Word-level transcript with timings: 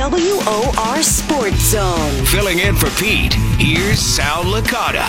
WOR 0.00 1.02
Sports 1.02 1.72
Zone. 1.72 2.24
Filling 2.24 2.58
in 2.58 2.74
for 2.74 2.88
Pete, 2.98 3.34
here's 3.58 3.98
Sal 3.98 4.44
Licata. 4.44 5.04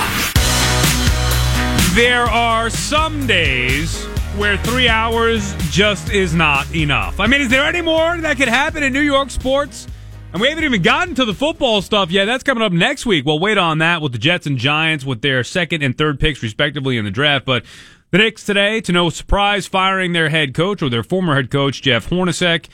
There 1.96 2.26
are 2.26 2.70
some 2.70 3.26
days 3.26 4.04
where 4.36 4.58
three 4.58 4.90
hours 4.90 5.56
just 5.70 6.10
is 6.12 6.34
not 6.34 6.76
enough. 6.76 7.22
I 7.22 7.28
mean, 7.28 7.40
is 7.40 7.48
there 7.48 7.64
any 7.64 7.80
more 7.82 8.18
that 8.18 8.36
could 8.36 8.50
happen 8.50 8.84
in 8.84 8.92
New 8.92 9.00
York 9.00 9.30
sports? 9.30 9.88
And 10.34 10.42
we 10.42 10.50
haven't 10.50 10.66
even 10.66 10.82
gotten 10.82 11.16
to 11.16 11.24
the 11.24 11.34
football 11.34 11.82
stuff 11.82 12.12
yet. 12.12 12.26
That's 12.26 12.44
coming 12.44 12.62
up 12.62 12.74
next 12.74 13.06
week. 13.06 13.26
We'll 13.26 13.40
wait 13.40 13.58
on 13.58 13.78
that 13.78 14.02
with 14.02 14.12
the 14.12 14.18
Jets 14.18 14.46
and 14.46 14.58
Giants 14.58 15.06
with 15.06 15.22
their 15.22 15.46
second 15.46 15.84
and 15.84 15.98
third 15.98 16.20
picks, 16.20 16.44
respectively, 16.44 16.98
in 16.98 17.06
the 17.06 17.12
draft. 17.12 17.46
But 17.46 17.64
the 18.10 18.18
Knicks 18.18 18.44
today, 18.44 18.82
to 18.82 18.92
no 18.92 19.10
surprise, 19.10 19.68
firing 19.68 20.12
their 20.12 20.28
head 20.28 20.54
coach 20.54 20.82
or 20.82 20.90
their 20.90 21.02
former 21.02 21.36
head 21.36 21.50
coach, 21.50 21.82
Jeff 21.82 22.10
Hornacek. 22.10 22.68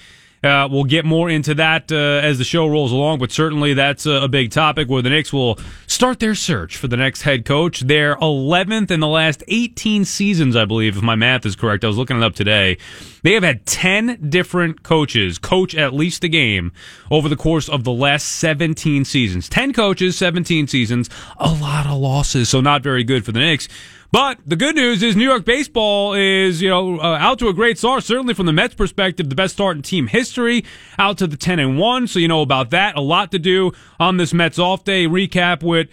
Uh, 0.48 0.68
we'll 0.70 0.86
get 0.86 1.04
more 1.04 1.30
into 1.30 1.54
that 1.56 1.92
uh, 1.92 1.96
as 1.96 2.38
the 2.38 2.44
show 2.46 2.66
rolls 2.68 2.94
along, 2.94 3.20
but 3.20 3.32
certainly 3.32 3.74
that's 3.74 4.06
a, 4.06 4.24
a, 4.24 4.28
big 4.30 4.50
topic 4.50 4.88
where 4.88 5.02
the 5.02 5.10
Knicks 5.10 5.34
will 5.34 5.60
start 5.88 6.20
their 6.20 6.36
search 6.36 6.78
for 6.78 6.88
the 6.88 6.96
next 6.96 7.24
head 7.24 7.44
coach. 7.44 7.82
They're 7.82 8.16
11th 8.16 8.90
in 8.90 9.02
the 9.02 9.08
last 9.08 9.44
18 9.50 10.06
seasons, 10.06 10.56
I 10.56 10.64
believe, 10.64 10.96
if 10.96 11.04
my 11.04 11.16
math 11.16 11.46
is 11.46 11.56
correct. 11.56 11.84
I 11.84 11.88
was 11.88 11.98
looking 11.98 12.16
it 12.16 12.24
up 12.24 12.34
today. 12.34 12.78
They 13.24 13.34
have 13.34 13.44
had 13.44 13.66
10 13.66 14.30
different 14.30 14.84
coaches 14.84 15.38
coach 15.38 15.76
at 15.76 15.94
least 15.94 16.24
a 16.24 16.30
game 16.30 16.72
over 17.12 17.28
the 17.28 17.36
course 17.36 17.68
of 17.68 17.84
the 17.84 17.92
last 17.92 18.28
17 18.28 19.04
seasons. 19.04 19.50
10 19.50 19.74
coaches, 19.74 20.18
17 20.18 20.68
seasons, 20.68 21.10
a 21.38 21.52
lot 21.52 21.86
of 21.86 21.98
losses, 21.98 22.48
so 22.48 22.62
not 22.62 22.84
very 22.84 23.04
good 23.04 23.26
for 23.26 23.34
the 23.34 23.40
Knicks. 23.40 23.68
But 24.12 24.40
the 24.46 24.56
good 24.56 24.76
news 24.76 25.04
is 25.04 25.18
New 25.18 25.26
York 25.26 25.44
baseball 25.44 26.14
is, 26.14 26.62
you 26.62 26.70
know, 26.70 27.00
uh, 27.00 27.18
out 27.18 27.40
to 27.40 27.50
a 27.50 27.54
great 27.54 27.78
start. 27.78 28.04
Certainly 28.04 28.36
from 28.36 28.46
the 28.46 28.54
Mets 28.54 28.74
perspective, 28.74 29.30
the 29.30 29.36
best 29.36 29.56
start 29.56 29.76
in 29.76 29.84
team 29.84 30.08
history, 30.08 30.64
out 30.98 31.18
to 31.18 31.28
the 31.28 31.36
10 31.36 31.60
and 31.60 31.78
1. 31.78 32.08
So 32.08 32.20
you 32.20 32.30
know 32.30 32.42
about 32.42 32.70
that. 32.70 32.96
A 32.96 33.02
lot 33.02 33.32
to 33.32 33.40
do 33.40 33.74
on 34.00 34.16
this 34.16 34.34
Mets 34.34 34.58
off 34.58 34.86
day 34.86 35.08
recap 35.08 35.62
with, 35.62 35.90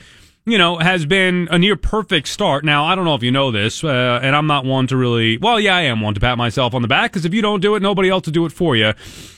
you 0.46 0.59
know, 0.59 0.79
has 0.79 1.07
been 1.07 1.48
a 1.51 1.59
near 1.59 1.74
perfect 1.74 2.29
start. 2.29 2.65
Now, 2.65 2.85
I 2.85 2.95
don't 2.95 3.04
know 3.04 3.16
if 3.16 3.24
you 3.24 3.32
know 3.32 3.51
this, 3.51 3.82
uh, 3.82 4.20
and 4.23 4.37
I'm 4.37 4.46
not 4.46 4.65
one 4.65 4.87
to 4.88 4.96
really, 4.96 5.37
well, 5.38 5.59
yeah, 5.59 5.74
I 5.74 5.82
am 5.82 6.01
one 6.01 6.15
to 6.15 6.20
pat 6.20 6.38
myself 6.38 6.73
on 6.73 6.82
the 6.82 6.88
back 6.88 7.10
because 7.10 7.24
if 7.24 7.35
you 7.35 7.42
don't 7.42 7.60
do 7.60 7.74
it, 7.74 7.82
nobody 7.82 8.10
else 8.10 8.26
will 8.26 8.32
do 8.32 8.46
it 8.46 8.52
for 8.52 8.76
you. 8.76 8.92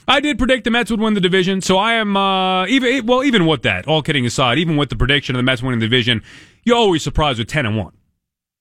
I 0.06 0.20
did 0.20 0.36
predict 0.36 0.64
the 0.64 0.70
Mets 0.70 0.90
would 0.90 1.00
win 1.00 1.14
the 1.14 1.20
division, 1.20 1.62
so 1.62 1.78
I 1.78 1.94
am, 1.94 2.14
uh, 2.14 2.66
even, 2.66 3.06
well, 3.06 3.24
even 3.24 3.46
with 3.46 3.62
that, 3.62 3.88
all 3.88 4.02
kidding 4.02 4.26
aside, 4.26 4.58
even 4.58 4.76
with 4.76 4.90
the 4.90 4.96
prediction 4.96 5.34
of 5.34 5.38
the 5.38 5.44
Mets 5.44 5.62
winning 5.62 5.80
the 5.80 5.86
division, 5.86 6.22
you're 6.62 6.76
always 6.76 7.02
surprised 7.02 7.38
with 7.38 7.48
10 7.48 7.64
and 7.64 7.78
1. 7.78 7.95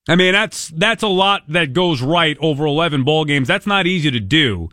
I 0.07 0.15
mean, 0.15 0.33
that's 0.33 0.69
that's 0.69 1.03
a 1.03 1.07
lot 1.07 1.43
that 1.49 1.73
goes 1.73 2.01
right 2.01 2.37
over 2.39 2.65
11 2.65 3.03
ball 3.03 3.25
games. 3.25 3.47
That's 3.47 3.65
not 3.65 3.87
easy 3.87 4.11
to 4.11 4.19
do. 4.19 4.69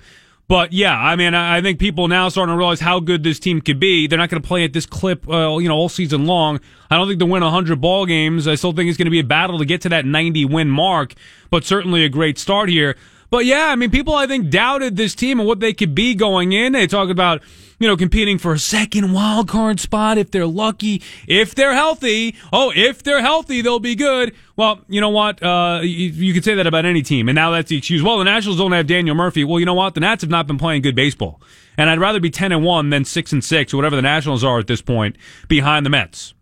But 0.49 0.75
yeah, 0.75 0.95
I 0.95 1.17
mean, 1.17 1.35
I 1.35 1.63
think 1.63 1.79
people 1.79 2.09
now 2.09 2.29
starting 2.29 2.53
to 2.53 2.59
realize 2.59 2.81
how 2.81 3.01
good 3.01 3.23
this 3.23 3.39
team 3.39 3.63
could 3.63 3.81
be. 3.81 4.07
They're 4.07 4.19
not 4.19 4.29
going 4.29 4.43
to 4.43 4.47
play 4.47 4.65
at 4.65 4.75
this 4.75 4.85
clip, 4.85 5.27
uh, 5.27 5.57
you 5.57 5.67
know, 5.67 5.75
all 5.75 5.89
season 5.89 6.27
long. 6.27 6.61
I 6.91 6.97
don't 6.97 7.09
think 7.09 7.21
they'll 7.21 7.29
win 7.29 7.43
100 7.43 7.81
ball 7.81 8.05
games. 8.05 8.47
I 8.47 8.57
still 8.57 8.73
think 8.73 8.91
it's 8.91 8.99
going 8.99 9.07
to 9.07 9.11
be 9.11 9.21
a 9.21 9.25
battle 9.25 9.59
to 9.59 9.65
get 9.65 9.81
to 9.83 9.89
that 9.91 10.05
90 10.05 10.45
win 10.45 10.69
mark, 10.69 11.15
but 11.49 11.65
certainly 11.65 12.05
a 12.05 12.11
great 12.11 12.39
start 12.39 12.69
here. 12.69 12.97
But 13.31 13.47
yeah, 13.47 13.69
I 13.69 13.77
mean, 13.77 13.91
people 13.91 14.13
I 14.13 14.27
think 14.27 14.51
doubted 14.51 14.97
this 14.97 15.15
team 15.15 15.41
and 15.41 15.49
what 15.49 15.61
they 15.61 15.73
could 15.73 15.95
be 15.95 16.15
going 16.15 16.53
in. 16.53 16.75
They 16.75 16.87
talk 16.87 17.09
about 17.09 17.41
you 17.83 17.89
know, 17.89 17.97
competing 17.97 18.39
for 18.39 18.53
a 18.53 18.59
second 18.61 19.13
wild 19.13 19.49
card 19.49 19.81
spot 19.81 20.17
if 20.17 20.31
they're 20.31 20.47
lucky, 20.47 21.03
if 21.27 21.53
they're 21.55 21.75
healthy. 21.75 22.37
Oh, 22.53 22.73
if 22.75 23.03
they're 23.03 23.21
healthy, 23.21 23.61
they'll 23.61 23.81
be 23.81 23.97
good. 23.97 24.35
Well, 24.55 24.81
you 24.89 25.01
know 25.01 25.09
what? 25.09 25.43
Uh, 25.43 25.81
you, 25.83 26.11
you 26.11 26.33
could 26.33 26.45
say 26.45 26.55
that 26.55 26.67
about 26.69 26.85
any 26.85 27.03
team, 27.03 27.29
and 27.29 27.35
now 27.35 27.51
that's 27.51 27.69
the 27.71 27.77
excuse. 27.77 28.01
Well, 28.01 28.19
the 28.19 28.25
Nationals 28.25 28.59
don't 28.59 28.71
have 28.71 28.87
Daniel 28.87 29.17
Murphy. 29.17 29.43
Well, 29.43 29.59
you 29.59 29.67
know 29.67 29.75
what? 29.75 29.95
The 29.95 30.01
Nats 30.01 30.23
have 30.23 30.31
not 30.31 30.47
been 30.47 30.59
playing 30.59 30.83
good 30.83 30.95
baseball, 30.95 31.43
and 31.77 31.91
I'd 31.91 31.99
rather 31.99 32.21
be 32.21 32.31
ten 32.31 32.53
and 32.53 32.65
one 32.65 32.91
than 32.91 33.05
six 33.05 33.33
and 33.33 33.43
six, 33.43 33.75
or 33.75 33.79
whatever 33.79 33.97
the 33.97 34.03
Nationals 34.03 34.45
are 34.45 34.61
at 34.61 34.69
this 34.69 34.81
point, 34.81 35.17
behind 35.49 35.85
the 35.85 35.91
Mets. 35.91 36.35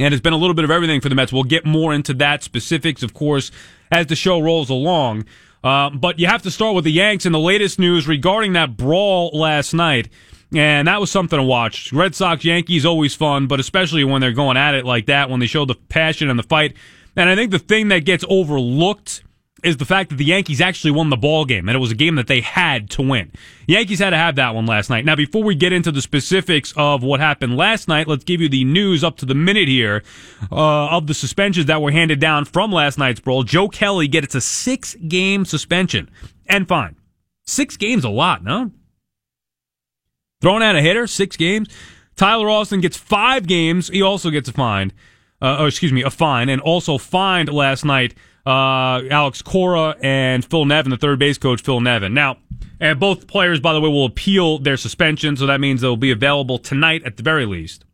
And 0.00 0.12
it's 0.12 0.20
been 0.20 0.32
a 0.32 0.36
little 0.36 0.54
bit 0.54 0.64
of 0.64 0.70
everything 0.72 1.00
for 1.00 1.08
the 1.08 1.14
Mets. 1.14 1.32
We'll 1.32 1.44
get 1.44 1.64
more 1.64 1.94
into 1.94 2.12
that 2.14 2.42
specifics, 2.42 3.04
of 3.04 3.14
course, 3.14 3.52
as 3.92 4.06
the 4.08 4.16
show 4.16 4.40
rolls 4.40 4.68
along. 4.68 5.26
Uh, 5.62 5.90
but 5.90 6.18
you 6.18 6.26
have 6.26 6.42
to 6.42 6.50
start 6.50 6.74
with 6.74 6.84
the 6.84 6.92
Yanks 6.92 7.24
and 7.24 7.34
the 7.34 7.38
latest 7.38 7.78
news 7.78 8.06
regarding 8.06 8.52
that 8.54 8.76
brawl 8.76 9.30
last 9.32 9.72
night. 9.72 10.08
And 10.54 10.86
that 10.86 11.00
was 11.00 11.10
something 11.10 11.38
to 11.38 11.42
watch. 11.42 11.92
Red 11.92 12.14
Sox 12.14 12.44
Yankees 12.44 12.86
always 12.86 13.14
fun, 13.14 13.46
but 13.46 13.58
especially 13.58 14.04
when 14.04 14.20
they're 14.20 14.32
going 14.32 14.56
at 14.56 14.74
it 14.74 14.84
like 14.84 15.06
that, 15.06 15.28
when 15.28 15.40
they 15.40 15.46
show 15.46 15.64
the 15.64 15.74
passion 15.74 16.30
and 16.30 16.38
the 16.38 16.44
fight. 16.44 16.74
And 17.16 17.28
I 17.28 17.34
think 17.34 17.50
the 17.50 17.58
thing 17.58 17.88
that 17.88 18.04
gets 18.04 18.24
overlooked 18.28 19.24
is 19.64 19.78
the 19.78 19.84
fact 19.84 20.10
that 20.10 20.16
the 20.16 20.24
Yankees 20.24 20.60
actually 20.60 20.90
won 20.92 21.10
the 21.10 21.16
ball 21.16 21.44
game, 21.44 21.68
and 21.68 21.74
it 21.74 21.80
was 21.80 21.90
a 21.90 21.96
game 21.96 22.14
that 22.16 22.26
they 22.26 22.40
had 22.40 22.90
to 22.90 23.02
win. 23.02 23.32
Yankees 23.66 23.98
had 23.98 24.10
to 24.10 24.16
have 24.16 24.36
that 24.36 24.54
one 24.54 24.66
last 24.66 24.90
night. 24.90 25.04
Now, 25.04 25.16
before 25.16 25.42
we 25.42 25.54
get 25.54 25.72
into 25.72 25.90
the 25.90 26.02
specifics 26.02 26.72
of 26.76 27.02
what 27.02 27.18
happened 27.18 27.56
last 27.56 27.88
night, 27.88 28.06
let's 28.06 28.22
give 28.22 28.40
you 28.40 28.48
the 28.48 28.64
news 28.64 29.02
up 29.02 29.16
to 29.16 29.26
the 29.26 29.34
minute 29.34 29.66
here 29.66 30.04
uh, 30.52 30.88
of 30.88 31.06
the 31.06 31.14
suspensions 31.14 31.66
that 31.66 31.82
were 31.82 31.90
handed 31.90 32.20
down 32.20 32.44
from 32.44 32.70
last 32.70 32.98
night's 32.98 33.18
brawl. 33.18 33.42
Joe 33.42 33.68
Kelly 33.68 34.06
gets 34.06 34.34
a 34.34 34.40
six-game 34.40 35.44
suspension 35.46 36.10
and 36.46 36.68
fine. 36.68 36.94
Six 37.44 37.76
games 37.76 38.04
a 38.04 38.10
lot, 38.10 38.44
no? 38.44 38.70
Throwing 40.40 40.62
out 40.62 40.76
a 40.76 40.82
hitter, 40.82 41.06
six 41.06 41.36
games. 41.36 41.68
Tyler 42.16 42.48
Austin 42.48 42.80
gets 42.80 42.96
five 42.96 43.46
games. 43.46 43.88
He 43.88 44.02
also 44.02 44.30
gets 44.30 44.48
a 44.48 44.52
fine. 44.52 44.92
Uh, 45.40 45.56
oh, 45.60 45.66
excuse 45.66 45.92
me, 45.92 46.02
a 46.02 46.10
fine, 46.10 46.48
and 46.48 46.62
also 46.62 46.96
fined 46.96 47.52
last 47.52 47.84
night 47.84 48.14
uh, 48.46 49.02
Alex 49.10 49.42
Cora 49.42 49.96
and 50.00 50.44
Phil 50.44 50.64
Nevin, 50.64 50.90
the 50.90 50.96
third 50.96 51.18
base 51.18 51.36
coach, 51.36 51.60
Phil 51.60 51.80
Nevin. 51.80 52.14
Now, 52.14 52.38
and 52.80 53.00
both 53.00 53.26
players, 53.26 53.60
by 53.60 53.72
the 53.72 53.80
way, 53.80 53.88
will 53.88 54.06
appeal 54.06 54.58
their 54.58 54.76
suspension, 54.76 55.36
so 55.36 55.46
that 55.46 55.60
means 55.60 55.80
they'll 55.80 55.96
be 55.96 56.10
available 56.10 56.58
tonight 56.58 57.02
at 57.04 57.16
the 57.16 57.22
very 57.22 57.44
least. 57.44 57.84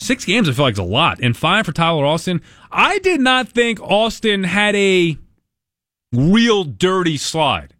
Six 0.00 0.24
games, 0.24 0.48
I 0.48 0.52
feel 0.52 0.64
like 0.64 0.72
is 0.72 0.78
a 0.78 0.82
lot, 0.82 1.20
and 1.22 1.36
five 1.36 1.66
for 1.66 1.72
Tyler 1.72 2.04
Austin. 2.04 2.42
I 2.70 2.98
did 2.98 3.20
not 3.20 3.48
think 3.48 3.80
Austin 3.80 4.44
had 4.44 4.74
a 4.74 5.16
real 6.12 6.64
dirty 6.64 7.16
slide. 7.16 7.74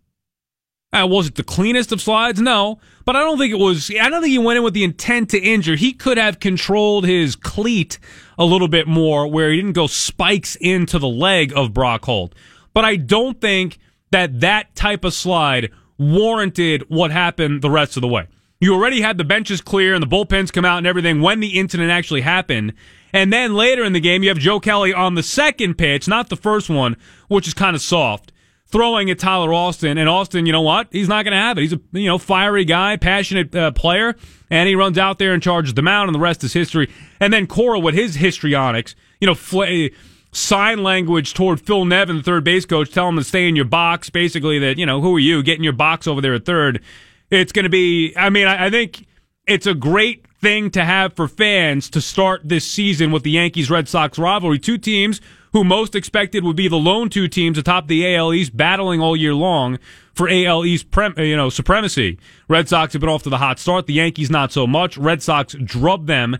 Uh, 0.94 1.06
was 1.06 1.26
it 1.26 1.34
the 1.34 1.42
cleanest 1.42 1.90
of 1.90 2.00
slides? 2.00 2.40
No, 2.40 2.78
but 3.04 3.16
I 3.16 3.20
don't 3.20 3.36
think 3.36 3.52
it 3.52 3.58
was. 3.58 3.90
I 3.90 4.08
don't 4.08 4.22
think 4.22 4.30
he 4.30 4.38
went 4.38 4.58
in 4.58 4.62
with 4.62 4.74
the 4.74 4.84
intent 4.84 5.30
to 5.30 5.38
injure. 5.38 5.74
He 5.74 5.92
could 5.92 6.18
have 6.18 6.38
controlled 6.38 7.04
his 7.04 7.34
cleat 7.34 7.98
a 8.38 8.44
little 8.44 8.68
bit 8.68 8.86
more, 8.86 9.26
where 9.26 9.50
he 9.50 9.56
didn't 9.56 9.72
go 9.72 9.88
spikes 9.88 10.54
into 10.56 11.00
the 11.00 11.08
leg 11.08 11.52
of 11.56 11.74
Brock 11.74 12.04
Holt. 12.04 12.34
But 12.72 12.84
I 12.84 12.94
don't 12.94 13.40
think 13.40 13.78
that 14.12 14.40
that 14.40 14.76
type 14.76 15.04
of 15.04 15.14
slide 15.14 15.72
warranted 15.98 16.84
what 16.88 17.10
happened 17.10 17.62
the 17.62 17.70
rest 17.70 17.96
of 17.96 18.00
the 18.00 18.08
way. 18.08 18.28
You 18.60 18.74
already 18.74 19.00
had 19.00 19.18
the 19.18 19.24
benches 19.24 19.60
clear 19.60 19.94
and 19.94 20.02
the 20.02 20.06
bullpens 20.06 20.52
come 20.52 20.64
out 20.64 20.78
and 20.78 20.86
everything 20.86 21.20
when 21.20 21.40
the 21.40 21.58
incident 21.58 21.90
actually 21.90 22.20
happened. 22.20 22.72
And 23.12 23.32
then 23.32 23.54
later 23.54 23.84
in 23.84 23.92
the 23.92 24.00
game, 24.00 24.22
you 24.22 24.28
have 24.28 24.38
Joe 24.38 24.60
Kelly 24.60 24.94
on 24.94 25.16
the 25.16 25.22
second 25.22 25.74
pitch, 25.74 26.06
not 26.06 26.28
the 26.28 26.36
first 26.36 26.70
one, 26.70 26.96
which 27.28 27.48
is 27.48 27.54
kind 27.54 27.74
of 27.74 27.82
soft 27.82 28.32
throwing 28.74 29.08
at 29.08 29.20
Tyler 29.20 29.54
Austin, 29.54 29.98
and 29.98 30.08
Austin, 30.08 30.46
you 30.46 30.52
know 30.52 30.60
what? 30.60 30.88
He's 30.90 31.06
not 31.06 31.24
going 31.24 31.30
to 31.30 31.38
have 31.38 31.56
it. 31.56 31.60
He's 31.60 31.72
a 31.74 31.80
you 31.92 32.08
know 32.08 32.18
fiery 32.18 32.64
guy, 32.64 32.96
passionate 32.96 33.54
uh, 33.54 33.70
player, 33.70 34.16
and 34.50 34.68
he 34.68 34.74
runs 34.74 34.98
out 34.98 35.20
there 35.20 35.32
and 35.32 35.40
charges 35.40 35.74
the 35.74 35.82
mound, 35.82 36.08
and 36.08 36.14
the 36.14 36.18
rest 36.18 36.42
is 36.42 36.52
history. 36.52 36.90
And 37.20 37.32
then 37.32 37.46
Cora 37.46 37.78
with 37.78 37.94
his 37.94 38.16
histrionics, 38.16 38.96
you 39.20 39.28
know, 39.28 39.36
fl- 39.36 39.86
sign 40.32 40.82
language 40.82 41.34
toward 41.34 41.60
Phil 41.60 41.84
Nevin, 41.84 42.16
the 42.16 42.22
third 42.24 42.42
base 42.42 42.66
coach, 42.66 42.90
tell 42.90 43.08
him 43.08 43.16
to 43.16 43.22
stay 43.22 43.48
in 43.48 43.54
your 43.54 43.64
box. 43.64 44.10
Basically, 44.10 44.58
that 44.58 44.76
you 44.76 44.86
know, 44.86 45.00
who 45.00 45.14
are 45.14 45.20
you? 45.20 45.44
Get 45.44 45.56
in 45.56 45.62
your 45.62 45.72
box 45.72 46.08
over 46.08 46.20
there 46.20 46.34
at 46.34 46.44
third. 46.44 46.82
It's 47.30 47.52
going 47.52 47.62
to 47.62 47.70
be. 47.70 48.12
I 48.16 48.28
mean, 48.28 48.48
I, 48.48 48.66
I 48.66 48.70
think 48.70 49.06
it's 49.46 49.68
a 49.68 49.74
great 49.74 50.26
thing 50.40 50.72
to 50.72 50.84
have 50.84 51.12
for 51.14 51.28
fans 51.28 51.88
to 51.90 52.00
start 52.00 52.40
this 52.44 52.68
season 52.68 53.12
with 53.12 53.22
the 53.22 53.30
Yankees 53.30 53.70
Red 53.70 53.88
Sox 53.88 54.18
rivalry. 54.18 54.58
Two 54.58 54.78
teams 54.78 55.20
who 55.54 55.62
most 55.64 55.94
expected 55.94 56.42
would 56.42 56.56
be 56.56 56.66
the 56.66 56.76
lone 56.76 57.08
two 57.08 57.28
teams 57.28 57.56
atop 57.56 57.86
the 57.86 58.14
AL 58.14 58.34
East 58.34 58.56
battling 58.56 59.00
all 59.00 59.16
year 59.16 59.32
long 59.32 59.78
for 60.12 60.28
AL 60.28 60.66
East 60.66 60.90
prem, 60.90 61.14
you 61.16 61.36
know, 61.36 61.48
supremacy. 61.48 62.18
Red 62.48 62.68
Sox 62.68 62.92
have 62.92 63.00
been 63.00 63.08
off 63.08 63.22
to 63.22 63.30
the 63.30 63.38
hot 63.38 63.60
start. 63.60 63.86
The 63.86 63.94
Yankees 63.94 64.30
not 64.30 64.52
so 64.52 64.66
much. 64.66 64.98
Red 64.98 65.22
Sox 65.22 65.54
drubbed 65.54 66.08
them, 66.08 66.36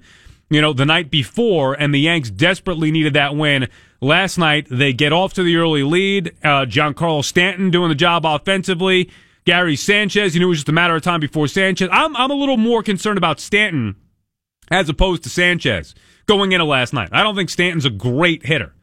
you 0.50 0.60
know, 0.60 0.72
the 0.72 0.84
night 0.84 1.12
before, 1.12 1.74
and 1.74 1.94
the 1.94 2.00
Yanks 2.00 2.28
desperately 2.28 2.90
needed 2.90 3.14
that 3.14 3.36
win. 3.36 3.68
Last 4.00 4.36
night, 4.36 4.66
they 4.68 4.92
get 4.92 5.12
off 5.12 5.32
to 5.34 5.44
the 5.44 5.56
early 5.56 5.84
lead. 5.84 6.34
Uh, 6.42 6.66
Giancarlo 6.66 7.24
Stanton 7.24 7.70
doing 7.70 7.90
the 7.90 7.94
job 7.94 8.26
offensively. 8.26 9.10
Gary 9.44 9.76
Sanchez, 9.76 10.34
you 10.34 10.40
knew 10.40 10.46
it 10.46 10.50
was 10.50 10.58
just 10.58 10.68
a 10.68 10.72
matter 10.72 10.96
of 10.96 11.02
time 11.02 11.20
before 11.20 11.46
Sanchez. 11.46 11.88
I'm, 11.92 12.16
I'm 12.16 12.32
a 12.32 12.34
little 12.34 12.56
more 12.56 12.82
concerned 12.82 13.18
about 13.18 13.38
Stanton 13.38 13.94
as 14.72 14.88
opposed 14.88 15.22
to 15.22 15.28
Sanchez 15.28 15.94
going 16.26 16.50
into 16.50 16.64
last 16.64 16.92
night. 16.92 17.10
I 17.12 17.22
don't 17.22 17.36
think 17.36 17.50
Stanton's 17.50 17.84
a 17.84 17.90
great 17.90 18.44
hitter. 18.46 18.73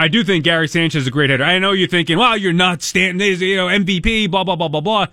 I 0.00 0.06
do 0.06 0.22
think 0.22 0.44
Gary 0.44 0.68
Sanchez 0.68 1.02
is 1.02 1.08
a 1.08 1.10
great 1.10 1.28
hitter. 1.28 1.42
I 1.42 1.58
know 1.58 1.72
you're 1.72 1.88
thinking, 1.88 2.18
well, 2.18 2.36
you're 2.36 2.52
not 2.52 2.82
Stanton 2.82 3.18
you 3.18 3.56
know, 3.56 3.66
MVP, 3.66 4.30
blah, 4.30 4.44
blah, 4.44 4.54
blah, 4.54 4.68
blah, 4.68 4.80
blah. 4.80 5.06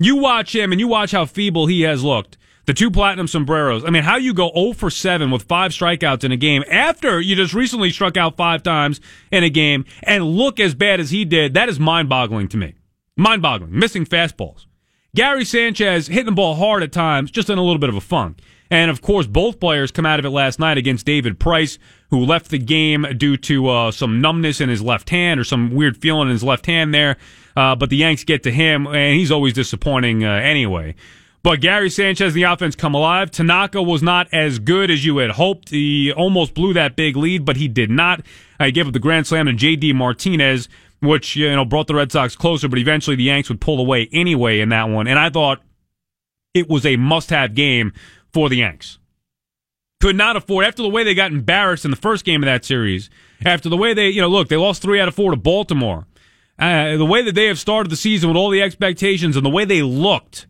You 0.00 0.16
watch 0.16 0.52
him 0.52 0.72
and 0.72 0.80
you 0.80 0.88
watch 0.88 1.12
how 1.12 1.26
feeble 1.26 1.66
he 1.66 1.82
has 1.82 2.02
looked. 2.02 2.36
The 2.66 2.74
two 2.74 2.90
platinum 2.90 3.28
sombreros. 3.28 3.84
I 3.84 3.90
mean, 3.90 4.02
how 4.02 4.16
you 4.16 4.34
go 4.34 4.50
0 4.52 4.72
for 4.72 4.90
7 4.90 5.30
with 5.30 5.44
five 5.44 5.70
strikeouts 5.70 6.24
in 6.24 6.32
a 6.32 6.36
game 6.36 6.64
after 6.68 7.20
you 7.20 7.36
just 7.36 7.54
recently 7.54 7.90
struck 7.90 8.16
out 8.16 8.36
five 8.36 8.64
times 8.64 9.00
in 9.30 9.44
a 9.44 9.50
game 9.50 9.84
and 10.02 10.24
look 10.24 10.58
as 10.58 10.74
bad 10.74 10.98
as 10.98 11.10
he 11.10 11.24
did, 11.24 11.54
that 11.54 11.68
is 11.68 11.78
mind 11.78 12.08
boggling 12.08 12.48
to 12.48 12.56
me. 12.56 12.74
Mind 13.16 13.42
boggling. 13.42 13.78
Missing 13.78 14.06
fastballs. 14.06 14.66
Gary 15.14 15.44
Sanchez 15.44 16.08
hitting 16.08 16.26
the 16.26 16.32
ball 16.32 16.56
hard 16.56 16.82
at 16.82 16.90
times, 16.90 17.30
just 17.30 17.48
in 17.48 17.58
a 17.58 17.62
little 17.62 17.78
bit 17.78 17.90
of 17.90 17.96
a 17.96 18.00
funk. 18.00 18.38
And 18.72 18.90
of 18.90 19.02
course, 19.02 19.26
both 19.26 19.60
players 19.60 19.90
come 19.90 20.06
out 20.06 20.18
of 20.18 20.24
it 20.24 20.30
last 20.30 20.58
night 20.58 20.78
against 20.78 21.04
David 21.04 21.38
Price, 21.38 21.78
who 22.08 22.24
left 22.24 22.48
the 22.48 22.56
game 22.56 23.04
due 23.18 23.36
to 23.36 23.68
uh, 23.68 23.90
some 23.90 24.22
numbness 24.22 24.62
in 24.62 24.70
his 24.70 24.80
left 24.80 25.10
hand 25.10 25.38
or 25.38 25.44
some 25.44 25.74
weird 25.74 25.98
feeling 25.98 26.28
in 26.28 26.32
his 26.32 26.42
left 26.42 26.64
hand 26.64 26.94
there. 26.94 27.18
Uh, 27.54 27.76
but 27.76 27.90
the 27.90 27.98
Yanks 27.98 28.24
get 28.24 28.42
to 28.44 28.50
him, 28.50 28.86
and 28.86 29.14
he's 29.14 29.30
always 29.30 29.52
disappointing 29.52 30.24
uh, 30.24 30.30
anyway. 30.32 30.94
But 31.42 31.60
Gary 31.60 31.90
Sanchez, 31.90 32.32
the 32.32 32.44
offense 32.44 32.74
come 32.74 32.94
alive. 32.94 33.30
Tanaka 33.30 33.82
was 33.82 34.02
not 34.02 34.26
as 34.32 34.58
good 34.58 34.90
as 34.90 35.04
you 35.04 35.18
had 35.18 35.32
hoped. 35.32 35.68
He 35.68 36.10
almost 36.10 36.54
blew 36.54 36.72
that 36.72 36.96
big 36.96 37.14
lead, 37.14 37.44
but 37.44 37.56
he 37.56 37.68
did 37.68 37.90
not. 37.90 38.22
He 38.58 38.72
gave 38.72 38.86
up 38.86 38.94
the 38.94 38.98
grand 38.98 39.26
slam 39.26 39.44
to 39.44 39.52
J.D. 39.52 39.92
Martinez, 39.92 40.70
which 41.00 41.36
you 41.36 41.54
know 41.54 41.66
brought 41.66 41.88
the 41.88 41.94
Red 41.94 42.10
Sox 42.10 42.34
closer. 42.34 42.68
But 42.68 42.78
eventually, 42.78 43.16
the 43.16 43.24
Yanks 43.24 43.50
would 43.50 43.60
pull 43.60 43.80
away 43.80 44.08
anyway 44.12 44.60
in 44.60 44.70
that 44.70 44.88
one. 44.88 45.06
And 45.06 45.18
I 45.18 45.28
thought 45.28 45.60
it 46.54 46.70
was 46.70 46.86
a 46.86 46.96
must-have 46.96 47.54
game 47.54 47.92
for 48.32 48.48
the 48.48 48.56
Yanks. 48.56 48.98
Could 50.00 50.16
not 50.16 50.36
afford 50.36 50.64
after 50.64 50.82
the 50.82 50.88
way 50.88 51.04
they 51.04 51.14
got 51.14 51.30
embarrassed 51.30 51.84
in 51.84 51.90
the 51.90 51.96
first 51.96 52.24
game 52.24 52.42
of 52.42 52.46
that 52.46 52.64
series. 52.64 53.08
After 53.44 53.68
the 53.68 53.76
way 53.76 53.94
they, 53.94 54.08
you 54.08 54.20
know, 54.20 54.28
look, 54.28 54.48
they 54.48 54.56
lost 54.56 54.82
three 54.82 55.00
out 55.00 55.08
of 55.08 55.14
four 55.14 55.30
to 55.30 55.36
Baltimore. 55.36 56.06
Uh, 56.58 56.96
the 56.96 57.06
way 57.06 57.22
that 57.22 57.34
they 57.34 57.46
have 57.46 57.58
started 57.58 57.90
the 57.90 57.96
season 57.96 58.28
with 58.28 58.36
all 58.36 58.50
the 58.50 58.62
expectations 58.62 59.36
and 59.36 59.46
the 59.46 59.50
way 59.50 59.64
they 59.64 59.82
looked 59.82 60.46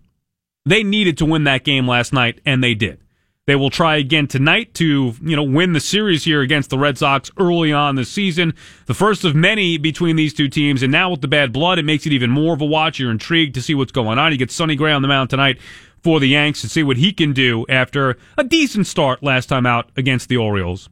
they 0.64 0.82
needed 0.82 1.18
to 1.18 1.24
win 1.24 1.44
that 1.44 1.64
game 1.64 1.88
last 1.88 2.12
night, 2.12 2.40
and 2.46 2.62
they 2.62 2.74
did. 2.74 3.00
They 3.46 3.56
will 3.56 3.70
try 3.70 3.96
again 3.96 4.28
tonight 4.28 4.72
to, 4.74 5.14
you 5.20 5.34
know, 5.34 5.42
win 5.42 5.72
the 5.72 5.80
series 5.80 6.24
here 6.24 6.42
against 6.42 6.70
the 6.70 6.78
Red 6.78 6.96
Sox 6.96 7.28
early 7.36 7.72
on 7.72 7.96
this 7.96 8.08
season. 8.08 8.54
The 8.86 8.94
first 8.94 9.24
of 9.24 9.34
many 9.34 9.78
between 9.78 10.14
these 10.14 10.32
two 10.32 10.48
teams, 10.48 10.84
and 10.84 10.92
now 10.92 11.10
with 11.10 11.22
the 11.22 11.28
bad 11.28 11.52
blood, 11.52 11.80
it 11.80 11.84
makes 11.84 12.06
it 12.06 12.12
even 12.12 12.30
more 12.30 12.54
of 12.54 12.60
a 12.60 12.64
watch. 12.64 13.00
You're 13.00 13.10
intrigued 13.10 13.54
to 13.54 13.62
see 13.62 13.74
what's 13.74 13.90
going 13.90 14.18
on. 14.18 14.30
You 14.30 14.38
get 14.38 14.52
Sonny 14.52 14.76
Gray 14.76 14.92
on 14.92 15.02
the 15.02 15.08
mound 15.08 15.30
tonight 15.30 15.58
for 16.02 16.20
the 16.20 16.28
Yanks 16.28 16.62
and 16.62 16.70
see 16.70 16.82
what 16.82 16.96
he 16.96 17.12
can 17.12 17.32
do 17.32 17.64
after 17.68 18.16
a 18.36 18.44
decent 18.44 18.86
start 18.86 19.22
last 19.22 19.46
time 19.46 19.66
out 19.66 19.90
against 19.96 20.28
the 20.28 20.36
Orioles. 20.36 20.88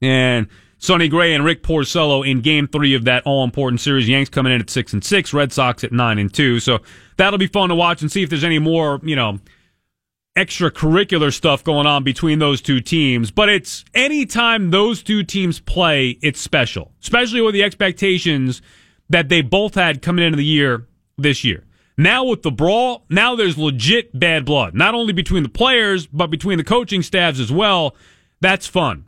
And 0.00 0.48
Sonny 0.78 1.08
Gray 1.08 1.34
and 1.34 1.44
Rick 1.44 1.62
Porcello 1.62 2.28
in 2.28 2.40
Game 2.40 2.68
Three 2.68 2.94
of 2.94 3.04
that 3.04 3.22
all-important 3.24 3.80
series. 3.80 4.08
Yanks 4.08 4.30
coming 4.30 4.52
in 4.52 4.60
at 4.60 4.68
six 4.68 4.92
and 4.92 5.04
six, 5.04 5.32
Red 5.32 5.52
Sox 5.52 5.84
at 5.84 5.92
nine 5.92 6.18
and 6.18 6.32
two. 6.32 6.60
So 6.60 6.80
that'll 7.16 7.38
be 7.38 7.46
fun 7.46 7.70
to 7.70 7.74
watch 7.74 8.02
and 8.02 8.12
see 8.12 8.22
if 8.22 8.28
there's 8.28 8.44
any 8.44 8.58
more, 8.58 9.00
you 9.02 9.16
know, 9.16 9.38
extracurricular 10.36 11.32
stuff 11.32 11.62
going 11.62 11.86
on 11.86 12.02
between 12.02 12.38
those 12.38 12.60
two 12.60 12.80
teams. 12.80 13.30
But 13.30 13.48
it's 13.48 13.84
anytime 13.94 14.70
those 14.70 15.02
two 15.02 15.22
teams 15.22 15.60
play, 15.60 16.18
it's 16.22 16.40
special, 16.40 16.92
especially 17.00 17.40
with 17.40 17.54
the 17.54 17.62
expectations 17.62 18.60
that 19.08 19.28
they 19.28 19.42
both 19.42 19.74
had 19.74 20.02
coming 20.02 20.24
into 20.24 20.36
the 20.36 20.44
year 20.44 20.86
this 21.16 21.44
year. 21.44 21.64
Now 21.96 22.24
with 22.24 22.42
the 22.42 22.50
brawl, 22.50 23.04
now 23.08 23.36
there's 23.36 23.56
legit 23.56 24.18
bad 24.18 24.44
blood, 24.44 24.74
not 24.74 24.94
only 24.94 25.12
between 25.12 25.44
the 25.44 25.48
players, 25.48 26.06
but 26.06 26.28
between 26.28 26.58
the 26.58 26.64
coaching 26.64 27.02
staffs 27.02 27.38
as 27.38 27.52
well. 27.52 27.94
That's 28.40 28.66
fun. 28.66 29.06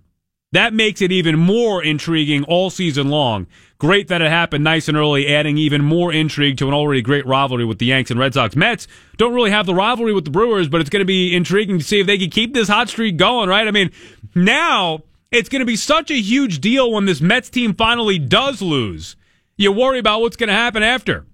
That 0.52 0.72
makes 0.72 1.02
it 1.02 1.10
even 1.10 1.38
more 1.38 1.82
intriguing 1.82 2.44
all 2.44 2.70
season 2.70 3.08
long. 3.08 3.46
Great 3.78 4.08
that 4.08 4.22
it 4.22 4.30
happened 4.30 4.64
nice 4.64 4.88
and 4.88 4.96
early, 4.96 5.26
adding 5.26 5.58
even 5.58 5.84
more 5.84 6.12
intrigue 6.12 6.56
to 6.58 6.68
an 6.68 6.72
already 6.72 7.02
great 7.02 7.26
rivalry 7.26 7.64
with 7.64 7.78
the 7.78 7.86
Yanks 7.86 8.10
and 8.10 8.18
Red 8.18 8.32
Sox. 8.32 8.56
Mets 8.56 8.86
don't 9.18 9.34
really 9.34 9.50
have 9.50 9.66
the 9.66 9.74
rivalry 9.74 10.14
with 10.14 10.24
the 10.24 10.30
Brewers, 10.30 10.68
but 10.68 10.80
it's 10.80 10.88
going 10.88 11.00
to 11.00 11.04
be 11.04 11.34
intriguing 11.34 11.78
to 11.78 11.84
see 11.84 12.00
if 12.00 12.06
they 12.06 12.16
can 12.16 12.30
keep 12.30 12.54
this 12.54 12.68
hot 12.68 12.88
streak 12.88 13.16
going, 13.16 13.48
right? 13.48 13.68
I 13.68 13.70
mean, 13.72 13.90
now 14.34 15.02
it's 15.30 15.48
going 15.48 15.60
to 15.60 15.66
be 15.66 15.76
such 15.76 16.10
a 16.10 16.14
huge 16.14 16.60
deal 16.60 16.90
when 16.90 17.04
this 17.04 17.20
Mets 17.20 17.50
team 17.50 17.74
finally 17.74 18.18
does 18.18 18.62
lose. 18.62 19.16
You 19.58 19.72
worry 19.72 19.98
about 19.98 20.20
what's 20.20 20.36
going 20.36 20.48
to 20.48 20.54
happen 20.54 20.82
after. 20.82 21.26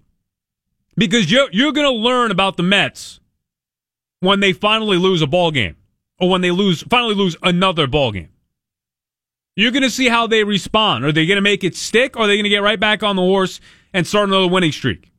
Because 0.96 1.30
you're, 1.30 1.48
you're 1.52 1.72
going 1.72 1.86
to 1.86 1.92
learn 1.92 2.30
about 2.30 2.56
the 2.56 2.62
Mets 2.62 3.20
when 4.20 4.40
they 4.40 4.52
finally 4.52 4.98
lose 4.98 5.22
a 5.22 5.26
ball 5.26 5.50
game 5.50 5.76
or 6.20 6.28
when 6.28 6.40
they 6.40 6.50
lose 6.50 6.82
finally 6.82 7.14
lose 7.14 7.36
another 7.42 7.86
ball 7.86 8.12
game. 8.12 8.28
You're 9.56 9.70
going 9.70 9.82
to 9.82 9.90
see 9.90 10.08
how 10.08 10.26
they 10.26 10.44
respond. 10.44 11.04
Are 11.04 11.12
they 11.12 11.26
going 11.26 11.36
to 11.36 11.42
make 11.42 11.64
it 11.64 11.76
stick? 11.76 12.16
Or 12.16 12.22
are 12.22 12.26
they 12.26 12.36
going 12.36 12.44
to 12.44 12.50
get 12.50 12.62
right 12.62 12.80
back 12.80 13.02
on 13.02 13.16
the 13.16 13.22
horse 13.22 13.60
and 13.92 14.06
start 14.06 14.28
another 14.28 14.48
winning 14.48 14.72
streak? 14.72 15.10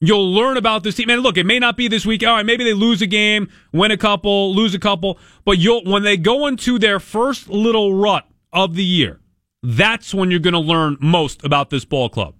You'll 0.00 0.30
learn 0.30 0.58
about 0.58 0.82
this 0.82 0.94
team. 0.96 1.08
And 1.08 1.22
look, 1.22 1.38
it 1.38 1.46
may 1.46 1.58
not 1.58 1.76
be 1.76 1.88
this 1.88 2.04
week. 2.04 2.22
All 2.22 2.34
right, 2.34 2.44
maybe 2.44 2.64
they 2.64 2.74
lose 2.74 3.00
a 3.00 3.06
game, 3.06 3.48
win 3.72 3.90
a 3.90 3.96
couple, 3.96 4.54
lose 4.54 4.74
a 4.74 4.78
couple. 4.78 5.18
But 5.44 5.58
you'll 5.58 5.84
when 5.84 6.02
they 6.02 6.18
go 6.18 6.46
into 6.46 6.78
their 6.78 7.00
first 7.00 7.48
little 7.48 7.94
rut 7.94 8.26
of 8.52 8.74
the 8.74 8.84
year, 8.84 9.20
that's 9.62 10.12
when 10.12 10.30
you're 10.30 10.40
going 10.40 10.52
to 10.52 10.58
learn 10.58 10.98
most 11.00 11.42
about 11.44 11.70
this 11.70 11.84
ball 11.84 12.10
club. 12.10 12.34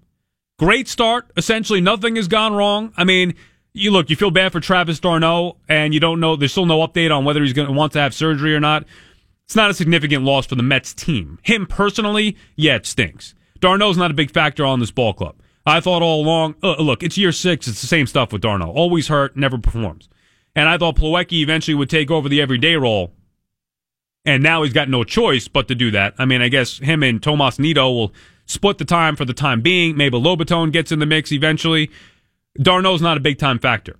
Great 0.59 0.89
start. 0.89 1.31
Essentially, 1.37 1.81
nothing 1.81 2.17
has 2.17 2.29
gone 2.29 2.55
wrong. 2.55 2.93
I 2.97 3.05
mean, 3.05 3.35
you 3.75 3.91
look, 3.91 4.09
you 4.09 4.17
feel 4.17 4.31
bad 4.31 4.53
for 4.53 4.61
Travis 4.61 4.99
d'Arnaud, 4.99 5.59
and 5.69 5.93
you 5.93 6.01
don't 6.01 6.19
know. 6.19 6.35
There's 6.35 6.53
still 6.53 6.67
no 6.67 6.87
update 6.87 7.15
on 7.15 7.25
whether 7.25 7.43
he's 7.43 7.53
going 7.53 7.69
to 7.69 7.75
want 7.75 7.93
to 7.93 8.01
have 8.01 8.15
surgery 8.15 8.55
or 8.55 8.61
not. 8.61 8.85
It's 9.45 9.55
not 9.55 9.71
a 9.71 9.75
significant 9.75 10.25
loss 10.25 10.47
for 10.47 10.55
the 10.55 10.63
Mets 10.63 10.95
team. 10.95 11.39
Him 11.43 11.67
personally, 11.67 12.37
yeah, 12.57 12.77
it 12.77 12.87
stinks. 12.87 13.35
d'Arnaud's 13.61 13.99
not 13.99 14.11
a 14.11 14.15
big 14.15 14.31
factor 14.31 14.65
on 14.65 14.81
this 14.81 14.91
ball 14.91 15.13
club. 15.13 15.37
I 15.67 15.81
thought 15.81 16.03
all 16.03 16.23
along, 16.23 16.55
uh, 16.63 16.77
look, 16.77 17.03
it's 17.03 17.19
year 17.19 17.33
six. 17.33 17.69
It's 17.69 17.81
the 17.81 17.87
same 17.87 18.07
stuff 18.07 18.33
with 18.33 18.41
d'Arnaud. 18.41 18.71
Always 18.71 19.09
hurt, 19.09 19.37
never 19.37 19.59
performs. 19.59 20.09
And 20.55 20.69
I 20.69 20.79
thought 20.79 20.97
Plawecki 20.97 21.43
eventually 21.43 21.75
would 21.75 21.91
take 21.91 22.11
over 22.11 22.29
the 22.29 22.41
everyday 22.41 22.77
role. 22.77 23.13
And 24.25 24.43
now 24.43 24.63
he's 24.63 24.73
got 24.73 24.89
no 24.89 25.05
choice 25.05 25.49
but 25.49 25.69
to 25.69 25.75
do 25.75 25.91
that. 25.91 26.15
I 26.19 26.25
mean, 26.25 26.41
I 26.41 26.49
guess 26.49 26.79
him 26.79 27.03
and 27.03 27.23
Tomas 27.23 27.59
Nido 27.59 27.91
will 27.91 28.13
split 28.47 28.79
the 28.79 28.85
time 28.85 29.17
for 29.17 29.25
the 29.25 29.35
time 29.35 29.61
being. 29.61 29.97
Maybe 29.97 30.19
Lobaton 30.19 30.73
gets 30.73 30.91
in 30.91 30.99
the 30.99 31.07
mix 31.07 31.31
eventually. 31.31 31.91
d'Arnaud's 32.61 33.03
not 33.03 33.17
a 33.17 33.21
big 33.21 33.39
time 33.39 33.59
factor 33.59 33.97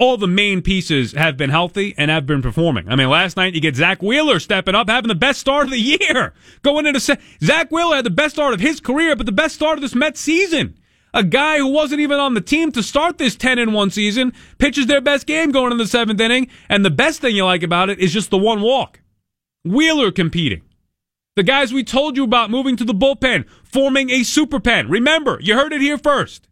all 0.00 0.16
the 0.16 0.26
main 0.26 0.62
pieces 0.62 1.12
have 1.12 1.36
been 1.36 1.50
healthy 1.50 1.94
and 1.98 2.10
have 2.10 2.24
been 2.24 2.40
performing. 2.40 2.88
I 2.88 2.96
mean, 2.96 3.10
last 3.10 3.36
night 3.36 3.54
you 3.54 3.60
get 3.60 3.76
Zack 3.76 4.02
Wheeler 4.02 4.40
stepping 4.40 4.74
up, 4.74 4.88
having 4.88 5.08
the 5.08 5.14
best 5.14 5.38
start 5.38 5.64
of 5.64 5.70
the 5.70 5.78
year. 5.78 6.32
Going 6.62 6.86
into 6.86 7.00
se- 7.00 7.18
Zack 7.44 7.70
Wheeler 7.70 7.96
had 7.96 8.06
the 8.06 8.10
best 8.10 8.36
start 8.36 8.54
of 8.54 8.60
his 8.60 8.80
career, 8.80 9.14
but 9.14 9.26
the 9.26 9.32
best 9.32 9.54
start 9.54 9.76
of 9.76 9.82
this 9.82 9.94
Mets 9.94 10.18
season. 10.18 10.78
A 11.12 11.22
guy 11.22 11.58
who 11.58 11.66
wasn't 11.66 12.00
even 12.00 12.18
on 12.18 12.32
the 12.32 12.40
team 12.40 12.72
to 12.72 12.82
start 12.82 13.18
this 13.18 13.36
10 13.36 13.58
and 13.58 13.74
1 13.74 13.90
season 13.90 14.32
pitches 14.56 14.86
their 14.86 15.02
best 15.02 15.26
game 15.26 15.50
going 15.50 15.70
in 15.70 15.78
the 15.78 15.86
seventh 15.86 16.20
inning. 16.20 16.48
And 16.70 16.82
the 16.82 16.90
best 16.90 17.20
thing 17.20 17.36
you 17.36 17.44
like 17.44 17.62
about 17.62 17.90
it 17.90 17.98
is 17.98 18.12
just 18.12 18.30
the 18.30 18.38
one 18.38 18.62
walk. 18.62 19.00
Wheeler 19.64 20.12
competing. 20.12 20.62
The 21.36 21.42
guys 21.42 21.74
we 21.74 21.84
told 21.84 22.16
you 22.16 22.24
about 22.24 22.50
moving 22.50 22.76
to 22.76 22.84
the 22.84 22.94
bullpen, 22.94 23.46
forming 23.72 24.10
a 24.10 24.22
super 24.22 24.60
pen. 24.60 24.88
Remember, 24.88 25.38
you 25.40 25.54
heard 25.54 25.72
it 25.72 25.80
here 25.80 25.98
first. 25.98 26.48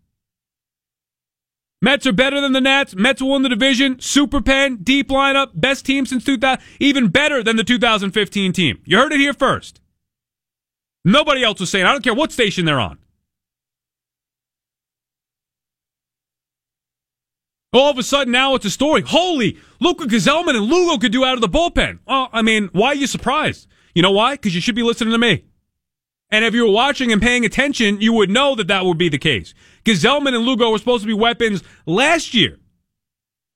Mets 1.81 2.07
are 2.07 2.13
better 2.13 2.41
than 2.41 2.53
the 2.53 2.61
Nats. 2.61 2.97
Mets 2.97 3.23
will 3.23 3.33
win 3.33 3.43
the 3.43 3.49
division. 3.49 4.01
Super 4.01 4.41
pen, 4.41 4.79
deep 4.83 5.09
lineup, 5.09 5.51
best 5.55 5.87
team 5.87 6.07
since 6.07 6.25
2000, 6.25 6.63
even 6.81 7.09
better 7.09 7.43
than 7.43 7.57
the 7.57 7.65
2015 7.65 8.53
team. 8.53 8.81
You 8.85 8.99
heard 8.99 9.13
it 9.13 9.21
here 9.21 9.33
first. 9.33 9.81
Nobody 11.05 11.45
else 11.45 11.61
was 11.61 11.71
saying. 11.71 11.87
I 11.87 11.93
don't 11.93 12.03
care 12.03 12.15
what 12.15 12.33
station 12.33 12.65
they're 12.65 12.81
on. 12.81 12.99
All 17.73 17.91
of 17.91 17.99
a 17.99 18.03
sudden, 18.03 18.33
now 18.33 18.55
it's 18.55 18.65
a 18.65 18.71
story. 18.71 19.03
Holy, 19.03 19.59
look 19.79 20.01
what 20.01 20.09
Gsellman 20.09 20.57
and 20.57 20.65
Lugo 20.65 20.99
could 20.99 21.13
do 21.13 21.25
out 21.25 21.35
of 21.35 21.43
the 21.43 21.49
bullpen. 21.49 21.99
Well, 22.07 22.29
I 22.33 22.43
mean, 22.43 22.71
why 22.73 22.89
are 22.89 22.95
you 22.95 23.07
surprised? 23.07 23.69
You 23.95 24.03
know 24.03 24.11
why? 24.11 24.35
Because 24.35 24.55
you 24.55 24.61
should 24.61 24.75
be 24.75 24.83
listening 24.83 25.13
to 25.13 25.19
me. 25.19 25.45
And 26.31 26.45
if 26.45 26.55
you 26.55 26.67
were 26.67 26.73
watching 26.73 27.11
and 27.11 27.23
paying 27.23 27.45
attention, 27.45 28.01
you 28.01 28.13
would 28.13 28.31
know 28.31 28.55
that 28.55 28.67
that 28.69 28.85
would 28.85 28.99
be 28.99 29.09
the 29.09 29.19
case. 29.19 29.55
Gsellman 29.85 30.35
and 30.35 30.45
Lugo 30.45 30.71
were 30.71 30.79
supposed 30.79 31.03
to 31.03 31.07
be 31.07 31.15
weapons 31.15 31.63
last 31.87 32.35
year. 32.35 32.59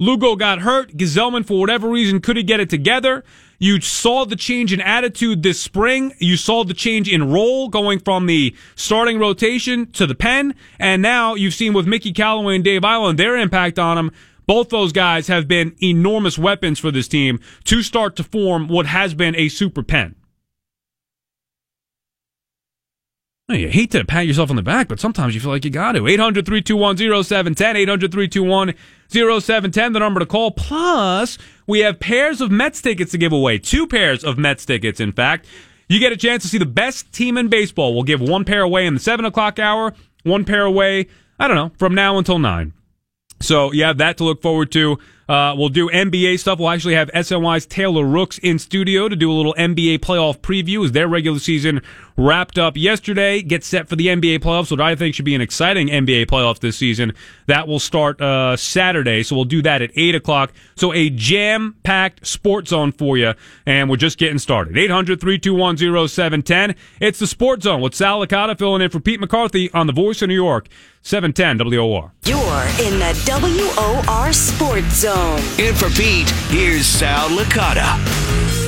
Lugo 0.00 0.34
got 0.36 0.60
hurt. 0.60 0.96
Gsellman, 0.96 1.46
for 1.46 1.60
whatever 1.60 1.88
reason, 1.88 2.20
couldn't 2.20 2.46
get 2.46 2.60
it 2.60 2.70
together. 2.70 3.22
You 3.58 3.80
saw 3.80 4.24
the 4.24 4.34
change 4.34 4.72
in 4.72 4.80
attitude 4.80 5.42
this 5.42 5.60
spring. 5.60 6.14
You 6.18 6.36
saw 6.36 6.64
the 6.64 6.74
change 6.74 7.08
in 7.08 7.30
role 7.30 7.68
going 7.68 8.00
from 8.00 8.26
the 8.26 8.56
starting 8.74 9.18
rotation 9.20 9.86
to 9.92 10.06
the 10.06 10.16
pen. 10.16 10.54
And 10.80 11.02
now 11.02 11.34
you've 11.34 11.54
seen 11.54 11.72
with 11.72 11.86
Mickey 11.86 12.12
Callaway 12.12 12.56
and 12.56 12.64
Dave 12.64 12.82
Eiland 12.82 13.18
their 13.18 13.36
impact 13.36 13.78
on 13.78 13.98
him. 13.98 14.10
Both 14.46 14.70
those 14.70 14.92
guys 14.92 15.28
have 15.28 15.46
been 15.46 15.76
enormous 15.80 16.36
weapons 16.36 16.80
for 16.80 16.90
this 16.90 17.06
team 17.06 17.38
to 17.64 17.82
start 17.82 18.16
to 18.16 18.24
form 18.24 18.66
what 18.66 18.86
has 18.86 19.14
been 19.14 19.36
a 19.36 19.48
super 19.48 19.84
pen. 19.84 20.16
You 23.60 23.68
hate 23.68 23.90
to 23.92 24.04
pat 24.04 24.26
yourself 24.26 24.50
on 24.50 24.56
the 24.56 24.62
back, 24.62 24.88
but 24.88 25.00
sometimes 25.00 25.34
you 25.34 25.40
feel 25.40 25.50
like 25.50 25.64
you 25.64 25.70
got 25.70 25.92
to. 25.92 26.06
800 26.06 26.46
321 26.46 26.96
0710, 27.24 27.76
800 27.76 28.12
321 28.12 28.74
0710, 29.08 29.92
the 29.92 29.98
number 29.98 30.20
to 30.20 30.26
call. 30.26 30.50
Plus, 30.50 31.38
we 31.66 31.80
have 31.80 32.00
pairs 32.00 32.40
of 32.40 32.50
Mets 32.50 32.80
tickets 32.80 33.12
to 33.12 33.18
give 33.18 33.32
away. 33.32 33.58
Two 33.58 33.86
pairs 33.86 34.24
of 34.24 34.38
Mets 34.38 34.64
tickets, 34.64 35.00
in 35.00 35.12
fact. 35.12 35.46
You 35.88 35.98
get 35.98 36.12
a 36.12 36.16
chance 36.16 36.42
to 36.42 36.48
see 36.48 36.58
the 36.58 36.66
best 36.66 37.12
team 37.12 37.36
in 37.36 37.48
baseball. 37.48 37.94
We'll 37.94 38.04
give 38.04 38.20
one 38.20 38.44
pair 38.44 38.62
away 38.62 38.86
in 38.86 38.94
the 38.94 39.00
7 39.00 39.24
o'clock 39.24 39.58
hour, 39.58 39.92
one 40.22 40.44
pair 40.44 40.62
away, 40.62 41.08
I 41.38 41.48
don't 41.48 41.56
know, 41.56 41.72
from 41.76 41.94
now 41.94 42.18
until 42.18 42.38
9. 42.38 42.72
So 43.42 43.72
you 43.72 43.84
have 43.84 43.98
that 43.98 44.16
to 44.18 44.24
look 44.24 44.40
forward 44.40 44.72
to. 44.72 44.98
Uh, 45.28 45.54
we'll 45.56 45.68
do 45.68 45.88
NBA 45.88 46.38
stuff. 46.38 46.58
We'll 46.58 46.70
actually 46.70 46.94
have 46.94 47.10
SNY's 47.12 47.66
Taylor 47.66 48.04
Rooks 48.04 48.38
in 48.38 48.58
studio 48.58 49.08
to 49.08 49.16
do 49.16 49.30
a 49.30 49.34
little 49.34 49.54
NBA 49.54 49.98
playoff 49.98 50.40
preview 50.40 50.84
as 50.84 50.92
their 50.92 51.08
regular 51.08 51.38
season 51.38 51.82
wrapped 52.16 52.58
up 52.58 52.76
yesterday. 52.76 53.42
Get 53.42 53.64
set 53.64 53.88
for 53.88 53.96
the 53.96 54.08
NBA 54.08 54.40
playoffs, 54.40 54.70
what 54.70 54.80
I 54.80 54.94
think 54.94 55.14
should 55.14 55.24
be 55.24 55.34
an 55.34 55.40
exciting 55.40 55.88
NBA 55.88 56.26
playoff 56.26 56.60
this 56.60 56.76
season. 56.76 57.12
That 57.46 57.68
will 57.68 57.80
start 57.80 58.20
uh, 58.20 58.56
Saturday, 58.56 59.22
so 59.22 59.36
we'll 59.36 59.44
do 59.44 59.62
that 59.62 59.82
at 59.82 59.90
8 59.94 60.14
o'clock. 60.14 60.52
So 60.76 60.92
a 60.92 61.10
jam 61.10 61.76
packed 61.82 62.26
sports 62.26 62.70
zone 62.70 62.92
for 62.92 63.16
you, 63.16 63.34
and 63.66 63.88
we're 63.90 63.96
just 63.96 64.18
getting 64.18 64.38
started. 64.38 64.76
800 64.76 65.20
321 65.20 66.08
0710. 66.08 66.74
It's 67.00 67.18
the 67.18 67.26
Sports 67.26 67.64
Zone 67.64 67.80
with 67.80 67.94
Sal 67.94 68.24
Licata 68.24 68.58
filling 68.58 68.82
in 68.82 68.90
for 68.90 69.00
Pete 69.00 69.20
McCarthy 69.20 69.70
on 69.72 69.86
The 69.86 69.92
Voice 69.92 70.22
of 70.22 70.28
New 70.28 70.34
York, 70.34 70.68
710 71.02 71.66
WOR. 71.66 72.12
You're 72.24 72.38
in 72.38 72.98
the 72.98 73.12
WOR 73.26 74.32
Sports 74.32 74.96
Zone. 74.96 75.40
In 75.58 75.74
for 75.74 75.90
Pete, 75.90 76.30
here's 76.50 76.86
Sal 76.86 77.28
Licata. 77.30 78.61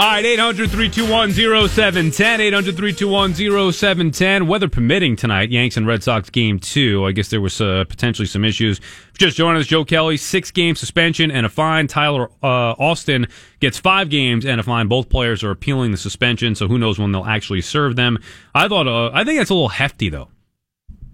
All 0.00 0.06
right, 0.06 0.24
800 0.24 0.70
321 0.70 1.32
0710. 1.68 2.40
800 2.40 2.74
321 2.74 3.34
0710. 3.70 4.46
Weather 4.46 4.66
permitting 4.66 5.14
tonight, 5.14 5.50
Yanks 5.50 5.76
and 5.76 5.86
Red 5.86 6.02
Sox 6.02 6.30
game 6.30 6.58
two. 6.58 7.04
I 7.04 7.12
guess 7.12 7.28
there 7.28 7.42
was 7.42 7.60
uh, 7.60 7.84
potentially 7.86 8.24
some 8.24 8.42
issues. 8.42 8.80
Just 9.18 9.36
joining 9.36 9.60
us, 9.60 9.66
Joe 9.66 9.84
Kelly, 9.84 10.16
six 10.16 10.50
game 10.50 10.74
suspension 10.74 11.30
and 11.30 11.44
a 11.44 11.50
fine. 11.50 11.86
Tyler 11.86 12.30
uh, 12.42 12.72
Austin 12.78 13.26
gets 13.60 13.78
five 13.78 14.08
games 14.08 14.46
and 14.46 14.58
a 14.58 14.62
fine. 14.62 14.88
Both 14.88 15.10
players 15.10 15.44
are 15.44 15.50
appealing 15.50 15.90
the 15.90 15.98
suspension, 15.98 16.54
so 16.54 16.66
who 16.66 16.78
knows 16.78 16.98
when 16.98 17.12
they'll 17.12 17.26
actually 17.26 17.60
serve 17.60 17.96
them. 17.96 18.18
I 18.54 18.68
thought, 18.68 18.88
uh, 18.88 19.10
I 19.12 19.22
think 19.24 19.38
that's 19.38 19.50
a 19.50 19.54
little 19.54 19.68
hefty, 19.68 20.08
though. 20.08 20.28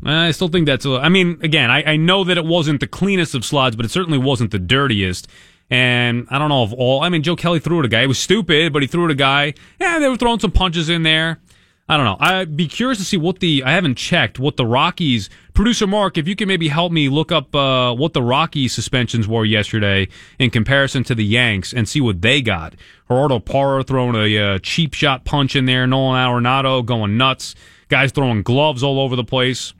I 0.04 0.30
still 0.30 0.46
think 0.46 0.66
that's. 0.66 0.86
A, 0.86 0.92
I 0.98 1.08
mean, 1.08 1.40
again, 1.42 1.72
I, 1.72 1.82
I 1.82 1.96
know 1.96 2.22
that 2.22 2.38
it 2.38 2.44
wasn't 2.44 2.78
the 2.78 2.86
cleanest 2.86 3.34
of 3.34 3.44
slides, 3.44 3.74
but 3.74 3.84
it 3.84 3.90
certainly 3.90 4.18
wasn't 4.18 4.52
the 4.52 4.60
dirtiest. 4.60 5.26
And 5.68 6.26
I 6.30 6.38
don't 6.38 6.48
know 6.48 6.64
if 6.64 6.72
all. 6.72 7.02
I 7.02 7.08
mean, 7.08 7.22
Joe 7.22 7.36
Kelly 7.36 7.58
threw 7.58 7.80
at 7.80 7.84
a 7.84 7.88
guy. 7.88 8.02
It 8.02 8.06
was 8.06 8.18
stupid, 8.18 8.72
but 8.72 8.82
he 8.82 8.88
threw 8.88 9.06
at 9.06 9.10
a 9.10 9.16
guy. 9.16 9.54
Yeah, 9.80 9.98
they 9.98 10.08
were 10.08 10.16
throwing 10.16 10.38
some 10.38 10.52
punches 10.52 10.88
in 10.88 11.02
there. 11.02 11.40
I 11.88 11.96
don't 11.96 12.04
know. 12.04 12.16
I'd 12.18 12.56
be 12.56 12.66
curious 12.66 12.98
to 12.98 13.04
see 13.04 13.16
what 13.16 13.38
the. 13.38 13.62
I 13.64 13.72
haven't 13.72 13.94
checked 13.96 14.40
what 14.40 14.56
the 14.56 14.66
Rockies. 14.66 15.30
Producer 15.54 15.86
Mark, 15.86 16.18
if 16.18 16.26
you 16.26 16.34
can 16.34 16.48
maybe 16.48 16.66
help 16.66 16.90
me 16.90 17.08
look 17.08 17.30
up 17.30 17.54
uh, 17.54 17.94
what 17.94 18.12
the 18.12 18.22
Rockies 18.22 18.74
suspensions 18.74 19.28
were 19.28 19.44
yesterday 19.44 20.08
in 20.38 20.50
comparison 20.50 21.04
to 21.04 21.14
the 21.14 21.24
Yanks 21.24 21.72
and 21.72 21.88
see 21.88 22.00
what 22.00 22.22
they 22.22 22.42
got. 22.42 22.74
Gerardo 23.08 23.38
Parra 23.38 23.84
throwing 23.84 24.16
a 24.16 24.38
uh, 24.38 24.58
cheap 24.58 24.94
shot 24.94 25.24
punch 25.24 25.54
in 25.54 25.66
there. 25.66 25.86
Nolan 25.86 26.16
Arenado 26.16 26.84
going 26.84 27.16
nuts. 27.16 27.54
Guys 27.88 28.10
throwing 28.10 28.42
gloves 28.42 28.82
all 28.82 28.98
over 28.98 29.14
the 29.14 29.24
place. 29.24 29.72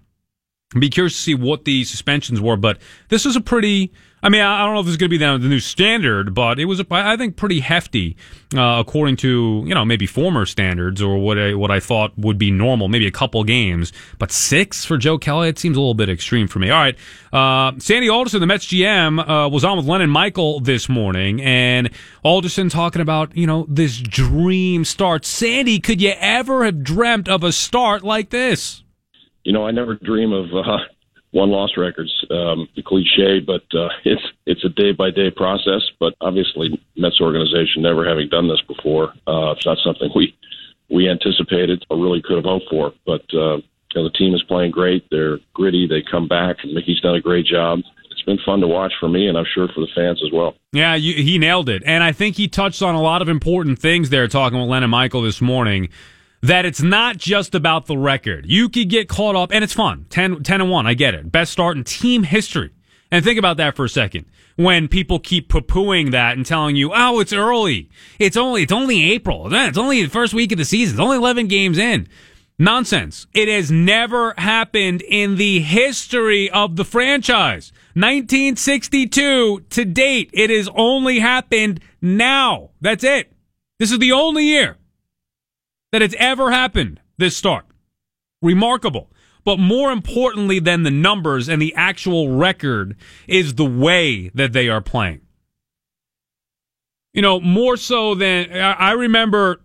Be 0.79 0.89
curious 0.89 1.15
to 1.15 1.21
see 1.21 1.35
what 1.35 1.65
the 1.65 1.83
suspensions 1.85 2.41
were, 2.41 2.57
but 2.57 2.79
this 3.09 3.27
is 3.27 3.35
a 3.35 3.41
pretty. 3.41 3.93
I 4.23 4.29
mean, 4.29 4.41
I 4.41 4.65
don't 4.65 4.75
know 4.75 4.81
if 4.81 4.89
is 4.89 4.97
going 4.97 5.11
to 5.11 5.19
be 5.19 5.19
the, 5.19 5.39
new 5.39 5.61
standard, 5.61 6.35
but 6.35 6.59
it 6.59 6.65
was, 6.65 6.83
I 6.91 7.17
think, 7.17 7.37
pretty 7.37 7.61
hefty 7.61 8.17
uh, 8.57 8.79
according 8.81 9.17
to 9.17 9.63
you 9.67 9.75
know 9.75 9.85
maybe 9.85 10.07
former 10.07 10.47
standards 10.47 11.03
or 11.03 11.19
what 11.19 11.39
I, 11.39 11.55
what 11.55 11.71
I 11.71 11.81
thought 11.81 12.17
would 12.17 12.39
be 12.39 12.51
normal, 12.51 12.89
maybe 12.89 13.07
a 13.07 13.11
couple 13.11 13.45
games. 13.45 13.93
But 14.19 14.33
six 14.33 14.85
for 14.85 14.97
Joe 14.97 15.19
Kelly, 15.19 15.49
it 15.49 15.59
seems 15.59 15.77
a 15.77 15.81
little 15.81 15.95
bit 15.95 16.09
extreme 16.09 16.49
for 16.49 16.59
me. 16.59 16.71
All 16.71 16.81
right, 16.81 16.97
uh, 17.33 17.79
Sandy 17.79 18.09
Alderson, 18.09 18.41
the 18.41 18.47
Mets 18.47 18.67
GM, 18.67 19.21
uh, 19.21 19.49
was 19.49 19.65
on 19.65 19.77
with 19.77 19.87
Lennon 19.87 20.11
Michael 20.11 20.61
this 20.61 20.89
morning, 20.89 21.43
and 21.43 21.91
Alderson 22.23 22.69
talking 22.69 23.03
about 23.03 23.37
you 23.37 23.47
know 23.47 23.67
this 23.69 23.99
dream 24.01 24.85
start. 24.85 25.25
Sandy, 25.25 25.79
could 25.79 26.01
you 26.01 26.15
ever 26.19 26.65
have 26.65 26.83
dreamt 26.83 27.29
of 27.29 27.45
a 27.45 27.53
start 27.53 28.03
like 28.03 28.31
this? 28.31 28.83
you 29.47 29.53
know, 29.53 29.65
I 29.65 29.71
never 29.71 29.95
dream 29.95 30.33
of 30.33 30.47
uh, 30.53 30.79
one 31.33 31.51
loss 31.51 31.71
records. 31.77 32.13
Um, 32.31 32.69
the 32.77 32.83
cliche, 32.83 33.41
but 33.41 33.63
uh, 33.75 33.89
it's 34.05 34.23
it's 34.47 34.65
a 34.65 34.69
day 34.69 34.93
by 34.93 35.11
day 35.11 35.31
process. 35.31 35.83
But 35.99 36.15
obviously, 36.21 36.81
Mets 36.97 37.21
organization 37.21 37.83
never 37.83 38.09
having 38.09 38.29
done 38.29 38.49
this 38.49 38.63
before, 38.67 39.13
uh, 39.27 39.53
it's 39.53 39.67
not 39.67 39.79
something 39.85 40.11
we 40.15 40.35
we 40.89 41.09
anticipated 41.09 41.85
or 41.91 41.99
really 41.99 42.23
could 42.23 42.37
have 42.37 42.45
hoped 42.45 42.67
for. 42.71 42.93
But 43.05 43.23
uh, 43.35 43.57
you 43.57 44.03
know, 44.03 44.05
the 44.05 44.11
team 44.11 44.35
is 44.35 44.43
playing 44.45 44.71
great. 44.71 45.07
They're 45.11 45.39
gritty. 45.55 45.87
They 45.87 46.03
come 46.03 46.29
back. 46.29 46.57
and 46.63 46.73
Mickey's 46.75 47.01
done 47.01 47.17
a 47.17 47.21
great 47.21 47.47
job. 47.47 47.81
It's 48.11 48.23
been 48.23 48.39
fun 48.45 48.61
to 48.61 48.67
watch 48.67 48.93
for 48.99 49.09
me, 49.09 49.29
and 49.29 49.37
I'm 49.37 49.45
sure 49.55 49.69
for 49.69 49.81
the 49.81 49.89
fans 49.95 50.23
as 50.25 50.33
well. 50.33 50.55
Yeah, 50.73 50.95
you, 50.95 51.23
he 51.23 51.39
nailed 51.39 51.69
it, 51.69 51.83
and 51.85 52.03
I 52.03 52.13
think 52.13 52.37
he 52.37 52.49
touched 52.49 52.83
on 52.83 52.95
a 52.95 53.01
lot 53.01 53.21
of 53.21 53.29
important 53.29 53.79
things 53.79 54.11
there. 54.11 54.27
Talking 54.27 54.59
with 54.59 54.69
Lennon 54.69 54.91
Michael 54.91 55.23
this 55.23 55.41
morning 55.41 55.91
that 56.47 56.65
it's 56.65 56.81
not 56.81 57.17
just 57.17 57.57
about 57.57 57.87
the 57.87 57.99
record. 57.99 58.47
You 58.47 58.69
could 58.69 58.89
get 58.89 59.09
caught 59.09 59.35
up, 59.35 59.51
and 59.53 59.65
it's 59.65 59.73
fun. 59.73 60.07
10, 60.11 60.45
10 60.45 60.61
and 60.61 60.71
1, 60.71 60.87
I 60.87 60.95
get 60.95 61.15
it. 61.15 61.33
Best 61.33 61.51
start 61.51 61.77
in 61.77 61.83
team 61.83 62.23
history. 62.23 62.73
And 63.11 63.25
think 63.25 63.39
about 63.39 63.57
that 63.57 63.75
for 63.75 63.85
a 63.85 63.89
second. 63.89 64.27
When 64.55 64.87
people 64.87 65.19
keep 65.19 65.49
poo-pooing 65.49 66.13
that 66.13 66.37
and 66.37 66.47
telling 66.47 66.77
you, 66.77 66.93
oh, 66.95 67.19
it's 67.19 67.33
early. 67.33 67.91
It's 68.21 68.37
only, 68.37 68.63
it's 68.63 68.73
only 68.73 69.11
April. 69.13 69.53
Eh, 69.53 69.69
it's 69.69 69.77
only 69.77 70.03
the 70.05 70.09
first 70.09 70.35
week 70.35 70.53
of 70.53 70.59
the 70.59 70.65
season. 70.65 70.95
It's 70.95 71.01
only 71.01 71.17
11 71.17 71.49
games 71.49 71.79
in. 71.79 72.07
Nonsense. 72.59 73.27
It 73.35 73.49
has 73.49 73.71
never 73.71 74.33
happened 74.39 75.03
in 75.03 75.37
the 75.37 75.61
history 75.61 76.49
of 76.51 76.77
the 76.77 76.85
franchise. 76.85 77.73
1962 77.95 79.65
to 79.69 79.85
date. 79.85 80.31
It 80.33 80.51
has 80.51 80.69
only 80.75 81.19
happened 81.19 81.81
now. 82.01 82.71
That's 82.81 83.05
it. 83.05 83.33
This 83.79 83.93
is 83.93 83.99
the 83.99 84.13
only 84.13 84.45
year 84.45 84.79
that 85.93 86.03
it's 86.03 86.15
ever 86.19 86.51
happened 86.51 87.01
this 87.19 87.37
start. 87.37 87.67
Remarkable. 88.43 89.11
But 89.45 89.59
more 89.59 89.93
importantly 89.93 90.59
than 90.59 90.83
the 90.83 90.91
numbers 90.91 91.49
and 91.49 91.63
the 91.63 91.75
actual 91.77 92.37
record 92.37 92.97
is 93.29 93.55
the 93.55 93.65
way 93.65 94.29
that 94.35 94.53
they 94.53 94.69
are 94.69 94.81
playing. 94.81 95.21
You 97.13 97.23
know, 97.23 97.41
more 97.41 97.77
so 97.77 98.15
than 98.15 98.53
I 98.53 98.93
remember. 98.93 99.61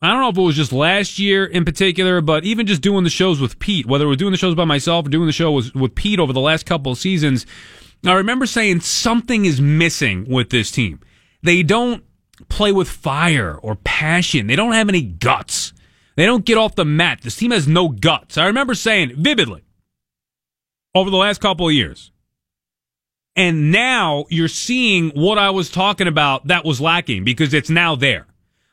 I 0.00 0.08
don't 0.08 0.20
know 0.20 0.28
if 0.28 0.36
it 0.36 0.40
was 0.42 0.56
just 0.56 0.72
last 0.72 1.18
year 1.18 1.46
in 1.46 1.64
particular, 1.64 2.20
but 2.20 2.44
even 2.44 2.66
just 2.66 2.82
doing 2.82 3.04
the 3.04 3.10
shows 3.10 3.40
with 3.40 3.58
Pete, 3.58 3.86
whether 3.86 4.06
we're 4.06 4.16
doing 4.16 4.32
the 4.32 4.38
shows 4.38 4.54
by 4.54 4.64
myself 4.64 5.06
or 5.06 5.08
doing 5.08 5.26
the 5.26 5.32
show 5.32 5.52
with, 5.52 5.74
with 5.74 5.94
Pete 5.94 6.20
over 6.20 6.32
the 6.32 6.40
last 6.40 6.66
couple 6.66 6.92
of 6.92 6.98
seasons, 6.98 7.46
I 8.04 8.12
remember 8.12 8.46
saying 8.46 8.80
something 8.80 9.46
is 9.46 9.60
missing 9.60 10.26
with 10.28 10.50
this 10.50 10.70
team. 10.70 11.00
They 11.42 11.62
don't 11.62 12.04
play 12.48 12.72
with 12.72 12.88
fire 12.88 13.54
or 13.54 13.76
passion. 13.76 14.46
They 14.46 14.56
don't 14.56 14.72
have 14.72 14.88
any 14.88 15.02
guts. 15.02 15.72
They 16.16 16.26
don't 16.26 16.44
get 16.44 16.58
off 16.58 16.74
the 16.74 16.84
mat. 16.84 17.20
This 17.22 17.36
team 17.36 17.50
has 17.50 17.66
no 17.66 17.88
guts. 17.88 18.38
I 18.38 18.46
remember 18.46 18.74
saying 18.74 19.14
vividly 19.16 19.64
over 20.94 21.10
the 21.10 21.16
last 21.16 21.40
couple 21.40 21.66
of 21.66 21.74
years. 21.74 22.10
And 23.36 23.72
now 23.72 24.26
you're 24.28 24.46
seeing 24.46 25.10
what 25.10 25.38
I 25.38 25.50
was 25.50 25.70
talking 25.70 26.06
about 26.06 26.46
that 26.46 26.64
was 26.64 26.80
lacking 26.80 27.24
because 27.24 27.52
it's 27.52 27.70
now 27.70 27.96
there. 27.96 28.26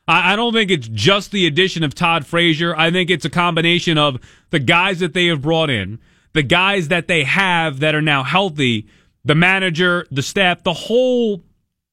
I, 0.06 0.36
don't 0.36 0.52
think 0.52 0.70
it's 0.70 0.88
just 0.88 1.30
the 1.30 1.46
addition 1.46 1.84
of 1.84 1.94
Todd 1.94 2.26
Frazier. 2.26 2.76
I 2.76 2.90
think 2.90 3.08
it's 3.08 3.24
a 3.24 3.30
combination 3.30 3.98
of 3.98 4.18
the 4.50 4.58
guys 4.58 4.98
that 4.98 5.14
they 5.14 5.26
have 5.26 5.42
brought 5.42 5.70
in, 5.70 6.00
the 6.32 6.42
guys 6.42 6.88
that 6.88 7.06
they 7.06 7.22
have 7.22 7.80
that 7.80 7.94
are 7.94 8.02
now 8.02 8.22
healthy, 8.22 8.88
the 9.24 9.34
manager, 9.34 10.06
the 10.10 10.22
staff, 10.22 10.64
the 10.64 10.72
whole 10.72 11.42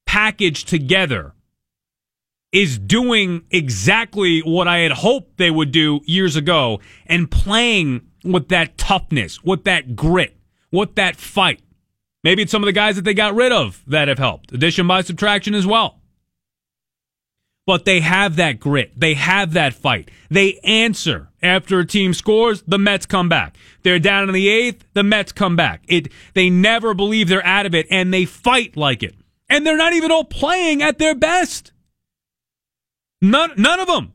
package 0.05 0.65
together 0.65 1.33
is 2.51 2.79
doing 2.79 3.43
exactly 3.51 4.39
what 4.39 4.67
I 4.67 4.79
had 4.79 4.91
hoped 4.91 5.37
they 5.37 5.51
would 5.51 5.71
do 5.71 6.01
years 6.05 6.35
ago 6.35 6.79
and 7.05 7.29
playing 7.29 8.01
with 8.23 8.49
that 8.49 8.77
toughness, 8.77 9.43
with 9.43 9.63
that 9.65 9.95
grit, 9.95 10.35
with 10.71 10.95
that 10.95 11.15
fight. 11.15 11.61
Maybe 12.23 12.41
it's 12.41 12.51
some 12.51 12.63
of 12.63 12.67
the 12.67 12.73
guys 12.73 12.95
that 12.95 13.05
they 13.05 13.13
got 13.13 13.35
rid 13.35 13.51
of 13.51 13.83
that 13.87 14.07
have 14.07 14.17
helped. 14.17 14.51
Addition 14.51 14.87
by 14.87 15.01
subtraction 15.01 15.53
as 15.53 15.65
well. 15.65 15.99
But 17.65 17.85
they 17.85 17.99
have 17.99 18.35
that 18.37 18.59
grit. 18.59 18.99
They 18.99 19.13
have 19.13 19.53
that 19.53 19.75
fight. 19.75 20.09
They 20.29 20.59
answer 20.63 21.29
after 21.41 21.79
a 21.79 21.85
team 21.85 22.13
scores, 22.15 22.63
the 22.63 22.79
Mets 22.79 23.05
come 23.05 23.29
back. 23.29 23.55
They're 23.83 23.99
down 23.99 24.27
in 24.27 24.33
the 24.33 24.49
eighth, 24.49 24.85
the 24.93 25.03
Mets 25.03 25.31
come 25.31 25.55
back. 25.55 25.83
It 25.87 26.11
they 26.33 26.49
never 26.49 26.95
believe 26.95 27.29
they're 27.29 27.45
out 27.45 27.67
of 27.67 27.75
it 27.75 27.85
and 27.91 28.11
they 28.11 28.25
fight 28.25 28.75
like 28.75 29.03
it. 29.03 29.15
And 29.47 29.65
they're 29.65 29.77
not 29.77 29.93
even 29.93 30.11
all 30.11 30.23
playing 30.25 30.81
at 30.81 30.97
their 30.97 31.15
best. 31.15 31.71
None, 33.21 33.53
none 33.57 33.79
of 33.79 33.87
them. 33.87 34.13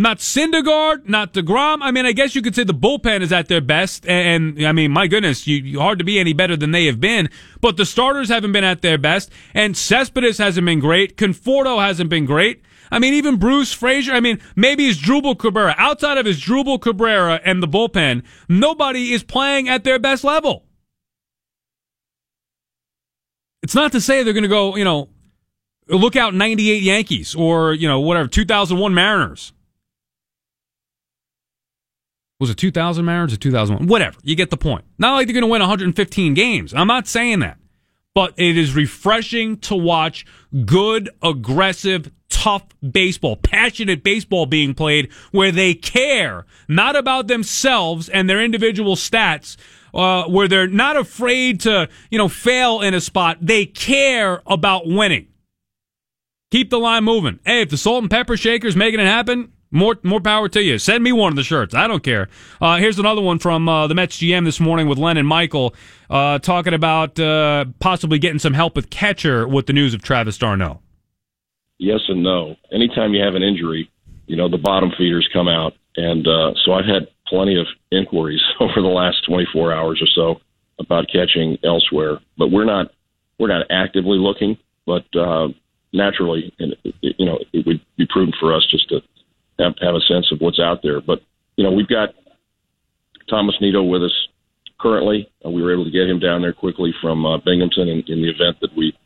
Not 0.00 0.18
Syndergaard, 0.18 1.08
not 1.08 1.32
DeGrom. 1.34 1.78
I 1.80 1.90
mean, 1.90 2.06
I 2.06 2.12
guess 2.12 2.36
you 2.36 2.40
could 2.40 2.54
say 2.54 2.62
the 2.62 2.72
bullpen 2.72 3.20
is 3.20 3.32
at 3.32 3.48
their 3.48 3.60
best. 3.60 4.06
And, 4.06 4.64
I 4.64 4.70
mean, 4.70 4.92
my 4.92 5.08
goodness, 5.08 5.48
you, 5.48 5.56
you, 5.56 5.80
hard 5.80 5.98
to 5.98 6.04
be 6.04 6.20
any 6.20 6.32
better 6.32 6.56
than 6.56 6.70
they 6.70 6.86
have 6.86 7.00
been. 7.00 7.28
But 7.60 7.76
the 7.76 7.84
starters 7.84 8.28
haven't 8.28 8.52
been 8.52 8.62
at 8.62 8.80
their 8.80 8.96
best. 8.96 9.32
And 9.54 9.76
Cespedes 9.76 10.38
hasn't 10.38 10.64
been 10.64 10.78
great. 10.78 11.16
Conforto 11.16 11.84
hasn't 11.84 12.10
been 12.10 12.26
great. 12.26 12.62
I 12.92 13.00
mean, 13.00 13.12
even 13.14 13.38
Bruce 13.38 13.72
Frazier. 13.72 14.12
I 14.12 14.20
mean, 14.20 14.40
maybe 14.54 14.86
it's 14.86 15.00
Asdrubal 15.00 15.36
Cabrera. 15.36 15.74
Outside 15.76 16.16
of 16.16 16.26
his 16.26 16.40
Asdrubal 16.40 16.80
Cabrera 16.80 17.40
and 17.44 17.60
the 17.60 17.68
bullpen, 17.68 18.22
nobody 18.48 19.12
is 19.12 19.24
playing 19.24 19.68
at 19.68 19.82
their 19.82 19.98
best 19.98 20.22
level. 20.22 20.64
It's 23.64 23.74
not 23.74 23.90
to 23.92 24.00
say 24.00 24.22
they're 24.22 24.32
going 24.32 24.42
to 24.44 24.48
go, 24.48 24.76
you 24.76 24.84
know, 24.84 25.08
look 25.88 26.16
out 26.16 26.34
98 26.34 26.82
Yankees 26.82 27.34
or, 27.34 27.72
you 27.74 27.88
know, 27.88 28.00
whatever, 28.00 28.28
2001 28.28 28.94
Mariners. 28.94 29.52
Was 32.40 32.50
it 32.50 32.56
2000 32.56 33.04
Mariners 33.04 33.32
or 33.32 33.36
2001? 33.36 33.88
Whatever. 33.88 34.16
You 34.22 34.36
get 34.36 34.50
the 34.50 34.56
point. 34.56 34.84
Not 34.98 35.14
like 35.14 35.26
they're 35.26 35.34
going 35.34 35.42
to 35.42 35.48
win 35.48 35.60
115 35.60 36.34
games. 36.34 36.72
I'm 36.72 36.86
not 36.86 37.06
saying 37.08 37.40
that. 37.40 37.58
but 38.14 38.32
it 38.36 38.56
is 38.58 38.74
refreshing 38.74 39.56
to 39.58 39.76
watch 39.76 40.26
good, 40.64 41.08
aggressive, 41.22 42.10
tough 42.28 42.64
baseball, 42.90 43.36
passionate 43.36 44.02
baseball 44.02 44.44
being 44.46 44.74
played 44.74 45.08
where 45.30 45.52
they 45.52 45.72
care 45.74 46.44
not 46.66 46.96
about 46.96 47.28
themselves 47.28 48.08
and 48.08 48.28
their 48.28 48.42
individual 48.42 48.96
stats. 48.96 49.56
Uh, 49.94 50.24
where 50.24 50.46
they're 50.46 50.66
not 50.66 50.96
afraid 50.98 51.60
to, 51.60 51.88
you 52.10 52.18
know, 52.18 52.28
fail 52.28 52.82
in 52.82 52.92
a 52.92 53.00
spot. 53.00 53.38
They 53.40 53.64
care 53.64 54.42
about 54.46 54.86
winning. 54.86 55.28
Keep 56.50 56.70
the 56.70 56.78
line 56.78 57.04
moving. 57.04 57.40
Hey, 57.44 57.62
if 57.62 57.68
the 57.68 57.76
salt 57.76 58.02
and 58.02 58.10
pepper 58.10 58.36
shaker's 58.36 58.74
making 58.74 59.00
it 59.00 59.06
happen, 59.06 59.52
more 59.70 59.98
more 60.02 60.20
power 60.20 60.48
to 60.48 60.62
you. 60.62 60.78
Send 60.78 61.04
me 61.04 61.12
one 61.12 61.30
of 61.30 61.36
the 61.36 61.42
shirts. 61.42 61.74
I 61.74 61.86
don't 61.86 62.02
care. 62.02 62.28
Uh, 62.58 62.78
here's 62.78 62.98
another 62.98 63.20
one 63.20 63.38
from 63.38 63.68
uh, 63.68 63.86
the 63.86 63.94
Mets 63.94 64.16
GM 64.16 64.46
this 64.46 64.58
morning 64.58 64.88
with 64.88 64.96
Len 64.96 65.18
and 65.18 65.28
Michael 65.28 65.74
uh, 66.08 66.38
talking 66.38 66.72
about 66.72 67.20
uh, 67.20 67.66
possibly 67.80 68.18
getting 68.18 68.38
some 68.38 68.54
help 68.54 68.76
with 68.76 68.88
catcher 68.88 69.46
with 69.46 69.66
the 69.66 69.74
news 69.74 69.92
of 69.92 70.00
Travis 70.00 70.38
d'Arnaud. 70.38 70.80
Yes 71.76 72.00
and 72.08 72.22
no. 72.22 72.56
Anytime 72.72 73.12
you 73.12 73.22
have 73.22 73.34
an 73.34 73.42
injury, 73.42 73.90
you 74.26 74.36
know 74.36 74.48
the 74.48 74.56
bottom 74.56 74.90
feeders 74.96 75.28
come 75.30 75.48
out, 75.48 75.74
and 75.96 76.26
uh, 76.26 76.54
so 76.64 76.72
I've 76.72 76.86
had 76.86 77.08
plenty 77.26 77.60
of 77.60 77.66
inquiries 77.92 78.40
over 78.60 78.80
the 78.80 78.88
last 78.88 79.18
24 79.26 79.74
hours 79.74 80.00
or 80.00 80.08
so 80.14 80.40
about 80.78 81.08
catching 81.12 81.58
elsewhere. 81.62 82.20
But 82.38 82.50
we're 82.50 82.64
not 82.64 82.90
we're 83.38 83.48
not 83.48 83.66
actively 83.70 84.16
looking, 84.16 84.56
but 84.86 85.04
uh, 85.14 85.48
naturally, 85.92 86.52
and 86.58 86.76
you 87.00 87.26
know, 87.26 87.38
it 87.52 87.66
would 87.66 87.80
be 87.96 88.06
prudent 88.08 88.36
for 88.38 88.54
us 88.54 88.66
just 88.70 88.88
to 88.90 89.00
have, 89.58 89.74
have 89.80 89.94
a 89.94 90.00
sense 90.00 90.30
of 90.32 90.40
what's 90.40 90.60
out 90.60 90.80
there. 90.82 91.00
But 91.00 91.20
you 91.56 91.64
know, 91.64 91.72
we've 91.72 91.88
got 91.88 92.10
Tomas 93.28 93.56
Nido 93.60 93.82
with 93.82 94.02
us 94.02 94.28
currently. 94.80 95.30
Uh, 95.44 95.50
we 95.50 95.62
were 95.62 95.72
able 95.72 95.84
to 95.84 95.90
get 95.90 96.08
him 96.08 96.18
down 96.18 96.42
there 96.42 96.52
quickly 96.52 96.92
from 97.00 97.24
uh, 97.26 97.38
Binghamton 97.38 97.88
in, 97.88 97.98
in 98.06 98.22
the 98.22 98.30
event 98.30 98.58
that 98.60 98.76
we 98.76 98.96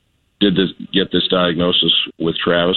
did 0.40 0.54
this, 0.54 0.70
get 0.92 1.10
this 1.12 1.26
diagnosis 1.28 1.92
with 2.18 2.36
Travis. 2.36 2.76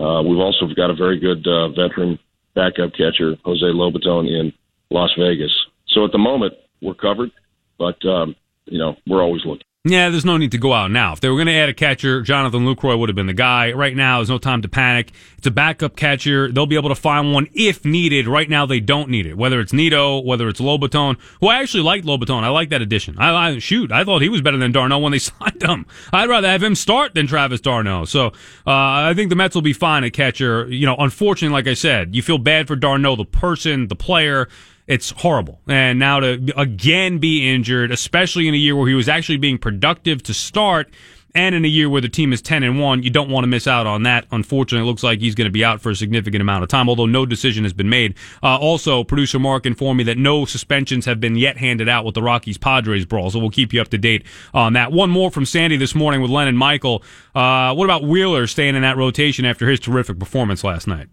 Uh, 0.00 0.22
we've 0.22 0.38
also 0.38 0.66
got 0.74 0.90
a 0.90 0.94
very 0.94 1.18
good 1.18 1.46
uh, 1.46 1.68
veteran 1.68 2.18
backup 2.54 2.92
catcher, 2.92 3.36
Jose 3.44 3.64
Lobaton, 3.64 4.28
in 4.28 4.52
Las 4.90 5.10
Vegas. 5.18 5.52
So 5.88 6.04
at 6.04 6.12
the 6.12 6.18
moment, 6.18 6.54
we're 6.82 6.94
covered, 6.94 7.30
but 7.78 8.04
um, 8.06 8.34
you 8.66 8.78
know 8.78 8.96
we're 9.06 9.22
always 9.22 9.42
looking. 9.44 9.66
Yeah, 9.86 10.08
there's 10.08 10.24
no 10.24 10.38
need 10.38 10.52
to 10.52 10.58
go 10.58 10.72
out 10.72 10.90
now. 10.90 11.12
If 11.12 11.20
they 11.20 11.28
were 11.28 11.36
going 11.36 11.48
to 11.48 11.52
add 11.52 11.68
a 11.68 11.74
catcher, 11.74 12.22
Jonathan 12.22 12.64
Lucroy 12.64 12.98
would 12.98 13.10
have 13.10 13.16
been 13.16 13.26
the 13.26 13.34
guy. 13.34 13.70
Right 13.72 13.94
now, 13.94 14.16
there's 14.16 14.30
no 14.30 14.38
time 14.38 14.62
to 14.62 14.68
panic. 14.68 15.12
It's 15.36 15.46
a 15.46 15.50
backup 15.50 15.94
catcher. 15.94 16.50
They'll 16.50 16.64
be 16.64 16.76
able 16.76 16.88
to 16.88 16.94
find 16.94 17.34
one 17.34 17.48
if 17.52 17.84
needed. 17.84 18.26
Right 18.26 18.48
now, 18.48 18.64
they 18.64 18.80
don't 18.80 19.10
need 19.10 19.26
it. 19.26 19.36
Whether 19.36 19.60
it's 19.60 19.74
Nido, 19.74 20.20
whether 20.20 20.48
it's 20.48 20.58
Lobaton, 20.58 21.18
who 21.42 21.48
I 21.48 21.60
actually 21.60 21.82
liked 21.82 22.06
Lobaton. 22.06 22.44
I 22.44 22.48
like 22.48 22.70
that 22.70 22.80
addition. 22.80 23.18
I, 23.18 23.34
I 23.34 23.58
shoot. 23.58 23.92
I 23.92 24.04
thought 24.04 24.22
he 24.22 24.30
was 24.30 24.40
better 24.40 24.56
than 24.56 24.72
d'Arnaud 24.72 25.00
when 25.00 25.12
they 25.12 25.18
signed 25.18 25.62
him. 25.62 25.84
I'd 26.14 26.30
rather 26.30 26.48
have 26.48 26.62
him 26.62 26.76
start 26.76 27.12
than 27.12 27.26
Travis 27.26 27.60
d'Arnaud. 27.60 28.06
So 28.06 28.28
uh, 28.28 28.32
I 28.66 29.12
think 29.14 29.28
the 29.28 29.36
Mets 29.36 29.54
will 29.54 29.60
be 29.60 29.74
fine 29.74 30.02
at 30.02 30.14
catcher. 30.14 30.66
You 30.66 30.86
know, 30.86 30.96
unfortunately, 30.98 31.52
like 31.52 31.68
I 31.68 31.74
said, 31.74 32.14
you 32.14 32.22
feel 32.22 32.38
bad 32.38 32.68
for 32.68 32.74
d'Arnaud, 32.74 33.16
the 33.16 33.26
person, 33.26 33.88
the 33.88 33.96
player 33.96 34.48
it's 34.86 35.10
horrible. 35.10 35.60
And 35.66 35.98
now 35.98 36.20
to 36.20 36.52
again 36.56 37.18
be 37.18 37.48
injured, 37.48 37.90
especially 37.90 38.48
in 38.48 38.54
a 38.54 38.58
year 38.58 38.76
where 38.76 38.88
he 38.88 38.94
was 38.94 39.08
actually 39.08 39.38
being 39.38 39.58
productive 39.58 40.22
to 40.24 40.34
start, 40.34 40.90
and 41.34 41.54
in 41.54 41.64
a 41.64 41.68
year 41.68 41.90
where 41.90 42.00
the 42.00 42.08
team 42.08 42.32
is 42.32 42.40
10 42.40 42.62
and 42.62 42.80
1, 42.80 43.02
you 43.02 43.10
don't 43.10 43.28
want 43.28 43.42
to 43.42 43.48
miss 43.48 43.66
out 43.66 43.88
on 43.88 44.04
that. 44.04 44.24
Unfortunately, 44.30 44.86
it 44.86 44.88
looks 44.88 45.02
like 45.02 45.18
he's 45.18 45.34
going 45.34 45.46
to 45.46 45.52
be 45.52 45.64
out 45.64 45.80
for 45.80 45.90
a 45.90 45.96
significant 45.96 46.40
amount 46.40 46.62
of 46.62 46.68
time, 46.68 46.88
although 46.88 47.06
no 47.06 47.26
decision 47.26 47.64
has 47.64 47.72
been 47.72 47.88
made. 47.88 48.14
Uh, 48.40 48.56
also, 48.56 49.02
producer 49.02 49.40
Mark 49.40 49.66
informed 49.66 49.98
me 49.98 50.04
that 50.04 50.16
no 50.16 50.44
suspensions 50.44 51.06
have 51.06 51.18
been 51.18 51.34
yet 51.34 51.56
handed 51.56 51.88
out 51.88 52.04
with 52.04 52.14
the 52.14 52.22
Rockies 52.22 52.56
Padres 52.56 53.04
brawl, 53.04 53.30
so 53.30 53.40
we'll 53.40 53.50
keep 53.50 53.72
you 53.72 53.80
up 53.80 53.88
to 53.88 53.98
date 53.98 54.24
on 54.52 54.74
that. 54.74 54.92
One 54.92 55.10
more 55.10 55.30
from 55.30 55.44
Sandy 55.44 55.76
this 55.76 55.94
morning 55.94 56.22
with 56.22 56.30
Len 56.30 56.46
and 56.46 56.56
Michael. 56.56 57.02
Uh, 57.34 57.74
what 57.74 57.84
about 57.84 58.04
Wheeler 58.04 58.46
staying 58.46 58.76
in 58.76 58.82
that 58.82 58.96
rotation 58.96 59.44
after 59.44 59.68
his 59.68 59.80
terrific 59.80 60.20
performance 60.20 60.62
last 60.62 60.86
night? 60.86 61.08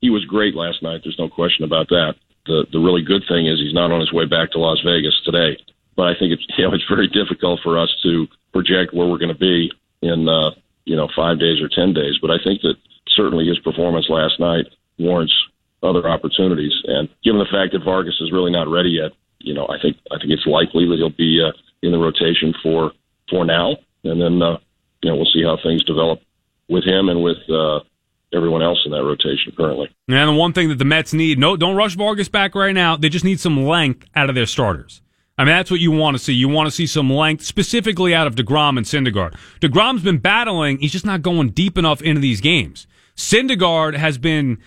He 0.00 0.10
was 0.10 0.24
great 0.26 0.54
last 0.54 0.80
night. 0.80 1.00
There's 1.02 1.18
no 1.18 1.28
question 1.28 1.64
about 1.64 1.88
that 1.88 2.14
the 2.46 2.66
the 2.72 2.78
really 2.78 3.02
good 3.02 3.22
thing 3.28 3.46
is 3.46 3.58
he's 3.58 3.74
not 3.74 3.90
on 3.90 4.00
his 4.00 4.12
way 4.12 4.26
back 4.26 4.50
to 4.52 4.58
Las 4.58 4.80
Vegas 4.84 5.20
today. 5.24 5.56
But 5.96 6.08
I 6.08 6.18
think 6.18 6.32
it's 6.32 6.46
you 6.58 6.64
know 6.64 6.74
it's 6.74 6.88
very 6.88 7.08
difficult 7.08 7.60
for 7.62 7.78
us 7.78 7.94
to 8.02 8.26
project 8.52 8.94
where 8.94 9.06
we're 9.06 9.18
going 9.18 9.34
to 9.34 9.38
be 9.38 9.72
in 10.02 10.28
uh, 10.28 10.50
you 10.84 10.96
know 10.96 11.08
five 11.14 11.38
days 11.38 11.60
or 11.60 11.68
ten 11.68 11.92
days. 11.92 12.18
But 12.20 12.30
I 12.30 12.38
think 12.42 12.62
that 12.62 12.76
certainly 13.08 13.46
his 13.46 13.58
performance 13.58 14.06
last 14.08 14.40
night 14.40 14.66
warrants 14.98 15.34
other 15.82 16.08
opportunities. 16.08 16.72
And 16.84 17.08
given 17.22 17.38
the 17.38 17.50
fact 17.50 17.72
that 17.72 17.84
Vargas 17.84 18.20
is 18.20 18.32
really 18.32 18.50
not 18.50 18.68
ready 18.68 18.90
yet, 18.90 19.12
you 19.38 19.54
know 19.54 19.66
I 19.68 19.80
think 19.80 19.96
I 20.10 20.18
think 20.18 20.30
it's 20.30 20.46
likely 20.46 20.86
that 20.88 20.96
he'll 20.96 21.10
be 21.10 21.42
uh, 21.42 21.52
in 21.82 21.92
the 21.92 21.98
rotation 21.98 22.54
for 22.62 22.92
for 23.30 23.44
now, 23.44 23.76
and 24.04 24.20
then 24.20 24.42
uh, 24.42 24.58
you 25.02 25.10
know 25.10 25.16
we'll 25.16 25.32
see 25.32 25.42
how 25.42 25.58
things 25.62 25.84
develop 25.84 26.20
with 26.68 26.84
him 26.84 27.08
and 27.08 27.22
with 27.22 27.38
uh, 27.50 27.80
everyone 28.34 28.62
else 28.62 28.80
in 28.84 28.92
that 28.92 29.04
rotation 29.04 29.52
currently. 29.56 29.88
And 30.08 30.28
the 30.28 30.32
one 30.32 30.52
thing 30.52 30.68
that 30.68 30.78
the 30.78 30.84
Mets 30.84 31.12
need, 31.12 31.38
no, 31.38 31.56
don't 31.56 31.76
rush 31.76 31.94
Vargas 31.94 32.28
back 32.28 32.54
right 32.54 32.74
now. 32.74 32.96
They 32.96 33.08
just 33.08 33.24
need 33.24 33.40
some 33.40 33.64
length 33.64 34.06
out 34.14 34.28
of 34.28 34.34
their 34.34 34.46
starters. 34.46 35.00
I 35.36 35.44
mean, 35.44 35.54
that's 35.54 35.70
what 35.70 35.80
you 35.80 35.90
want 35.90 36.16
to 36.16 36.22
see. 36.22 36.32
You 36.32 36.48
want 36.48 36.68
to 36.68 36.70
see 36.70 36.86
some 36.86 37.10
length, 37.10 37.44
specifically 37.44 38.14
out 38.14 38.26
of 38.26 38.36
DeGrom 38.36 38.76
and 38.76 38.86
Syndergaard. 38.86 39.36
DeGrom's 39.60 40.02
been 40.02 40.18
battling. 40.18 40.78
He's 40.78 40.92
just 40.92 41.06
not 41.06 41.22
going 41.22 41.50
deep 41.50 41.76
enough 41.76 42.00
into 42.02 42.20
these 42.20 42.40
games. 42.40 42.86
Syndergaard 43.16 43.96
has 43.96 44.16
been 44.16 44.58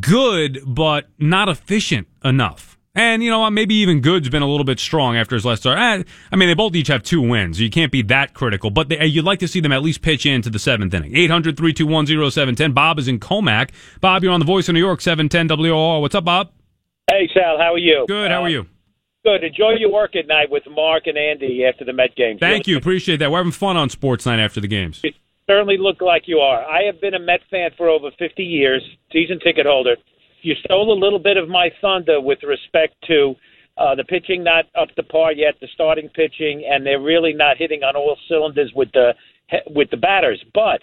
good, 0.00 0.60
but 0.66 1.08
not 1.18 1.48
efficient 1.48 2.06
enough. 2.24 2.71
And, 2.94 3.22
you 3.22 3.30
know, 3.30 3.48
maybe 3.50 3.74
even 3.76 4.00
Good's 4.02 4.28
been 4.28 4.42
a 4.42 4.46
little 4.46 4.64
bit 4.64 4.78
strong 4.78 5.16
after 5.16 5.34
his 5.34 5.46
last 5.46 5.60
start. 5.60 5.78
Eh, 5.78 6.04
I 6.30 6.36
mean, 6.36 6.48
they 6.48 6.54
both 6.54 6.74
each 6.74 6.88
have 6.88 7.02
two 7.02 7.22
wins. 7.22 7.56
So 7.56 7.62
you 7.62 7.70
can't 7.70 7.90
be 7.90 8.02
that 8.02 8.34
critical, 8.34 8.68
but 8.70 8.90
they, 8.90 9.06
you'd 9.06 9.24
like 9.24 9.38
to 9.38 9.48
see 9.48 9.60
them 9.60 9.72
at 9.72 9.82
least 9.82 10.02
pitch 10.02 10.26
into 10.26 10.50
the 10.50 10.58
seventh 10.58 10.92
inning. 10.92 11.16
800 11.16 11.56
321 11.56 12.30
0710. 12.30 12.72
Bob 12.72 12.98
is 12.98 13.08
in 13.08 13.18
Commack. 13.18 13.70
Bob, 14.02 14.22
you're 14.22 14.32
on 14.32 14.40
the 14.40 14.46
voice 14.46 14.68
of 14.68 14.74
New 14.74 14.80
York, 14.80 15.00
710 15.00 15.48
WOR. 15.58 16.02
What's 16.02 16.14
up, 16.14 16.24
Bob? 16.24 16.50
Hey, 17.10 17.30
Sal. 17.32 17.56
How 17.58 17.72
are 17.72 17.78
you? 17.78 18.04
Good. 18.06 18.30
How 18.30 18.42
are 18.42 18.50
you? 18.50 18.66
Good. 19.24 19.42
Enjoy 19.42 19.70
your 19.78 19.90
work 19.90 20.14
at 20.14 20.26
night 20.26 20.50
with 20.50 20.64
Mark 20.70 21.06
and 21.06 21.16
Andy 21.16 21.64
after 21.64 21.86
the 21.86 21.94
Met 21.94 22.14
games. 22.14 22.40
Thank 22.40 22.66
you. 22.66 22.76
Appreciate 22.76 23.18
that. 23.18 23.30
We're 23.30 23.38
having 23.38 23.52
fun 23.52 23.78
on 23.78 23.88
Sports 23.88 24.26
Night 24.26 24.38
after 24.38 24.60
the 24.60 24.68
games. 24.68 25.00
You 25.02 25.12
certainly 25.48 25.78
look 25.78 26.02
like 26.02 26.24
you 26.26 26.38
are. 26.40 26.62
I 26.62 26.82
have 26.82 27.00
been 27.00 27.14
a 27.14 27.20
Met 27.20 27.40
fan 27.50 27.70
for 27.78 27.88
over 27.88 28.10
50 28.18 28.42
years, 28.42 28.82
season 29.12 29.38
ticket 29.38 29.64
holder. 29.64 29.96
You 30.42 30.54
stole 30.64 30.92
a 30.92 30.98
little 30.98 31.18
bit 31.18 31.36
of 31.36 31.48
my 31.48 31.70
thunder 31.80 32.20
with 32.20 32.42
respect 32.42 32.94
to 33.06 33.34
uh, 33.78 33.94
the 33.94 34.04
pitching 34.04 34.44
not 34.44 34.66
up 34.74 34.88
to 34.96 35.02
par 35.02 35.32
yet, 35.32 35.54
the 35.60 35.68
starting 35.72 36.08
pitching, 36.08 36.64
and 36.70 36.84
they're 36.84 37.00
really 37.00 37.32
not 37.32 37.56
hitting 37.56 37.82
on 37.82 37.96
all 37.96 38.16
cylinders 38.28 38.72
with 38.74 38.90
the 38.92 39.12
with 39.70 39.90
the 39.90 39.96
batters. 39.96 40.42
But 40.52 40.82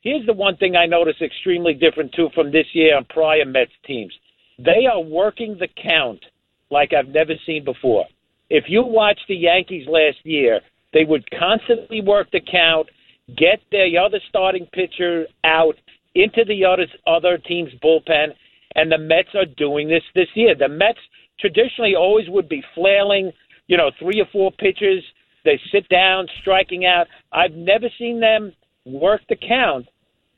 here's 0.00 0.26
the 0.26 0.32
one 0.32 0.56
thing 0.56 0.76
I 0.76 0.86
notice 0.86 1.16
extremely 1.20 1.74
different 1.74 2.12
too 2.12 2.28
from 2.34 2.52
this 2.52 2.66
year 2.72 2.96
and 2.96 3.08
prior 3.08 3.44
Mets 3.44 3.72
teams. 3.86 4.12
They 4.58 4.86
are 4.92 5.00
working 5.00 5.56
the 5.58 5.68
count 5.82 6.24
like 6.70 6.92
I've 6.92 7.08
never 7.08 7.34
seen 7.46 7.64
before. 7.64 8.06
If 8.50 8.64
you 8.68 8.82
watch 8.84 9.20
the 9.28 9.36
Yankees 9.36 9.86
last 9.88 10.18
year, 10.24 10.60
they 10.92 11.04
would 11.04 11.28
constantly 11.30 12.00
work 12.00 12.30
the 12.30 12.40
count, 12.40 12.88
get 13.36 13.60
the 13.70 13.98
other 13.98 14.20
starting 14.28 14.66
pitcher 14.72 15.26
out 15.44 15.76
into 16.14 16.44
the 16.44 16.64
other 16.64 16.86
other 17.06 17.38
team's 17.38 17.72
bullpen, 17.82 18.28
and 18.74 18.90
the 18.90 18.98
Mets 18.98 19.34
are 19.34 19.46
doing 19.56 19.88
this 19.88 20.02
this 20.14 20.28
year. 20.34 20.54
The 20.54 20.68
Mets 20.68 20.98
traditionally 21.40 21.94
always 21.94 22.28
would 22.28 22.48
be 22.48 22.62
flailing, 22.74 23.32
you 23.66 23.76
know, 23.76 23.90
three 23.98 24.20
or 24.20 24.26
four 24.32 24.52
pitches. 24.52 25.02
They 25.44 25.60
sit 25.72 25.88
down, 25.88 26.26
striking 26.40 26.84
out. 26.84 27.06
I've 27.32 27.52
never 27.52 27.86
seen 27.98 28.20
them 28.20 28.52
work 28.84 29.22
the 29.28 29.36
count 29.36 29.86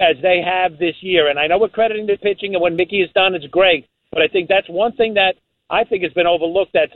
as 0.01 0.17
they 0.23 0.41
have 0.45 0.79
this 0.79 0.95
year. 1.01 1.29
And 1.29 1.39
I 1.39 1.47
know 1.47 1.59
we're 1.59 1.69
crediting 1.69 2.07
the 2.07 2.17
pitching, 2.17 2.55
and 2.55 2.63
when 2.63 2.77
Mickey 2.77 3.01
has 3.01 3.11
done 3.15 3.35
it's 3.35 3.47
great. 3.47 3.87
But 4.13 4.23
I 4.23 4.29
think 4.29 4.49
that's 4.49 4.69
one 4.69 4.93
thing 4.93 5.15
that 5.15 5.35
I 5.69 5.85
think 5.85 6.03
has 6.03 6.13
been 6.13 6.27
overlooked. 6.27 6.73
That 6.73 6.91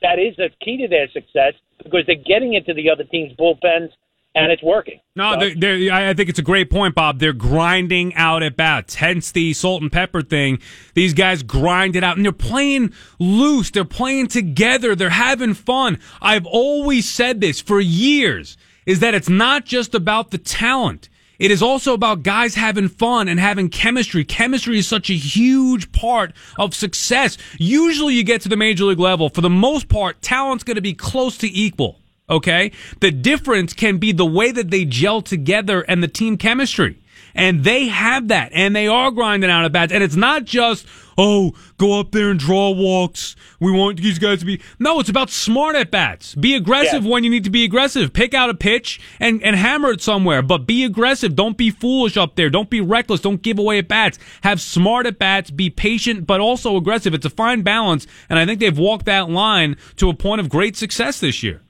that 0.00 0.18
is 0.18 0.38
a 0.38 0.48
key 0.64 0.78
to 0.78 0.88
their 0.88 1.08
success 1.10 1.54
because 1.82 2.04
they're 2.06 2.16
getting 2.16 2.54
into 2.54 2.74
the 2.74 2.88
other 2.90 3.04
team's 3.04 3.32
bullpens 3.36 3.90
and 4.34 4.50
it's 4.50 4.62
working. 4.62 5.00
No, 5.14 5.34
so. 5.34 5.40
they're, 5.40 5.54
they're, 5.54 5.92
I 5.92 6.14
think 6.14 6.28
it's 6.28 6.38
a 6.38 6.42
great 6.42 6.70
point, 6.70 6.94
Bob. 6.94 7.18
They're 7.18 7.32
grinding 7.32 8.14
out 8.14 8.42
at 8.42 8.56
bats. 8.56 8.94
Hence 8.94 9.30
the 9.30 9.52
salt 9.52 9.82
and 9.82 9.92
pepper 9.92 10.22
thing. 10.22 10.58
These 10.94 11.14
guys 11.14 11.42
grind 11.42 11.96
it 11.96 12.04
out, 12.04 12.16
and 12.16 12.24
they're 12.24 12.32
playing 12.32 12.92
loose. 13.18 13.70
They're 13.70 13.84
playing 13.84 14.28
together. 14.28 14.94
They're 14.94 15.10
having 15.10 15.54
fun. 15.54 15.98
I've 16.20 16.46
always 16.46 17.08
said 17.08 17.40
this 17.40 17.60
for 17.60 17.80
years: 17.80 18.56
is 18.86 19.00
that 19.00 19.14
it's 19.14 19.28
not 19.28 19.64
just 19.64 19.94
about 19.94 20.30
the 20.30 20.38
talent. 20.38 21.08
It 21.38 21.50
is 21.50 21.60
also 21.60 21.92
about 21.92 22.22
guys 22.22 22.54
having 22.54 22.88
fun 22.88 23.26
and 23.26 23.40
having 23.40 23.68
chemistry. 23.68 24.24
Chemistry 24.24 24.78
is 24.78 24.86
such 24.86 25.10
a 25.10 25.14
huge 25.14 25.90
part 25.90 26.32
of 26.56 26.72
success. 26.72 27.36
Usually, 27.58 28.14
you 28.14 28.22
get 28.22 28.42
to 28.42 28.48
the 28.48 28.56
major 28.56 28.84
league 28.84 29.00
level. 29.00 29.28
For 29.28 29.40
the 29.40 29.50
most 29.50 29.88
part, 29.88 30.22
talent's 30.22 30.62
going 30.62 30.76
to 30.76 30.80
be 30.80 30.94
close 30.94 31.36
to 31.38 31.48
equal. 31.48 32.01
Okay. 32.32 32.72
The 33.00 33.10
difference 33.12 33.72
can 33.74 33.98
be 33.98 34.10
the 34.12 34.26
way 34.26 34.50
that 34.50 34.70
they 34.70 34.84
gel 34.84 35.22
together 35.22 35.82
and 35.82 36.02
the 36.02 36.08
team 36.08 36.36
chemistry. 36.36 36.98
And 37.34 37.64
they 37.64 37.88
have 37.88 38.28
that, 38.28 38.50
and 38.52 38.76
they 38.76 38.86
are 38.86 39.10
grinding 39.10 39.48
out 39.48 39.64
at 39.64 39.72
bats. 39.72 39.90
And 39.90 40.04
it's 40.04 40.16
not 40.16 40.44
just, 40.44 40.84
oh, 41.16 41.52
go 41.78 41.98
up 41.98 42.10
there 42.12 42.28
and 42.30 42.38
draw 42.38 42.68
walks. 42.72 43.36
We 43.58 43.72
want 43.72 44.02
these 44.02 44.18
guys 44.18 44.40
to 44.40 44.44
be. 44.44 44.60
No, 44.78 45.00
it's 45.00 45.08
about 45.08 45.30
smart 45.30 45.74
at 45.74 45.90
bats. 45.90 46.34
Be 46.34 46.54
aggressive 46.54 47.04
Yeah. 47.04 47.10
when 47.10 47.24
you 47.24 47.30
need 47.30 47.44
to 47.44 47.50
be 47.50 47.64
aggressive. 47.64 48.12
Pick 48.12 48.34
out 48.34 48.50
a 48.50 48.54
pitch 48.54 49.00
and, 49.18 49.42
and 49.42 49.56
hammer 49.56 49.92
it 49.92 50.02
somewhere, 50.02 50.42
but 50.42 50.66
be 50.66 50.84
aggressive. 50.84 51.34
Don't 51.34 51.56
be 51.56 51.70
foolish 51.70 52.18
up 52.18 52.34
there. 52.36 52.50
Don't 52.50 52.68
be 52.68 52.82
reckless. 52.82 53.22
Don't 53.22 53.40
give 53.40 53.58
away 53.58 53.78
at 53.78 53.88
bats. 53.88 54.18
Have 54.42 54.60
smart 54.60 55.06
at 55.06 55.18
bats. 55.18 55.50
Be 55.50 55.70
patient, 55.70 56.26
but 56.26 56.40
also 56.40 56.76
aggressive. 56.76 57.14
It's 57.14 57.24
a 57.24 57.30
fine 57.30 57.62
balance, 57.62 58.06
and 58.28 58.38
I 58.38 58.44
think 58.44 58.60
they've 58.60 58.76
walked 58.78 59.06
that 59.06 59.30
line 59.30 59.76
to 59.96 60.10
a 60.10 60.14
point 60.14 60.42
of 60.42 60.50
great 60.50 60.76
success 60.76 61.18
this 61.18 61.42
year. 61.42 61.62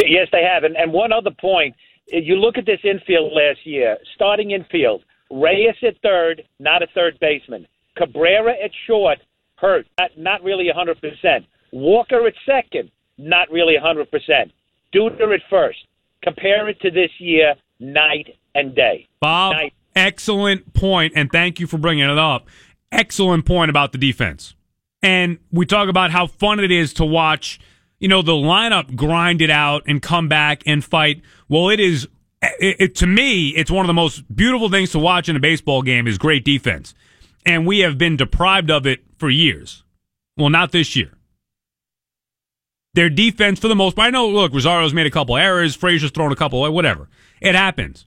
Yes, 0.00 0.28
they 0.32 0.42
have. 0.42 0.64
And, 0.64 0.76
and 0.76 0.92
one 0.92 1.12
other 1.12 1.30
point, 1.30 1.74
you 2.06 2.36
look 2.36 2.58
at 2.58 2.66
this 2.66 2.80
infield 2.84 3.32
last 3.32 3.64
year, 3.64 3.98
starting 4.14 4.50
infield, 4.50 5.02
Reyes 5.30 5.76
at 5.82 6.00
third, 6.02 6.42
not 6.58 6.82
a 6.82 6.86
third 6.94 7.18
baseman. 7.20 7.66
Cabrera 7.96 8.52
at 8.62 8.70
short, 8.86 9.18
hurt, 9.56 9.86
not, 9.98 10.10
not 10.16 10.42
really 10.44 10.68
100%. 10.74 11.46
Walker 11.72 12.26
at 12.26 12.34
second, 12.46 12.90
not 13.18 13.50
really 13.50 13.74
100%. 13.82 14.06
Duda 14.94 15.34
at 15.34 15.40
first. 15.50 15.78
Compare 16.22 16.68
it 16.68 16.80
to 16.80 16.90
this 16.90 17.10
year, 17.18 17.54
night 17.80 18.36
and 18.54 18.74
day. 18.74 19.06
Bob, 19.20 19.54
Night. 19.54 19.74
excellent 19.96 20.72
point, 20.72 21.12
and 21.16 21.30
thank 21.30 21.58
you 21.58 21.66
for 21.66 21.78
bringing 21.78 22.08
it 22.08 22.18
up. 22.18 22.48
Excellent 22.92 23.44
point 23.44 23.70
about 23.70 23.92
the 23.92 23.98
defense. 23.98 24.54
And 25.02 25.38
we 25.52 25.66
talk 25.66 25.88
about 25.88 26.10
how 26.12 26.26
fun 26.26 26.60
it 26.60 26.70
is 26.70 26.94
to 26.94 27.04
watch, 27.04 27.60
you 27.98 28.08
know, 28.08 28.22
the 28.22 28.32
lineup 28.32 28.96
grind 28.96 29.40
it 29.40 29.50
out 29.50 29.82
and 29.86 30.02
come 30.02 30.28
back 30.28 30.62
and 30.66 30.84
fight. 30.84 31.22
Well, 31.48 31.68
it 31.68 31.80
is, 31.80 32.08
it, 32.42 32.76
it, 32.78 32.94
to 32.96 33.06
me, 33.06 33.50
it's 33.50 33.70
one 33.70 33.84
of 33.84 33.88
the 33.88 33.94
most 33.94 34.24
beautiful 34.34 34.68
things 34.68 34.90
to 34.92 34.98
watch 34.98 35.28
in 35.28 35.36
a 35.36 35.40
baseball 35.40 35.82
game 35.82 36.06
is 36.06 36.18
great 36.18 36.44
defense. 36.44 36.94
And 37.46 37.66
we 37.66 37.80
have 37.80 37.98
been 37.98 38.16
deprived 38.16 38.70
of 38.70 38.86
it 38.86 39.04
for 39.18 39.30
years. 39.30 39.84
Well, 40.36 40.50
not 40.50 40.72
this 40.72 40.96
year. 40.96 41.12
Their 42.94 43.10
defense, 43.10 43.58
for 43.58 43.68
the 43.68 43.74
most 43.74 43.96
part, 43.96 44.06
I 44.06 44.10
know, 44.10 44.28
look, 44.28 44.52
Rosario's 44.52 44.94
made 44.94 45.06
a 45.06 45.10
couple 45.10 45.36
errors, 45.36 45.74
Frazier's 45.74 46.12
thrown 46.12 46.32
a 46.32 46.36
couple, 46.36 46.60
whatever. 46.72 47.08
It 47.40 47.54
happens. 47.54 48.06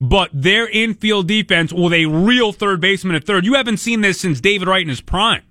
But 0.00 0.30
their 0.32 0.68
infield 0.68 1.26
defense 1.26 1.72
with 1.72 1.92
a 1.92 2.06
real 2.06 2.52
third 2.52 2.80
baseman 2.80 3.16
at 3.16 3.24
third, 3.24 3.44
you 3.44 3.54
haven't 3.54 3.78
seen 3.78 4.00
this 4.00 4.20
since 4.20 4.40
David 4.40 4.68
Wright 4.68 4.82
in 4.82 4.88
his 4.88 5.00
prime. 5.00 5.42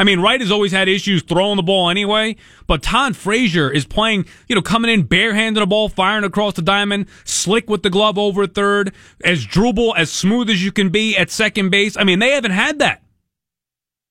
I 0.00 0.04
mean, 0.04 0.20
Wright 0.20 0.40
has 0.40 0.50
always 0.50 0.72
had 0.72 0.88
issues 0.88 1.22
throwing 1.22 1.56
the 1.56 1.62
ball 1.62 1.90
anyway, 1.90 2.36
but 2.66 2.82
Todd 2.82 3.16
Frazier 3.16 3.70
is 3.70 3.84
playing, 3.84 4.24
you 4.48 4.54
know, 4.54 4.62
coming 4.62 4.90
in 4.90 5.02
barehanded 5.02 5.62
a 5.62 5.66
ball, 5.66 5.90
firing 5.90 6.24
across 6.24 6.54
the 6.54 6.62
diamond, 6.62 7.04
slick 7.24 7.68
with 7.68 7.82
the 7.82 7.90
glove 7.90 8.16
over 8.16 8.46
third, 8.46 8.94
as 9.22 9.44
dribble, 9.44 9.94
as 9.96 10.10
smooth 10.10 10.48
as 10.48 10.64
you 10.64 10.72
can 10.72 10.88
be 10.88 11.18
at 11.18 11.30
second 11.30 11.68
base. 11.68 11.98
I 11.98 12.04
mean, 12.04 12.18
they 12.18 12.30
haven't 12.30 12.52
had 12.52 12.78
that. 12.78 13.02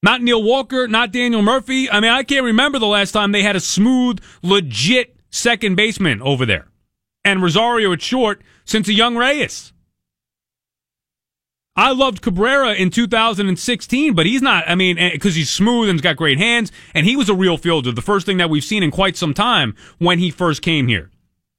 Not 0.03 0.21
Neil 0.21 0.43
Walker, 0.43 0.87
not 0.87 1.11
Daniel 1.11 1.41
Murphy. 1.41 1.89
I 1.89 2.01
mean, 2.01 2.11
I 2.11 2.21
can't 2.21 2.45
remember 2.45 2.77
the 2.77 2.85
last 2.85 3.11
time 3.11 3.31
they 3.31 3.41
had 3.41 3.55
a 3.55 3.59
smooth, 3.59 4.19
legit 4.43 5.17
second 5.31 5.73
baseman 5.73 6.21
over 6.21 6.45
there. 6.45 6.67
And 7.25 7.41
Rosario 7.41 7.91
at 7.93 8.01
short 8.03 8.43
since 8.63 8.87
a 8.89 8.93
young 8.93 9.17
Reyes. 9.17 9.73
I 11.79 11.93
loved 11.93 12.21
Cabrera 12.21 12.73
in 12.73 12.89
2016, 12.89 14.13
but 14.13 14.25
he's 14.25 14.41
not, 14.41 14.65
I 14.67 14.75
mean, 14.75 14.97
eh, 14.97 15.11
because 15.13 15.35
he's 15.35 15.49
smooth 15.49 15.87
and 15.87 15.97
he's 15.97 16.03
got 16.03 16.17
great 16.17 16.37
hands, 16.37 16.73
and 16.93 17.05
he 17.05 17.15
was 17.15 17.29
a 17.29 17.33
real 17.33 17.57
fielder, 17.57 17.93
the 17.93 18.01
first 18.01 18.25
thing 18.25 18.35
that 18.35 18.49
we've 18.49 18.65
seen 18.65 18.83
in 18.83 18.91
quite 18.91 19.15
some 19.15 19.33
time 19.33 19.77
when 19.97 20.19
he 20.19 20.29
first 20.29 20.61
came 20.61 20.89
here. 20.89 21.09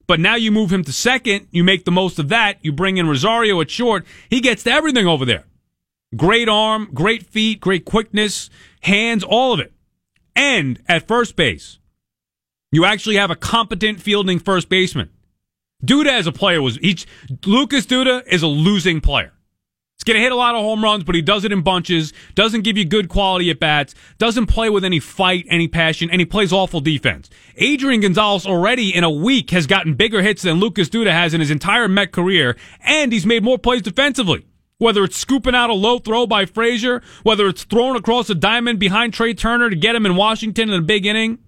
But 0.07 0.21
now 0.21 0.35
you 0.35 0.53
move 0.53 0.71
him 0.71 0.85
to 0.85 0.93
second, 0.93 1.49
you 1.53 1.65
make 1.65 1.87
the 1.87 1.91
most 1.91 2.19
of 2.19 2.29
that, 2.29 2.59
you 2.61 2.71
bring 2.71 2.99
in 2.99 3.09
Rosario 3.09 3.63
at 3.63 3.71
short, 3.71 4.05
he 4.29 4.43
gets 4.43 4.63
to 4.65 4.71
everything 4.71 5.07
over 5.07 5.25
there. 5.25 5.47
Great 6.15 6.51
arm, 6.51 6.91
great 6.93 7.25
feet, 7.25 7.59
great 7.59 7.87
quickness, 7.87 8.51
hands, 8.83 9.25
all 9.25 9.55
of 9.55 9.61
it. 9.61 9.73
And 10.37 10.83
at 10.87 11.09
first 11.09 11.35
base, 11.35 11.79
you 12.71 12.85
actually 12.85 13.17
have 13.17 13.31
a 13.31 13.37
competent 13.37 14.03
fielding 14.03 14.39
first 14.39 14.69
baseman. 14.69 15.09
Duda 15.83 16.09
as 16.09 16.27
a 16.27 16.33
player 16.33 16.61
was 16.61 16.79
each 16.83 17.07
Lucas 17.47 17.87
Duda 17.87 18.23
is 18.27 18.43
a 18.43 18.49
losing 18.49 19.01
player. 19.01 19.33
He's 20.01 20.05
going 20.05 20.17
to 20.17 20.23
hit 20.23 20.33
a 20.33 20.37
lot 20.37 20.55
of 20.55 20.63
home 20.63 20.83
runs, 20.83 21.05
but 21.05 21.15
he 21.15 21.21
does 21.21 21.45
it 21.45 21.53
in 21.53 21.61
bunches, 21.61 22.15
doesn't 22.35 22.63
give 22.63 22.79
you 22.79 22.87
good 22.87 23.11
quality 23.11 23.51
at 23.51 23.61
bats, 23.61 23.95
doesn't 24.17 24.47
play 24.47 24.71
with 24.71 24.83
any 24.83 24.99
fight, 24.99 25.45
any 25.51 25.69
passion, 25.69 26.09
and 26.09 26.23
he 26.23 26.25
plays 26.25 26.55
awful 26.55 26.81
defense. 26.81 27.29
Adrian 27.57 28.01
Gonzalez 28.01 28.47
already 28.47 28.95
in 28.95 29.05
a 29.05 29.11
week 29.11 29.51
has 29.51 29.67
gotten 29.67 29.93
bigger 29.93 30.23
hits 30.23 30.41
than 30.41 30.55
Lucas 30.55 30.89
Duda 30.89 31.13
has 31.13 31.35
in 31.35 31.41
his 31.41 31.51
entire 31.51 31.87
Met 31.87 32.13
career, 32.13 32.57
and 32.81 33.13
he's 33.13 33.27
made 33.27 33.45
more 33.45 33.59
plays 33.59 33.83
defensively. 33.83 34.47
Whether 34.79 35.05
it's 35.05 35.19
scooping 35.19 35.55
out 35.55 35.69
a 35.69 35.75
low 35.75 35.99
throw 35.99 36.27
by 36.27 36.47
Frazier, 36.47 37.03
whether 37.23 37.47
it's 37.47 37.65
throwing 37.65 37.97
across 37.97 38.31
a 38.31 38.35
diamond 38.35 38.79
behind 38.79 39.13
Trea 39.13 39.35
Turner 39.35 39.69
to 39.69 39.77
get 39.77 39.95
him 39.95 40.07
in 40.07 40.17
Washington 40.17 40.71
in 40.71 40.81
a 40.81 40.83
big 40.83 41.05
inning. 41.05 41.41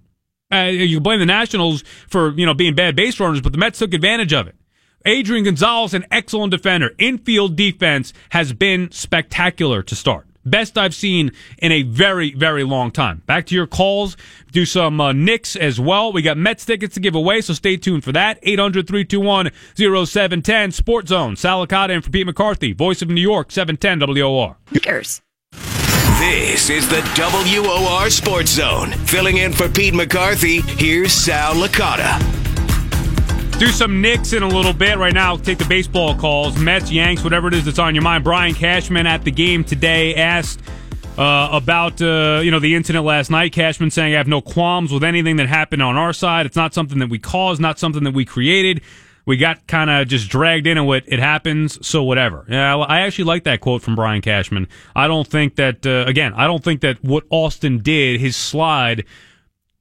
Uh, 0.53 0.65
you 0.65 0.97
can 0.97 1.03
blame 1.03 1.19
the 1.19 1.25
Nationals 1.25 1.83
for, 2.07 2.31
you 2.33 2.45
know, 2.45 2.53
being 2.53 2.75
bad 2.75 2.95
base 2.95 3.19
runners, 3.19 3.41
but 3.41 3.51
the 3.51 3.57
Mets 3.57 3.79
took 3.79 3.95
advantage 3.95 4.31
of 4.31 4.45
it. 4.45 4.55
Adrian 5.05 5.43
Gonzalez, 5.43 5.93
an 5.93 6.05
excellent 6.11 6.51
defender. 6.51 6.91
Infield 6.97 7.55
defense 7.55 8.13
has 8.29 8.53
been 8.53 8.91
spectacular 8.91 9.83
to 9.83 9.95
start. 9.95 10.27
Best 10.45 10.77
I've 10.77 10.93
seen 10.93 11.31
in 11.59 11.71
a 11.71 11.83
very, 11.83 12.33
very 12.33 12.63
long 12.63 12.91
time. 12.91 13.21
Back 13.25 13.45
to 13.47 13.55
your 13.55 13.67
calls. 13.67 14.17
Do 14.51 14.65
some 14.65 14.99
uh, 14.99 15.13
Knicks 15.13 15.55
as 15.55 15.79
well. 15.79 16.11
We 16.11 16.21
got 16.21 16.37
Mets 16.37 16.65
tickets 16.65 16.95
to 16.95 16.99
give 16.99 17.15
away, 17.15 17.41
so 17.41 17.53
stay 17.53 17.77
tuned 17.77 18.03
for 18.03 18.11
that. 18.11 18.39
800 18.43 18.85
321 18.87 19.51
0710 19.75 20.71
Sports 20.71 21.09
Zone. 21.09 21.35
Sal 21.37 21.65
Licata 21.65 21.91
and 21.91 22.03
for 22.03 22.09
Pete 22.09 22.25
McCarthy. 22.25 22.73
Voice 22.73 23.01
of 23.01 23.09
New 23.09 23.21
York, 23.21 23.51
710 23.51 23.99
WOR. 24.21 24.57
Snickers. 24.69 25.21
This 26.19 26.69
is 26.69 26.87
the 26.89 27.01
WOR 27.17 28.09
Sports 28.09 28.51
Zone. 28.51 28.91
Filling 29.05 29.37
in 29.37 29.53
for 29.53 29.69
Pete 29.69 29.93
McCarthy, 29.93 30.61
here's 30.61 31.13
Sal 31.13 31.55
Licata. 31.55 32.52
Do 33.63 33.69
some 33.69 34.01
Knicks 34.01 34.33
in 34.33 34.43
a 34.43 34.47
little 34.47 34.73
bit. 34.73 34.97
Right 34.97 35.13
now, 35.13 35.37
take 35.37 35.57
the 35.57 35.63
baseball 35.63 36.17
calls. 36.17 36.59
Mets, 36.59 36.91
Yanks, 36.91 37.23
whatever 37.23 37.47
it 37.47 37.53
is 37.53 37.63
that's 37.63 37.79
on 37.79 37.95
your 37.95 38.01
mind. 38.01 38.25
Brian 38.25 38.53
Cashman 38.53 39.07
at 39.07 39.23
the 39.23 39.31
game 39.31 39.63
today 39.63 40.15
asked 40.15 40.59
uh, 41.17 41.47
about 41.49 42.01
uh, 42.01 42.41
you 42.43 42.51
know 42.51 42.59
the 42.59 42.75
incident 42.75 43.05
last 43.05 43.31
night. 43.31 43.53
Cashman 43.53 43.89
saying 43.89 44.15
I 44.15 44.17
have 44.17 44.27
no 44.27 44.41
qualms 44.41 44.91
with 44.91 45.01
anything 45.01 45.37
that 45.37 45.47
happened 45.47 45.81
on 45.81 45.95
our 45.95 46.11
side. 46.11 46.45
It's 46.45 46.57
not 46.57 46.73
something 46.73 46.99
that 46.99 47.07
we 47.07 47.19
caused, 47.19 47.61
not 47.61 47.79
something 47.79 48.03
that 48.03 48.13
we 48.13 48.25
created. 48.25 48.81
We 49.25 49.37
got 49.37 49.65
kind 49.65 49.89
of 49.89 50.09
just 50.09 50.27
dragged 50.27 50.67
into 50.67 50.91
it. 50.91 51.05
It 51.07 51.19
happens, 51.19 51.87
so 51.87 52.03
whatever. 52.03 52.45
Yeah, 52.49 52.75
I 52.79 52.99
actually 53.03 53.23
like 53.23 53.45
that 53.45 53.61
quote 53.61 53.81
from 53.81 53.95
Brian 53.95 54.21
Cashman. 54.21 54.67
I 54.93 55.07
don't 55.07 55.25
think 55.25 55.55
that 55.55 55.85
uh, 55.85 56.03
again. 56.05 56.33
I 56.33 56.47
don't 56.47 56.61
think 56.61 56.81
that 56.81 57.01
what 57.01 57.23
Austin 57.29 57.79
did, 57.79 58.19
his 58.19 58.35
slide 58.35 59.05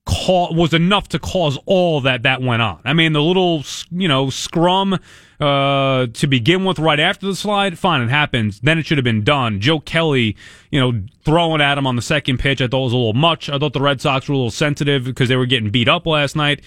ca- 0.07 0.53
was 0.53 0.75
enough 0.75 1.09
to 1.09 1.19
cause 1.19 1.59
all 1.67 2.01
that 2.03 2.23
that 2.23 2.43
went 2.43 2.63
on. 2.63 2.81
I 2.85 2.93
mean, 2.93 3.13
the 3.13 3.23
little 3.23 3.65
you 3.91 4.09
know 4.09 4.31
scrum 4.31 4.99
uh, 5.41 6.07
to 6.07 6.27
begin 6.27 6.65
with 6.65 6.79
right 6.79 7.01
after 7.01 7.27
the 7.27 7.35
slide, 7.35 7.79
fine, 7.79 8.01
it 8.03 8.11
happens. 8.11 8.61
Then 8.61 8.79
it 8.79 8.87
should 8.87 8.99
have 8.99 9.05
been 9.05 9.25
done. 9.25 9.61
Joe 9.61 9.81
Kelly, 9.81 10.37
you 10.71 10.81
know, 10.81 11.03
throwing 11.25 11.61
at 11.61 11.79
him 11.79 11.87
on 11.87 11.97
the 11.97 12.03
second 12.03 12.39
pitch, 12.39 12.61
I 12.61 12.69
thought 12.69 12.85
was 12.85 12.93
a 12.93 12.97
little 12.97 13.13
much. 13.13 13.49
I 13.49 13.59
thought 13.59 13.73
the 13.73 13.81
Red 13.81 14.01
Sox 14.01 14.29
were 14.29 14.35
a 14.35 14.37
little 14.37 14.51
sensitive 14.51 15.05
because 15.05 15.29
they 15.29 15.37
were 15.37 15.47
getting 15.47 15.71
beat 15.71 15.89
up 15.89 16.07
last 16.07 16.37
night. 16.37 16.63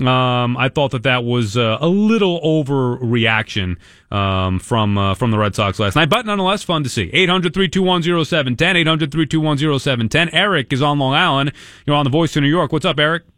Um, 0.00 0.56
I 0.56 0.68
thought 0.68 0.92
that 0.92 1.02
that 1.02 1.24
was 1.24 1.56
uh, 1.56 1.78
a 1.80 1.88
little 1.88 2.40
overreaction 2.40 3.76
um, 4.12 4.58
from 4.60 4.96
uh, 4.96 5.14
from 5.14 5.30
the 5.30 5.38
Red 5.38 5.54
Sox 5.54 5.78
last 5.78 5.96
night, 5.96 6.08
but 6.08 6.24
nonetheless 6.24 6.62
fun 6.62 6.84
to 6.84 6.88
see. 6.88 7.10
800-321-0710, 7.10 8.56
800-321-0710. 8.56 10.30
Eric 10.32 10.72
is 10.72 10.82
on 10.82 10.98
Long 10.98 11.14
Island. 11.14 11.52
You're 11.86 11.96
on 11.96 12.04
the 12.04 12.10
Voice 12.10 12.36
of 12.36 12.42
New 12.42 12.48
York. 12.48 12.72
What's 12.72 12.84
up, 12.84 12.98
Eric? 12.98 13.24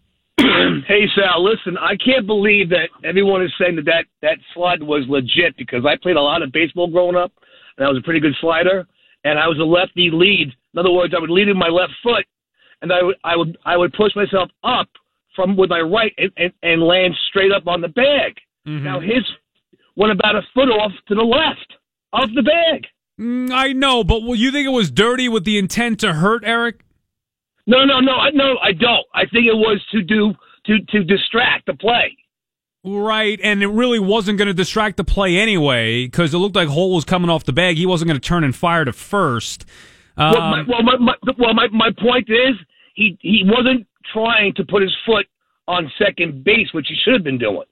Hey 0.87 1.07
Sal, 1.15 1.45
listen, 1.45 1.77
I 1.79 1.95
can't 1.97 2.27
believe 2.27 2.71
that 2.71 2.89
everyone 3.05 3.43
is 3.45 3.53
saying 3.61 3.77
that 3.77 3.85
that, 3.85 4.05
that 4.23 4.39
slide 4.55 4.83
was 4.83 5.05
legit 5.09 5.57
because 5.57 5.85
I 5.87 5.97
played 6.03 6.17
a 6.17 6.21
lot 6.21 6.43
of 6.43 6.53
baseball 6.53 6.91
growing 6.91 7.17
up, 7.17 7.33
and 7.77 7.87
I 7.87 7.91
was 7.91 7.99
a 7.99 8.05
pretty 8.05 8.21
good 8.21 8.35
slider, 8.41 8.87
and 9.25 9.39
I 9.39 9.47
was 9.47 9.59
a 9.59 9.65
lefty 9.65 10.11
lead. 10.13 10.49
In 10.73 10.79
other 10.79 10.91
words, 10.91 11.15
I 11.17 11.21
would 11.21 11.31
lead 11.31 11.49
with 11.49 11.57
my 11.57 11.69
left 11.69 11.93
foot, 12.03 12.25
and 12.83 12.93
I 12.93 13.03
would 13.03 13.17
I 13.25 13.37
would 13.37 13.59
I 13.65 13.77
would 13.77 13.93
push 13.93 14.17
myself 14.17 14.51
up 14.65 14.89
from 15.41 15.57
with 15.57 15.71
my 15.71 15.81
right 15.81 16.13
and, 16.19 16.31
and, 16.37 16.53
and 16.63 16.83
land 16.83 17.15
straight 17.29 17.53
up 17.53 17.67
on 17.67 17.81
the 17.81 17.89
bag. 17.89 18.35
Now 18.67 19.01
his 19.01 19.25
went 19.97 20.13
about 20.13 20.37
a 20.37 20.43
foot 20.55 20.69
off 20.69 20.93
to 21.09 21.15
the 21.15 21.23
left 21.23 21.75
of 22.13 22.33
the 22.35 22.43
bag. 22.43 22.87
Mm, 23.19 23.51
I 23.51 23.73
know, 23.73 24.05
but 24.05 24.23
will 24.23 24.37
you 24.37 24.53
think 24.53 24.67
it 24.67 24.71
was 24.71 24.91
dirty 24.91 25.29
with 25.29 25.45
the 25.45 25.59
intent 25.59 26.01
to 26.01 26.13
hurt, 26.15 26.43
Eric? 26.45 26.85
No, 27.67 27.85
no, 27.85 28.01
no, 28.01 28.13
I- 28.13 28.31
no, 28.31 28.57
I 28.63 28.73
don't. 28.73 29.05
I 29.15 29.23
think 29.27 29.47
it 29.47 29.55
was 29.57 29.81
to 29.93 30.03
do 30.03 30.35
to 30.67 30.79
to 30.93 31.05
distract 31.05 31.67
the 31.67 31.75
play. 31.75 32.17
Right, 32.85 33.39
and 33.43 33.63
it 33.63 33.67
really 33.69 33.99
wasn't 33.99 34.39
going 34.39 34.49
to 34.49 34.55
distract 34.55 34.97
the 34.97 35.05
play 35.05 35.37
anyway 35.37 36.07
because 36.07 36.33
it 36.33 36.39
looked 36.39 36.57
like 36.57 36.69
Holt 36.69 36.95
was 36.95 37.05
coming 37.05 37.29
off 37.29 37.45
the 37.45 37.53
bag. 37.53 37.77
He 37.77 37.85
wasn't 37.87 38.09
going 38.09 38.21
to 38.21 38.27
turn 38.27 38.43
and 38.45 38.57
fire 38.57 38.85
to 38.87 38.93
first. 38.93 39.67
Um, 40.17 40.33
well, 40.33 40.41
my, 40.51 40.63
well, 40.69 40.83
my, 40.83 40.97
my, 40.99 41.15
well, 41.39 41.55
my, 41.55 41.67
my 41.73 41.91
point 42.01 42.29
is 42.31 42.55
he 42.95 43.19
he 43.21 43.43
wasn't 43.45 43.87
trying 44.13 44.55
to 44.55 44.65
put 44.65 44.83
his 44.83 44.95
foot 45.07 45.27
on 45.69 45.91
second 45.99 46.43
base, 46.45 46.69
which 46.73 46.87
he 46.89 46.97
should 47.05 47.15
have 47.15 47.25
been 47.25 47.39
doing. 47.39 47.65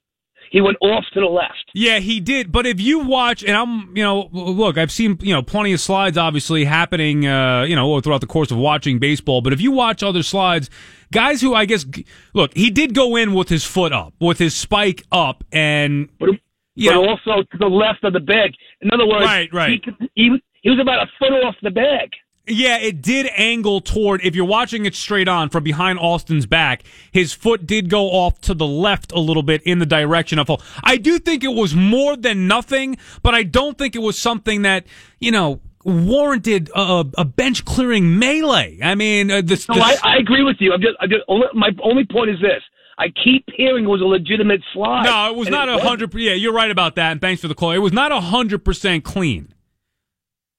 he 0.51 0.61
went 0.61 0.77
off 0.81 1.03
to 1.13 1.19
the 1.19 1.25
left. 1.27 1.69
Yeah, 1.75 1.99
he 1.99 2.19
did. 2.19 2.51
But 2.51 2.65
if 2.65 2.79
you 2.81 2.99
watch, 2.99 3.43
and 3.43 3.55
I'm, 3.55 3.95
you 3.95 4.03
know, 4.03 4.29
look, 4.31 4.77
I've 4.79 4.91
seen, 4.91 5.17
you 5.21 5.31
know, 5.33 5.43
plenty 5.43 5.73
of 5.73 5.79
slides 5.79 6.17
obviously 6.17 6.65
happening, 6.65 7.27
uh, 7.27 7.63
you 7.67 7.75
know, 7.75 7.99
throughout 8.01 8.21
the 8.21 8.27
course 8.27 8.49
of 8.49 8.57
watching 8.57 8.97
baseball. 8.97 9.41
But 9.41 9.53
if 9.53 9.61
you 9.61 9.71
watch 9.71 10.01
other 10.01 10.23
slides, 10.23 10.69
guys 11.11 11.39
who 11.41 11.53
I 11.53 11.65
guess, 11.65 11.85
look, 12.33 12.51
he 12.55 12.71
did 12.71 12.95
go 12.95 13.15
in 13.15 13.33
with 13.35 13.47
his 13.49 13.63
foot 13.63 13.93
up, 13.93 14.13
with 14.19 14.39
his 14.39 14.55
spike 14.55 15.03
up, 15.11 15.43
and 15.51 16.09
But, 16.19 16.29
you 16.73 16.89
but 16.89 16.97
also 16.97 17.43
to 17.43 17.57
the 17.59 17.67
left 17.67 18.03
of 18.03 18.13
the 18.13 18.19
bag. 18.19 18.53
In 18.81 18.89
other 18.91 19.05
words, 19.05 19.25
Right, 19.25 19.53
right. 19.53 19.81
He, 19.85 20.07
he, 20.23 20.29
was- 20.31 20.41
he 20.63 20.69
was 20.71 20.79
about 20.79 21.03
a 21.03 21.11
foot 21.19 21.31
off 21.45 21.55
the 21.61 21.69
bag. 21.71 22.09
Yeah, 22.47 22.77
it 22.77 23.01
did 23.03 23.29
angle 23.37 23.79
toward, 23.79 24.21
if 24.23 24.35
you're 24.35 24.45
watching 24.45 24.85
it 24.85 24.95
straight 24.95 25.27
on 25.27 25.49
from 25.49 25.63
behind 25.63 25.99
Austin's 25.99 26.47
back, 26.47 26.83
his 27.11 27.31
foot 27.31 27.67
did 27.67 27.89
go 27.89 28.07
off 28.09 28.41
to 28.41 28.55
the 28.55 28.65
left 28.65 29.11
a 29.11 29.19
little 29.19 29.43
bit 29.43 29.61
in 29.63 29.77
the 29.77 29.85
direction 29.85 30.39
of. 30.39 30.49
I 30.83 30.97
do 30.97 31.19
think 31.19 31.43
it 31.43 31.53
was 31.53 31.75
more 31.75 32.17
than 32.17 32.47
nothing, 32.47 32.97
but 33.21 33.35
I 33.35 33.43
don't 33.43 33.77
think 33.77 33.95
it 33.95 34.01
was 34.01 34.17
something 34.17 34.63
that, 34.63 34.87
you 35.19 35.31
know, 35.31 35.61
warranted 35.85 36.71
a, 36.75 37.05
a 37.17 37.25
bench 37.25 37.65
clearing 37.65 38.17
melee. 38.17 38.79
I 38.81 38.95
mean, 38.95 39.29
uh, 39.29 39.41
this, 39.43 39.69
No, 39.69 39.75
I, 39.75 39.97
I 40.03 40.17
agree 40.17 40.43
with 40.43 40.57
you. 40.59 40.73
I'm 40.73 40.81
just, 40.81 40.95
I'm 40.99 41.09
just 41.09 41.23
my 41.53 41.69
only 41.83 42.05
point 42.05 42.31
is 42.31 42.41
this: 42.41 42.63
I 42.97 43.07
keep 43.23 43.45
hearing 43.55 43.85
it 43.85 43.87
was 43.87 44.01
a 44.01 44.05
legitimate 44.05 44.61
slide. 44.73 45.03
no, 45.03 45.29
it 45.31 45.35
was 45.37 45.49
not 45.49 45.69
a 45.69 45.77
hundred. 45.77 46.13
Yeah, 46.15 46.33
you're 46.33 46.53
right 46.53 46.71
about 46.71 46.95
that, 46.95 47.11
and 47.11 47.21
thanks 47.21 47.41
for 47.41 47.47
the 47.47 47.55
call. 47.55 47.71
It 47.71 47.77
was 47.77 47.93
not 47.93 48.11
a 48.11 48.19
hundred 48.19 48.65
percent 48.65 49.03
clean. 49.03 49.53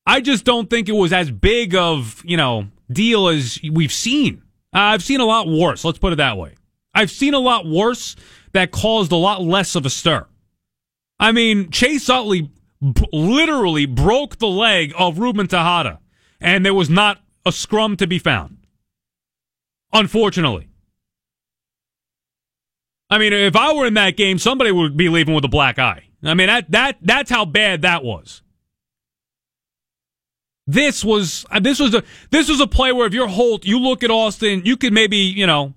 I 0.06 0.20
just 0.20 0.44
don't 0.44 0.68
think 0.68 0.88
it 0.88 0.92
was 0.92 1.12
as 1.12 1.30
big 1.30 1.74
of 1.74 2.22
you 2.24 2.36
know 2.36 2.68
deal 2.90 3.28
as 3.28 3.58
we've 3.70 3.92
seen. 3.92 4.42
Uh, 4.74 4.78
I've 4.78 5.02
seen 5.02 5.20
a 5.20 5.24
lot 5.24 5.48
worse. 5.48 5.84
Let's 5.84 5.98
put 5.98 6.12
it 6.12 6.16
that 6.16 6.36
way. 6.36 6.54
I've 6.94 7.10
seen 7.10 7.34
a 7.34 7.38
lot 7.38 7.66
worse 7.66 8.16
that 8.52 8.70
caused 8.70 9.12
a 9.12 9.16
lot 9.16 9.42
less 9.42 9.74
of 9.74 9.86
a 9.86 9.90
stir. 9.90 10.26
I 11.18 11.32
mean, 11.32 11.70
Chase 11.70 12.08
Utley 12.08 12.50
b- 12.80 13.08
literally 13.12 13.86
broke 13.86 14.38
the 14.38 14.48
leg 14.48 14.92
of 14.98 15.18
Ruben 15.18 15.46
Tejada, 15.46 16.00
and 16.40 16.64
there 16.64 16.74
was 16.74 16.90
not 16.90 17.20
a 17.44 17.52
scrum 17.52 17.96
to 17.98 18.06
be 18.06 18.18
found. 18.18 18.56
Unfortunately. 19.92 20.68
I 23.08 23.18
mean, 23.18 23.32
if 23.32 23.56
I 23.56 23.72
were 23.72 23.86
in 23.86 23.94
that 23.94 24.16
game, 24.16 24.38
somebody 24.38 24.70
would 24.70 24.96
be 24.96 25.08
leaving 25.08 25.34
with 25.34 25.44
a 25.44 25.48
black 25.48 25.78
eye. 25.78 26.04
I 26.22 26.34
mean, 26.34 26.46
that 26.46 26.70
that 26.70 26.96
that's 27.02 27.30
how 27.30 27.44
bad 27.44 27.82
that 27.82 28.04
was. 28.04 28.42
This 30.70 31.04
was 31.04 31.44
uh, 31.50 31.58
this 31.58 31.80
was 31.80 31.94
a 31.94 32.04
this 32.30 32.48
was 32.48 32.60
a 32.60 32.66
play 32.66 32.92
where 32.92 33.06
if 33.06 33.12
you're 33.12 33.26
Holt, 33.26 33.64
you 33.64 33.80
look 33.80 34.04
at 34.04 34.10
Austin, 34.10 34.62
you 34.64 34.76
could 34.76 34.92
maybe 34.92 35.16
you 35.16 35.44
know 35.44 35.74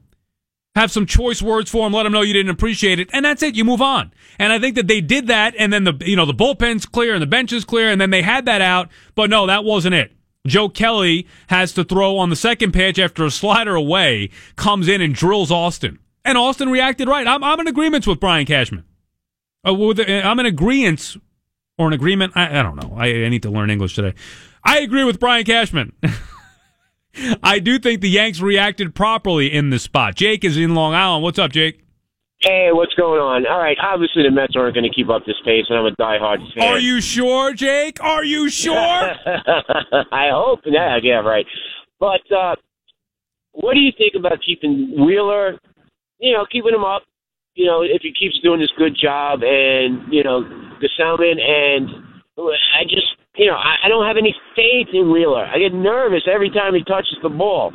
have 0.76 0.92
some 0.92 1.08
choice 1.08 1.42
words 1.42 1.72
for 1.72 1.88
him, 1.88 1.94
let 1.94 2.06
him 2.06 2.12
know 2.12 2.22
you 2.22 2.34
didn't 2.34 2.52
appreciate 2.52 3.00
it, 3.00 3.10
and 3.12 3.26
that's 3.26 3.42
it. 3.42 3.56
You 3.56 3.66
move 3.66 3.82
on. 3.82 4.14
And 4.38 4.54
I 4.54 4.60
think 4.60 4.76
that 4.76 4.88
they 4.88 5.02
did 5.02 5.28
that, 5.28 5.56
and 5.58 5.74
then 5.74 5.84
the 5.84 5.98
you 6.06 6.16
know 6.16 6.28
the 6.28 6.34
bullpen's 6.34 6.86
clear 6.86 7.14
and 7.14 7.22
the 7.24 7.28
bench 7.28 7.52
is 7.52 7.66
clear, 7.66 7.90
and 7.90 8.00
then 8.00 8.12
they 8.12 8.22
had 8.22 8.46
that 8.46 8.62
out. 8.62 8.90
But 9.16 9.32
no, 9.32 9.48
that 9.48 9.64
wasn't 9.64 9.96
it. 9.96 10.12
Joe 10.46 10.70
Kelly 10.70 11.26
has 11.48 11.72
to 11.74 11.84
throw 11.84 12.20
on 12.20 12.30
the 12.30 12.36
second 12.36 12.74
pitch 12.74 13.00
after 13.00 13.26
a 13.26 13.32
slider 13.32 13.74
away, 13.74 14.30
comes 14.58 14.88
in 14.88 15.02
and 15.02 15.16
drills 15.16 15.50
Austin, 15.50 15.98
and 16.24 16.38
Austin 16.38 16.70
reacted 16.70 17.08
right. 17.08 17.26
I'm 17.26 17.44
I'm 17.44 17.60
in 17.62 17.68
agreement 17.68 18.06
with 18.06 18.20
Brian 18.20 18.46
Cashman. 18.46 18.84
Uh, 19.68 19.74
with, 19.74 20.00
uh, 20.00 20.04
I'm 20.04 20.40
in 20.40 20.46
agreement 20.46 21.18
or 21.80 21.88
an 21.88 21.94
agreement. 21.94 22.34
I, 22.36 22.60
I 22.60 22.62
don't 22.62 22.76
know. 22.76 22.96
I, 22.96 23.08
I 23.08 23.30
need 23.30 23.42
to 23.44 23.50
learn 23.50 23.72
English 23.72 23.96
today. 23.96 24.14
I 24.64 24.80
agree 24.80 25.04
with 25.04 25.20
Brian 25.20 25.46
Cashman. 25.46 25.94
I 27.44 27.60
do 27.60 27.78
think 27.78 28.02
the 28.02 28.10
Yanks 28.10 28.42
reacted 28.42 28.96
properly 28.96 29.54
in 29.54 29.70
this 29.70 29.84
spot. 29.84 30.16
Jake 30.16 30.44
is 30.44 30.58
in 30.58 30.74
Long 30.74 30.94
Island. 30.94 31.24
What's 31.24 31.38
up, 31.38 31.52
Jake? 31.52 31.84
Hey, 32.42 32.70
what's 32.74 32.94
going 32.96 33.22
on? 33.22 33.46
All 33.48 33.60
right, 33.60 33.78
obviously 33.82 34.24
the 34.24 34.32
Mets 34.32 34.56
aren't 34.56 34.76
going 34.76 34.84
to 34.84 34.94
keep 34.94 35.10
up 35.10 35.24
this 35.26 35.40
pace, 35.46 35.66
and 35.70 35.78
I'm 35.80 35.86
a 35.86 35.92
diehard 35.92 36.40
fan. 36.54 36.64
Are 36.64 36.80
you 36.80 37.00
sure, 37.00 37.54
Jake? 37.54 38.04
Are 38.04 38.26
you 38.26 38.50
sure? 38.50 38.76
I 38.76 40.30
hope. 40.30 40.60
Yeah, 40.66 40.98
yeah, 41.02 41.22
right. 41.22 41.46
But 42.02 42.20
uh, 42.36 42.56
what 43.54 43.76
do 43.76 43.80
you 43.80 43.94
think 43.98 44.14
about 44.18 44.40
keeping 44.46 45.06
Wheeler? 45.06 45.58
You 46.20 46.34
know, 46.34 46.46
keeping 46.52 46.74
him 46.74 46.84
up. 46.84 47.04
You 47.56 47.66
know, 47.66 47.82
if 47.82 48.02
he 48.02 48.12
keeps 48.12 48.38
doing 48.44 48.60
this 48.60 48.72
good 48.78 48.98
job, 49.00 49.42
and 49.44 50.12
you 50.12 50.24
know, 50.24 50.44
the 50.82 50.90
Salmon, 50.98 51.40
and 51.40 51.88
I 52.38 52.84
just, 52.90 53.08
you 53.36 53.48
know, 53.48 53.56
I, 53.56 53.86
I 53.86 53.88
don't 53.88 54.06
have 54.06 54.18
any 54.18 54.36
faith 54.56 54.88
in 54.94 55.12
Wheeler. 55.12 55.46
I 55.46 55.58
get 55.60 55.74
nervous 55.74 56.24
every 56.32 56.50
time 56.50 56.76
he 56.76 56.84
touches 56.84 57.18
the 57.22 57.30
ball. 57.30 57.74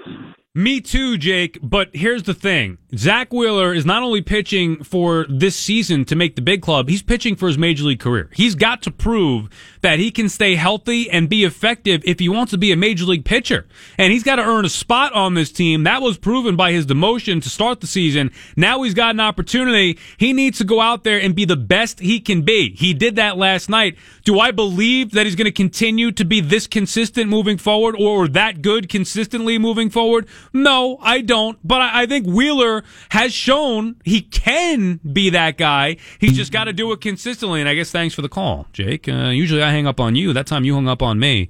Me 0.55 0.81
too, 0.81 1.17
Jake. 1.19 1.59
But 1.63 1.91
here's 1.95 2.25
the 2.25 2.35
thing 2.35 2.79
Zack 2.97 3.33
Wheeler 3.33 3.73
is 3.73 3.87
not 3.87 4.03
only 4.03 4.23
pitching 4.23 4.83
for 4.83 5.25
this 5.29 5.55
season 5.55 6.05
to 6.07 6.17
make 6.17 6.37
the 6.37 6.43
big 6.43 6.63
club, 6.63 6.89
he's 6.89 7.03
pitching 7.03 7.37
for 7.37 7.47
his 7.47 7.59
major 7.59 7.85
league 7.85 8.01
career. 8.01 8.29
He's 8.33 8.55
got 8.55 8.83
to 8.83 8.91
prove 8.91 9.49
that 9.81 9.99
he 9.99 10.11
can 10.11 10.29
stay 10.29 10.55
healthy 10.55 11.11
and 11.11 11.29
be 11.29 11.45
effective 11.45 12.03
if 12.05 12.19
he 12.19 12.29
wants 12.29 12.51
to 12.51 12.59
be 12.59 12.73
a 12.73 12.77
major 12.77 13.05
league 13.05 13.25
pitcher. 13.25 13.67
And 13.97 14.13
he's 14.13 14.23
got 14.23 14.37
to 14.37 14.45
earn 14.45 14.65
a 14.65 14.69
spot 14.69 15.13
on 15.13 15.35
this 15.35 15.53
team. 15.53 15.85
That 15.85 16.03
was 16.03 16.19
proven 16.19 16.57
by 16.57 16.73
his 16.73 16.87
demotion 16.87 17.43
to 17.43 17.49
start 17.49 17.81
the 17.81 17.87
season. 17.87 18.31
Now 18.57 18.83
he's 18.83 18.95
got 18.95 19.15
an 19.15 19.21
opportunity. 19.21 19.99
He 20.17 20.33
needs 20.33 20.59
to 20.59 20.65
go 20.65 20.81
out 20.81 21.05
there 21.05 21.21
and 21.21 21.35
be 21.35 21.45
the 21.45 21.57
best 21.57 22.01
he 22.01 22.21
can 22.21 22.43
be. 22.43 22.75
He 22.75 22.95
did 22.95 23.17
that 23.17 23.37
last 23.37 23.69
night. 23.69 23.97
Do 24.25 24.39
I 24.39 24.51
believe 24.51 25.13
that 25.13 25.27
he's 25.27 25.37
going 25.37 25.47
to 25.47 25.53
continue 25.53 26.13
to 26.13 26.25
be 26.25 26.41
this 26.41 26.67
consistent 26.67 27.31
moving 27.31 27.59
forward 27.59 27.97
or 27.99 28.29
that 28.29 28.63
good 28.63 28.89
consistently 28.89 29.59
moving 29.59 29.91
forward? 29.91 30.29
No, 30.53 30.99
I 31.01 31.21
don't. 31.21 31.59
But 31.67 31.81
I, 31.81 32.07
think 32.07 32.27
Wheeler 32.27 32.85
has 33.11 33.33
shown 33.33 33.97
he 34.05 34.21
can 34.21 35.01
be 35.13 35.31
that 35.31 35.59
guy. 35.59 35.97
He's 36.19 36.37
just 36.37 36.53
got 36.53 36.65
to 36.65 36.73
do 36.73 36.93
it 36.93 37.01
consistently. 37.01 37.61
And 37.61 37.69
I 37.69 37.75
guess 37.75 37.91
thanks 37.91 38.15
for 38.15 38.23
the 38.23 38.29
call, 38.29 38.67
Jake. 38.73 39.09
Uh, 39.09 39.29
usually 39.29 39.63
I 39.63 39.68
hang 39.71 39.87
up 39.87 40.01
on 40.01 40.17
you. 40.17 40.33
That 40.33 40.47
time 40.47 40.65
you 40.65 40.75
hung 40.75 40.89
up 40.89 41.03
on 41.03 41.19
me. 41.19 41.49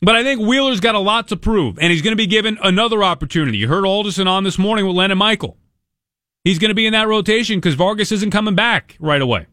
But 0.00 0.14
I 0.14 0.22
think 0.22 0.40
Wheeler's 0.40 0.80
got 0.80 0.94
a 0.94 1.00
lot 1.00 1.28
to 1.28 1.36
prove, 1.36 1.78
and 1.78 1.90
he's 1.90 2.02
going 2.02 2.12
to 2.12 2.16
be 2.16 2.26
given 2.26 2.58
another 2.62 3.02
opportunity. 3.02 3.58
You 3.58 3.68
heard 3.68 3.84
Alderson 3.84 4.28
on 4.28 4.44
this 4.44 4.58
morning 4.58 4.86
with 4.86 4.94
Len 4.94 5.10
and 5.10 5.18
Michael. 5.18 5.56
He's 6.44 6.58
going 6.58 6.70
to 6.70 6.74
be 6.74 6.86
in 6.86 6.92
that 6.92 7.08
rotation 7.08 7.58
because 7.58 7.74
Vargas 7.74 8.12
isn't 8.12 8.30
coming 8.30 8.54
back 8.54 8.96
right 9.00 9.20
away. 9.20 9.46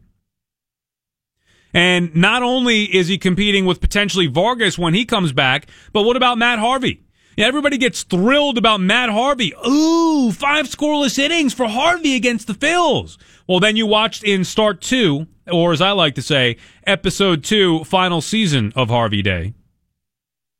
And 1.74 2.14
not 2.14 2.42
only 2.42 2.84
is 2.84 3.08
he 3.08 3.18
competing 3.18 3.66
with 3.66 3.80
potentially 3.80 4.28
Vargas 4.28 4.78
when 4.78 4.94
he 4.94 5.04
comes 5.04 5.32
back, 5.32 5.66
but 5.92 6.02
what 6.02 6.16
about 6.16 6.38
Matt 6.38 6.58
Harvey? 6.58 7.02
Everybody 7.38 7.76
gets 7.76 8.02
thrilled 8.02 8.56
about 8.56 8.80
Matt 8.80 9.10
Harvey. 9.10 9.52
Ooh, 9.66 10.32
five 10.32 10.66
scoreless 10.66 11.18
innings 11.18 11.52
for 11.52 11.68
Harvey 11.68 12.16
against 12.16 12.46
the 12.46 12.54
Phils. 12.54 13.18
Well, 13.46 13.60
then 13.60 13.76
you 13.76 13.86
watched 13.86 14.24
in 14.24 14.42
start 14.42 14.80
two, 14.80 15.26
or 15.46 15.72
as 15.72 15.82
I 15.82 15.90
like 15.90 16.14
to 16.14 16.22
say, 16.22 16.56
episode 16.86 17.44
two, 17.44 17.84
final 17.84 18.22
season 18.22 18.72
of 18.74 18.88
Harvey 18.88 19.20
Day. 19.20 19.52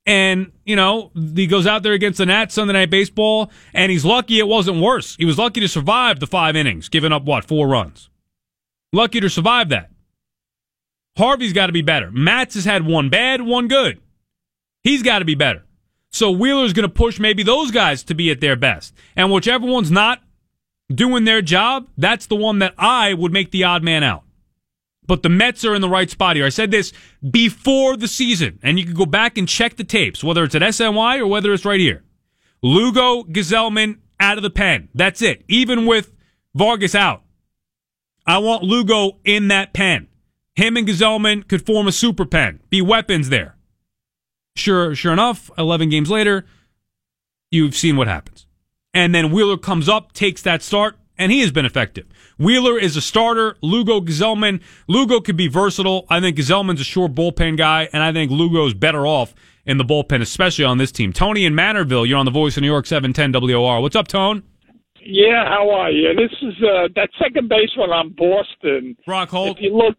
And, 0.04 0.52
you 0.64 0.76
know, 0.76 1.10
he 1.14 1.46
goes 1.46 1.66
out 1.66 1.82
there 1.82 1.94
against 1.94 2.18
the 2.18 2.26
Nats 2.26 2.54
Sunday 2.54 2.74
Night 2.74 2.90
Baseball, 2.90 3.50
and 3.72 3.90
he's 3.90 4.04
lucky 4.04 4.38
it 4.38 4.46
wasn't 4.46 4.80
worse. 4.80 5.16
He 5.16 5.24
was 5.24 5.38
lucky 5.38 5.60
to 5.60 5.68
survive 5.68 6.20
the 6.20 6.26
five 6.26 6.56
innings, 6.56 6.90
giving 6.90 7.10
up, 7.10 7.24
what, 7.24 7.44
four 7.46 7.66
runs? 7.66 8.10
Lucky 8.92 9.18
to 9.20 9.30
survive 9.30 9.70
that. 9.70 9.90
Harvey's 11.16 11.54
got 11.54 11.66
to 11.66 11.72
be 11.72 11.82
better. 11.82 12.10
Matz 12.12 12.54
has 12.54 12.66
had 12.66 12.86
one 12.86 13.08
bad, 13.08 13.40
one 13.40 13.66
good. 13.66 14.00
He's 14.84 15.02
got 15.02 15.20
to 15.20 15.24
be 15.24 15.34
better. 15.34 15.65
So 16.16 16.30
Wheeler's 16.30 16.72
going 16.72 16.88
to 16.88 16.94
push 16.94 17.20
maybe 17.20 17.42
those 17.42 17.70
guys 17.70 18.02
to 18.04 18.14
be 18.14 18.30
at 18.30 18.40
their 18.40 18.56
best. 18.56 18.94
And 19.16 19.30
whichever 19.30 19.66
one's 19.66 19.90
not 19.90 20.22
doing 20.88 21.24
their 21.24 21.42
job, 21.42 21.88
that's 21.98 22.24
the 22.24 22.36
one 22.36 22.58
that 22.60 22.72
I 22.78 23.12
would 23.12 23.32
make 23.32 23.50
the 23.50 23.64
odd 23.64 23.82
man 23.82 24.02
out. 24.02 24.22
But 25.06 25.22
the 25.22 25.28
Mets 25.28 25.62
are 25.66 25.74
in 25.74 25.82
the 25.82 25.90
right 25.90 26.08
spot 26.08 26.36
here. 26.36 26.46
I 26.46 26.48
said 26.48 26.70
this 26.70 26.94
before 27.30 27.98
the 27.98 28.08
season, 28.08 28.58
and 28.62 28.78
you 28.78 28.86
can 28.86 28.94
go 28.94 29.04
back 29.04 29.36
and 29.36 29.46
check 29.46 29.76
the 29.76 29.84
tapes, 29.84 30.24
whether 30.24 30.42
it's 30.42 30.54
at 30.54 30.62
SNY 30.62 31.18
or 31.18 31.26
whether 31.26 31.52
it's 31.52 31.66
right 31.66 31.78
here. 31.78 32.02
Lugo, 32.62 33.22
Gsellman 33.24 33.98
out 34.18 34.38
of 34.38 34.42
the 34.42 34.50
pen. 34.50 34.88
That's 34.94 35.20
it. 35.20 35.44
Even 35.48 35.84
with 35.84 36.12
Vargas 36.54 36.94
out. 36.94 37.24
I 38.26 38.38
want 38.38 38.62
Lugo 38.62 39.18
in 39.22 39.48
that 39.48 39.74
pen. 39.74 40.08
Him 40.54 40.78
and 40.78 40.88
Gsellman 40.88 41.46
could 41.46 41.66
form 41.66 41.86
a 41.86 41.92
super 41.92 42.24
pen, 42.24 42.60
be 42.70 42.80
weapons 42.80 43.28
there. 43.28 43.55
Sure, 44.56 44.94
sure 44.94 45.12
enough, 45.12 45.50
11 45.58 45.90
games 45.90 46.10
later, 46.10 46.46
you've 47.50 47.76
seen 47.76 47.96
what 47.96 48.08
happens. 48.08 48.46
And 48.94 49.14
then 49.14 49.30
Wheeler 49.30 49.58
comes 49.58 49.88
up, 49.88 50.12
takes 50.12 50.40
that 50.42 50.62
start, 50.62 50.96
and 51.18 51.30
he 51.30 51.40
has 51.42 51.52
been 51.52 51.66
effective. 51.66 52.06
Wheeler 52.38 52.78
is 52.78 52.96
a 52.96 53.00
starter. 53.02 53.56
Lugo 53.62 54.00
Gsellman. 54.00 54.62
Lugo 54.88 55.20
could 55.20 55.36
be 55.36 55.48
versatile. 55.48 56.06
I 56.08 56.20
think 56.20 56.36
Gsellman's 56.36 56.80
a 56.80 56.84
sure 56.84 57.08
bullpen 57.08 57.56
guy, 57.56 57.88
and 57.92 58.02
I 58.02 58.12
think 58.12 58.30
Lugo's 58.30 58.74
better 58.74 59.06
off 59.06 59.34
in 59.66 59.76
the 59.76 59.84
bullpen, 59.84 60.22
especially 60.22 60.64
on 60.64 60.78
this 60.78 60.92
team. 60.92 61.12
Tony 61.12 61.44
in 61.44 61.54
Manorville, 61.54 62.08
you're 62.08 62.18
on 62.18 62.24
the 62.24 62.30
voice 62.30 62.56
of 62.56 62.62
New 62.62 62.68
York 62.68 62.86
710 62.86 63.32
WOR. 63.32 63.80
What's 63.80 63.96
up, 63.96 64.08
Tone? 64.08 64.42
Yeah, 65.04 65.44
how 65.46 65.70
are 65.70 65.90
you? 65.90 66.14
This 66.14 66.32
is 66.42 66.54
uh, 66.62 66.88
that 66.96 67.10
second 67.22 67.48
baseman 67.48 67.90
on 67.90 68.10
Boston. 68.16 68.96
Brock 69.04 69.28
Holt. 69.28 69.58
If 69.58 69.62
you 69.62 69.76
look, 69.76 69.96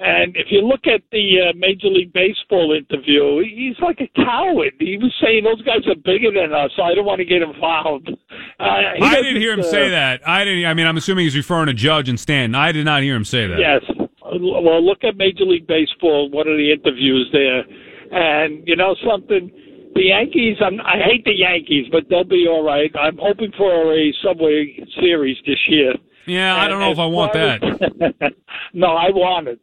And 0.00 0.36
if 0.36 0.46
you 0.50 0.60
look 0.60 0.86
at 0.86 1.02
the 1.12 1.50
uh, 1.50 1.52
Major 1.56 1.86
League 1.86 2.12
Baseball 2.12 2.74
interview, 2.76 3.42
he's 3.44 3.78
like 3.80 4.00
a 4.00 4.10
coward. 4.24 4.74
He 4.80 4.98
was 4.98 5.14
saying 5.22 5.44
those 5.44 5.62
guys 5.62 5.86
are 5.86 5.94
bigger 5.94 6.32
than 6.34 6.52
us, 6.52 6.72
so 6.76 6.82
I 6.82 6.94
don't 6.94 7.04
want 7.04 7.20
to 7.20 7.24
get 7.24 7.42
involved. 7.42 8.10
Uh, 8.58 8.64
I 8.64 9.22
didn't 9.22 9.40
hear 9.40 9.52
him 9.52 9.60
uh, 9.60 9.70
say 9.70 9.90
that. 9.90 10.26
I 10.26 10.44
didn't. 10.44 10.66
I 10.66 10.74
mean, 10.74 10.86
I'm 10.86 10.96
assuming 10.96 11.24
he's 11.24 11.36
referring 11.36 11.66
to 11.66 11.74
Judge 11.74 12.08
and 12.08 12.18
Stanton. 12.18 12.54
I 12.56 12.72
did 12.72 12.84
not 12.84 13.02
hear 13.02 13.14
him 13.14 13.24
say 13.24 13.46
that. 13.46 13.58
Yes. 13.58 13.82
Well, 14.20 14.84
look 14.84 15.04
at 15.04 15.16
Major 15.16 15.44
League 15.44 15.66
Baseball. 15.66 16.28
One 16.30 16.48
of 16.48 16.56
the 16.56 16.72
interviews 16.72 17.28
there, 17.32 17.62
and 18.10 18.66
you 18.66 18.74
know 18.74 18.96
something. 19.08 19.50
The 19.94 20.02
Yankees. 20.02 20.56
I'm, 20.60 20.80
I 20.80 20.98
hate 21.04 21.24
the 21.24 21.36
Yankees, 21.36 21.86
but 21.92 22.08
they'll 22.10 22.24
be 22.24 22.48
all 22.50 22.64
right. 22.64 22.90
I'm 22.98 23.16
hoping 23.16 23.52
for 23.56 23.94
a 23.94 24.12
Subway 24.24 24.84
Series 25.00 25.36
this 25.46 25.60
year. 25.68 25.94
Yeah, 26.26 26.56
I 26.56 26.66
don't 26.66 26.80
know 26.80 26.90
if 26.90 26.98
I 26.98 27.06
want 27.06 27.32
that. 27.34 27.62
no, 28.72 28.88
I 28.88 29.10
want 29.10 29.48
it. 29.48 29.60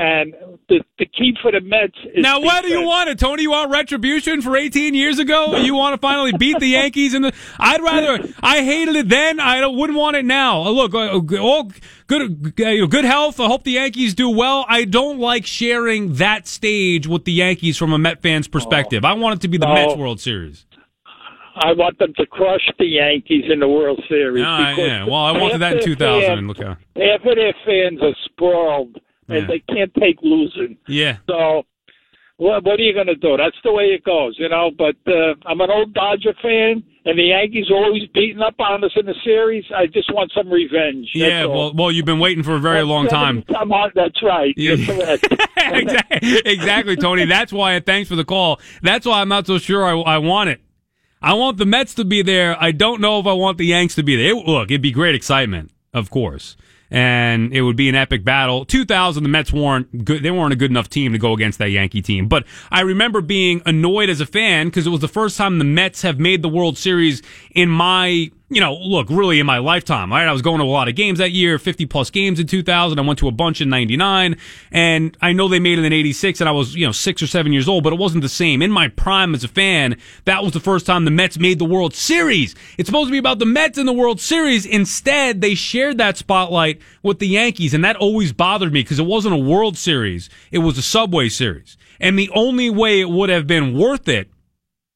And 0.00 0.32
the 0.70 0.82
the 0.98 1.04
key 1.04 1.36
for 1.42 1.52
the 1.52 1.60
Mets 1.60 1.92
is 2.14 2.22
now. 2.22 2.40
Why 2.40 2.62
do 2.62 2.68
you 2.68 2.80
want 2.80 3.10
it, 3.10 3.18
Tony? 3.18 3.42
You 3.42 3.50
want 3.50 3.70
retribution 3.70 4.40
for 4.40 4.56
18 4.56 4.94
years 4.94 5.18
ago? 5.18 5.58
You 5.58 5.74
want 5.74 5.92
to 5.92 6.00
finally 6.00 6.32
beat 6.32 6.58
the 6.58 6.68
Yankees? 6.68 7.12
And 7.12 7.26
the 7.26 7.34
I'd 7.60 7.82
rather. 7.82 8.26
I 8.42 8.62
hated 8.62 8.96
it 8.96 9.10
then. 9.10 9.40
I 9.40 9.66
wouldn't 9.66 9.98
want 9.98 10.16
it 10.16 10.24
now. 10.24 10.62
Uh, 10.62 10.70
look, 10.70 10.94
uh, 10.94 11.38
all 11.38 11.70
good, 12.06 12.58
uh, 12.62 12.86
good 12.86 13.04
health. 13.04 13.40
I 13.40 13.46
hope 13.46 13.64
the 13.64 13.72
Yankees 13.72 14.14
do 14.14 14.30
well. 14.30 14.64
I 14.70 14.86
don't 14.86 15.18
like 15.18 15.44
sharing 15.44 16.14
that 16.14 16.48
stage 16.48 17.06
with 17.06 17.26
the 17.26 17.32
Yankees 17.32 17.76
from 17.76 17.92
a 17.92 17.98
Met 17.98 18.22
fan's 18.22 18.48
perspective. 18.48 19.04
Oh, 19.04 19.08
I 19.08 19.12
want 19.12 19.36
it 19.36 19.42
to 19.42 19.48
be 19.48 19.58
the 19.58 19.66
no. 19.66 19.74
Mets 19.74 19.96
World 19.96 20.18
Series. 20.18 20.64
I 21.56 21.74
want 21.74 21.98
them 21.98 22.14
to 22.16 22.24
crush 22.24 22.66
the 22.78 22.86
Yankees 22.86 23.44
in 23.52 23.60
the 23.60 23.68
World 23.68 24.02
Series. 24.08 24.46
Uh, 24.46 24.74
yeah, 24.78 25.04
well, 25.04 25.16
I 25.16 25.32
wanted 25.32 25.58
that 25.58 25.76
in 25.76 25.84
2000. 25.84 26.26
Fans, 26.26 26.46
look 26.46 26.62
how 26.62 26.78
of 26.96 27.36
their 27.36 27.54
fans 27.66 28.00
are 28.00 28.16
spoiled 29.30 29.42
and 29.42 29.50
they 29.50 29.74
can't 29.74 29.94
take 29.94 30.18
losing. 30.22 30.76
Yeah. 30.86 31.18
So, 31.26 31.64
what, 32.36 32.64
what 32.64 32.80
are 32.80 32.82
you 32.82 32.94
going 32.94 33.06
to 33.06 33.16
do? 33.16 33.36
That's 33.36 33.56
the 33.62 33.72
way 33.72 33.84
it 33.84 34.02
goes, 34.02 34.34
you 34.38 34.48
know. 34.48 34.70
But 34.76 34.96
uh, 35.06 35.34
I'm 35.46 35.60
an 35.60 35.70
old 35.70 35.92
Dodger 35.92 36.32
fan, 36.40 36.82
and 37.04 37.18
the 37.18 37.24
Yankees 37.24 37.70
are 37.70 37.76
always 37.76 38.08
beating 38.14 38.40
up 38.40 38.58
on 38.58 38.82
us 38.82 38.92
in 38.96 39.04
the 39.04 39.14
series. 39.22 39.64
I 39.76 39.86
just 39.86 40.12
want 40.12 40.32
some 40.34 40.48
revenge. 40.48 41.10
Yeah, 41.14 41.44
well, 41.44 41.74
well, 41.74 41.92
you've 41.92 42.06
been 42.06 42.18
waiting 42.18 42.42
for 42.42 42.54
a 42.54 42.58
very 42.60 42.82
long 42.82 43.08
time. 43.08 43.42
Come 43.52 43.72
on, 43.72 43.92
that's 43.94 44.22
right. 44.22 44.54
Yeah. 44.56 44.72
exactly, 45.56 46.40
exactly, 46.46 46.96
Tony. 46.96 47.26
That's 47.26 47.52
why. 47.52 47.78
Thanks 47.80 48.08
for 48.08 48.16
the 48.16 48.24
call. 48.24 48.58
That's 48.82 49.04
why 49.04 49.20
I'm 49.20 49.28
not 49.28 49.46
so 49.46 49.58
sure 49.58 49.84
I, 49.84 49.92
I 50.14 50.18
want 50.18 50.48
it. 50.48 50.62
I 51.22 51.34
want 51.34 51.58
the 51.58 51.66
Mets 51.66 51.94
to 51.96 52.06
be 52.06 52.22
there. 52.22 52.56
I 52.58 52.72
don't 52.72 53.02
know 53.02 53.20
if 53.20 53.26
I 53.26 53.34
want 53.34 53.58
the 53.58 53.66
Yanks 53.66 53.94
to 53.96 54.02
be 54.02 54.16
there. 54.16 54.30
It, 54.30 54.46
look, 54.46 54.70
it'd 54.70 54.80
be 54.80 54.92
great 54.92 55.14
excitement, 55.14 55.72
of 55.92 56.08
course 56.08 56.56
and 56.90 57.52
it 57.52 57.62
would 57.62 57.76
be 57.76 57.88
an 57.88 57.94
epic 57.94 58.24
battle. 58.24 58.64
2000, 58.64 59.22
the 59.22 59.28
Mets 59.28 59.52
weren't 59.52 60.04
good. 60.04 60.22
They 60.22 60.30
weren't 60.30 60.52
a 60.52 60.56
good 60.56 60.70
enough 60.70 60.88
team 60.88 61.12
to 61.12 61.18
go 61.18 61.32
against 61.32 61.58
that 61.58 61.70
Yankee 61.70 62.02
team. 62.02 62.28
But 62.28 62.44
I 62.70 62.80
remember 62.80 63.20
being 63.20 63.62
annoyed 63.64 64.10
as 64.10 64.20
a 64.20 64.26
fan 64.26 64.68
because 64.68 64.86
it 64.86 64.90
was 64.90 65.00
the 65.00 65.08
first 65.08 65.36
time 65.36 65.58
the 65.58 65.64
Mets 65.64 66.02
have 66.02 66.18
made 66.18 66.42
the 66.42 66.48
World 66.48 66.76
Series 66.76 67.22
in 67.52 67.68
my 67.68 68.30
you 68.52 68.60
know, 68.60 68.74
look, 68.74 69.08
really 69.08 69.38
in 69.38 69.46
my 69.46 69.58
lifetime, 69.58 70.10
right? 70.10 70.26
I 70.26 70.32
was 70.32 70.42
going 70.42 70.58
to 70.58 70.64
a 70.64 70.66
lot 70.66 70.88
of 70.88 70.96
games 70.96 71.20
that 71.20 71.30
year, 71.30 71.56
50 71.56 71.86
plus 71.86 72.10
games 72.10 72.40
in 72.40 72.48
2000. 72.48 72.98
I 72.98 73.02
went 73.02 73.20
to 73.20 73.28
a 73.28 73.32
bunch 73.32 73.60
in 73.60 73.68
99 73.68 74.36
and 74.72 75.16
I 75.20 75.32
know 75.32 75.46
they 75.46 75.60
made 75.60 75.78
it 75.78 75.84
in 75.84 75.92
86 75.92 76.40
and 76.40 76.48
I 76.48 76.52
was, 76.52 76.74
you 76.74 76.84
know, 76.84 76.90
six 76.90 77.22
or 77.22 77.28
seven 77.28 77.52
years 77.52 77.68
old, 77.68 77.84
but 77.84 77.92
it 77.92 77.98
wasn't 77.98 78.22
the 78.22 78.28
same. 78.28 78.60
In 78.60 78.72
my 78.72 78.88
prime 78.88 79.36
as 79.36 79.44
a 79.44 79.48
fan, 79.48 79.96
that 80.24 80.42
was 80.42 80.52
the 80.52 80.58
first 80.58 80.84
time 80.84 81.04
the 81.04 81.12
Mets 81.12 81.38
made 81.38 81.60
the 81.60 81.64
World 81.64 81.94
Series. 81.94 82.56
It's 82.76 82.88
supposed 82.88 83.06
to 83.06 83.12
be 83.12 83.18
about 83.18 83.38
the 83.38 83.46
Mets 83.46 83.78
in 83.78 83.86
the 83.86 83.92
World 83.92 84.20
Series. 84.20 84.66
Instead, 84.66 85.40
they 85.40 85.54
shared 85.54 85.98
that 85.98 86.16
spotlight 86.16 86.80
with 87.04 87.20
the 87.20 87.28
Yankees 87.28 87.72
and 87.72 87.84
that 87.84 87.94
always 87.96 88.32
bothered 88.32 88.72
me 88.72 88.82
because 88.82 88.98
it 88.98 89.06
wasn't 89.06 89.34
a 89.34 89.38
World 89.38 89.78
Series. 89.78 90.28
It 90.50 90.58
was 90.58 90.76
a 90.76 90.82
Subway 90.82 91.28
Series. 91.28 91.76
And 92.00 92.18
the 92.18 92.30
only 92.34 92.68
way 92.68 93.00
it 93.00 93.10
would 93.10 93.28
have 93.28 93.46
been 93.46 93.78
worth 93.78 94.08
it 94.08 94.28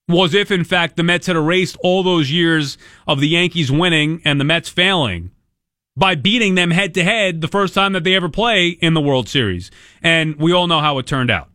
was 0.09 0.35
if, 0.35 0.51
in 0.51 0.65
fact, 0.65 0.97
the 0.97 1.03
Mets 1.03 1.27
had 1.27 1.37
erased 1.37 1.77
all 1.83 2.03
those 2.03 2.31
years 2.31 2.77
of 3.07 3.21
the 3.21 3.29
Yankees 3.29 3.73
winning 3.73 4.21
and 4.25 4.41
the 4.41 4.45
Mets 4.45 4.69
failing 4.69 5.31
by 5.97 6.15
beating 6.15 6.55
them 6.55 6.71
head 6.71 6.95
to 6.95 7.05
head 7.05 7.41
the 7.41 7.49
first 7.49 7.75
time 7.75 7.93
that 7.93 8.05
they 8.05 8.15
ever 8.15 8.29
play 8.29 8.69
in 8.69 8.95
the 8.95 9.01
World 9.01 9.29
Series. 9.29 9.71
And 10.03 10.37
we 10.37 10.53
all 10.53 10.67
know 10.67 10.81
how 10.81 10.99
it 10.99 11.07
turned 11.07 11.31
out. 11.31 11.49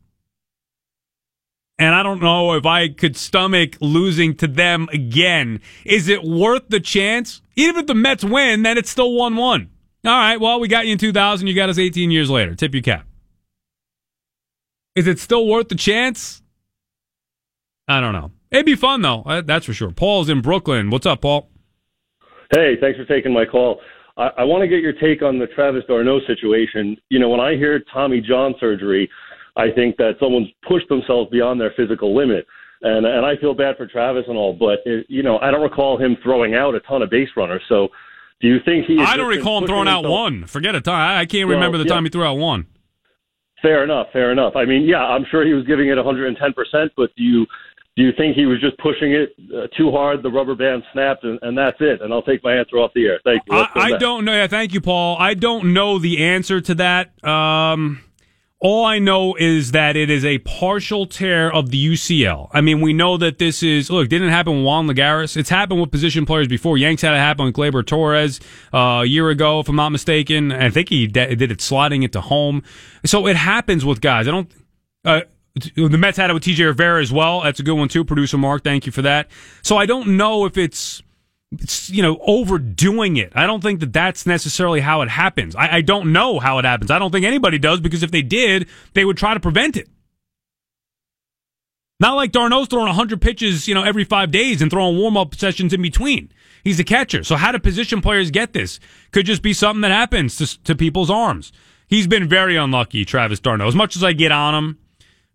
And 1.77 1.95
I 1.95 2.03
don't 2.03 2.21
know 2.21 2.53
if 2.53 2.65
I 2.65 2.89
could 2.89 3.15
stomach 3.15 3.77
losing 3.79 4.35
to 4.37 4.47
them 4.47 4.89
again. 4.91 5.61
Is 5.85 6.09
it 6.09 6.23
worth 6.23 6.67
the 6.67 6.81
chance? 6.81 7.41
Even 7.55 7.77
if 7.77 7.87
the 7.87 7.95
Mets 7.95 8.23
win, 8.23 8.63
then 8.63 8.77
it's 8.77 8.89
still 8.89 9.13
1 9.13 9.35
1. 9.35 9.69
All 10.05 10.11
right, 10.11 10.39
well, 10.39 10.59
we 10.59 10.67
got 10.67 10.85
you 10.85 10.93
in 10.93 10.97
2000. 10.97 11.47
You 11.47 11.53
got 11.53 11.69
us 11.69 11.77
18 11.77 12.11
years 12.11 12.29
later. 12.29 12.55
Tip 12.55 12.73
your 12.73 12.83
cap. 12.83 13.05
Is 14.95 15.07
it 15.07 15.19
still 15.19 15.47
worth 15.47 15.69
the 15.69 15.75
chance? 15.75 16.41
I 17.87 18.01
don't 18.01 18.13
know. 18.13 18.31
It'd 18.51 18.65
be 18.65 18.75
fun 18.75 19.01
though. 19.01 19.23
Uh, 19.23 19.41
that's 19.41 19.65
for 19.65 19.73
sure. 19.73 19.91
Paul's 19.91 20.29
in 20.29 20.41
Brooklyn. 20.41 20.89
What's 20.89 21.05
up, 21.05 21.21
Paul? 21.21 21.49
Hey, 22.51 22.75
thanks 22.81 22.97
for 22.97 23.05
taking 23.05 23.31
my 23.31 23.45
call. 23.45 23.79
I, 24.17 24.29
I 24.39 24.43
want 24.43 24.61
to 24.61 24.67
get 24.67 24.81
your 24.81 24.93
take 24.93 25.21
on 25.21 25.37
the 25.37 25.47
Travis 25.47 25.83
d'Arnaud 25.87 26.21
situation. 26.25 26.97
You 27.09 27.19
know, 27.19 27.29
when 27.29 27.39
I 27.39 27.55
hear 27.55 27.79
Tommy 27.93 28.21
John 28.21 28.55
surgery, 28.59 29.09
I 29.55 29.71
think 29.75 29.97
that 29.97 30.13
someone's 30.19 30.49
pushed 30.67 30.89
themselves 30.89 31.29
beyond 31.29 31.61
their 31.61 31.73
physical 31.77 32.15
limit. 32.15 32.45
And 32.81 33.05
and 33.05 33.25
I 33.25 33.35
feel 33.37 33.53
bad 33.53 33.75
for 33.77 33.85
Travis 33.87 34.23
and 34.27 34.37
all, 34.37 34.53
but 34.53 34.79
it, 34.85 35.05
you 35.09 35.21
know 35.21 35.37
I 35.39 35.51
don't 35.51 35.61
recall 35.61 36.01
him 36.01 36.17
throwing 36.23 36.55
out 36.55 36.75
a 36.75 36.79
ton 36.81 37.01
of 37.01 37.09
base 37.09 37.27
runners. 37.35 37.61
So, 37.67 37.89
do 38.39 38.47
you 38.47 38.57
think 38.63 38.85
he? 38.85 38.97
I 38.99 39.17
don't 39.17 39.27
recall 39.27 39.57
him 39.59 39.67
throwing 39.67 39.89
out 39.89 40.05
one. 40.05 40.45
Forget 40.45 40.75
it. 40.75 40.87
I 40.87 41.25
can't 41.25 41.49
remember 41.49 41.77
well, 41.77 41.83
the 41.83 41.89
yeah. 41.89 41.95
time 41.95 42.05
he 42.05 42.09
threw 42.09 42.23
out 42.23 42.35
one. 42.35 42.67
Fair 43.61 43.83
enough. 43.83 44.07
Fair 44.13 44.31
enough. 44.31 44.55
I 44.55 44.63
mean, 44.63 44.83
yeah, 44.83 45.03
I'm 45.03 45.25
sure 45.29 45.45
he 45.45 45.53
was 45.53 45.65
giving 45.65 45.89
it 45.89 45.97
110 45.97 46.53
percent, 46.53 46.93
but 46.95 47.09
do 47.17 47.23
you 47.23 47.45
do 47.99 48.05
you 48.05 48.13
think 48.15 48.33
he 48.33 48.45
was 48.45 48.61
just 48.61 48.77
pushing 48.77 49.11
it 49.11 49.35
uh, 49.53 49.67
too 49.77 49.91
hard? 49.91 50.23
The 50.23 50.29
rubber 50.29 50.55
band 50.55 50.83
snapped, 50.93 51.25
and, 51.25 51.37
and, 51.41 51.57
that's 51.57 51.75
it. 51.81 52.01
And 52.01 52.13
I'll 52.13 52.21
take 52.21 52.41
my 52.45 52.55
answer 52.55 52.77
off 52.77 52.91
the 52.95 53.05
air. 53.05 53.19
Thank 53.25 53.41
you. 53.45 53.57
I, 53.57 53.67
I 53.75 53.97
don't 53.97 54.23
know. 54.23 54.31
Yeah, 54.31 54.47
thank 54.47 54.73
you, 54.73 54.79
Paul. 54.79 55.17
I 55.19 55.33
don't 55.33 55.73
know 55.73 55.99
the 55.99 56.23
answer 56.23 56.61
to 56.61 56.75
that. 56.75 57.21
Um, 57.25 58.01
all 58.61 58.85
I 58.85 58.99
know 58.99 59.35
is 59.35 59.71
that 59.71 59.97
it 59.97 60.09
is 60.09 60.23
a 60.23 60.37
partial 60.39 61.07
tear 61.07 61.51
of 61.53 61.71
the 61.71 61.87
UCL. 61.91 62.49
I 62.53 62.61
mean, 62.61 62.79
we 62.79 62.93
know 62.93 63.17
that 63.17 63.37
this 63.37 63.61
is 63.63 63.89
look. 63.89 64.07
Didn't 64.07 64.29
happen 64.29 64.55
with 64.55 64.65
Juan 64.65 64.87
Lagares. 64.87 65.35
It's 65.35 65.49
happened 65.49 65.81
with 65.81 65.91
position 65.91 66.25
players 66.25 66.47
before. 66.47 66.77
Yanks 66.77 67.01
had 67.01 67.13
it 67.13 67.17
happen 67.17 67.47
with 67.47 67.55
Gleyber 67.55 67.85
Torres 67.85 68.39
uh, 68.73 69.01
a 69.01 69.05
year 69.05 69.29
ago, 69.29 69.59
if 69.59 69.67
I'm 69.67 69.75
not 69.75 69.89
mistaken. 69.89 70.53
I 70.53 70.69
think 70.69 70.87
he 70.87 71.05
did 71.05 71.41
it 71.41 71.59
sliding 71.59 72.03
into 72.03 72.21
home. 72.21 72.63
So 73.05 73.27
it 73.27 73.35
happens 73.35 73.83
with 73.83 73.99
guys. 73.99 74.25
I 74.25 74.31
don't. 74.31 74.51
Uh, 75.03 75.21
the 75.55 75.97
Mets 75.97 76.17
had 76.17 76.29
it 76.29 76.33
with 76.33 76.43
TJ 76.43 76.65
Rivera 76.65 77.01
as 77.01 77.11
well. 77.11 77.41
That's 77.41 77.59
a 77.59 77.63
good 77.63 77.73
one 77.73 77.89
too. 77.89 78.03
Producer 78.03 78.37
Mark, 78.37 78.63
thank 78.63 78.85
you 78.85 78.91
for 78.91 79.01
that. 79.01 79.29
So 79.61 79.77
I 79.77 79.85
don't 79.85 80.17
know 80.17 80.45
if 80.45 80.57
it's, 80.57 81.01
it's 81.51 81.89
you 81.89 82.01
know 82.01 82.19
overdoing 82.21 83.17
it. 83.17 83.33
I 83.35 83.47
don't 83.47 83.61
think 83.61 83.79
that 83.79 83.93
that's 83.93 84.25
necessarily 84.25 84.79
how 84.79 85.01
it 85.01 85.09
happens. 85.09 85.55
I, 85.55 85.77
I 85.77 85.81
don't 85.81 86.11
know 86.11 86.39
how 86.39 86.59
it 86.59 86.65
happens. 86.65 86.91
I 86.91 86.99
don't 86.99 87.11
think 87.11 87.25
anybody 87.25 87.57
does 87.57 87.79
because 87.79 88.03
if 88.03 88.11
they 88.11 88.21
did, 88.21 88.67
they 88.93 89.05
would 89.05 89.17
try 89.17 89.33
to 89.33 89.39
prevent 89.39 89.77
it. 89.77 89.89
Not 91.99 92.15
like 92.15 92.31
d'Arnaud's 92.31 92.69
throwing 92.69 92.87
100 92.87 93.21
pitches, 93.21 93.67
you 93.67 93.75
know, 93.75 93.83
every 93.83 94.05
five 94.05 94.31
days 94.31 94.61
and 94.61 94.71
throwing 94.71 94.97
warm 94.97 95.17
up 95.17 95.35
sessions 95.35 95.73
in 95.73 95.81
between. 95.81 96.31
He's 96.63 96.79
a 96.79 96.85
catcher. 96.85 97.23
So 97.23 97.35
how 97.35 97.51
do 97.51 97.59
position 97.59 98.01
players 98.01 98.31
get 98.31 98.53
this? 98.53 98.79
Could 99.11 99.25
just 99.25 99.41
be 99.41 99.53
something 99.53 99.81
that 99.81 99.91
happens 99.91 100.37
to, 100.37 100.63
to 100.63 100.75
people's 100.75 101.09
arms. 101.09 101.51
He's 101.87 102.07
been 102.07 102.29
very 102.29 102.55
unlucky, 102.55 103.03
Travis 103.03 103.39
d'Arnaud. 103.39 103.67
As 103.67 103.75
much 103.75 103.95
as 103.95 104.03
I 104.03 104.13
get 104.13 104.31
on 104.31 104.55
him, 104.55 104.77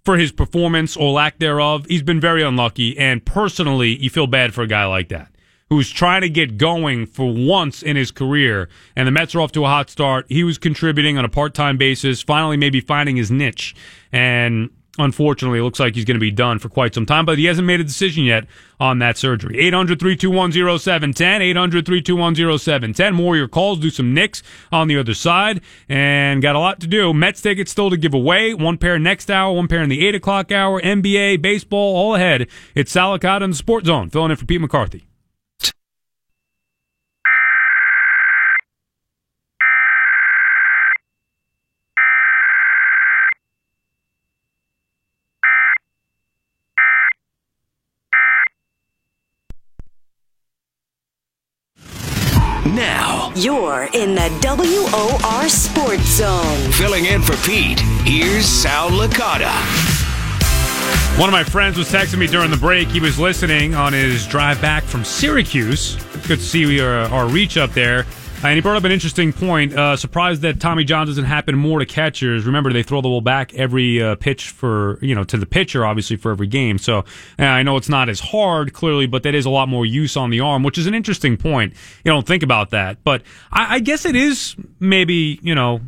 for 0.05 0.17
his 0.17 0.33
performance 0.33 0.97
or 0.97 1.13
lack 1.13 1.39
thereof. 1.39 1.87
He's 1.89 2.03
been 2.03 2.21
very 2.21 2.43
unlucky, 2.43 2.97
and 2.99 3.25
personally, 3.25 3.97
you 3.97 4.11
feel 4.11 4.27
bad 4.27 4.55
for 4.55 4.63
a 4.63 4.67
guy 4.67 4.85
like 4.85 5.09
that 5.09 5.31
who's 5.71 5.91
trying 5.91 6.21
to 6.21 6.29
get 6.29 6.59
going 6.59 7.07
for 7.07 7.33
once 7.33 7.83
in 7.83 7.97
his 7.97 8.11
career. 8.11 8.69
And 8.95 9.09
the 9.09 9.11
Mets 9.11 9.35
are 9.35 9.41
off 9.41 9.53
to 9.53 9.65
a 9.65 9.69
hot 9.69 9.91
start. 9.91 10.27
He 10.29 10.45
was 10.45 10.59
contributing 10.59 11.19
on 11.19 11.25
a 11.25 11.29
part 11.29 11.55
time 11.55 11.77
basis, 11.79 12.23
finally, 12.23 12.57
maybe 12.57 12.81
finding 12.81 13.17
his 13.17 13.31
niche. 13.31 13.75
And 14.13 14.71
unfortunately, 14.99 15.59
it 15.59 15.63
looks 15.63 15.81
like 15.81 15.95
he's 15.95 16.05
going 16.05 16.17
to 16.17 16.21
be 16.21 16.31
done 16.31 16.59
for 16.59 16.69
quite 16.69 16.95
some 16.95 17.07
time, 17.07 17.25
but 17.25 17.39
he 17.39 17.47
hasn't 17.47 17.67
made 17.67 17.81
a 17.81 17.85
decision 17.85 18.25
yet 18.25 18.47
on 18.81 18.99
that 19.01 19.17
surgery. 19.17 19.59
800 19.59 19.99
321 19.99 20.53
0710, 20.79 21.43
800 21.43 21.87
321 21.87 22.59
0710. 22.59 23.15
More 23.15 23.37
your 23.37 23.49
calls, 23.49 23.79
do 23.79 23.91
some 23.91 24.15
Knicks 24.15 24.43
on 24.73 24.89
the 24.89 24.99
other 24.99 25.15
side, 25.15 25.61
and 25.89 26.43
got 26.43 26.57
a 26.57 26.59
lot 26.59 26.81
to 26.81 26.87
do. 26.87 27.13
Mets 27.13 27.41
tickets 27.41 27.71
still 27.71 27.91
to 27.91 27.97
give 27.97 28.15
away. 28.15 28.55
One 28.55 28.79
pair 28.79 28.99
next 28.99 29.31
hour, 29.31 29.55
one 29.55 29.69
pair 29.69 29.83
in 29.83 29.89
the 29.89 30.07
8 30.07 30.15
o'clock 30.17 30.53
hour, 30.53 30.81
NBA, 30.81 31.43
baseball, 31.43 31.97
all 31.97 32.15
ahead. 32.15 32.49
It's 32.75 32.93
Sal 32.93 33.19
Licata 33.19 33.43
in 33.43 33.51
the 33.51 33.57
Sports 33.57 33.87
Zone, 33.87 34.11
filling 34.11 34.31
in 34.31 34.37
for 34.37 34.47
Pete 34.47 34.61
McCarthy. 34.61 35.05
Now, 52.67 53.31
You're 53.37 53.89
in 53.93 54.15
the 54.15 54.31
WOR 54.41 55.49
Sports 55.51 56.07
Zone. 56.17 56.73
Filling 56.73 57.05
in 57.05 57.21
for 57.21 57.37
Pete, 57.47 57.79
here's 58.05 58.47
Sal 58.47 58.89
Licata. 58.89 59.53
One 61.19 61.29
of 61.29 61.33
my 61.33 61.45
friends 61.45 61.77
was 61.77 61.89
texting 61.89 62.19
me 62.19 62.27
during 62.27 62.51
the 62.51 62.57
break. 62.57 62.89
He 62.89 63.01
was 63.01 63.19
listening 63.19 63.75
on 63.75 63.93
his 63.93 64.27
drive 64.27 64.63
back 64.63 64.83
from 64.83 65.05
Syracuse. 65.05 65.97
Good 66.27 66.39
to 66.39 66.45
see 66.45 66.81
our, 66.81 67.01
our 67.11 67.29
reach 67.29 67.59
up 67.59 67.73
there. 67.73 68.07
And 68.45 68.57
he 68.57 68.61
brought 68.61 68.77
up 68.77 68.85
an 68.85 68.93
interesting 68.93 69.33
point. 69.33 69.73
Uh, 69.73 69.97
surprised 69.97 70.43
that 70.43 70.61
Tommy 70.61 70.85
John 70.85 71.07
doesn't 71.07 71.25
happen 71.25 71.57
more 71.57 71.79
to 71.79 71.87
catchers. 71.87 72.45
Remember, 72.45 72.73
they 72.75 72.83
throw 72.83 73.01
the 73.01 73.09
ball 73.09 73.23
back 73.23 73.55
every 73.55 74.03
uh, 74.03 74.17
pitch 74.17 74.51
for 74.51 74.99
you 75.01 75.15
know 75.15 75.25
to 75.25 75.39
the 75.39 75.47
pitcher, 75.47 75.87
obviously 75.87 76.17
for 76.17 76.31
every 76.31 76.47
game. 76.47 76.77
So 76.77 77.07
I 77.39 77.63
know 77.63 77.79
it's 77.79 77.89
not 77.89 78.11
as 78.11 78.21
hard, 78.21 78.75
clearly, 78.75 79.07
but 79.07 79.23
that 79.23 79.35
is 79.35 79.47
a 79.47 79.51
lot 79.51 79.71
more 79.71 79.87
use 79.87 80.15
on 80.15 80.29
the 80.29 80.41
arm, 80.41 80.63
which 80.63 80.77
is 80.77 80.87
an 80.87 80.95
interesting 80.95 81.39
point. 81.39 81.73
You 82.05 82.13
don't 82.13 82.27
think 82.27 82.43
about 82.43 82.69
that, 82.71 83.03
but 83.03 83.23
I, 83.51 83.77
I 83.77 83.79
guess 83.81 84.05
it 84.05 84.15
is 84.15 84.57
maybe 84.79 85.41
you 85.43 85.55
know 85.55 85.81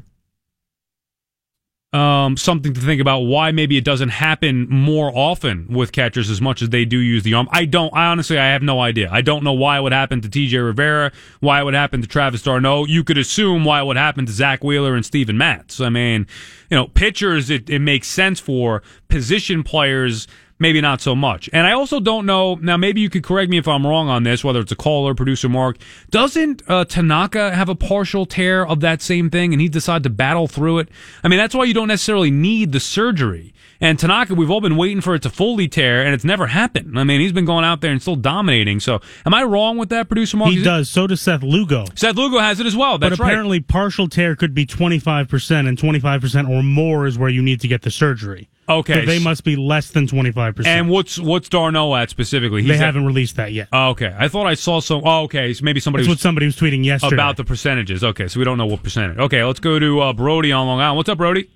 um, 1.92 2.36
something 2.36 2.74
to 2.74 2.80
think 2.80 3.00
about 3.00 3.20
why 3.20 3.52
maybe 3.52 3.76
it 3.76 3.84
doesn't 3.84 4.10
happen 4.10 4.68
more 4.68 5.10
often 5.14 5.66
with 5.68 5.92
catchers 5.92 6.28
as 6.28 6.40
much 6.40 6.60
as 6.60 6.70
they 6.70 6.84
do 6.84 6.98
use 6.98 7.22
the 7.22 7.34
arm. 7.34 7.48
I 7.52 7.64
don't, 7.64 7.94
I 7.94 8.06
honestly, 8.06 8.38
I 8.38 8.46
have 8.52 8.62
no 8.62 8.80
idea. 8.80 9.08
I 9.10 9.22
don't 9.22 9.44
know 9.44 9.52
why 9.52 9.78
it 9.78 9.82
would 9.82 9.92
happen 9.92 10.20
to 10.20 10.28
TJ 10.28 10.62
Rivera, 10.64 11.12
why 11.40 11.60
it 11.60 11.64
would 11.64 11.74
happen 11.74 12.02
to 12.02 12.08
Travis 12.08 12.42
d'Arnaud. 12.42 12.86
You 12.86 13.04
could 13.04 13.18
assume 13.18 13.64
why 13.64 13.80
it 13.80 13.84
would 13.84 13.96
happen 13.96 14.26
to 14.26 14.32
Zack 14.32 14.64
Wheeler 14.64 14.94
and 14.94 15.06
Steven 15.06 15.38
Matz. 15.38 15.80
I 15.80 15.88
mean, 15.88 16.26
you 16.70 16.76
know, 16.76 16.88
pitchers, 16.88 17.50
it, 17.50 17.70
it 17.70 17.78
makes 17.78 18.08
sense 18.08 18.40
for 18.40 18.82
position 19.08 19.62
players 19.62 20.26
maybe 20.58 20.80
not 20.80 21.00
so 21.00 21.14
much. 21.14 21.50
And 21.52 21.66
I 21.66 21.72
also 21.72 22.00
don't 22.00 22.26
know. 22.26 22.54
Now, 22.56 22.76
maybe 22.76 23.00
you 23.00 23.10
could 23.10 23.22
correct 23.22 23.50
me 23.50 23.58
if 23.58 23.68
I'm 23.68 23.86
wrong 23.86 24.08
on 24.08 24.22
this, 24.22 24.42
whether 24.42 24.60
it's 24.60 24.72
a 24.72 24.76
caller, 24.76 25.14
producer 25.14 25.48
Mark. 25.48 25.78
Doesn't 26.10 26.62
uh, 26.68 26.84
Tanaka 26.84 27.52
have 27.52 27.68
a 27.68 27.74
partial 27.74 28.26
tear 28.26 28.66
of 28.66 28.80
that 28.80 29.02
same 29.02 29.30
thing 29.30 29.52
and 29.52 29.60
he 29.60 29.68
decided 29.68 30.02
to 30.04 30.10
battle 30.10 30.48
through 30.48 30.78
it? 30.78 30.88
I 31.22 31.28
mean, 31.28 31.38
that's 31.38 31.54
why 31.54 31.64
you 31.64 31.74
don't 31.74 31.88
necessarily 31.88 32.30
need 32.30 32.72
the 32.72 32.80
surgery. 32.80 33.52
And 33.80 33.98
Tanaka, 33.98 34.34
we've 34.34 34.50
all 34.50 34.60
been 34.60 34.76
waiting 34.76 35.00
for 35.00 35.14
it 35.14 35.22
to 35.22 35.30
fully 35.30 35.68
tear, 35.68 36.04
and 36.04 36.14
it's 36.14 36.24
never 36.24 36.46
happened. 36.46 36.98
I 36.98 37.04
mean, 37.04 37.20
he's 37.20 37.32
been 37.32 37.44
going 37.44 37.64
out 37.64 37.80
there 37.80 37.90
and 37.90 38.00
still 38.00 38.16
dominating. 38.16 38.80
So, 38.80 39.00
am 39.24 39.34
I 39.34 39.42
wrong 39.42 39.76
with 39.76 39.90
that, 39.90 40.08
producer 40.08 40.36
Mark? 40.36 40.52
He 40.52 40.62
does. 40.62 40.88
So 40.88 41.06
does 41.06 41.20
Seth 41.20 41.42
Lugo. 41.42 41.84
Seth 41.94 42.16
Lugo 42.16 42.38
has 42.38 42.60
it 42.60 42.66
as 42.66 42.76
well. 42.76 42.98
That's 42.98 43.16
but 43.16 43.24
apparently, 43.24 43.58
right. 43.58 43.68
partial 43.68 44.08
tear 44.08 44.36
could 44.36 44.54
be 44.54 44.66
25%, 44.66 45.68
and 45.68 45.78
25% 45.78 46.48
or 46.48 46.62
more 46.62 47.06
is 47.06 47.18
where 47.18 47.30
you 47.30 47.42
need 47.42 47.60
to 47.60 47.68
get 47.68 47.82
the 47.82 47.90
surgery. 47.90 48.48
Okay. 48.68 48.94
So 48.94 49.06
they 49.06 49.18
must 49.18 49.44
be 49.44 49.56
less 49.56 49.90
than 49.90 50.06
25%. 50.06 50.66
And 50.66 50.88
what's 50.88 51.18
what's 51.18 51.48
d'Arnaud 51.48 51.94
at 51.94 52.10
specifically? 52.10 52.62
He's 52.62 52.70
they 52.70 52.76
haven't 52.76 53.04
at, 53.04 53.06
released 53.06 53.36
that 53.36 53.52
yet. 53.52 53.68
Oh, 53.72 53.90
okay. 53.90 54.14
I 54.18 54.28
thought 54.28 54.46
I 54.46 54.54
saw 54.54 54.80
some. 54.80 55.02
Oh, 55.04 55.22
okay. 55.24 55.52
So 55.52 55.64
maybe 55.64 55.80
somebody 55.80 56.02
That's 56.02 56.08
was, 56.08 56.16
what 56.16 56.22
somebody 56.22 56.46
was 56.46 56.56
tweeting 56.56 56.84
yesterday. 56.84 57.14
About 57.14 57.36
the 57.36 57.44
percentages. 57.44 58.02
Okay. 58.02 58.26
So 58.28 58.40
we 58.40 58.44
don't 58.44 58.58
know 58.58 58.66
what 58.66 58.82
percentage. 58.82 59.18
Okay. 59.18 59.44
Let's 59.44 59.60
go 59.60 59.78
to 59.78 60.00
uh, 60.00 60.12
Brody 60.12 60.50
on 60.50 60.66
Long 60.66 60.80
Island. 60.80 60.96
What's 60.96 61.08
up, 61.08 61.18
Brody? 61.18 61.48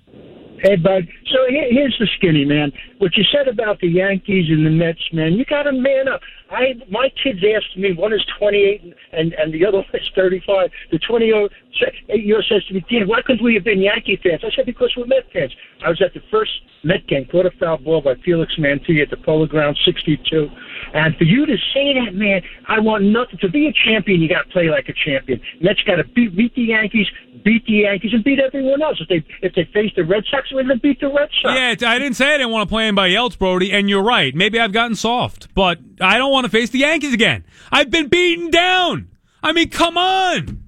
Hey, 0.61 0.75
bud. 0.75 1.07
So 1.33 1.39
here's 1.49 1.95
the 1.99 2.07
skinny 2.17 2.45
man. 2.45 2.71
What 2.99 3.17
you 3.17 3.23
said 3.33 3.47
about 3.47 3.79
the 3.79 3.87
Yankees 3.87 4.45
and 4.49 4.63
the 4.63 4.69
Mets, 4.69 5.01
man, 5.11 5.33
you 5.33 5.43
got 5.43 5.63
to 5.63 5.71
man 5.71 6.07
up. 6.07 6.21
I 6.51 6.77
my 6.87 7.09
kids 7.23 7.39
asked 7.41 7.75
me, 7.77 7.93
one 7.93 8.13
is 8.13 8.21
28 8.37 8.93
and 9.13 9.33
and 9.33 9.51
the 9.51 9.65
other 9.65 9.77
one 9.77 9.87
is 9.93 10.07
35. 10.15 10.69
The 10.91 10.99
20 10.99 11.25
year 11.25 11.35
old 11.35 11.53
says 11.79 12.63
to 12.67 12.73
me, 12.75 12.85
Dan, 12.91 13.07
why 13.07 13.21
couldn't 13.25 13.43
we 13.43 13.55
have 13.55 13.63
been 13.63 13.81
Yankee 13.81 14.19
fans? 14.21 14.41
I 14.43 14.53
said 14.55 14.67
because 14.67 14.93
we're 14.95 15.07
Met 15.07 15.25
fans. 15.33 15.51
I 15.83 15.89
was 15.89 15.99
at 15.99 16.13
the 16.13 16.21
first 16.29 16.51
Met 16.83 17.07
game, 17.07 17.25
caught 17.31 17.47
a 17.47 17.51
foul 17.59 17.77
ball 17.77 18.01
by 18.01 18.13
Felix 18.23 18.53
Mantilla 18.59 19.01
at 19.01 19.09
the 19.09 19.17
Polo 19.17 19.47
Ground, 19.47 19.77
62. 19.83 20.47
And 20.93 21.15
for 21.17 21.23
you 21.23 21.45
to 21.45 21.55
say 21.73 21.93
that, 21.93 22.13
man, 22.13 22.41
I 22.67 22.79
want 22.79 23.03
nothing. 23.03 23.37
To 23.39 23.49
be 23.49 23.67
a 23.67 23.73
champion, 23.73 24.21
you 24.21 24.27
got 24.27 24.43
to 24.43 24.49
play 24.49 24.69
like 24.69 24.89
a 24.89 24.93
champion. 24.93 25.41
Mets 25.61 25.81
got 25.83 25.95
to 25.95 26.03
beat, 26.03 26.35
beat 26.35 26.53
the 26.55 26.63
Yankees, 26.63 27.07
beat 27.43 27.65
the 27.65 27.87
Yankees, 27.87 28.11
and 28.13 28.23
beat 28.23 28.39
everyone 28.39 28.81
else. 28.81 28.99
If 28.99 29.07
they 29.07 29.25
if 29.41 29.55
they 29.55 29.65
face 29.73 29.91
the 29.95 30.03
Red 30.03 30.23
Sox, 30.29 30.51
we're 30.51 30.63
going 30.63 30.75
to 30.75 30.81
beat 30.81 30.99
the 30.99 31.07
Red 31.07 31.29
Sox. 31.41 31.55
Yeah, 31.81 31.89
I 31.89 31.97
didn't 31.97 32.15
say 32.15 32.33
I 32.33 32.37
didn't 32.37 32.51
want 32.51 32.67
to 32.67 32.73
play 32.73 32.87
anybody 32.87 33.15
else, 33.15 33.35
Brody. 33.35 33.71
And 33.71 33.89
you're 33.89 34.03
right. 34.03 34.35
Maybe 34.35 34.59
I've 34.59 34.73
gotten 34.73 34.95
soft, 34.95 35.53
but 35.55 35.79
I 35.99 36.17
don't 36.17 36.31
want 36.31 36.45
to 36.45 36.49
face 36.49 36.69
the 36.69 36.79
Yankees 36.79 37.13
again. 37.13 37.45
I've 37.71 37.89
been 37.89 38.07
beaten 38.07 38.51
down. 38.51 39.09
I 39.41 39.53
mean, 39.53 39.69
come 39.69 39.97
on. 39.97 40.63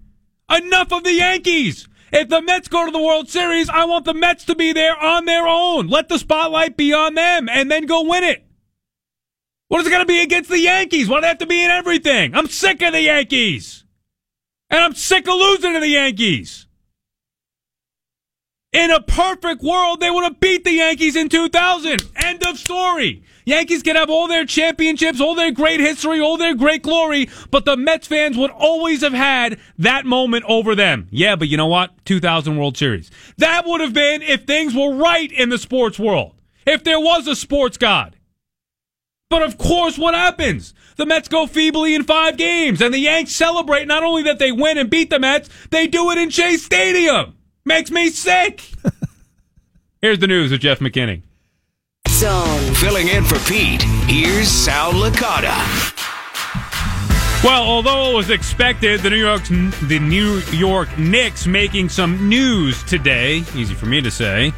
Enough 0.49 0.91
of 0.93 1.03
the 1.03 1.13
Yankees. 1.13 1.87
If 2.11 2.29
the 2.29 2.41
Mets 2.41 2.67
go 2.67 2.85
to 2.85 2.91
the 2.91 3.01
World 3.01 3.27
Series, 3.27 3.69
I 3.69 3.85
want 3.85 4.05
the 4.05 4.13
Mets 4.13 4.45
to 4.45 4.55
be 4.55 4.71
there 4.71 4.95
on 4.97 5.25
their 5.25 5.47
own. 5.47 5.87
Let 5.87 6.09
the 6.09 6.19
spotlight 6.19 6.77
be 6.77 6.93
on 6.93 7.15
them 7.15 7.49
and 7.49 7.71
then 7.71 7.87
go 7.87 8.03
win 8.03 8.23
it. 8.23 8.45
What 9.73 9.81
is 9.81 9.87
it 9.87 9.89
going 9.89 10.03
to 10.03 10.05
be 10.05 10.21
against 10.21 10.51
the 10.51 10.59
Yankees? 10.59 11.09
Why 11.09 11.17
do 11.17 11.21
they 11.21 11.27
have 11.29 11.39
to 11.39 11.47
be 11.47 11.63
in 11.63 11.71
everything? 11.71 12.35
I'm 12.35 12.45
sick 12.45 12.79
of 12.83 12.93
the 12.93 13.01
Yankees. 13.01 13.85
And 14.69 14.79
I'm 14.79 14.93
sick 14.93 15.27
of 15.27 15.33
losing 15.33 15.73
to 15.73 15.79
the 15.79 15.87
Yankees. 15.87 16.67
In 18.71 18.91
a 18.91 19.01
perfect 19.01 19.63
world, 19.63 19.99
they 19.99 20.11
would 20.11 20.25
have 20.25 20.39
beat 20.39 20.63
the 20.63 20.73
Yankees 20.73 21.15
in 21.15 21.27
2000. 21.27 22.03
End 22.17 22.45
of 22.45 22.59
story. 22.59 23.23
Yankees 23.45 23.81
can 23.81 23.95
have 23.95 24.11
all 24.11 24.27
their 24.27 24.45
championships, 24.45 25.19
all 25.19 25.33
their 25.33 25.51
great 25.51 25.79
history, 25.79 26.19
all 26.19 26.37
their 26.37 26.53
great 26.53 26.83
glory, 26.83 27.27
but 27.49 27.65
the 27.65 27.75
Mets 27.75 28.05
fans 28.05 28.37
would 28.37 28.51
always 28.51 29.01
have 29.01 29.13
had 29.13 29.59
that 29.79 30.05
moment 30.05 30.45
over 30.47 30.75
them. 30.75 31.07
Yeah, 31.09 31.35
but 31.35 31.47
you 31.47 31.57
know 31.57 31.65
what? 31.65 32.05
2000 32.05 32.57
World 32.57 32.77
Series. 32.77 33.09
That 33.39 33.65
would 33.65 33.81
have 33.81 33.93
been 33.93 34.21
if 34.21 34.43
things 34.43 34.75
were 34.75 34.93
right 34.93 35.31
in 35.31 35.49
the 35.49 35.57
sports 35.57 35.97
world. 35.97 36.39
If 36.63 36.83
there 36.83 36.99
was 36.99 37.27
a 37.27 37.35
sports 37.35 37.77
god. 37.77 38.17
But 39.33 39.41
of 39.41 39.57
course, 39.57 39.97
what 39.97 40.13
happens? 40.13 40.75
The 40.95 41.07
Mets 41.07 41.27
go 41.27 41.47
feebly 41.47 41.95
in 41.95 42.03
five 42.03 42.37
games, 42.37 42.83
and 42.83 42.93
the 42.93 42.99
Yanks 42.99 43.31
celebrate 43.31 43.87
not 43.87 44.03
only 44.03 44.21
that 44.21 44.37
they 44.37 44.51
win 44.51 44.77
and 44.77 44.91
beat 44.91 45.09
the 45.09 45.17
Mets, 45.17 45.49
they 45.71 45.87
do 45.87 46.11
it 46.11 46.19
in 46.19 46.29
Shea 46.29 46.55
Stadium. 46.55 47.35
Makes 47.65 47.89
me 47.89 48.11
sick. 48.11 48.63
Here's 50.03 50.19
the 50.19 50.27
news 50.27 50.51
with 50.51 50.61
Jeff 50.61 50.81
McKinney. 50.81 51.23
Zone. 52.09 52.75
Filling 52.75 53.07
in 53.07 53.23
for 53.23 53.39
Pete, 53.49 53.81
here's 54.07 54.49
Sal 54.49 54.93
Licata. 54.93 55.57
Well, 57.43 57.63
although 57.63 58.11
it 58.11 58.15
was 58.15 58.29
expected, 58.29 58.99
the 58.99 59.09
New 59.09 59.17
York 59.17 59.41
the 59.45 59.97
New 59.99 60.41
York 60.51 60.95
Knicks 60.99 61.47
making 61.47 61.89
some 61.89 62.29
news 62.29 62.83
today. 62.83 63.37
Easy 63.55 63.73
for 63.73 63.87
me 63.87 63.99
to 63.99 64.11
say 64.11 64.53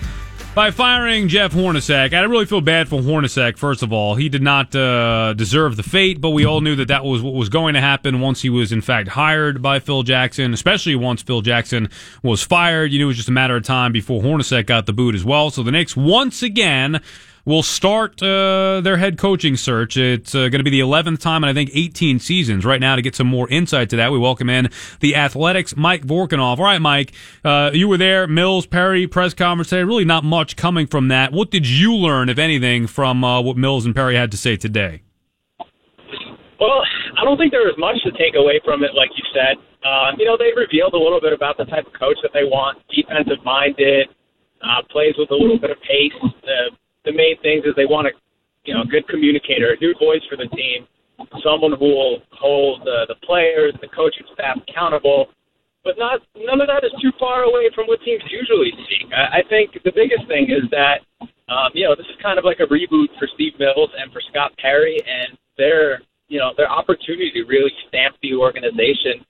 by 0.55 0.71
firing 0.71 1.27
Jeff 1.27 1.53
Hornacek. 1.53 2.13
I 2.13 2.21
really 2.21 2.45
feel 2.45 2.61
bad 2.61 2.87
for 2.87 3.01
Hornacek, 3.01 3.57
first 3.57 3.83
of 3.83 3.91
all. 3.91 4.15
He 4.15 4.29
did 4.29 4.41
not 4.41 4.73
uh, 4.73 5.33
deserve 5.33 5.75
the 5.75 5.83
fate, 5.83 6.21
but 6.21 6.29
we 6.29 6.45
all 6.45 6.61
knew 6.61 6.77
that 6.77 6.87
that 6.87 7.03
was 7.03 7.21
what 7.21 7.33
was 7.33 7.49
going 7.49 7.73
to 7.73 7.81
happen 7.81 8.21
once 8.21 8.41
he 8.41 8.49
was, 8.49 8.71
in 8.71 8.79
fact, 8.79 9.09
hired 9.09 9.61
by 9.61 9.79
Phil 9.79 10.03
Jackson, 10.03 10.53
especially 10.53 10.95
once 10.95 11.21
Phil 11.21 11.41
Jackson 11.41 11.89
was 12.23 12.41
fired. 12.41 12.93
You 12.93 12.99
knew 12.99 13.05
it 13.05 13.07
was 13.07 13.17
just 13.17 13.27
a 13.27 13.33
matter 13.33 13.57
of 13.57 13.63
time 13.63 13.91
before 13.91 14.23
Hornacek 14.23 14.65
got 14.65 14.85
the 14.85 14.93
boot 14.93 15.13
as 15.13 15.25
well. 15.25 15.49
So 15.49 15.61
the 15.61 15.71
Knicks, 15.71 15.97
once 15.97 16.41
again, 16.41 17.01
will 17.45 17.63
start 17.63 18.21
uh, 18.21 18.81
their 18.81 18.97
head 18.97 19.17
coaching 19.17 19.55
search. 19.55 19.97
It's 19.97 20.33
uh, 20.33 20.49
going 20.49 20.59
to 20.59 20.63
be 20.63 20.71
the 20.71 20.79
11th 20.79 21.19
time 21.19 21.43
in, 21.43 21.49
I 21.49 21.53
think, 21.53 21.69
18 21.73 22.19
seasons. 22.19 22.65
Right 22.65 22.81
now, 22.81 22.95
to 22.95 23.01
get 23.01 23.15
some 23.15 23.27
more 23.27 23.47
insight 23.49 23.89
to 23.91 23.95
that, 23.97 24.11
we 24.11 24.17
welcome 24.17 24.49
in 24.49 24.69
the 24.99 25.15
Athletic's, 25.15 25.77
Mike 25.77 26.05
Vorkunov. 26.05 26.57
All 26.57 26.65
right, 26.65 26.81
Mike, 26.81 27.13
uh, 27.43 27.69
you 27.73 27.87
were 27.87 27.97
there, 27.97 28.27
Mills, 28.27 28.65
Perry, 28.65 29.07
press 29.07 29.33
conference 29.33 29.69
today. 29.69 29.83
Really 29.83 30.05
not 30.05 30.23
much 30.23 30.55
coming 30.55 30.87
from 30.87 31.07
that. 31.09 31.31
What 31.31 31.51
did 31.51 31.67
you 31.67 31.93
learn, 31.93 32.29
if 32.29 32.39
anything, 32.39 32.87
from 32.87 33.23
uh, 33.23 33.41
what 33.41 33.57
Mills 33.57 33.85
and 33.85 33.95
Perry 33.95 34.15
had 34.15 34.31
to 34.31 34.37
say 34.37 34.57
today? 34.57 35.03
Well, 36.59 36.81
I 37.19 37.23
don't 37.23 37.37
think 37.37 37.51
there 37.51 37.67
was 37.67 37.75
much 37.77 38.01
to 38.03 38.11
take 38.17 38.33
away 38.35 38.59
from 38.65 38.83
it, 38.83 38.91
like 38.95 39.09
you 39.15 39.23
said. 39.33 39.61
Uh, 39.85 40.17
you 40.17 40.25
know, 40.25 40.35
they 40.35 40.49
revealed 40.57 40.93
a 40.93 40.97
little 40.97 41.21
bit 41.21 41.31
about 41.31 41.57
the 41.57 41.65
type 41.65 41.85
of 41.85 41.93
coach 41.93 42.17
that 42.23 42.31
they 42.33 42.43
want, 42.43 42.81
defensive 42.89 43.37
minded, 43.45 44.09
uh, 44.63 44.81
plays 44.89 45.13
with 45.17 45.29
a 45.29 45.35
little 45.35 45.59
bit 45.59 45.69
of 45.69 45.77
pace. 45.85 46.15
The 47.05 47.13
main 47.13 47.39
things 47.41 47.65
is 47.65 47.73
they 47.75 47.85
want 47.85 48.07
a 48.07 48.11
you 48.65 48.73
know 48.73 48.81
a 48.81 48.89
good 48.89 49.07
communicator, 49.07 49.73
a 49.73 49.79
new 49.79 49.93
voice 49.99 50.25
for 50.29 50.37
the 50.37 50.49
team, 50.55 50.87
someone 51.43 51.73
who 51.77 51.85
will 51.85 52.17
hold 52.31 52.81
uh, 52.81 53.05
the 53.07 53.15
players, 53.23 53.73
the 53.81 53.87
coaching 53.87 54.25
staff 54.33 54.57
accountable. 54.67 55.29
But 55.83 55.99
not 55.99 56.21
none 56.35 56.61
of 56.61 56.67
that 56.67 56.83
is 56.83 56.91
too 57.01 57.13
far 57.19 57.43
away 57.43 57.69
from 57.75 57.85
what 57.85 58.01
teams 58.01 58.23
usually 58.29 58.73
seek. 58.89 59.05
I, 59.13 59.39
I 59.39 59.41
think 59.49 59.77
the 59.85 59.93
biggest 59.93 60.25
thing 60.27 60.49
is 60.49 60.65
that 60.71 61.05
um, 61.47 61.69
you 61.73 61.85
know 61.85 61.95
this 61.95 62.09
is 62.09 62.17
kind 62.21 62.39
of 62.39 62.45
like 62.45 62.59
a 62.59 62.67
reboot 62.67 63.13
for 63.19 63.29
Steve 63.35 63.53
Mills 63.59 63.93
and 63.93 64.11
for 64.11 64.21
Scott 64.33 64.51
Perry, 64.57 64.97
and 64.97 65.37
their 65.57 66.01
you 66.27 66.39
know 66.39 66.51
their 66.57 66.69
opportunity 66.69 67.31
to 67.37 67.45
really 67.45 67.71
stamp 67.87 68.17
the 68.23 68.33
organization 68.33 69.21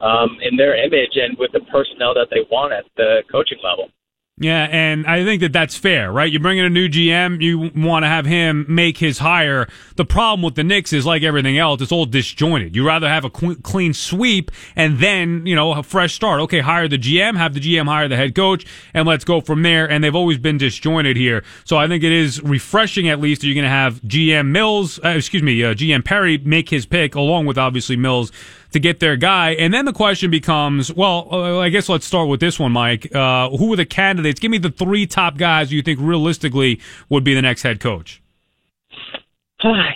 um, 0.00 0.38
in 0.42 0.56
their 0.56 0.78
image 0.78 1.18
and 1.18 1.36
with 1.38 1.50
the 1.52 1.60
personnel 1.72 2.14
that 2.14 2.28
they 2.30 2.46
want 2.50 2.72
at 2.72 2.84
the 2.96 3.22
coaching 3.30 3.58
level. 3.62 3.90
Yeah, 4.36 4.66
and 4.68 5.06
I 5.06 5.24
think 5.24 5.42
that 5.42 5.52
that's 5.52 5.76
fair, 5.76 6.10
right? 6.10 6.30
You 6.30 6.40
bring 6.40 6.58
in 6.58 6.64
a 6.64 6.70
new 6.70 6.88
GM, 6.88 7.40
you 7.40 7.70
want 7.76 8.02
to 8.02 8.08
have 8.08 8.26
him 8.26 8.66
make 8.68 8.98
his 8.98 9.18
hire. 9.18 9.68
The 9.94 10.04
problem 10.04 10.42
with 10.42 10.56
the 10.56 10.64
Knicks 10.64 10.92
is 10.92 11.06
like 11.06 11.22
everything 11.22 11.56
else, 11.56 11.80
it's 11.80 11.92
all 11.92 12.04
disjointed. 12.04 12.74
You 12.74 12.84
rather 12.84 13.08
have 13.08 13.24
a 13.24 13.30
clean 13.30 13.94
sweep 13.94 14.50
and 14.74 14.98
then, 14.98 15.46
you 15.46 15.54
know, 15.54 15.72
a 15.74 15.84
fresh 15.84 16.14
start. 16.14 16.40
Okay, 16.40 16.58
hire 16.58 16.88
the 16.88 16.98
GM, 16.98 17.36
have 17.36 17.54
the 17.54 17.60
GM 17.60 17.86
hire 17.86 18.08
the 18.08 18.16
head 18.16 18.34
coach, 18.34 18.66
and 18.92 19.06
let's 19.06 19.24
go 19.24 19.40
from 19.40 19.62
there. 19.62 19.88
And 19.88 20.02
they've 20.02 20.16
always 20.16 20.38
been 20.38 20.58
disjointed 20.58 21.16
here. 21.16 21.44
So 21.64 21.76
I 21.76 21.86
think 21.86 22.02
it 22.02 22.10
is 22.10 22.42
refreshing 22.42 23.08
at 23.08 23.20
least 23.20 23.42
that 23.42 23.46
you're 23.46 23.54
going 23.54 23.62
to 23.62 23.70
have 23.70 24.02
GM 24.02 24.48
Mills, 24.48 24.98
uh, 25.04 25.10
excuse 25.10 25.44
me, 25.44 25.62
uh, 25.62 25.74
GM 25.74 26.04
Perry 26.04 26.38
make 26.38 26.70
his 26.70 26.86
pick 26.86 27.14
along 27.14 27.46
with 27.46 27.56
obviously 27.56 27.94
Mills 27.94 28.32
to 28.74 28.80
get 28.80 28.98
their 28.98 29.16
guy. 29.16 29.50
And 29.52 29.72
then 29.72 29.84
the 29.84 29.92
question 29.92 30.30
becomes, 30.30 30.92
well, 30.92 31.28
uh, 31.30 31.60
I 31.60 31.68
guess 31.68 31.88
let's 31.88 32.04
start 32.04 32.28
with 32.28 32.40
this 32.40 32.58
one, 32.58 32.72
Mike. 32.72 33.14
Uh, 33.14 33.48
who 33.50 33.72
are 33.72 33.76
the 33.76 33.86
candidates? 33.86 34.40
Give 34.40 34.50
me 34.50 34.58
the 34.58 34.70
three 34.70 35.06
top 35.06 35.38
guys 35.38 35.72
you 35.72 35.80
think 35.80 36.00
realistically 36.02 36.80
would 37.08 37.22
be 37.22 37.34
the 37.34 37.42
next 37.42 37.62
head 37.62 37.80
coach. 37.80 38.20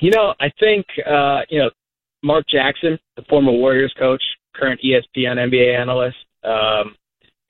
You 0.01 0.11
know, 0.13 0.33
I 0.41 0.51
think 0.59 0.87
uh, 1.07 1.41
you 1.51 1.59
know 1.59 1.71
Mark 2.23 2.47
Jackson, 2.49 2.99
the 3.17 3.23
former 3.29 3.53
Warriors 3.53 3.93
coach, 3.99 4.23
current 4.55 4.81
ESPN 4.83 5.37
NBA 5.37 5.79
analyst. 5.79 6.17
Um, 6.43 6.95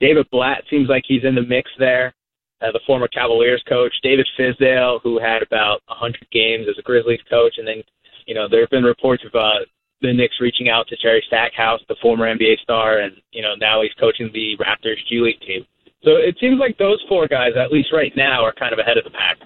David 0.01 0.27
Blatt 0.29 0.63
seems 0.69 0.89
like 0.89 1.03
he's 1.07 1.23
in 1.23 1.35
the 1.35 1.43
mix 1.43 1.69
there. 1.79 2.13
Uh, 2.61 2.73
the 2.73 2.81
former 2.85 3.07
Cavaliers 3.07 3.63
coach, 3.69 3.93
David 4.03 4.27
Fizdale, 4.37 4.99
who 5.01 5.17
had 5.17 5.41
about 5.43 5.81
100 5.87 6.27
games 6.31 6.65
as 6.69 6.77
a 6.77 6.81
Grizzlies 6.81 7.21
coach, 7.29 7.53
and 7.57 7.65
then 7.65 7.83
you 8.25 8.35
know 8.35 8.49
there 8.49 8.59
have 8.61 8.69
been 8.69 8.83
reports 8.83 9.23
of 9.23 9.33
uh, 9.33 9.63
the 10.01 10.13
Knicks 10.13 10.35
reaching 10.39 10.69
out 10.69 10.87
to 10.87 10.97
Jerry 10.97 11.23
Stackhouse, 11.27 11.81
the 11.87 11.95
former 12.01 12.25
NBA 12.25 12.59
star, 12.59 12.99
and 12.99 13.15
you 13.31 13.41
know 13.41 13.55
now 13.55 13.81
he's 13.81 13.93
coaching 13.99 14.29
the 14.33 14.57
Raptors 14.57 14.97
G 15.07 15.19
League 15.19 15.39
team. 15.41 15.65
So 16.03 16.11
it 16.11 16.37
seems 16.39 16.59
like 16.59 16.77
those 16.77 17.03
four 17.09 17.27
guys, 17.27 17.51
at 17.57 17.71
least 17.71 17.89
right 17.91 18.13
now, 18.15 18.43
are 18.43 18.53
kind 18.53 18.71
of 18.71 18.79
ahead 18.79 18.97
of 18.97 19.03
the 19.03 19.09
pack. 19.09 19.37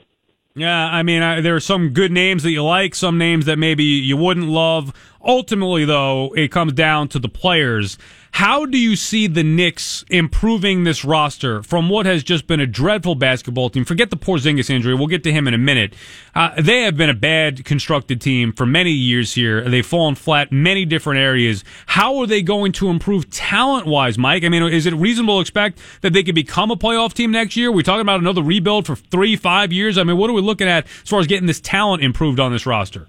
Yeah, 0.56 0.86
I 0.86 1.02
mean, 1.02 1.24
I, 1.24 1.42
there 1.42 1.56
are 1.56 1.60
some 1.60 1.90
good 1.90 2.12
names 2.12 2.44
that 2.44 2.52
you 2.52 2.64
like, 2.64 2.94
some 2.94 3.18
names 3.18 3.46
that 3.48 3.58
maybe 3.58 3.84
you 3.84 4.16
wouldn't 4.16 4.48
love. 4.48 4.94
Ultimately, 5.24 5.84
though, 5.84 6.32
it 6.36 6.52
comes 6.52 6.74
down 6.74 7.08
to 7.10 7.20
the 7.20 7.30
players. 7.30 7.98
How 8.34 8.66
do 8.66 8.80
you 8.80 8.96
see 8.96 9.28
the 9.28 9.44
Knicks 9.44 10.04
improving 10.10 10.86
this 10.86 11.06
roster 11.06 11.62
from 11.62 11.88
what 11.88 12.08
has 12.08 12.24
just 12.24 12.48
been 12.48 12.60
a 12.60 12.66
dreadful 12.66 13.14
basketball 13.14 13.70
team? 13.70 13.86
Forget 13.86 14.10
the 14.10 14.18
Porzingis 14.18 14.72
injury. 14.72 14.96
We'll 14.96 15.06
get 15.06 15.24
to 15.26 15.32
him 15.32 15.48
in 15.48 15.54
a 15.54 15.60
minute. 15.60 15.94
Uh, 16.34 16.50
they 16.60 16.82
have 16.82 16.98
been 16.98 17.12
a 17.12 17.14
bad 17.14 17.64
constructed 17.64 18.20
team 18.20 18.52
for 18.52 18.66
many 18.66 18.90
years 18.90 19.36
here. 19.36 19.70
They've 19.70 19.86
fallen 19.86 20.16
flat 20.16 20.52
many 20.52 20.84
different 20.84 21.20
areas. 21.20 21.64
How 21.86 22.18
are 22.18 22.26
they 22.26 22.42
going 22.42 22.72
to 22.74 22.90
improve 22.90 23.30
talent 23.30 23.86
wise, 23.86 24.18
Mike? 24.18 24.44
I 24.44 24.50
mean, 24.50 24.64
is 24.64 24.88
it 24.88 24.96
reasonable 24.96 25.38
to 25.38 25.42
expect 25.42 25.78
that 26.02 26.14
they 26.14 26.24
could 26.24 26.34
become 26.34 26.72
a 26.72 26.76
playoff 26.76 27.14
team 27.14 27.30
next 27.30 27.56
year? 27.56 27.72
We're 27.72 27.84
talking 27.84 28.02
about 28.02 28.20
another 28.20 28.42
rebuild 28.42 28.88
for 28.88 28.96
three, 28.96 29.36
five 29.36 29.72
years. 29.72 29.96
I 30.00 30.04
mean, 30.04 30.18
what 30.18 30.32
are 30.32 30.34
we 30.34 30.42
looking 30.42 30.68
at 30.68 30.88
as 31.04 31.10
far 31.10 31.20
as 31.20 31.28
getting 31.28 31.46
this 31.46 31.62
talent 31.62 32.04
improved 32.04 32.40
on 32.40 32.52
this 32.52 32.66
roster? 32.66 33.08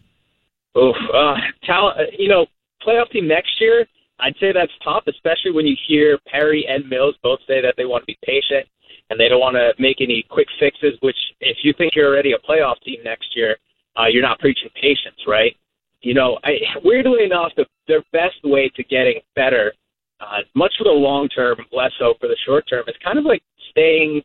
Oof, 0.77 0.97
uh, 1.15 1.37
talent. 1.65 2.11
You 2.19 2.29
know, 2.29 2.45
playoff 2.87 3.11
team 3.11 3.27
next 3.27 3.59
year. 3.59 3.87
I'd 4.25 4.35
say 4.41 4.53
that's 4.53 4.73
tough, 4.83 5.05
especially 5.07 5.53
when 5.53 5.67
you 5.67 5.77
hear 5.87 6.19
Perry 6.27 6.67
and 6.67 6.89
Mills 6.89 7.15
both 7.23 7.41
say 7.47 7.61
that 7.61 7.75
they 7.77 7.85
want 7.85 8.03
to 8.03 8.07
be 8.07 8.19
patient 8.25 8.67
and 9.11 9.21
they 9.21 9.29
don't 9.29 9.41
want 9.41 9.55
to 9.55 9.75
make 9.79 10.01
any 10.01 10.25
quick 10.31 10.49
fixes. 10.59 10.99
Which, 11.03 11.17
if 11.41 11.59
you 11.63 11.75
think 11.77 11.95
you're 11.95 12.09
already 12.09 12.33
a 12.33 12.39
playoff 12.39 12.81
team 12.81 13.01
next 13.05 13.37
year, 13.37 13.57
uh, 13.99 14.07
you're 14.11 14.23
not 14.23 14.39
preaching 14.39 14.71
patience, 14.81 15.21
right? 15.27 15.55
You 16.01 16.15
know, 16.15 16.39
I, 16.43 16.53
weirdly 16.83 17.25
enough, 17.25 17.53
the, 17.57 17.67
their 17.87 18.03
best 18.13 18.37
way 18.45 18.71
to 18.77 18.85
getting 18.85 19.21
better, 19.37 19.75
uh, 20.21 20.41
much 20.55 20.73
for 20.79 20.85
the 20.85 20.91
long 20.91 21.29
term, 21.29 21.59
less 21.71 21.93
so 21.99 22.15
for 22.19 22.27
the 22.27 22.37
short 22.47 22.65
term, 22.67 22.85
is 22.89 22.95
kind 23.05 23.19
of 23.19 23.27
like 23.27 23.43
staying 23.71 24.23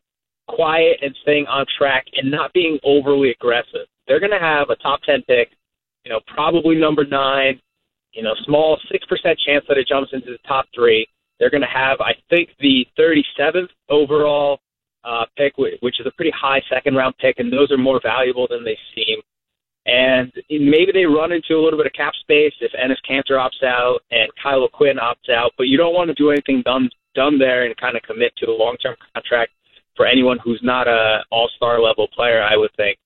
quiet 0.48 0.98
and 1.02 1.14
staying 1.24 1.46
on 1.48 1.66
track 1.78 2.06
and 2.16 2.32
not 2.32 2.54
being 2.54 2.80
overly 2.86 3.32
aggressive. 3.32 3.86
They're 4.08 4.22
going 4.22 4.32
to 4.32 4.40
have 4.40 4.70
a 4.70 4.78
top 4.78 5.02
10 5.04 5.24
pick, 5.24 5.50
you 6.06 6.12
know, 6.12 6.22
probably 6.26 6.76
number 6.76 7.06
nine, 7.06 7.60
you 8.20 8.26
know, 8.26 8.36
small 8.44 8.78
6% 8.92 9.38
chance 9.46 9.64
that 9.70 9.78
it 9.78 9.88
jumps 9.88 10.12
into 10.12 10.32
the 10.32 10.38
top 10.46 10.66
three. 10.76 11.08
They're 11.40 11.50
going 11.50 11.64
to 11.64 11.68
have, 11.68 12.02
I 12.02 12.12
think, 12.30 12.50
the 12.60 12.86
37th 13.00 13.70
overall 13.90 14.60
uh, 15.06 15.24
pick, 15.38 15.54
which 15.58 16.02
is 16.02 16.06
a 16.06 16.12
pretty 16.12 16.34
high 16.36 16.62
second 16.70 16.96
round 16.96 17.16
pick, 17.18 17.40
and 17.40 17.52
those 17.52 17.72
are 17.72 17.78
more 17.78 18.02
valuable 18.04 18.46
than 18.50 18.66
they 18.66 18.78
seem. 18.94 19.20
And 19.86 20.34
maybe 20.50 20.92
they 20.94 21.06
run 21.06 21.32
into 21.32 21.54
a 21.54 21.64
little 21.64 21.80
bit 21.80 21.86
of 21.86 21.94
cap 21.94 22.14
space 22.20 22.52
if 22.60 22.74
Enes 22.74 22.98
Kanter 23.10 23.40
opts 23.40 23.66
out 23.66 24.00
and 24.12 24.30
Kyle 24.44 24.64
O'Quinn 24.64 24.98
opts 24.98 25.34
out, 25.34 25.54
but 25.58 25.68
you 25.68 25.78
don't 25.78 25.96
want 25.96 26.10
to 26.10 26.14
do 26.14 26.30
anything 26.30 26.62
dumb, 26.66 26.90
dumb 27.16 27.40
there 27.40 27.66
and 27.66 27.78
kind 27.78 27.96
of 27.96 28.04
commit 28.04 28.36
to 28.36 28.48
a 28.48 28.52
long 28.52 28.76
term 28.84 28.98
contract 29.14 29.54
for 29.96 30.06
anyone 30.06 30.40
who's 30.44 30.60
not 30.62 30.90
a 30.90 31.24
all 31.32 31.50
star 31.56 31.82
level 31.82 32.10
player, 32.14 32.44
I 32.44 32.58
would 32.58 32.72
think. 32.76 32.98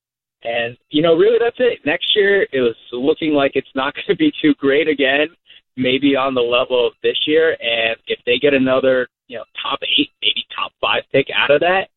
And, 0.44 0.78
you 0.90 1.02
know, 1.02 1.16
really 1.16 1.38
that's 1.40 1.56
it. 1.60 1.80
Next 1.86 2.16
year, 2.16 2.44
it 2.52 2.62
was 2.62 2.76
looking 2.92 3.34
like 3.34 3.52
it's 3.56 3.68
not 3.76 3.94
going 3.96 4.08
to 4.10 4.16
be 4.16 4.32
too 4.42 4.54
great 4.56 4.88
again, 4.88 5.28
maybe 5.78 6.16
on 6.16 6.34
the 6.34 6.42
level 6.42 6.88
of 6.88 6.94
this 7.02 7.18
year. 7.26 7.52
And 7.62 7.96
if 8.08 8.20
they 8.26 8.38
get 8.38 8.54
another, 8.54 9.08
you 9.28 9.38
know, 9.38 9.46
top 9.62 9.80
eight, 9.84 10.10
maybe 10.22 10.46
top 10.56 10.72
five 10.82 11.04
pick 11.12 11.28
out 11.36 11.52
of 11.52 11.62
that, 11.62 11.88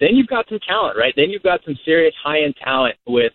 then 0.00 0.16
you've 0.16 0.28
got 0.28 0.48
some 0.48 0.58
talent, 0.66 0.96
right? 0.96 1.12
Then 1.14 1.30
you've 1.30 1.42
got 1.42 1.60
some 1.64 1.78
serious 1.84 2.14
high 2.22 2.42
end 2.42 2.54
talent 2.62 2.96
with 3.06 3.32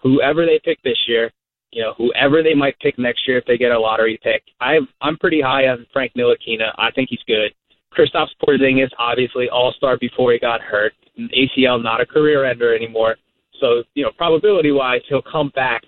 whoever 0.00 0.46
they 0.46 0.60
pick 0.64 0.82
this 0.82 0.98
year, 1.06 1.30
you 1.70 1.82
know, 1.82 1.92
whoever 1.98 2.42
they 2.42 2.54
might 2.54 2.78
pick 2.80 2.98
next 2.98 3.28
year 3.28 3.38
if 3.38 3.44
they 3.44 3.58
get 3.58 3.72
a 3.72 3.78
lottery 3.78 4.18
pick. 4.22 4.42
I'm 4.60 4.88
I'm 5.02 5.18
pretty 5.18 5.42
high 5.42 5.68
on 5.68 5.86
Frank 5.92 6.12
Ntilikina. 6.16 6.72
I 6.78 6.90
think 6.92 7.10
he's 7.10 7.22
good. 7.26 7.52
Kristaps 7.96 8.28
Porzingis, 8.42 8.90
obviously 8.98 9.48
all 9.50 9.72
star 9.76 9.98
before 9.98 10.32
he 10.32 10.38
got 10.38 10.60
hurt. 10.60 10.92
ACL 11.18 11.82
not 11.82 12.00
a 12.00 12.06
career 12.06 12.44
ender 12.44 12.74
anymore. 12.74 13.16
So, 13.60 13.82
you 13.94 14.04
know, 14.04 14.10
probability 14.16 14.72
wise, 14.72 15.00
he'll 15.08 15.22
come 15.22 15.50
back 15.54 15.82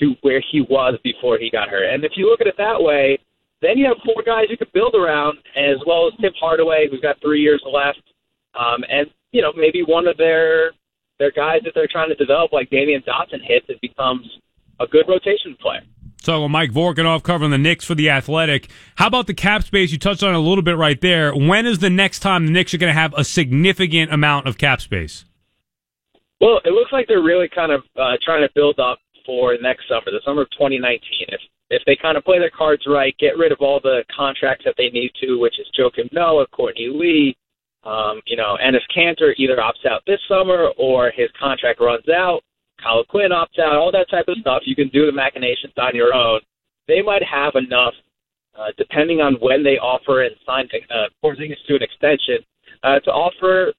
to 0.00 0.14
where 0.22 0.42
he 0.52 0.60
was 0.60 0.98
before 1.02 1.38
he 1.38 1.50
got 1.50 1.68
hurt. 1.68 1.92
And 1.92 2.04
if 2.04 2.12
you 2.16 2.28
look 2.30 2.40
at 2.40 2.46
it 2.46 2.54
that 2.58 2.80
way, 2.80 3.18
then 3.60 3.76
you 3.76 3.86
have 3.86 3.96
four 4.04 4.22
guys 4.24 4.46
you 4.48 4.56
could 4.56 4.72
build 4.72 4.94
around, 4.94 5.38
as 5.56 5.76
well 5.86 6.06
as 6.06 6.12
Tim 6.20 6.32
Hardaway, 6.38 6.88
who's 6.90 7.00
got 7.00 7.20
three 7.20 7.40
years 7.40 7.62
left, 7.66 8.02
um, 8.54 8.84
and 8.88 9.08
you 9.32 9.42
know 9.42 9.52
maybe 9.56 9.82
one 9.82 10.06
of 10.06 10.16
their 10.16 10.72
their 11.18 11.32
guys 11.32 11.60
that 11.64 11.72
they're 11.74 11.88
trying 11.90 12.08
to 12.08 12.14
develop, 12.14 12.52
like 12.52 12.70
Damyean 12.70 13.04
Dotson, 13.04 13.40
hits, 13.42 13.66
it 13.68 13.80
becomes 13.80 14.24
a 14.78 14.86
good 14.86 15.06
rotation 15.08 15.56
player. 15.60 15.80
So 16.22 16.48
Mike 16.48 16.70
Vorkunov 16.70 17.22
covering 17.24 17.50
the 17.50 17.58
Knicks 17.58 17.84
for 17.84 17.94
the 17.94 18.10
Athletic. 18.10 18.68
How 18.96 19.06
about 19.08 19.26
the 19.26 19.34
cap 19.34 19.64
space? 19.64 19.90
You 19.90 19.98
touched 19.98 20.22
on 20.22 20.34
a 20.34 20.40
little 20.40 20.62
bit 20.62 20.76
right 20.76 21.00
there. 21.00 21.32
When 21.34 21.66
is 21.66 21.78
the 21.78 21.90
next 21.90 22.20
time 22.20 22.46
the 22.46 22.52
Knicks 22.52 22.74
are 22.74 22.78
going 22.78 22.92
to 22.92 23.00
have 23.00 23.14
a 23.16 23.24
significant 23.24 24.12
amount 24.12 24.46
of 24.46 24.58
cap 24.58 24.80
space? 24.80 25.24
Well, 26.40 26.60
it 26.64 26.70
looks 26.70 26.92
like 26.92 27.08
they're 27.08 27.22
really 27.22 27.48
kind 27.48 27.72
of 27.72 27.82
uh, 27.96 28.16
trying 28.22 28.42
to 28.42 28.52
build 28.54 28.78
up 28.78 28.98
for 29.26 29.56
next 29.60 29.88
summer, 29.88 30.06
the 30.06 30.20
summer 30.24 30.42
of 30.42 30.50
2019. 30.52 31.00
If 31.28 31.40
if 31.70 31.82
they 31.84 31.96
kind 32.00 32.16
of 32.16 32.24
play 32.24 32.38
their 32.38 32.50
cards 32.50 32.84
right, 32.86 33.14
get 33.18 33.36
rid 33.36 33.52
of 33.52 33.58
all 33.60 33.78
the 33.78 34.02
contracts 34.14 34.64
that 34.64 34.74
they 34.78 34.88
need 34.88 35.10
to, 35.20 35.38
which 35.38 35.58
is 35.60 35.66
Joakim 35.78 36.10
Noah, 36.12 36.46
Courtney 36.46 36.88
Lee, 36.88 37.36
um, 37.84 38.20
you 38.26 38.36
know, 38.36 38.56
Enes 38.62 38.80
Kanter 38.94 39.34
either 39.36 39.56
opts 39.56 39.88
out 39.88 40.02
this 40.06 40.20
summer 40.28 40.70
or 40.78 41.10
his 41.14 41.28
contract 41.38 41.80
runs 41.80 42.08
out. 42.08 42.40
Kyle 42.82 43.04
Quinn 43.04 43.32
opts 43.32 43.58
out, 43.58 43.76
all 43.76 43.92
that 43.92 44.08
type 44.10 44.28
of 44.28 44.38
stuff. 44.40 44.62
You 44.64 44.74
can 44.74 44.88
do 44.88 45.06
the 45.06 45.12
machinations 45.12 45.74
on 45.76 45.94
your 45.94 46.14
own. 46.14 46.40
They 46.86 47.02
might 47.02 47.22
have 47.22 47.54
enough, 47.54 47.94
uh, 48.58 48.72
depending 48.78 49.20
on 49.20 49.34
when 49.40 49.62
they 49.62 49.78
offer 49.78 50.22
and 50.22 50.34
sign 50.46 50.68
uh, 50.90 51.08
Porzingis 51.22 51.56
to 51.66 51.76
an 51.76 51.82
extension, 51.82 52.38
uh, 52.82 53.00
to 53.00 53.10
offer 53.10 53.72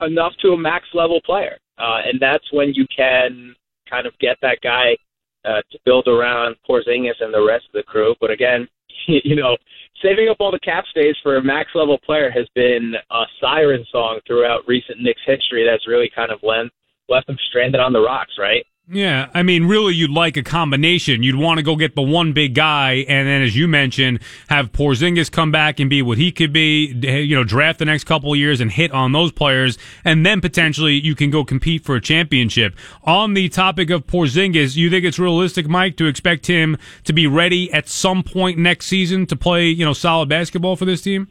enough 0.00 0.32
to 0.42 0.48
a 0.48 0.58
max 0.58 0.86
level 0.92 1.20
player. 1.24 1.58
Uh, 1.78 2.00
and 2.04 2.20
that's 2.20 2.44
when 2.52 2.72
you 2.74 2.86
can 2.94 3.54
kind 3.88 4.06
of 4.06 4.18
get 4.18 4.36
that 4.42 4.58
guy 4.62 4.96
uh, 5.44 5.62
to 5.70 5.78
build 5.84 6.08
around 6.08 6.56
Porzingis 6.68 7.20
and 7.20 7.32
the 7.32 7.44
rest 7.46 7.66
of 7.66 7.72
the 7.72 7.82
crew. 7.82 8.14
But 8.20 8.30
again, 8.30 8.68
you 9.06 9.36
know, 9.36 9.56
saving 10.02 10.28
up 10.28 10.38
all 10.40 10.50
the 10.50 10.58
cap 10.60 10.84
space 10.88 11.16
for 11.22 11.36
a 11.36 11.42
max 11.42 11.70
level 11.74 11.98
player 11.98 12.30
has 12.30 12.46
been 12.54 12.94
a 13.10 13.22
siren 13.40 13.84
song 13.92 14.20
throughout 14.26 14.66
recent 14.66 15.00
Knicks 15.00 15.20
history. 15.26 15.64
That's 15.64 15.86
really 15.86 16.10
kind 16.14 16.30
of 16.30 16.40
left 16.42 16.70
left 17.08 17.28
them 17.28 17.36
stranded 17.48 17.80
on 17.80 17.92
the 17.92 18.00
rocks, 18.00 18.32
right? 18.36 18.66
Yeah, 18.88 19.30
I 19.34 19.42
mean, 19.42 19.64
really, 19.64 19.94
you'd 19.94 20.12
like 20.12 20.36
a 20.36 20.44
combination. 20.44 21.24
You'd 21.24 21.34
want 21.34 21.58
to 21.58 21.64
go 21.64 21.74
get 21.74 21.96
the 21.96 22.02
one 22.02 22.32
big 22.32 22.54
guy, 22.54 23.04
and 23.08 23.26
then, 23.26 23.42
as 23.42 23.56
you 23.56 23.66
mentioned, 23.66 24.20
have 24.48 24.70
Porzingis 24.70 25.28
come 25.28 25.50
back 25.50 25.80
and 25.80 25.90
be 25.90 26.02
what 26.02 26.18
he 26.18 26.30
could 26.30 26.52
be. 26.52 26.94
You 26.94 27.34
know, 27.34 27.42
draft 27.42 27.80
the 27.80 27.84
next 27.84 28.04
couple 28.04 28.32
of 28.32 28.38
years 28.38 28.60
and 28.60 28.70
hit 28.70 28.92
on 28.92 29.10
those 29.10 29.32
players, 29.32 29.76
and 30.04 30.24
then 30.24 30.40
potentially 30.40 30.94
you 30.94 31.16
can 31.16 31.30
go 31.30 31.44
compete 31.44 31.84
for 31.84 31.96
a 31.96 32.00
championship. 32.00 32.76
On 33.02 33.34
the 33.34 33.48
topic 33.48 33.90
of 33.90 34.06
Porzingis, 34.06 34.76
you 34.76 34.88
think 34.88 35.04
it's 35.04 35.18
realistic, 35.18 35.66
Mike, 35.66 35.96
to 35.96 36.06
expect 36.06 36.46
him 36.46 36.78
to 37.02 37.12
be 37.12 37.26
ready 37.26 37.72
at 37.72 37.88
some 37.88 38.22
point 38.22 38.56
next 38.56 38.86
season 38.86 39.26
to 39.26 39.34
play, 39.34 39.66
you 39.66 39.84
know, 39.84 39.94
solid 39.94 40.28
basketball 40.28 40.76
for 40.76 40.84
this 40.84 41.02
team? 41.02 41.26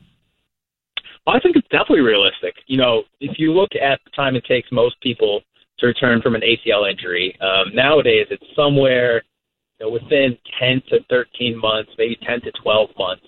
I 1.25 1.39
think 1.39 1.55
it's 1.55 1.69
definitely 1.69 2.01
realistic. 2.01 2.55
You 2.67 2.77
know, 2.77 3.03
if 3.21 3.39
you 3.39 3.53
look 3.53 3.71
at 3.81 4.01
the 4.03 4.11
time 4.11 4.35
it 4.35 4.43
takes 4.43 4.69
most 4.73 4.99
people 4.99 5.39
to 5.79 5.87
return 5.87 6.21
from 6.21 6.35
an 6.35 6.41
ACL 6.41 6.89
injury. 6.89 7.37
Um, 7.41 7.75
nowadays, 7.75 8.27
it's 8.29 8.43
somewhere 8.55 9.23
you 9.79 9.85
know, 9.85 9.91
within 9.91 10.37
10 10.59 10.81
to 10.89 11.03
13 11.09 11.57
months, 11.57 11.91
maybe 11.97 12.17
10 12.25 12.41
to 12.41 12.51
12 12.63 12.89
months. 12.97 13.23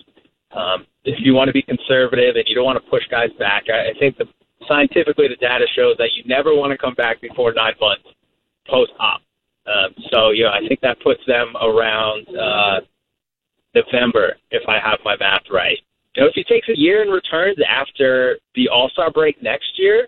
Um, 0.51 0.85
if 1.03 1.15
you 1.19 1.33
want 1.33 1.49
to 1.49 1.53
be 1.53 1.61
conservative 1.61 2.35
and 2.35 2.45
you 2.47 2.55
don't 2.55 2.65
want 2.65 2.81
to 2.83 2.89
push 2.89 3.03
guys 3.11 3.29
back, 3.37 3.63
I, 3.69 3.91
I 3.91 3.99
think 3.99 4.17
the 4.17 4.25
scientifically 4.67 5.27
the 5.27 5.35
data 5.35 5.65
shows 5.75 5.95
that 5.97 6.09
you 6.15 6.23
never 6.25 6.55
want 6.55 6.71
to 6.71 6.77
come 6.77 6.93
back 6.95 7.21
before 7.21 7.53
nine 7.53 7.73
months 7.79 8.03
post 8.67 8.91
op. 8.99 9.21
Um, 9.65 9.93
so, 10.11 10.31
you 10.31 10.43
know, 10.43 10.51
I 10.51 10.65
think 10.67 10.79
that 10.81 10.99
puts 11.01 11.21
them 11.27 11.53
around 11.61 12.27
uh, 12.29 12.79
November, 13.75 14.37
if 14.51 14.67
I 14.67 14.79
have 14.79 14.99
my 15.03 15.15
math 15.19 15.43
right. 15.51 15.77
You 16.15 16.23
know, 16.23 16.29
if 16.29 16.35
he 16.35 16.43
takes 16.43 16.67
a 16.69 16.77
year 16.77 17.01
and 17.01 17.11
returns 17.11 17.57
after 17.67 18.39
the 18.55 18.69
All 18.69 18.89
Star 18.89 19.11
break 19.11 19.41
next 19.43 19.77
year, 19.77 20.07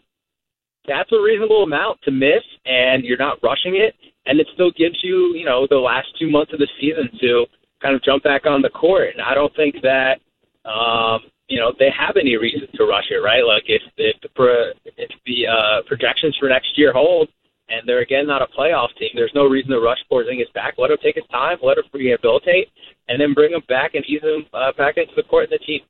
that's 0.89 1.11
a 1.11 1.21
reasonable 1.21 1.63
amount 1.63 2.01
to 2.03 2.11
miss, 2.11 2.43
and 2.65 3.03
you're 3.03 3.17
not 3.17 3.37
rushing 3.43 3.75
it, 3.75 3.93
and 4.25 4.39
it 4.39 4.47
still 4.53 4.71
gives 4.71 4.97
you, 5.03 5.33
you 5.35 5.45
know, 5.45 5.67
the 5.69 5.77
last 5.77 6.07
two 6.19 6.29
months 6.29 6.51
of 6.51 6.59
the 6.59 6.67
season 6.81 7.09
to 7.21 7.45
kind 7.81 7.95
of 7.95 8.03
jump 8.03 8.23
back 8.23 8.45
on 8.45 8.61
the 8.61 8.69
court. 8.69 9.09
And 9.13 9.21
I 9.21 9.33
don't 9.33 9.55
think 9.55 9.75
that 9.83 10.19
um, 10.65 11.21
you 11.47 11.59
know 11.59 11.73
they 11.79 11.89
have 11.97 12.17
any 12.17 12.35
reason 12.37 12.67
to 12.75 12.85
rush 12.85 13.09
it, 13.09 13.21
right? 13.23 13.45
Like 13.45 13.63
if 13.67 13.81
if 13.97 14.19
the 14.21 14.29
pro, 14.29 14.71
if 14.85 15.11
the 15.25 15.47
uh, 15.47 15.81
projections 15.87 16.35
for 16.37 16.49
next 16.49 16.77
year 16.77 16.91
hold, 16.91 17.29
and 17.69 17.87
they're 17.87 18.01
again 18.01 18.27
not 18.27 18.41
a 18.41 18.47
playoff 18.47 18.89
team, 18.97 19.09
there's 19.15 19.33
no 19.33 19.45
reason 19.45 19.71
to 19.71 19.79
rush 19.79 19.99
Porzingis 20.11 20.51
back. 20.53 20.75
Let 20.77 20.91
him 20.91 20.97
take 21.01 21.15
his 21.15 21.25
time, 21.31 21.57
let 21.61 21.77
him 21.77 21.85
rehabilitate, 21.93 22.69
and 23.07 23.19
then 23.19 23.33
bring 23.33 23.53
him 23.53 23.63
back 23.67 23.95
and 23.95 24.05
ease 24.05 24.21
him 24.21 24.45
uh, 24.53 24.71
back 24.77 24.97
into 24.97 25.13
the 25.15 25.23
court 25.23 25.49
and 25.49 25.59
the 25.59 25.65
team. 25.65 25.81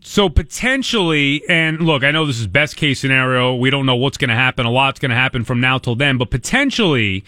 So 0.00 0.28
potentially, 0.28 1.42
and 1.48 1.80
look, 1.80 2.04
I 2.04 2.10
know 2.10 2.26
this 2.26 2.40
is 2.40 2.46
best 2.46 2.76
case 2.76 3.00
scenario. 3.00 3.54
We 3.54 3.70
don't 3.70 3.86
know 3.86 3.96
what's 3.96 4.16
going 4.18 4.30
to 4.30 4.34
happen. 4.34 4.66
A 4.66 4.70
lot's 4.70 4.98
going 5.00 5.10
to 5.10 5.16
happen 5.16 5.44
from 5.44 5.60
now 5.60 5.78
till 5.78 5.94
then, 5.94 6.18
but 6.18 6.30
potentially 6.30 7.24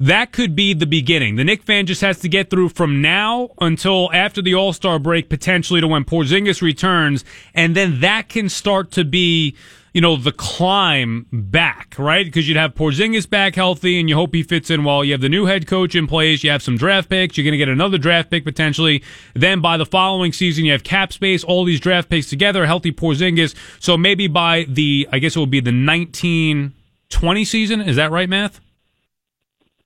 that 0.00 0.32
could 0.32 0.56
be 0.56 0.72
the 0.72 0.86
beginning. 0.86 1.36
The 1.36 1.44
Knick 1.44 1.62
fan 1.62 1.84
just 1.86 2.00
has 2.00 2.18
to 2.20 2.28
get 2.28 2.48
through 2.48 2.70
from 2.70 3.02
now 3.02 3.50
until 3.60 4.10
after 4.12 4.40
the 4.40 4.54
All 4.54 4.72
Star 4.72 4.98
break, 4.98 5.28
potentially 5.28 5.80
to 5.80 5.86
when 5.86 6.04
Porzingis 6.04 6.62
returns, 6.62 7.24
and 7.54 7.76
then 7.76 8.00
that 8.00 8.28
can 8.30 8.48
start 8.48 8.90
to 8.92 9.04
be, 9.04 9.54
you 9.92 10.00
know, 10.00 10.16
the 10.16 10.32
climb 10.32 11.26
back, 11.32 11.94
right? 11.98 12.24
Because 12.24 12.48
you'd 12.48 12.56
have 12.56 12.74
Porzingis 12.74 13.28
back 13.28 13.54
healthy, 13.54 13.98
and 13.98 14.08
you 14.08 14.14
hope 14.14 14.34
he 14.34 14.42
fits 14.42 14.70
in 14.70 14.84
well. 14.84 15.04
You 15.04 15.12
have 15.12 15.20
the 15.20 15.28
new 15.28 15.46
head 15.46 15.66
coach 15.66 15.94
in 15.94 16.06
place. 16.06 16.44
You 16.44 16.50
have 16.50 16.62
some 16.62 16.76
draft 16.76 17.08
picks. 17.08 17.36
You're 17.36 17.44
going 17.44 17.52
to 17.52 17.58
get 17.58 17.68
another 17.68 17.98
draft 17.98 18.30
pick 18.30 18.44
potentially. 18.44 19.02
Then 19.34 19.60
by 19.60 19.76
the 19.76 19.86
following 19.86 20.32
season, 20.32 20.64
you 20.64 20.72
have 20.72 20.84
cap 20.84 21.12
space, 21.12 21.42
all 21.42 21.64
these 21.64 21.80
draft 21.80 22.08
picks 22.08 22.28
together, 22.28 22.66
healthy 22.66 22.92
Porzingis. 22.92 23.54
So 23.80 23.96
maybe 23.96 24.28
by 24.28 24.64
the, 24.68 25.08
I 25.10 25.18
guess 25.18 25.36
it 25.36 25.40
would 25.40 25.50
be 25.50 25.60
the 25.60 25.70
1920 25.70 27.44
season. 27.44 27.80
Is 27.80 27.96
that 27.96 28.10
right, 28.10 28.28
math? 28.28 28.60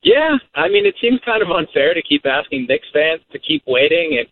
Yeah, 0.03 0.37
I 0.55 0.69
mean, 0.69 0.85
it 0.85 0.95
seems 1.01 1.19
kind 1.25 1.43
of 1.43 1.51
unfair 1.51 1.95
to 1.95 2.03
keep 2.03 2.27
asking 2.27 2.67
Knicks 2.69 2.87
fans 2.93 3.23
to 3.33 3.39
keep 3.39 3.63
waiting 3.67 4.19
and 4.19 4.29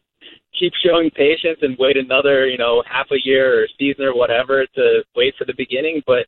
keep 0.63 0.73
showing 0.87 1.11
patience 1.11 1.59
and 1.63 1.77
wait 1.79 1.97
another, 1.97 2.47
you 2.47 2.57
know, 2.57 2.85
half 2.89 3.07
a 3.11 3.17
year 3.25 3.63
or 3.63 3.67
season 3.79 4.05
or 4.05 4.15
whatever 4.15 4.65
to 4.77 5.03
wait 5.17 5.35
for 5.37 5.45
the 5.45 5.55
beginning. 5.57 6.01
But 6.07 6.27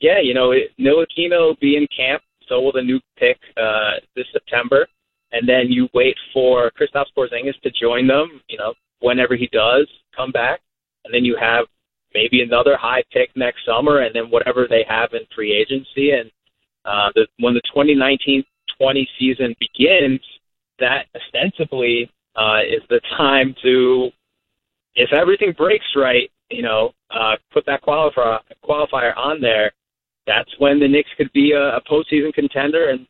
yeah, 0.00 0.18
you 0.20 0.34
know, 0.34 0.50
it, 0.50 0.72
Ntilikina 0.80 1.38
will 1.38 1.56
be 1.60 1.76
in 1.76 1.86
camp, 1.96 2.22
so 2.48 2.60
will 2.60 2.72
the 2.72 2.82
new 2.82 2.98
pick 3.16 3.38
uh, 3.56 3.92
this 4.16 4.26
September, 4.32 4.88
and 5.30 5.48
then 5.48 5.66
you 5.68 5.88
wait 5.94 6.16
for 6.32 6.72
Kristaps 6.72 7.12
Porzingis 7.16 7.60
to 7.62 7.70
join 7.70 8.08
them. 8.08 8.40
You 8.48 8.58
know, 8.58 8.74
whenever 8.98 9.36
he 9.36 9.48
does 9.52 9.86
come 10.14 10.32
back, 10.32 10.60
and 11.04 11.14
then 11.14 11.24
you 11.24 11.36
have 11.40 11.66
maybe 12.14 12.42
another 12.42 12.76
high 12.76 13.04
pick 13.12 13.30
next 13.36 13.64
summer, 13.64 14.00
and 14.00 14.14
then 14.14 14.28
whatever 14.28 14.66
they 14.68 14.84
have 14.88 15.10
in 15.12 15.20
free 15.32 15.54
agency, 15.54 16.10
and 16.10 16.30
uh, 16.84 17.10
the, 17.14 17.28
when 17.38 17.54
the 17.54 17.62
2019 17.72 18.42
20 18.76 19.08
season 19.18 19.56
begins, 19.58 20.20
that 20.78 21.06
ostensibly 21.14 22.08
uh, 22.38 22.60
is 22.60 22.82
the 22.88 23.00
time 23.16 23.54
to, 23.62 24.10
if 24.94 25.12
everything 25.12 25.52
breaks 25.56 25.86
right, 25.96 26.30
you 26.50 26.62
know, 26.62 26.92
uh, 27.10 27.36
put 27.52 27.66
that 27.66 27.82
qualifier 27.82 28.38
qualifier 28.64 29.16
on 29.16 29.40
there. 29.40 29.72
That's 30.26 30.50
when 30.58 30.78
the 30.78 30.88
Knicks 30.88 31.10
could 31.16 31.32
be 31.32 31.52
a, 31.52 31.76
a 31.76 31.80
postseason 31.90 32.34
contender, 32.34 32.90
and 32.90 33.06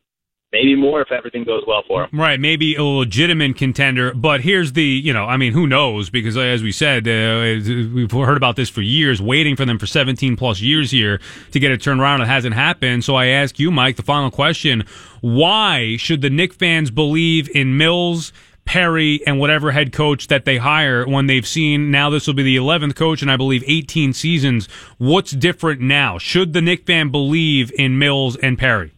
maybe 0.52 0.76
more 0.76 1.02
if 1.02 1.10
everything 1.10 1.44
goes 1.44 1.62
well 1.66 1.82
for 1.86 2.02
them. 2.02 2.18
Right, 2.18 2.38
maybe 2.38 2.76
a 2.76 2.84
legitimate 2.84 3.56
contender. 3.56 4.14
But 4.14 4.42
here's 4.42 4.72
the, 4.72 4.84
you 4.84 5.12
know, 5.12 5.24
I 5.24 5.36
mean, 5.36 5.52
who 5.52 5.66
knows? 5.66 6.10
Because 6.10 6.36
uh, 6.36 6.40
as 6.40 6.62
we 6.62 6.70
said, 6.70 7.08
uh, 7.08 7.60
we've 7.92 8.10
heard 8.10 8.36
about 8.36 8.54
this 8.56 8.70
for 8.70 8.82
years, 8.82 9.20
waiting 9.20 9.56
for 9.56 9.64
them 9.64 9.78
for 9.78 9.86
17 9.86 10.36
plus 10.36 10.60
years 10.60 10.92
here 10.92 11.20
to 11.50 11.58
get 11.58 11.72
it 11.72 11.82
turned 11.82 12.00
around. 12.00 12.22
It 12.22 12.28
hasn't 12.28 12.54
happened. 12.54 13.04
So 13.04 13.16
I 13.16 13.26
ask 13.26 13.58
you, 13.58 13.70
Mike, 13.72 13.96
the 13.96 14.02
final 14.02 14.30
question: 14.30 14.84
Why 15.20 15.96
should 15.96 16.22
the 16.22 16.30
Knick 16.30 16.54
fans 16.54 16.90
believe 16.90 17.50
in 17.54 17.76
Mills? 17.76 18.32
Perry 18.68 19.26
and 19.26 19.40
whatever 19.40 19.70
head 19.72 19.94
coach 19.94 20.26
that 20.26 20.44
they 20.44 20.58
hire 20.58 21.08
when 21.08 21.26
they've 21.26 21.46
seen 21.46 21.90
now 21.90 22.10
this 22.10 22.26
will 22.26 22.34
be 22.34 22.42
the 22.42 22.56
11th 22.56 22.94
coach 22.96 23.22
and 23.22 23.30
I 23.30 23.36
believe 23.38 23.64
18 23.66 24.12
seasons. 24.12 24.68
What's 24.98 25.30
different 25.30 25.80
now? 25.80 26.18
Should 26.18 26.52
the 26.52 26.60
Knick 26.60 26.84
fan 26.84 27.10
believe 27.10 27.72
in 27.78 27.98
Mills 27.98 28.36
and 28.36 28.58
Perry? 28.58 28.92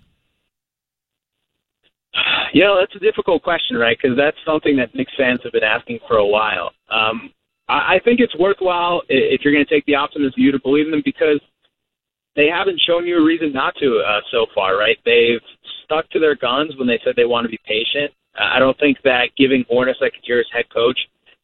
You 2.52 2.64
know, 2.64 2.80
that's 2.80 2.96
a 2.96 2.98
difficult 2.98 3.44
question, 3.44 3.76
right? 3.76 3.96
Because 3.96 4.16
that's 4.16 4.36
something 4.44 4.76
that 4.76 4.92
Knicks 4.92 5.12
fans 5.16 5.38
have 5.44 5.52
been 5.52 5.62
asking 5.62 6.00
for 6.08 6.16
a 6.16 6.26
while. 6.26 6.72
Um, 6.90 7.30
I, 7.68 7.94
I 7.94 7.98
think 8.04 8.18
it's 8.18 8.36
worthwhile 8.36 9.02
if 9.08 9.42
you're 9.44 9.54
going 9.54 9.64
to 9.64 9.72
take 9.72 9.86
the 9.86 9.94
optimist 9.94 10.34
view 10.34 10.50
to 10.50 10.58
believe 10.58 10.86
in 10.86 10.90
them 10.90 11.02
because 11.04 11.40
they 12.34 12.48
haven't 12.48 12.80
shown 12.88 13.06
you 13.06 13.18
a 13.18 13.24
reason 13.24 13.52
not 13.52 13.74
to 13.78 14.02
uh, 14.04 14.18
so 14.32 14.46
far, 14.52 14.76
right? 14.76 14.98
They've 15.04 15.38
stuck 15.84 16.10
to 16.10 16.18
their 16.18 16.34
guns 16.34 16.74
when 16.76 16.88
they 16.88 16.98
said 17.04 17.14
they 17.14 17.24
want 17.24 17.44
to 17.44 17.48
be 17.48 17.60
patient. 17.64 18.10
I 18.38 18.58
don't 18.58 18.78
think 18.78 18.98
that 19.04 19.30
giving 19.36 19.64
Hornets 19.68 19.98
like 20.00 20.14
as 20.14 20.44
head 20.52 20.66
coach 20.72 20.98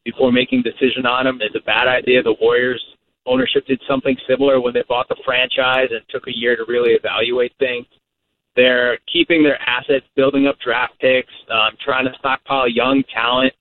before 0.05 0.31
making 0.31 0.59
a 0.59 0.63
decision 0.63 1.05
on 1.05 1.27
him 1.27 1.41
is 1.41 1.55
a 1.55 1.63
bad 1.65 1.87
idea. 1.87 2.23
The 2.23 2.35
Warriors 2.39 2.81
ownership 3.25 3.65
did 3.67 3.81
something 3.87 4.15
similar 4.27 4.61
when 4.61 4.73
they 4.73 4.83
bought 4.87 5.07
the 5.09 5.17
franchise 5.25 5.89
and 5.91 6.01
took 6.09 6.27
a 6.27 6.35
year 6.35 6.55
to 6.55 6.63
really 6.67 6.93
evaluate 6.93 7.51
things. 7.59 7.85
They're 8.55 8.97
keeping 9.11 9.43
their 9.43 9.61
assets, 9.61 10.05
building 10.15 10.47
up 10.47 10.57
draft 10.59 10.93
picks, 10.99 11.33
um, 11.51 11.77
trying 11.83 12.05
to 12.05 12.11
stockpile 12.17 12.67
young 12.67 13.03
talent, 13.13 13.53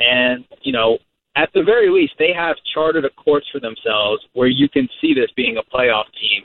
and 0.00 0.44
you 0.62 0.72
know, 0.72 0.98
at 1.36 1.50
the 1.54 1.62
very 1.62 1.88
least, 1.88 2.14
they 2.18 2.32
have 2.34 2.56
charted 2.74 3.04
a 3.04 3.10
course 3.10 3.44
for 3.52 3.60
themselves 3.60 4.24
where 4.32 4.48
you 4.48 4.68
can 4.68 4.88
see 5.00 5.14
this 5.14 5.30
being 5.36 5.58
a 5.58 5.62
playoff 5.76 6.06
team 6.20 6.42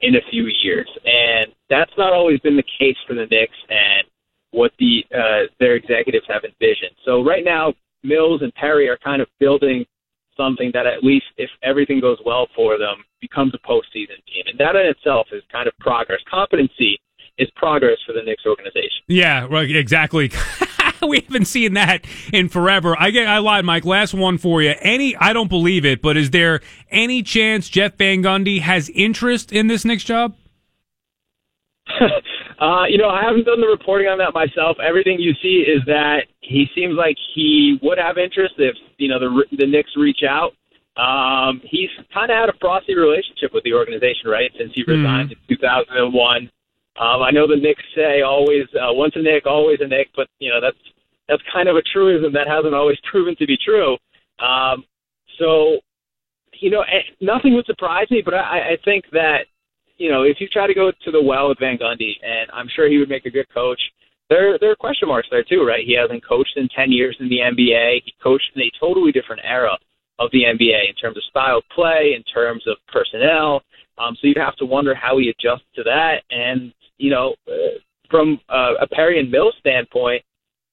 in 0.00 0.16
a 0.16 0.30
few 0.30 0.46
years, 0.62 0.88
and 1.04 1.52
that's 1.70 1.92
not 1.96 2.12
always 2.12 2.40
been 2.40 2.56
the 2.56 2.64
case 2.78 2.96
for 3.06 3.14
the 3.14 3.26
Knicks 3.26 3.56
and 3.68 4.06
what 4.54 4.72
the 4.78 5.04
uh, 5.14 5.50
their 5.58 5.74
executives 5.74 6.24
have 6.28 6.44
envisioned. 6.44 6.94
So 7.04 7.22
right 7.22 7.44
now, 7.44 7.74
Mills 8.02 8.42
and 8.42 8.54
Perry 8.54 8.88
are 8.88 8.98
kind 8.98 9.20
of 9.20 9.28
building 9.40 9.84
something 10.36 10.70
that 10.74 10.86
at 10.86 11.02
least 11.02 11.26
if 11.36 11.50
everything 11.62 12.00
goes 12.00 12.18
well 12.24 12.48
for 12.54 12.78
them 12.78 13.04
becomes 13.20 13.52
a 13.54 13.58
postseason 13.66 14.18
team, 14.26 14.44
and 14.46 14.58
that 14.58 14.76
in 14.76 14.86
itself 14.86 15.28
is 15.32 15.42
kind 15.50 15.66
of 15.66 15.76
progress. 15.78 16.20
Competency 16.30 16.98
is 17.38 17.50
progress 17.56 17.98
for 18.06 18.12
the 18.12 18.22
Knicks 18.22 18.44
organization. 18.46 19.02
Yeah, 19.08 19.46
right, 19.50 19.74
exactly. 19.74 20.30
we 21.06 21.20
haven't 21.20 21.46
seen 21.46 21.74
that 21.74 22.04
in 22.32 22.48
forever. 22.48 22.94
I 22.98 23.10
get, 23.10 23.26
I 23.26 23.38
lied, 23.38 23.64
Mike. 23.64 23.84
Last 23.84 24.14
one 24.14 24.38
for 24.38 24.62
you. 24.62 24.74
Any, 24.80 25.16
I 25.16 25.32
don't 25.32 25.48
believe 25.48 25.84
it, 25.84 26.00
but 26.00 26.16
is 26.16 26.30
there 26.30 26.60
any 26.90 27.22
chance 27.22 27.68
Jeff 27.68 27.96
Van 27.96 28.22
Gundy 28.22 28.60
has 28.60 28.88
interest 28.90 29.52
in 29.52 29.66
this 29.66 29.84
Knicks 29.84 30.04
job? 30.04 30.36
uh, 32.60 32.84
you 32.88 32.98
know, 32.98 33.08
I 33.08 33.22
haven't 33.22 33.44
done 33.44 33.60
the 33.60 33.66
reporting 33.66 34.08
on 34.08 34.18
that 34.18 34.34
myself. 34.34 34.76
Everything 34.82 35.18
you 35.18 35.32
see 35.42 35.64
is 35.66 35.82
that 35.86 36.26
he 36.40 36.66
seems 36.74 36.94
like 36.96 37.16
he 37.34 37.78
would 37.82 37.98
have 37.98 38.18
interest 38.18 38.54
if 38.58 38.74
you 38.98 39.08
know 39.08 39.18
the 39.18 39.44
the 39.56 39.66
Knicks 39.66 39.90
reach 39.96 40.22
out. 40.28 40.52
Um, 40.96 41.60
he's 41.64 41.90
kind 42.12 42.30
of 42.30 42.36
had 42.38 42.48
a 42.48 42.58
frosty 42.60 42.94
relationship 42.94 43.52
with 43.52 43.64
the 43.64 43.74
organization, 43.74 44.30
right? 44.30 44.50
Since 44.58 44.72
he 44.74 44.84
resigned 44.86 45.30
mm. 45.30 45.36
in 45.48 45.56
2001. 45.56 46.50
Um, 46.96 47.22
I 47.22 47.32
know 47.32 47.48
the 47.48 47.56
Knicks 47.56 47.82
say 47.96 48.22
always 48.22 48.66
uh, 48.78 48.94
once 48.94 49.14
a 49.16 49.22
Knick, 49.22 49.46
always 49.46 49.78
a 49.80 49.88
Knick, 49.88 50.08
but 50.14 50.28
you 50.38 50.50
know 50.50 50.60
that's 50.60 50.78
that's 51.28 51.42
kind 51.52 51.68
of 51.68 51.76
a 51.76 51.82
truism 51.82 52.32
that 52.32 52.46
hasn't 52.46 52.74
always 52.74 52.98
proven 53.10 53.34
to 53.36 53.46
be 53.46 53.56
true. 53.56 53.96
Um, 54.38 54.84
so, 55.38 55.78
you 56.60 56.70
know, 56.70 56.82
eh, 56.82 57.02
nothing 57.20 57.54
would 57.54 57.66
surprise 57.66 58.06
me, 58.10 58.22
but 58.24 58.34
I, 58.34 58.74
I 58.74 58.76
think 58.84 59.04
that 59.12 59.46
you 59.96 60.10
know 60.10 60.22
if 60.22 60.40
you 60.40 60.48
try 60.48 60.66
to 60.66 60.74
go 60.74 60.90
to 60.90 61.10
the 61.10 61.22
well 61.22 61.48
with 61.48 61.58
Van 61.58 61.78
Gundy, 61.78 62.12
and 62.22 62.50
I'm 62.52 62.68
sure 62.74 62.88
he 62.88 62.98
would 62.98 63.08
make 63.08 63.26
a 63.26 63.30
good 63.30 63.48
coach. 63.52 63.80
There, 64.30 64.58
there 64.58 64.70
are 64.70 64.76
question 64.76 65.08
marks 65.08 65.28
there 65.30 65.44
too, 65.44 65.64
right? 65.66 65.84
He 65.84 65.94
hasn't 65.94 66.26
coached 66.26 66.56
in 66.56 66.66
10 66.74 66.90
years 66.90 67.14
in 67.20 67.28
the 67.28 67.40
NBA. 67.40 68.00
He 68.06 68.14
coached 68.22 68.50
in 68.56 68.62
a 68.62 68.70
totally 68.80 69.12
different 69.12 69.42
era 69.44 69.76
of 70.18 70.30
the 70.32 70.44
NBA 70.44 70.88
in 70.88 70.94
terms 70.94 71.18
of 71.18 71.22
style 71.24 71.58
of 71.58 71.64
play, 71.74 72.14
in 72.16 72.22
terms 72.22 72.64
of 72.66 72.78
personnel. 72.88 73.62
Um, 73.98 74.16
so 74.20 74.26
you'd 74.26 74.38
have 74.38 74.56
to 74.56 74.64
wonder 74.64 74.94
how 74.94 75.18
he 75.18 75.28
adjusts 75.28 75.66
to 75.76 75.82
that. 75.84 76.22
And 76.30 76.72
you 76.98 77.10
know, 77.10 77.34
uh, 77.46 77.78
from 78.10 78.40
uh, 78.48 78.74
a 78.80 78.86
Perry 78.86 79.18
and 79.18 79.34
standpoint, 79.58 80.22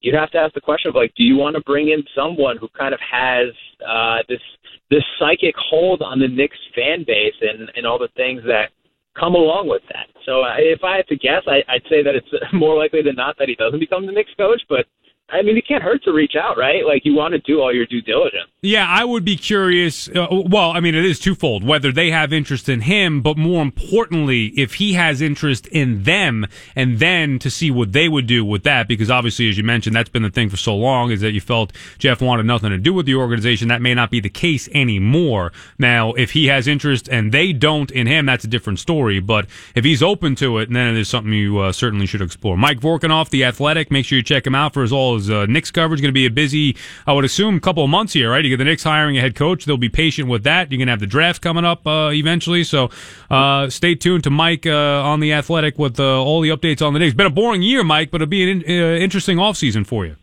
you'd 0.01 0.15
have 0.15 0.31
to 0.31 0.37
ask 0.37 0.53
the 0.53 0.61
question 0.61 0.89
of 0.89 0.95
like, 0.95 1.13
do 1.15 1.23
you 1.23 1.35
want 1.35 1.55
to 1.55 1.61
bring 1.61 1.89
in 1.89 2.03
someone 2.15 2.57
who 2.57 2.67
kind 2.77 2.93
of 2.93 2.99
has 2.99 3.47
uh, 3.87 4.17
this 4.27 4.41
this 4.89 5.03
psychic 5.19 5.55
hold 5.57 6.01
on 6.01 6.19
the 6.19 6.27
Knicks 6.27 6.57
fan 6.75 7.03
base 7.05 7.35
and 7.41 7.71
and 7.75 7.85
all 7.85 7.99
the 7.99 8.09
things 8.15 8.41
that 8.45 8.69
come 9.17 9.35
along 9.35 9.67
with 9.67 9.81
that? 9.93 10.07
So 10.25 10.41
uh, 10.41 10.55
if 10.57 10.83
I 10.83 10.97
had 10.97 11.07
to 11.07 11.15
guess, 11.15 11.43
I, 11.47 11.63
I'd 11.71 11.83
say 11.89 12.03
that 12.03 12.15
it's 12.15 12.27
more 12.53 12.77
likely 12.77 13.01
than 13.01 13.15
not 13.15 13.37
that 13.39 13.49
he 13.49 13.55
doesn't 13.55 13.79
become 13.79 14.05
the 14.05 14.11
Knicks 14.11 14.31
coach, 14.37 14.61
but 14.69 14.85
I 15.31 15.41
mean, 15.41 15.57
it 15.57 15.67
can't 15.67 15.83
hurt 15.83 16.03
to 16.03 16.11
reach 16.11 16.33
out, 16.35 16.57
right? 16.57 16.85
Like 16.85 17.03
you 17.05 17.15
want 17.15 17.33
to 17.33 17.39
do 17.39 17.61
all 17.61 17.73
your 17.73 17.85
due 17.85 18.01
diligence. 18.01 18.49
Yeah, 18.61 18.85
I 18.87 19.05
would 19.05 19.25
be 19.25 19.35
curious. 19.35 20.07
Uh, 20.09 20.27
well, 20.29 20.71
I 20.71 20.79
mean, 20.79 20.93
it 20.93 21.05
is 21.05 21.19
twofold: 21.19 21.63
whether 21.63 21.91
they 21.91 22.11
have 22.11 22.33
interest 22.33 22.69
in 22.69 22.81
him, 22.81 23.21
but 23.21 23.37
more 23.37 23.61
importantly, 23.61 24.47
if 24.57 24.75
he 24.75 24.93
has 24.93 25.21
interest 25.21 25.67
in 25.67 26.03
them, 26.03 26.45
and 26.75 26.99
then 26.99 27.39
to 27.39 27.49
see 27.49 27.71
what 27.71 27.93
they 27.93 28.09
would 28.09 28.27
do 28.27 28.43
with 28.43 28.63
that. 28.63 28.87
Because 28.87 29.09
obviously, 29.09 29.49
as 29.49 29.57
you 29.57 29.63
mentioned, 29.63 29.95
that's 29.95 30.09
been 30.09 30.23
the 30.23 30.29
thing 30.29 30.49
for 30.49 30.57
so 30.57 30.75
long 30.75 31.11
is 31.11 31.21
that 31.21 31.31
you 31.31 31.41
felt 31.41 31.71
Jeff 31.97 32.21
wanted 32.21 32.45
nothing 32.45 32.69
to 32.71 32.77
do 32.77 32.93
with 32.93 33.05
the 33.05 33.15
organization. 33.15 33.69
That 33.69 33.81
may 33.81 33.93
not 33.93 34.11
be 34.11 34.19
the 34.19 34.29
case 34.29 34.67
anymore. 34.73 35.51
Now, 35.79 36.13
if 36.13 36.31
he 36.31 36.47
has 36.47 36.67
interest 36.67 37.07
and 37.09 37.31
they 37.31 37.53
don't 37.53 37.89
in 37.91 38.07
him, 38.07 38.25
that's 38.25 38.43
a 38.43 38.47
different 38.47 38.79
story. 38.79 39.19
But 39.19 39.47
if 39.75 39.85
he's 39.85 40.03
open 40.03 40.35
to 40.35 40.57
it, 40.57 40.69
then 40.69 40.95
it 40.95 40.99
is 40.99 41.09
something 41.09 41.33
you 41.33 41.59
uh, 41.59 41.71
certainly 41.71 42.05
should 42.05 42.21
explore. 42.21 42.57
Mike 42.57 42.79
Vorkunov, 42.79 43.29
the 43.29 43.43
Athletic. 43.43 43.91
Make 43.91 44.05
sure 44.05 44.17
you 44.17 44.23
check 44.23 44.45
him 44.45 44.55
out 44.55 44.73
for 44.73 44.81
his 44.81 44.91
all 44.91 45.15
is 45.21 45.29
uh, 45.29 45.45
Knicks 45.45 45.71
coverage 45.71 46.01
going 46.01 46.09
to 46.09 46.13
be 46.13 46.25
a 46.25 46.29
busy, 46.29 46.75
I 47.07 47.13
would 47.13 47.25
assume, 47.25 47.59
couple 47.59 47.83
of 47.83 47.89
months 47.89 48.13
here, 48.13 48.31
right? 48.31 48.43
You 48.43 48.49
get 48.49 48.57
the 48.57 48.65
Knicks 48.65 48.83
hiring 48.83 49.17
a 49.17 49.21
head 49.21 49.35
coach. 49.35 49.65
They'll 49.65 49.77
be 49.77 49.89
patient 49.89 50.29
with 50.29 50.43
that. 50.43 50.71
You're 50.71 50.77
going 50.77 50.87
to 50.87 50.91
have 50.91 50.99
the 50.99 51.07
draft 51.07 51.41
coming 51.41 51.65
up 51.65 51.85
uh, 51.87 52.09
eventually. 52.13 52.63
So 52.63 52.89
uh, 53.29 53.69
stay 53.69 53.95
tuned 53.95 54.23
to 54.25 54.29
Mike 54.29 54.65
uh, 54.65 54.71
on 55.03 55.19
The 55.19 55.33
Athletic 55.33 55.77
with 55.77 55.99
uh, 55.99 56.23
all 56.23 56.41
the 56.41 56.49
updates 56.49 56.85
on 56.85 56.93
the 56.93 56.99
Knicks. 56.99 57.13
Been 57.13 57.27
a 57.27 57.29
boring 57.29 57.61
year, 57.61 57.83
Mike, 57.83 58.11
but 58.11 58.21
it'll 58.21 58.29
be 58.29 58.49
an 58.51 58.63
uh, 58.67 58.97
interesting 58.97 59.37
offseason 59.37 59.85
for 59.85 60.05
you. 60.05 60.15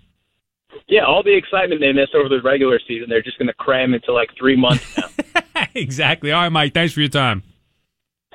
Yeah, 0.89 1.05
all 1.05 1.23
the 1.23 1.37
excitement 1.37 1.81
they 1.81 1.93
missed 1.93 2.15
over 2.15 2.29
the 2.29 2.41
regular 2.43 2.81
season, 2.87 3.09
they're 3.11 3.23
just 3.23 3.39
going 3.39 3.49
to 3.49 3.55
cram 3.55 3.93
into 3.93 4.13
like 4.13 4.31
three 4.39 4.57
months 4.57 4.85
now. 4.97 5.65
exactly. 5.75 6.33
All 6.33 6.43
right, 6.43 6.49
Mike. 6.49 6.73
Thanks 6.73 6.95
for 6.95 7.01
your 7.01 7.11
time. 7.11 7.43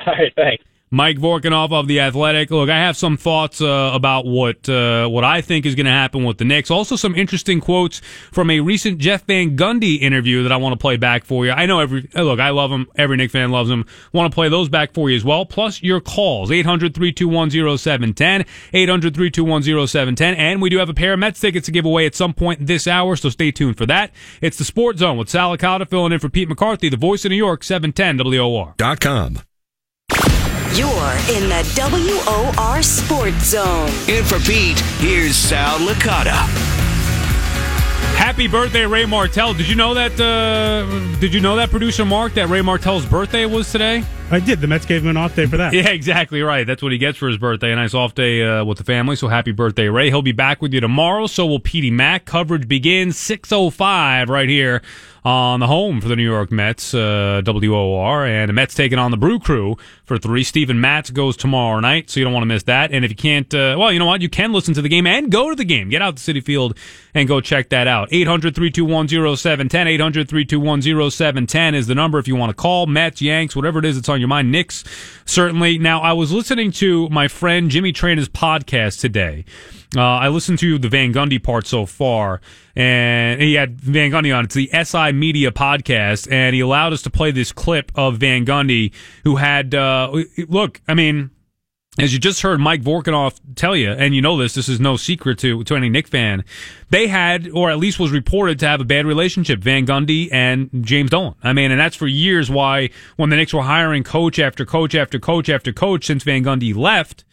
all 0.05 0.13
right, 0.13 0.31
thanks. 0.35 0.63
Mike 0.93 1.17
Vorkunov 1.17 1.73
of 1.73 1.87
the 1.87 1.99
Athletic. 1.99 2.51
Look, 2.51 2.69
I 2.69 2.77
have 2.77 2.95
some 2.95 3.17
thoughts 3.17 3.61
uh, 3.61 3.89
about 3.95 4.27
what 4.27 4.69
uh, 4.69 5.07
what 5.07 5.23
I 5.23 5.41
think 5.41 5.65
is 5.65 5.73
going 5.73 5.87
to 5.87 5.91
happen 5.91 6.23
with 6.23 6.37
the 6.37 6.45
Knicks. 6.45 6.69
Also, 6.69 6.95
some 6.95 7.15
interesting 7.15 7.59
quotes 7.59 7.99
from 8.31 8.51
a 8.51 8.59
recent 8.59 8.99
Jeff 8.99 9.25
Van 9.25 9.57
Gundy 9.57 9.99
interview 9.99 10.43
that 10.43 10.51
I 10.51 10.57
want 10.57 10.73
to 10.73 10.77
play 10.77 10.97
back 10.97 11.25
for 11.25 11.47
you. 11.47 11.51
I 11.51 11.65
know 11.65 11.79
every 11.79 12.07
look, 12.13 12.39
I 12.39 12.51
love 12.51 12.71
him. 12.71 12.87
Every 12.95 13.17
Knicks 13.17 13.31
fan 13.33 13.49
loves 13.49 13.71
him. 13.71 13.87
Want 14.11 14.31
to 14.31 14.35
play 14.35 14.49
those 14.49 14.69
back 14.69 14.93
for 14.93 15.09
you 15.09 15.15
as 15.15 15.25
well. 15.25 15.47
Plus 15.47 15.81
your 15.81 15.99
calls 15.99 16.51
800-321-0710, 16.51 18.45
800-321-0710, 18.71 20.37
and 20.37 20.61
we 20.61 20.69
do 20.69 20.77
have 20.77 20.89
a 20.89 20.93
pair 20.93 21.13
of 21.13 21.19
Mets 21.19 21.39
tickets 21.39 21.65
to 21.65 21.71
give 21.71 21.85
away 21.85 22.05
at 22.05 22.13
some 22.13 22.35
point 22.35 22.67
this 22.67 22.85
hour. 22.85 23.15
So 23.15 23.29
stay 23.29 23.49
tuned 23.51 23.79
for 23.79 23.87
that. 23.87 24.11
It's 24.41 24.59
the 24.59 24.65
Sports 24.65 24.99
Zone 24.99 25.17
with 25.17 25.27
Sal 25.29 25.57
Licata 25.57 25.89
filling 25.89 26.11
in 26.11 26.19
for 26.19 26.29
Pete 26.29 26.49
McCarthy, 26.49 26.89
the 26.89 26.97
voice 26.97 27.25
of 27.25 27.31
New 27.31 27.37
York, 27.37 27.63
710 27.63 28.23
WOR. 28.23 28.75
Dot 28.77 28.99
com. 28.99 29.39
You're 30.75 30.89
in 31.29 31.49
the 31.49 31.63
WOR 31.75 32.81
Sports 32.81 33.45
Zone. 33.45 33.89
In 34.07 34.25
for 34.25 34.39
Pete, 34.39 34.79
here's 34.97 35.35
Sal 35.35 35.77
Licata. 35.77 36.33
Happy 38.15 38.47
birthday, 38.47 38.83
Ray 38.87 39.05
Martell! 39.05 39.53
Did 39.53 39.69
you 39.69 39.75
know 39.75 39.93
that? 39.93 40.19
Uh, 40.19 41.19
did 41.19 41.31
you 41.31 41.41
know 41.41 41.57
that 41.57 41.69
producer 41.69 42.05
Mark 42.05 42.33
that 42.33 42.49
Ray 42.49 42.61
Martell's 42.61 43.05
birthday 43.05 43.45
was 43.45 43.71
today? 43.71 44.03
I 44.31 44.39
did. 44.39 44.61
The 44.61 44.67
Mets 44.67 44.87
gave 44.87 45.03
him 45.03 45.09
an 45.09 45.17
off 45.17 45.35
day 45.35 45.45
for 45.45 45.57
that. 45.57 45.73
Yeah, 45.73 45.89
exactly 45.89 46.41
right. 46.41 46.65
That's 46.65 46.81
what 46.81 46.91
he 46.91 46.97
gets 46.97 47.19
for 47.19 47.27
his 47.27 47.37
birthday. 47.37 47.71
A 47.71 47.75
nice 47.75 47.93
off 47.93 48.15
day 48.15 48.41
uh, 48.41 48.65
with 48.65 48.79
the 48.79 48.83
family. 48.83 49.15
So 49.15 49.27
happy 49.27 49.51
birthday, 49.51 49.89
Ray. 49.89 50.09
He'll 50.09 50.23
be 50.23 50.31
back 50.31 50.59
with 50.59 50.73
you 50.73 50.79
tomorrow. 50.79 51.27
So 51.27 51.45
will 51.45 51.59
Petey 51.59 51.91
Mack. 51.91 52.25
Coverage 52.25 52.67
begins 52.67 53.15
6.05 53.17 54.27
right 54.27 54.49
here 54.49 54.81
on 55.25 55.59
the 55.59 55.67
home 55.67 56.01
for 56.01 56.07
the 56.07 56.15
New 56.15 56.23
York 56.23 56.51
Mets, 56.51 56.93
uh, 56.93 57.41
WOR. 57.45 58.25
And 58.25 58.49
the 58.49 58.53
Mets 58.53 58.73
taking 58.73 58.99
on 58.99 59.11
the 59.11 59.17
Brew 59.17 59.39
Crew 59.39 59.77
for 60.03 60.17
three. 60.17 60.43
Steven 60.43 60.81
Matz 60.81 61.09
goes 61.09 61.37
tomorrow 61.37 61.79
night, 61.79 62.09
so 62.09 62.19
you 62.19 62.25
don't 62.25 62.33
want 62.33 62.43
to 62.43 62.47
miss 62.47 62.63
that. 62.63 62.91
And 62.91 63.05
if 63.05 63.11
you 63.11 63.15
can't, 63.15 63.51
uh, 63.53 63.75
well, 63.77 63.91
you 63.91 63.99
know 63.99 64.05
what? 64.05 64.21
You 64.21 64.29
can 64.29 64.51
listen 64.51 64.73
to 64.73 64.81
the 64.81 64.89
game 64.89 65.07
and 65.07 65.31
go 65.31 65.49
to 65.49 65.55
the 65.55 65.65
game. 65.65 65.89
Get 65.89 66.01
out 66.01 66.17
to 66.17 66.33
Citi 66.33 66.43
Field 66.43 66.77
and 67.13 67.27
go 67.27 67.39
check 67.39 67.69
that 67.69 67.87
out. 67.87 68.09
800 68.11 68.55
321 68.55 69.07
0710. 69.37 69.87
800 69.87 70.27
321 70.27 70.81
0710 71.11 71.75
is 71.75 71.87
the 71.87 71.95
number 71.95 72.19
if 72.19 72.27
you 72.27 72.35
want 72.35 72.49
to 72.49 72.55
call. 72.55 72.85
Mets, 72.85 73.21
Yanks, 73.21 73.55
whatever 73.55 73.79
it 73.79 73.85
is 73.85 73.95
that's 73.95 74.09
on 74.09 74.19
your 74.19 74.27
mind. 74.27 74.51
Knicks, 74.51 74.83
certainly. 75.25 75.77
Now, 75.77 76.01
I 76.01 76.13
was 76.13 76.31
listening 76.31 76.71
to 76.73 77.07
my 77.09 77.27
friend 77.27 77.69
Jimmy 77.69 77.93
Traina's 77.93 78.29
podcast 78.29 78.99
today. 78.99 79.45
Uh, 79.95 80.01
I 80.01 80.29
listened 80.29 80.59
to 80.59 80.79
the 80.79 80.89
Van 80.89 81.13
Gundy 81.13 81.41
part 81.41 81.67
so 81.67 81.85
far, 81.85 82.41
and 82.75 83.41
he 83.41 83.53
had 83.53 83.79
Van 83.79 84.11
Gundy 84.11 84.35
on. 84.35 84.45
It's 84.45 84.55
the 84.55 84.69
SI 84.83 85.11
Media 85.11 85.51
podcast, 85.51 86.31
and 86.31 86.55
he 86.55 86.61
allowed 86.61 86.93
us 86.93 87.01
to 87.03 87.09
play 87.09 87.31
this 87.31 87.51
clip 87.51 87.91
of 87.95 88.17
Van 88.17 88.45
Gundy, 88.45 88.91
who 89.23 89.35
had 89.35 89.75
uh, 89.75 90.11
look. 90.47 90.81
I 90.87 90.95
mean, 90.95 91.29
as 91.99 92.11
you 92.11 92.19
just 92.19 92.41
heard 92.41 92.59
Mike 92.59 92.81
Vorkunov 92.81 93.39
tell 93.55 93.75
you, 93.75 93.91
and 93.91 94.15
you 94.15 94.21
know 94.21 94.35
this, 94.35 94.55
this 94.55 94.67
is 94.67 94.79
no 94.79 94.97
secret 94.97 95.37
to, 95.39 95.63
to 95.63 95.75
any 95.75 95.89
Knick 95.89 96.07
fan, 96.07 96.43
they 96.89 97.07
had, 97.07 97.49
or 97.51 97.69
at 97.69 97.77
least 97.77 97.99
was 97.99 98.11
reported 98.11 98.59
to 98.59 98.67
have 98.67 98.81
a 98.81 98.85
bad 98.85 99.05
relationship, 99.05 99.59
Van 99.59 99.85
Gundy 99.85 100.27
and 100.31 100.69
James 100.81 101.11
Dolan. 101.11 101.35
I 101.43 101.53
mean, 101.53 101.69
and 101.69 101.79
that's 101.79 101.95
for 101.95 102.07
years 102.07 102.49
why 102.49 102.89
when 103.15 103.29
the 103.29 103.35
Knicks 103.35 103.53
were 103.53 103.61
hiring 103.61 104.03
coach 104.03 104.39
after 104.39 104.65
coach 104.65 104.95
after 104.95 105.19
coach 105.19 105.49
after 105.49 105.71
coach 105.71 106.05
since 106.05 106.23
Van 106.23 106.43
Gundy 106.43 106.75
left, 106.75 107.25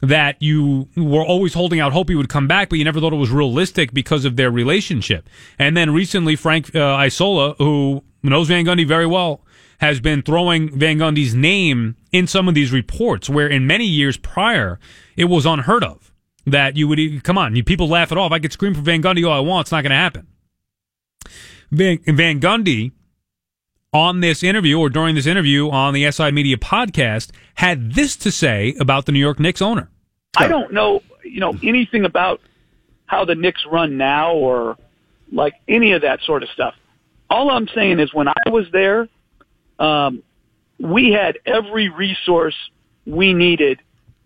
that 0.00 0.40
you 0.40 0.88
were 0.96 1.24
always 1.24 1.54
holding 1.54 1.80
out 1.80 1.92
hope 1.92 2.08
he 2.08 2.14
would 2.14 2.28
come 2.28 2.46
back, 2.46 2.68
but 2.68 2.78
you 2.78 2.84
never 2.84 3.00
thought 3.00 3.12
it 3.12 3.16
was 3.16 3.30
realistic 3.30 3.92
because 3.92 4.24
of 4.24 4.36
their 4.36 4.50
relationship. 4.50 5.28
And 5.58 5.76
then 5.76 5.92
recently, 5.92 6.36
Frank 6.36 6.74
uh, 6.74 6.94
Isola, 6.94 7.54
who 7.58 8.04
knows 8.22 8.48
Van 8.48 8.64
Gundy 8.64 8.86
very 8.86 9.06
well, 9.06 9.44
has 9.78 10.00
been 10.00 10.22
throwing 10.22 10.76
Van 10.76 10.98
Gundy's 10.98 11.34
name 11.34 11.96
in 12.12 12.26
some 12.26 12.48
of 12.48 12.54
these 12.54 12.72
reports, 12.72 13.28
where 13.28 13.48
in 13.48 13.66
many 13.66 13.84
years 13.84 14.16
prior, 14.16 14.78
it 15.16 15.26
was 15.26 15.46
unheard 15.46 15.84
of 15.84 16.12
that 16.46 16.76
you 16.76 16.88
would 16.88 17.24
come 17.24 17.38
on, 17.38 17.54
you 17.56 17.64
people 17.64 17.88
laugh 17.88 18.12
it 18.12 18.18
off. 18.18 18.32
I 18.32 18.38
could 18.38 18.52
scream 18.52 18.74
for 18.74 18.80
Van 18.80 19.02
Gundy 19.02 19.26
all 19.26 19.32
I 19.32 19.40
want; 19.40 19.66
it's 19.66 19.72
not 19.72 19.82
going 19.82 19.90
to 19.90 19.96
happen. 19.96 20.26
Van, 21.70 21.98
Van 22.06 22.40
Gundy 22.40 22.92
on 23.98 24.20
this 24.20 24.42
interview 24.42 24.78
or 24.78 24.88
during 24.88 25.14
this 25.16 25.26
interview 25.26 25.68
on 25.70 25.92
the 25.92 26.10
SI 26.10 26.30
Media 26.30 26.56
podcast 26.56 27.30
had 27.54 27.94
this 27.94 28.16
to 28.16 28.30
say 28.30 28.74
about 28.78 29.06
the 29.06 29.12
New 29.12 29.18
York 29.18 29.40
Knicks 29.40 29.60
owner. 29.60 29.90
I 30.36 30.46
don't 30.46 30.72
know, 30.72 31.02
you 31.24 31.40
know, 31.40 31.56
anything 31.62 32.04
about 32.04 32.40
how 33.06 33.24
the 33.24 33.34
Knicks 33.34 33.64
run 33.70 33.96
now 33.96 34.34
or 34.34 34.76
like 35.32 35.54
any 35.66 35.92
of 35.92 36.02
that 36.02 36.20
sort 36.22 36.42
of 36.42 36.48
stuff. 36.50 36.74
All 37.28 37.50
I'm 37.50 37.66
saying 37.74 37.98
is 37.98 38.14
when 38.14 38.28
I 38.28 38.50
was 38.50 38.66
there, 38.72 39.08
um, 39.78 40.22
we 40.78 41.10
had 41.10 41.38
every 41.44 41.88
resource 41.88 42.54
we 43.04 43.34
needed 43.34 43.80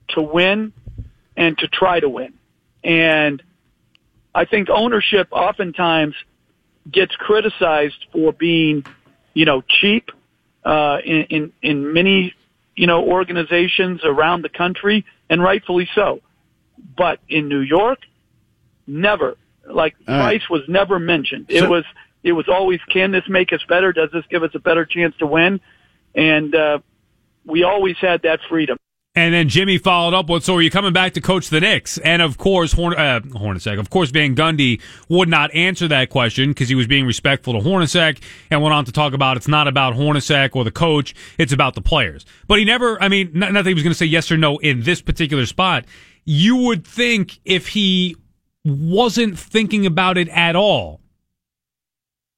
to 0.08 0.20
win 0.20 0.72
and 1.36 1.56
to 1.58 1.68
try 1.68 1.98
to 1.98 2.08
win. 2.08 2.34
And 2.84 3.42
I 4.34 4.44
think 4.44 4.68
ownership 4.68 5.28
oftentimes 5.30 6.14
gets 6.90 7.14
criticized 7.16 8.06
for 8.12 8.32
being, 8.32 8.84
you 9.34 9.44
know, 9.44 9.62
cheap 9.62 10.10
uh, 10.64 10.98
in, 11.04 11.22
in 11.24 11.52
in 11.62 11.92
many 11.92 12.34
you 12.76 12.86
know 12.86 13.04
organizations 13.04 14.00
around 14.04 14.42
the 14.42 14.48
country, 14.48 15.04
and 15.28 15.42
rightfully 15.42 15.88
so. 15.94 16.20
But 16.96 17.20
in 17.28 17.48
New 17.48 17.60
York, 17.60 18.00
never 18.86 19.36
like 19.68 19.94
All 20.06 20.14
right. 20.14 20.40
price 20.40 20.50
was 20.50 20.62
never 20.68 20.98
mentioned. 20.98 21.46
It 21.48 21.68
was 21.68 21.84
it 22.22 22.32
was 22.32 22.48
always 22.48 22.80
can 22.88 23.10
this 23.12 23.24
make 23.28 23.52
us 23.52 23.60
better? 23.68 23.92
Does 23.92 24.10
this 24.12 24.24
give 24.30 24.42
us 24.42 24.50
a 24.54 24.58
better 24.58 24.84
chance 24.84 25.14
to 25.18 25.26
win? 25.26 25.60
And 26.14 26.54
uh, 26.54 26.78
we 27.44 27.64
always 27.64 27.96
had 27.98 28.22
that 28.22 28.40
freedom. 28.48 28.78
And 29.14 29.34
then 29.34 29.50
Jimmy 29.50 29.76
followed 29.76 30.14
up 30.14 30.30
with, 30.30 30.42
"So 30.42 30.56
are 30.56 30.62
you 30.62 30.70
coming 30.70 30.94
back 30.94 31.12
to 31.14 31.20
coach 31.20 31.50
the 31.50 31.60
Knicks?" 31.60 31.98
And 31.98 32.22
of 32.22 32.38
course, 32.38 32.72
Horn- 32.72 32.96
uh, 32.96 33.20
Hornacek, 33.20 33.78
of 33.78 33.90
course, 33.90 34.10
Van 34.10 34.34
Gundy 34.34 34.80
would 35.10 35.28
not 35.28 35.54
answer 35.54 35.86
that 35.88 36.08
question 36.08 36.48
because 36.48 36.70
he 36.70 36.74
was 36.74 36.86
being 36.86 37.04
respectful 37.04 37.52
to 37.52 37.58
Hornacek, 37.60 38.22
and 38.50 38.62
went 38.62 38.72
on 38.72 38.86
to 38.86 38.92
talk 38.92 39.12
about 39.12 39.36
it's 39.36 39.48
not 39.48 39.68
about 39.68 39.94
Hornacek 39.94 40.56
or 40.56 40.64
the 40.64 40.70
coach; 40.70 41.14
it's 41.36 41.52
about 41.52 41.74
the 41.74 41.82
players. 41.82 42.24
But 42.48 42.58
he 42.58 42.64
never, 42.64 43.00
I 43.02 43.08
mean, 43.08 43.30
not, 43.34 43.52
not 43.52 43.64
that 43.64 43.70
he 43.70 43.74
was 43.74 43.82
going 43.82 43.92
to 43.92 43.98
say 43.98 44.06
yes 44.06 44.32
or 44.32 44.38
no 44.38 44.56
in 44.58 44.82
this 44.82 45.02
particular 45.02 45.44
spot. 45.44 45.84
You 46.24 46.56
would 46.56 46.86
think 46.86 47.38
if 47.44 47.68
he 47.68 48.16
wasn't 48.64 49.38
thinking 49.38 49.84
about 49.84 50.16
it 50.16 50.28
at 50.28 50.56
all, 50.56 51.01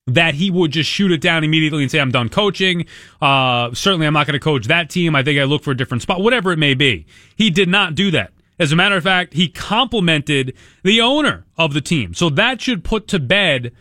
that 0.07 0.35
he 0.35 0.51
would 0.51 0.71
just 0.71 0.91
shoot 0.91 1.11
it 1.11 1.21
down 1.21 1.45
immediately 1.45 1.83
and 1.83 1.91
say, 1.91 1.99
I'm 1.99 2.11
done 2.11 2.29
coaching. 2.29 2.87
Uh, 3.23 3.73
certainly 3.73 4.07
I'm 4.07 4.13
not 4.13 4.27
going 4.27 4.35
to 4.35 4.41
coach 4.41 4.67
that 4.67 4.91
team. 4.91 5.17
I 5.17 5.23
think 5.23 5.39
I 5.39 5.45
look 5.45 5.63
for 5.63 5.71
a 5.71 5.77
different 5.77 6.03
spot, 6.03 6.21
whatever 6.21 6.53
it 6.53 6.59
may 6.59 6.75
be. 6.75 7.07
He 7.37 7.51
did 7.51 7.69
not 7.69 7.95
do 7.95 8.11
that. 8.11 8.33
As 8.59 8.71
a 8.71 8.77
matter 8.77 8.97
of 8.97 9.03
fact, 9.03 9.33
he 9.33 9.49
complimented 9.49 10.55
the 10.83 11.01
owner 11.01 11.47
of 11.57 11.75
the 11.75 11.81
team. 11.81 12.15
So 12.15 12.29
that 12.31 12.61
should 12.61 12.85
put 12.85 13.09
to 13.09 13.19
bed, 13.19 13.73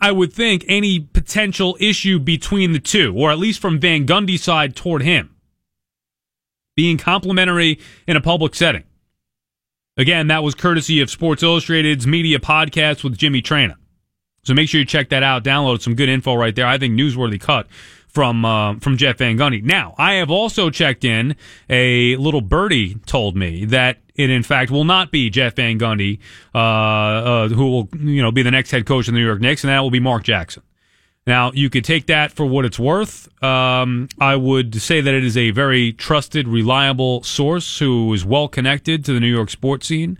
I 0.00 0.12
would 0.12 0.32
think, 0.32 0.64
any 0.68 1.00
potential 1.00 1.76
issue 1.80 2.18
between 2.18 2.72
the 2.72 2.78
two, 2.80 3.14
or 3.16 3.30
at 3.30 3.38
least 3.38 3.60
from 3.60 3.78
Van 3.78 4.04
Gundy's 4.04 4.42
side 4.42 4.76
toward 4.76 5.02
him. 5.02 5.34
Being 6.76 6.98
complimentary 6.98 7.78
in 8.06 8.16
a 8.16 8.20
public 8.20 8.54
setting. 8.54 8.84
Again, 9.96 10.26
that 10.26 10.42
was 10.42 10.54
courtesy 10.54 11.00
of 11.00 11.10
Sports 11.10 11.42
Illustrated's 11.42 12.06
media 12.06 12.38
podcast 12.38 13.04
with 13.04 13.16
Jimmy 13.16 13.42
Traina. 13.42 13.76
So 14.44 14.54
make 14.54 14.68
sure 14.68 14.80
you 14.80 14.84
check 14.86 15.10
that 15.10 15.22
out. 15.22 15.44
Download 15.44 15.80
some 15.80 15.94
good 15.94 16.08
info 16.08 16.34
right 16.34 16.54
there. 16.54 16.66
I 16.66 16.76
think 16.76 16.98
newsworthy 16.98 17.40
cut 17.40 17.68
from 18.08 18.44
uh, 18.44 18.74
from 18.80 18.96
Jeff 18.96 19.18
Van 19.18 19.38
Gundy. 19.38 19.62
Now, 19.62 19.94
I 19.98 20.14
have 20.14 20.32
also 20.32 20.68
checked 20.68 21.04
in. 21.04 21.36
A 21.70 22.16
little 22.16 22.40
birdie 22.40 22.96
told 23.06 23.36
me 23.36 23.64
that 23.66 23.98
it 24.16 24.30
in 24.30 24.42
fact 24.42 24.72
will 24.72 24.84
not 24.84 25.12
be 25.12 25.30
Jeff 25.30 25.54
Van 25.54 25.78
Gundy 25.78 26.18
uh, 26.54 26.58
uh, 26.58 27.48
who 27.48 27.70
will 27.70 27.88
you 27.96 28.20
know 28.20 28.32
be 28.32 28.42
the 28.42 28.50
next 28.50 28.72
head 28.72 28.84
coach 28.84 29.06
of 29.06 29.14
the 29.14 29.20
New 29.20 29.26
York 29.26 29.40
Knicks, 29.40 29.62
and 29.62 29.70
that 29.70 29.78
will 29.78 29.90
be 29.90 30.00
Mark 30.00 30.24
Jackson. 30.24 30.64
Now, 31.24 31.52
you 31.52 31.70
could 31.70 31.84
take 31.84 32.06
that 32.06 32.32
for 32.32 32.44
what 32.44 32.64
it's 32.64 32.80
worth. 32.80 33.28
Um, 33.44 34.08
I 34.18 34.34
would 34.34 34.82
say 34.82 35.00
that 35.00 35.14
it 35.14 35.22
is 35.22 35.36
a 35.36 35.52
very 35.52 35.92
trusted, 35.92 36.48
reliable 36.48 37.22
source 37.22 37.78
who 37.78 38.12
is 38.12 38.24
well 38.24 38.48
connected 38.48 39.04
to 39.04 39.12
the 39.12 39.20
New 39.20 39.32
York 39.32 39.50
sports 39.50 39.86
scene. 39.86 40.18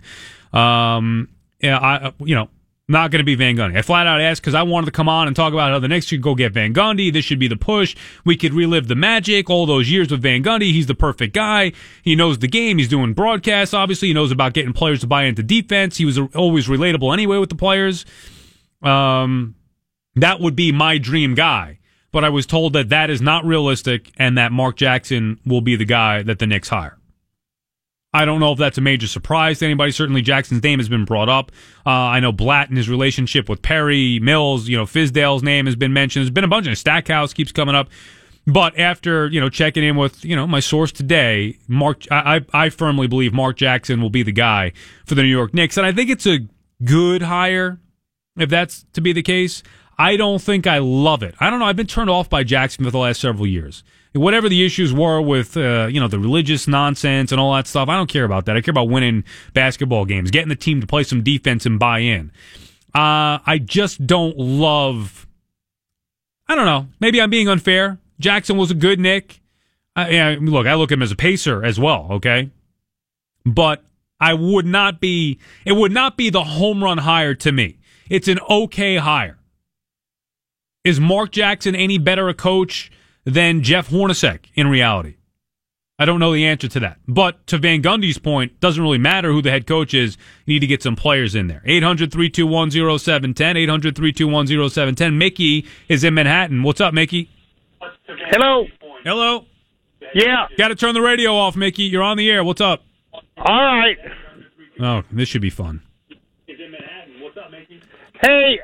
Um, 0.53 1.27
yeah, 1.59 1.77
I, 1.77 2.13
you 2.19 2.35
know, 2.35 2.47
not 2.93 3.11
going 3.11 3.19
to 3.19 3.25
be 3.25 3.35
Van 3.35 3.57
Gundy. 3.57 3.77
I 3.77 3.81
flat 3.81 4.07
out 4.07 4.21
asked 4.21 4.41
because 4.41 4.53
I 4.53 4.63
wanted 4.63 4.85
to 4.85 4.91
come 4.91 5.09
on 5.09 5.27
and 5.27 5.35
talk 5.35 5.51
about 5.51 5.71
how 5.71 5.79
the 5.79 5.89
Knicks 5.89 6.05
should 6.05 6.21
go 6.21 6.35
get 6.35 6.53
Van 6.53 6.73
Gundy. 6.73 7.11
This 7.11 7.25
should 7.25 7.39
be 7.39 7.49
the 7.49 7.57
push. 7.57 7.95
We 8.23 8.37
could 8.37 8.53
relive 8.53 8.87
the 8.87 8.95
magic, 8.95 9.49
all 9.49 9.65
those 9.65 9.91
years 9.91 10.09
with 10.09 10.21
Van 10.21 10.41
Gundy. 10.43 10.71
He's 10.71 10.87
the 10.87 10.95
perfect 10.95 11.33
guy. 11.33 11.73
He 12.01 12.15
knows 12.15 12.39
the 12.39 12.47
game. 12.47 12.77
He's 12.77 12.87
doing 12.87 13.13
broadcasts, 13.13 13.73
obviously. 13.73 14.07
He 14.07 14.13
knows 14.13 14.31
about 14.31 14.53
getting 14.53 14.71
players 14.71 15.01
to 15.01 15.07
buy 15.07 15.23
into 15.23 15.43
defense. 15.43 15.97
He 15.97 16.05
was 16.05 16.17
always 16.33 16.67
relatable 16.67 17.11
anyway 17.11 17.37
with 17.37 17.49
the 17.49 17.55
players. 17.55 18.05
Um, 18.81 19.55
that 20.15 20.39
would 20.39 20.55
be 20.55 20.71
my 20.71 20.97
dream 20.97 21.35
guy. 21.35 21.79
But 22.11 22.23
I 22.23 22.29
was 22.29 22.45
told 22.45 22.73
that 22.73 22.89
that 22.89 23.09
is 23.09 23.21
not 23.21 23.43
realistic 23.43 24.11
and 24.17 24.37
that 24.37 24.51
Mark 24.51 24.75
Jackson 24.77 25.39
will 25.45 25.61
be 25.61 25.75
the 25.75 25.85
guy 25.85 26.21
that 26.21 26.37
the 26.37 26.45
Knicks 26.45 26.69
hire. 26.69 26.97
I 28.13 28.25
don't 28.25 28.39
know 28.39 28.51
if 28.51 28.59
that's 28.59 28.77
a 28.77 28.81
major 28.81 29.07
surprise 29.07 29.59
to 29.59 29.65
anybody. 29.65 29.91
Certainly, 29.91 30.21
Jackson's 30.21 30.61
name 30.61 30.79
has 30.79 30.87
been 30.87 31.05
brought 31.05 31.29
up. 31.29 31.51
Uh, 31.85 31.89
I 31.89 32.19
know 32.19 32.31
Blatt 32.31 32.69
and 32.69 32.77
his 32.77 32.87
relationship 32.87 33.49
with 33.49 33.61
Perry 33.61 34.19
Mills. 34.19 34.69
You 34.69 34.77
know, 34.77 34.85
Fizdale's 34.85 35.41
name 35.41 35.65
has 35.65 35.75
been 35.75 35.93
mentioned. 35.93 36.23
There's 36.23 36.31
been 36.31 36.43
a 36.43 36.49
bunch 36.49 36.67
of 36.67 36.77
Stackhouse 36.77 37.33
keeps 37.33 37.51
coming 37.51 37.75
up. 37.75 37.89
But 38.45 38.77
after 38.77 39.27
you 39.27 39.39
know 39.39 39.49
checking 39.49 39.83
in 39.83 39.95
with 39.95 40.23
you 40.23 40.35
know 40.35 40.45
my 40.45 40.59
source 40.59 40.91
today, 40.91 41.57
Mark, 41.67 42.03
I 42.11 42.45
I 42.53 42.69
firmly 42.69 43.07
believe 43.07 43.33
Mark 43.33 43.55
Jackson 43.55 44.01
will 44.01 44.09
be 44.09 44.21
the 44.21 44.33
guy 44.33 44.73
for 45.05 45.15
the 45.15 45.23
New 45.23 45.29
York 45.29 45.53
Knicks, 45.53 45.77
and 45.77 45.85
I 45.85 45.91
think 45.91 46.09
it's 46.09 46.27
a 46.27 46.39
good 46.83 47.21
hire 47.21 47.79
if 48.37 48.49
that's 48.49 48.85
to 48.93 49.01
be 49.01 49.13
the 49.13 49.23
case. 49.23 49.63
I 49.97 50.17
don't 50.17 50.41
think 50.41 50.67
I 50.67 50.79
love 50.79 51.23
it. 51.23 51.35
I 51.39 51.49
don't 51.49 51.59
know. 51.59 51.65
I've 51.65 51.75
been 51.75 51.87
turned 51.87 52.09
off 52.09 52.29
by 52.29 52.43
Jackson 52.43 52.83
for 52.83 52.91
the 52.91 52.97
last 52.97 53.21
several 53.21 53.47
years 53.47 53.83
whatever 54.13 54.47
the 54.47 54.65
issues 54.65 54.93
were 54.93 55.21
with 55.21 55.57
uh, 55.57 55.87
you 55.89 55.99
know 55.99 56.07
the 56.07 56.19
religious 56.19 56.67
nonsense 56.67 57.31
and 57.31 57.41
all 57.41 57.53
that 57.53 57.67
stuff. 57.67 57.89
I 57.89 57.95
don't 57.95 58.09
care 58.09 58.25
about 58.25 58.45
that. 58.45 58.55
I 58.55 58.61
care 58.61 58.71
about 58.71 58.89
winning 58.89 59.23
basketball 59.53 60.05
games, 60.05 60.31
getting 60.31 60.49
the 60.49 60.55
team 60.55 60.81
to 60.81 60.87
play 60.87 61.03
some 61.03 61.23
defense 61.23 61.65
and 61.65 61.79
buy 61.79 61.99
in. 61.99 62.31
Uh, 62.93 63.39
I 63.45 63.59
just 63.63 64.05
don't 64.05 64.37
love. 64.37 65.27
I 66.47 66.55
don't 66.55 66.65
know. 66.65 66.87
Maybe 66.99 67.21
I'm 67.21 67.29
being 67.29 67.47
unfair. 67.47 67.99
Jackson 68.19 68.57
was 68.57 68.69
a 68.71 68.75
good 68.75 68.99
Knick. 68.99 69.41
I, 69.95 70.09
yeah, 70.09 70.35
look, 70.39 70.67
I 70.67 70.75
look 70.75 70.91
at 70.91 70.95
him 70.95 71.03
as 71.03 71.11
a 71.11 71.15
pacer 71.15 71.63
as 71.63 71.79
well. 71.79 72.07
Okay, 72.11 72.51
but 73.45 73.83
I 74.19 74.33
would 74.33 74.65
not 74.65 74.99
be. 74.99 75.39
It 75.65 75.73
would 75.73 75.91
not 75.91 76.17
be 76.17 76.29
the 76.29 76.43
home 76.43 76.83
run 76.83 76.99
hire 76.99 77.33
to 77.35 77.51
me. 77.51 77.79
It's 78.09 78.27
an 78.27 78.39
okay 78.49 78.97
hire. 78.97 79.39
Is 80.83 80.99
Mark 80.99 81.31
Jackson 81.31 81.75
any 81.75 81.97
better 81.97 82.27
a 82.27 82.33
coach 82.33 82.91
than 83.25 83.63
Jeff 83.63 83.89
Hornacek 83.89 84.45
in 84.55 84.67
reality? 84.67 85.15
I 85.99 86.05
don't 86.05 86.19
know 86.19 86.33
the 86.33 86.45
answer 86.45 86.67
to 86.67 86.79
that. 86.81 86.97
But 87.07 87.45
to 87.47 87.57
Van 87.57 87.81
Gundy's 87.81 88.17
point, 88.17 88.59
doesn't 88.59 88.81
really 88.81 88.97
matter 88.97 89.31
who 89.31 89.41
the 89.41 89.51
head 89.51 89.67
coach 89.67 89.93
is. 89.93 90.17
You 90.45 90.55
need 90.55 90.59
to 90.59 90.67
get 90.67 90.81
some 90.81 90.95
players 90.95 91.35
in 91.35 91.47
there. 91.47 91.61
800 91.65 92.11
321 92.11 92.71
0710. 92.99 93.57
800 93.57 93.95
321 93.95 94.47
0710. 94.69 95.17
Mickey 95.17 95.67
is 95.87 96.03
in 96.03 96.15
Manhattan. 96.15 96.63
What's 96.63 96.81
up, 96.81 96.93
Mickey? 96.93 97.29
Hello. 98.07 98.65
Hello. 99.03 99.45
Yeah. 100.15 100.47
Got 100.57 100.69
to 100.69 100.75
turn 100.75 100.93
the 100.95 101.01
radio 101.01 101.35
off, 101.35 101.55
Mickey. 101.55 101.83
You're 101.83 102.03
on 102.03 102.17
the 102.17 102.29
air. 102.29 102.43
What's 102.43 102.61
up? 102.61 102.83
All 103.37 103.77
right. 103.77 103.97
Oh, 104.79 105.03
this 105.11 105.29
should 105.29 105.41
be 105.41 105.49
fun. 105.49 105.83
Hey, 108.21 108.59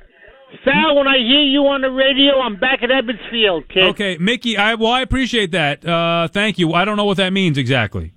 Sal, 0.65 0.95
when 0.95 1.07
I 1.07 1.17
hear 1.17 1.41
you 1.41 1.61
on 1.67 1.81
the 1.81 1.91
radio, 1.91 2.39
I'm 2.39 2.59
back 2.59 2.81
at 2.81 2.89
Ebbets 2.89 3.29
Field, 3.29 3.63
kid. 3.69 3.83
Okay, 3.83 4.17
Mickey. 4.17 4.57
I 4.57 4.75
well, 4.75 4.91
I 4.91 5.01
appreciate 5.01 5.51
that. 5.51 5.85
Uh, 5.85 6.27
thank 6.27 6.57
you. 6.57 6.73
I 6.73 6.85
don't 6.85 6.97
know 6.97 7.05
what 7.05 7.17
that 7.17 7.31
means 7.31 7.57
exactly. 7.57 8.13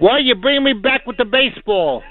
Well, 0.00 0.20
you 0.20 0.34
bring 0.34 0.62
me 0.62 0.72
back 0.72 1.06
with 1.06 1.16
the 1.16 1.24
baseball. 1.24 2.02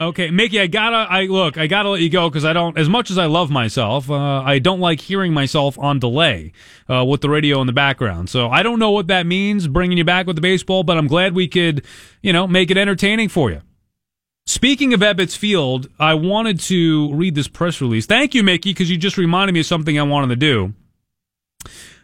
Okay, 0.00 0.30
Mickey, 0.30 0.60
I 0.60 0.66
gotta, 0.66 0.96
I 0.96 1.26
look, 1.26 1.56
I 1.56 1.68
gotta 1.68 1.90
let 1.90 2.00
you 2.00 2.10
go 2.10 2.28
because 2.28 2.44
I 2.44 2.52
don't, 2.52 2.76
as 2.76 2.88
much 2.88 3.10
as 3.10 3.18
I 3.18 3.26
love 3.26 3.50
myself, 3.50 4.10
uh, 4.10 4.42
I 4.42 4.58
don't 4.58 4.80
like 4.80 5.00
hearing 5.00 5.32
myself 5.32 5.78
on 5.78 6.00
delay 6.00 6.52
uh, 6.90 7.04
with 7.04 7.20
the 7.20 7.30
radio 7.30 7.60
in 7.60 7.68
the 7.68 7.72
background. 7.72 8.28
So 8.28 8.48
I 8.48 8.64
don't 8.64 8.80
know 8.80 8.90
what 8.90 9.06
that 9.06 9.24
means, 9.24 9.68
bringing 9.68 9.96
you 9.96 10.04
back 10.04 10.26
with 10.26 10.34
the 10.34 10.42
baseball, 10.42 10.82
but 10.82 10.98
I'm 10.98 11.06
glad 11.06 11.34
we 11.34 11.46
could, 11.46 11.84
you 12.22 12.32
know, 12.32 12.48
make 12.48 12.72
it 12.72 12.76
entertaining 12.76 13.28
for 13.28 13.50
you. 13.52 13.62
Speaking 14.46 14.92
of 14.92 15.00
Ebbets 15.00 15.36
Field, 15.36 15.88
I 15.98 16.14
wanted 16.14 16.60
to 16.60 17.12
read 17.14 17.34
this 17.34 17.48
press 17.48 17.80
release. 17.80 18.04
Thank 18.04 18.34
you, 18.34 18.42
Mickey, 18.42 18.70
because 18.70 18.90
you 18.90 18.98
just 18.98 19.16
reminded 19.16 19.54
me 19.54 19.60
of 19.60 19.66
something 19.66 19.98
I 19.98 20.02
wanted 20.02 20.28
to 20.28 20.36
do. 20.36 20.74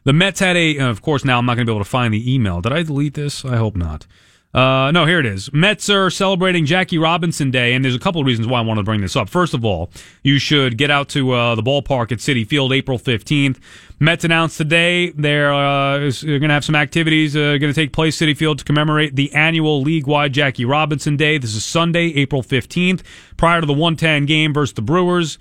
The 0.05 0.15
Mets 0.15 0.41
had 0.41 0.57
a, 0.57 0.79
of 0.79 1.03
course, 1.03 1.23
now 1.23 1.39
I'm 1.39 1.45
not 1.45 1.57
going 1.57 1.67
to 1.67 1.71
be 1.71 1.75
able 1.75 1.85
to 1.85 1.91
find 1.91 2.15
the 2.15 2.35
email. 2.35 2.63
Did 2.63 2.73
I 2.73 2.83
delete 2.83 3.13
this? 3.13 3.45
I 3.45 3.57
hope 3.57 3.77
not. 3.77 4.07
Uh, 4.53 4.91
no, 4.93 5.07
here 5.07 5.21
it 5.21 5.27
is. 5.27 5.53
Mets 5.53 5.89
are 5.89 6.11
celebrating 6.11 6.67
Jackie 6.67 6.99
Robinson 6.99 7.53
Day, 7.53 7.73
and 7.73 7.85
there's 7.85 7.95
a 7.95 8.01
couple 8.01 8.21
of 8.21 8.27
reasons 8.27 8.49
why 8.49 8.59
I 8.59 8.63
wanted 8.63 8.81
to 8.81 8.85
bring 8.85 9.01
this 9.01 9.15
up. 9.15 9.29
First 9.29 9.55
of 9.55 9.65
all, 9.65 9.91
you 10.25 10.41
should 10.41 10.77
get 10.77 10.91
out 10.91 11.09
to 11.11 11.31
uh, 11.31 11.55
the 11.55 11.63
ballpark 11.63 12.11
at 12.11 12.19
Citi 12.19 12.45
Field 12.45 12.73
April 12.73 12.99
15th. 12.99 13.59
Mets 14.01 14.25
announced 14.25 14.59
today 14.59 15.11
they're, 15.11 15.55
uh, 15.55 15.99
going 15.99 16.41
to 16.41 16.49
have 16.49 16.65
some 16.65 16.75
activities 16.75 17.37
uh, 17.37 17.59
going 17.59 17.73
to 17.73 17.75
take 17.75 17.93
place 17.93 18.19
Citi 18.19 18.37
Field 18.37 18.59
to 18.59 18.65
commemorate 18.65 19.15
the 19.15 19.33
annual 19.35 19.83
league-wide 19.83 20.33
Jackie 20.33 20.65
Robinson 20.65 21.17
Day. 21.17 21.39
This 21.39 21.55
is 21.55 21.65
Sunday, 21.65 22.07
April 22.17 22.43
15th, 22.43 23.03
prior 23.37 23.61
to 23.61 23.67
the 23.67 23.73
110 23.73 24.27
game 24.27 24.53
versus 24.53 24.75
the 24.75 24.83
Brewers. 24.83 25.39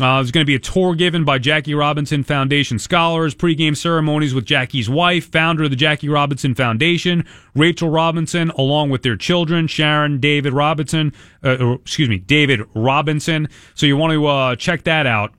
Uh, 0.00 0.16
there's 0.16 0.30
going 0.30 0.42
to 0.42 0.46
be 0.46 0.54
a 0.54 0.60
tour 0.60 0.94
given 0.94 1.24
by 1.24 1.38
Jackie 1.38 1.74
Robinson 1.74 2.22
Foundation 2.22 2.78
scholars, 2.78 3.34
pregame 3.34 3.76
ceremonies 3.76 4.32
with 4.32 4.44
Jackie's 4.44 4.88
wife, 4.88 5.28
founder 5.32 5.64
of 5.64 5.70
the 5.70 5.76
Jackie 5.76 6.08
Robinson 6.08 6.54
Foundation, 6.54 7.24
Rachel 7.56 7.90
Robinson, 7.90 8.50
along 8.50 8.90
with 8.90 9.02
their 9.02 9.16
children, 9.16 9.66
Sharon, 9.66 10.20
David 10.20 10.52
Robinson, 10.52 11.12
uh, 11.42 11.72
excuse 11.72 12.08
me, 12.08 12.18
David 12.18 12.60
Robinson. 12.76 13.48
So 13.74 13.86
you 13.86 13.96
want 13.96 14.12
to 14.12 14.26
uh, 14.26 14.54
check 14.54 14.84
that 14.84 15.06
out. 15.06 15.34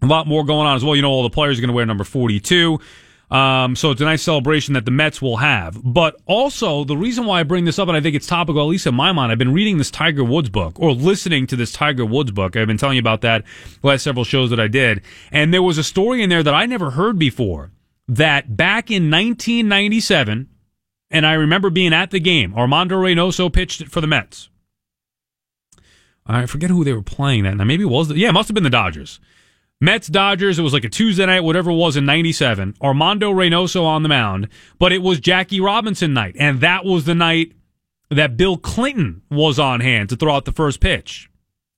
A 0.00 0.06
lot 0.06 0.28
more 0.28 0.44
going 0.44 0.66
on 0.66 0.76
as 0.76 0.84
well. 0.84 0.94
You 0.94 1.02
know, 1.02 1.10
all 1.10 1.24
the 1.24 1.30
players 1.30 1.58
are 1.58 1.62
going 1.62 1.68
to 1.68 1.74
wear 1.74 1.86
number 1.86 2.04
42. 2.04 2.78
Um, 3.32 3.76
so 3.76 3.90
it's 3.90 4.00
a 4.02 4.04
nice 4.04 4.20
celebration 4.20 4.74
that 4.74 4.84
the 4.84 4.90
Mets 4.90 5.22
will 5.22 5.38
have. 5.38 5.80
But 5.82 6.20
also, 6.26 6.84
the 6.84 6.98
reason 6.98 7.24
why 7.24 7.40
I 7.40 7.44
bring 7.44 7.64
this 7.64 7.78
up, 7.78 7.88
and 7.88 7.96
I 7.96 8.00
think 8.02 8.14
it's 8.14 8.26
topical, 8.26 8.60
at 8.60 8.68
least 8.68 8.86
in 8.86 8.94
my 8.94 9.10
mind, 9.10 9.32
I've 9.32 9.38
been 9.38 9.54
reading 9.54 9.78
this 9.78 9.90
Tiger 9.90 10.22
Woods 10.22 10.50
book 10.50 10.78
or 10.78 10.92
listening 10.92 11.46
to 11.46 11.56
this 11.56 11.72
Tiger 11.72 12.04
Woods 12.04 12.30
book. 12.30 12.56
I've 12.56 12.66
been 12.66 12.76
telling 12.76 12.96
you 12.96 13.00
about 13.00 13.22
that 13.22 13.44
last 13.82 14.02
several 14.02 14.24
shows 14.24 14.50
that 14.50 14.60
I 14.60 14.68
did. 14.68 15.00
And 15.30 15.52
there 15.52 15.62
was 15.62 15.78
a 15.78 15.84
story 15.84 16.22
in 16.22 16.28
there 16.28 16.42
that 16.42 16.52
I 16.52 16.66
never 16.66 16.90
heard 16.90 17.18
before 17.18 17.70
that 18.06 18.54
back 18.54 18.90
in 18.90 19.10
1997, 19.10 20.48
and 21.10 21.26
I 21.26 21.32
remember 21.32 21.70
being 21.70 21.94
at 21.94 22.10
the 22.10 22.20
game, 22.20 22.54
Armando 22.54 22.96
Reynoso 22.96 23.50
pitched 23.50 23.80
it 23.80 23.90
for 23.90 24.02
the 24.02 24.06
Mets. 24.06 24.50
I 26.26 26.44
forget 26.44 26.68
who 26.68 26.84
they 26.84 26.92
were 26.92 27.02
playing 27.02 27.44
that. 27.44 27.56
Now, 27.56 27.64
maybe 27.64 27.84
it 27.84 27.86
was, 27.86 28.08
the, 28.08 28.16
yeah, 28.16 28.28
it 28.28 28.32
must 28.32 28.48
have 28.48 28.54
been 28.54 28.62
the 28.62 28.70
Dodgers. 28.70 29.20
Mets 29.82 30.06
Dodgers. 30.06 30.60
It 30.60 30.62
was 30.62 30.72
like 30.72 30.84
a 30.84 30.88
Tuesday 30.88 31.26
night, 31.26 31.40
whatever 31.40 31.72
it 31.72 31.74
was 31.74 31.96
in 31.96 32.06
'97. 32.06 32.76
Armando 32.80 33.32
Reynoso 33.32 33.84
on 33.84 34.04
the 34.04 34.08
mound, 34.08 34.48
but 34.78 34.92
it 34.92 35.02
was 35.02 35.18
Jackie 35.18 35.60
Robinson 35.60 36.14
night, 36.14 36.36
and 36.38 36.60
that 36.60 36.84
was 36.84 37.04
the 37.04 37.16
night 37.16 37.52
that 38.08 38.36
Bill 38.36 38.56
Clinton 38.56 39.22
was 39.28 39.58
on 39.58 39.80
hand 39.80 40.08
to 40.10 40.16
throw 40.16 40.34
out 40.34 40.44
the 40.44 40.52
first 40.52 40.78
pitch. 40.78 41.28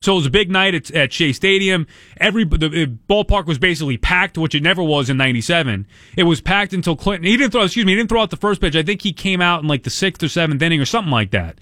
So 0.03 0.13
it 0.13 0.17
was 0.17 0.27
a 0.27 0.31
big 0.31 0.51
night 0.51 0.75
at, 0.75 0.91
at 0.91 1.15
Shea 1.15 1.33
Stadium. 1.33 1.87
Every 2.19 2.45
the, 2.45 2.95
ballpark 3.09 3.47
was 3.47 3.59
basically 3.59 3.97
packed, 3.97 4.37
which 4.37 4.55
it 4.55 4.63
never 4.63 4.83
was 4.83 5.09
in 5.09 5.17
'97. 5.17 5.87
It 6.15 6.25
was 6.25 6.43
packed 6.43 6.75
until 6.75 6.97
Clinton. 6.97 7.27
He 7.27 7.39
didn't 7.39 7.53
throw. 7.53 7.63
Excuse 7.63 7.87
me. 7.87 7.93
He 7.93 7.97
didn't 7.97 8.11
throw 8.11 8.21
out 8.21 8.29
the 8.29 8.37
first 8.37 8.61
pitch. 8.61 8.77
I 8.77 8.83
think 8.83 9.01
he 9.01 9.15
came 9.15 9.41
out 9.41 9.63
in 9.63 9.67
like 9.67 9.83
the 9.83 9.89
sixth 9.89 10.23
or 10.23 10.29
seventh 10.29 10.61
inning 10.61 10.79
or 10.79 10.85
something 10.85 11.11
like 11.11 11.31
that. 11.31 11.59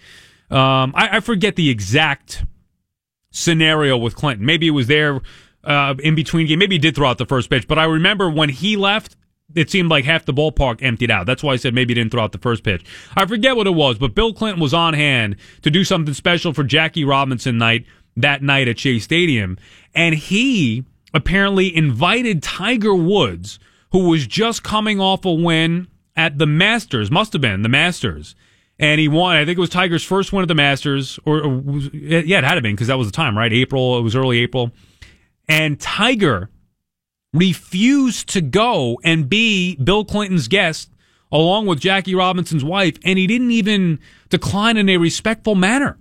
Um, 0.51 0.93
I, 0.97 1.19
I 1.19 1.21
forget 1.21 1.55
the 1.55 1.71
exact 1.71 2.45
scenario 3.31 3.97
with 3.97 4.17
Clinton. 4.17 4.45
Maybe 4.45 4.67
it 4.67 4.73
was 4.73 4.89
there 4.89 5.21
uh, 5.65 5.95
in 5.99 6.15
between 6.15 6.47
game. 6.47 6.59
Maybe 6.59 6.77
he 6.77 6.79
did 6.79 6.95
throw 6.95 7.09
out 7.09 7.19
the 7.19 7.27
first 7.27 7.51
pitch, 7.51 7.69
but 7.69 7.79
I 7.79 7.85
remember 7.85 8.31
when 8.31 8.49
he 8.49 8.77
left, 8.77 9.17
it 9.55 9.71
seemed 9.71 9.91
like 9.91 10.05
half 10.05 10.25
the 10.25 10.33
ballpark 10.33 10.83
emptied 10.83 11.11
out. 11.11 11.27
That's 11.27 11.43
why 11.43 11.53
I 11.53 11.57
said 11.57 11.75
maybe 11.75 11.93
he 11.93 12.01
didn't 12.01 12.13
throw 12.13 12.23
out 12.23 12.33
the 12.33 12.39
first 12.39 12.63
pitch. 12.65 12.85
I 13.17 13.27
forget 13.27 13.57
what 13.57 13.67
it 13.67 13.75
was, 13.75 13.99
but 13.99 14.15
Bill 14.15 14.33
Clinton 14.33 14.61
was 14.61 14.75
on 14.75 14.95
hand 14.95 15.37
to 15.63 15.71
do 15.71 15.85
something 15.85 16.15
special 16.15 16.53
for 16.53 16.65
Jackie 16.65 17.05
Robinson 17.05 17.59
night 17.59 17.87
that 18.17 18.43
night 18.43 18.69
at 18.69 18.79
Shea 18.79 18.99
Stadium, 18.99 19.59
and 19.95 20.15
he 20.15 20.85
apparently 21.15 21.75
invited 21.75 22.43
Tiger 22.43 22.95
Woods, 22.95 23.59
who 23.93 24.09
was 24.09 24.27
just 24.27 24.63
coming 24.63 25.01
off 25.01 25.25
a 25.25 25.33
win 25.33 25.89
at 26.17 26.39
the 26.39 26.47
Masters, 26.47 27.11
must 27.11 27.33
have 27.33 27.43
been 27.43 27.63
the 27.63 27.69
Masters. 27.69 28.35
And 28.79 29.01
he 29.01 29.07
won. 29.07 29.37
I 29.37 29.45
think 29.45 29.59
it 29.59 29.61
was 29.61 29.71
Tiger's 29.71 30.03
first 30.03 30.33
win 30.33 30.43
at 30.43 30.49
the 30.49 30.55
Masters, 30.55 31.19
or, 31.25 31.43
or 31.43 31.63
yeah, 31.93 32.39
it 32.39 32.45
had 32.45 32.57
to 32.57 32.63
been 32.63 32.75
because 32.75 32.89
that 32.89 32.99
was 32.99 33.07
the 33.07 33.13
time, 33.13 33.37
right? 33.39 33.53
April. 33.53 33.97
It 33.99 34.03
was 34.03 34.17
early 34.17 34.41
April 34.41 34.73
and 35.53 35.79
Tiger 35.79 36.49
refused 37.35 38.31
to 38.31 38.41
go 38.41 38.99
and 39.05 39.29
be 39.29 39.77
Bill 39.77 40.03
Clinton's 40.03 40.49
guest 40.49 40.91
along 41.31 41.67
with 41.67 41.79
Jackie 41.79 42.15
Robinson's 42.15 42.65
wife, 42.65 42.97
and 43.05 43.19
he 43.19 43.27
didn't 43.27 43.51
even 43.51 43.99
decline 44.31 44.79
in 44.79 44.89
a 44.89 44.97
respectful 44.97 45.55
manner. 45.55 45.99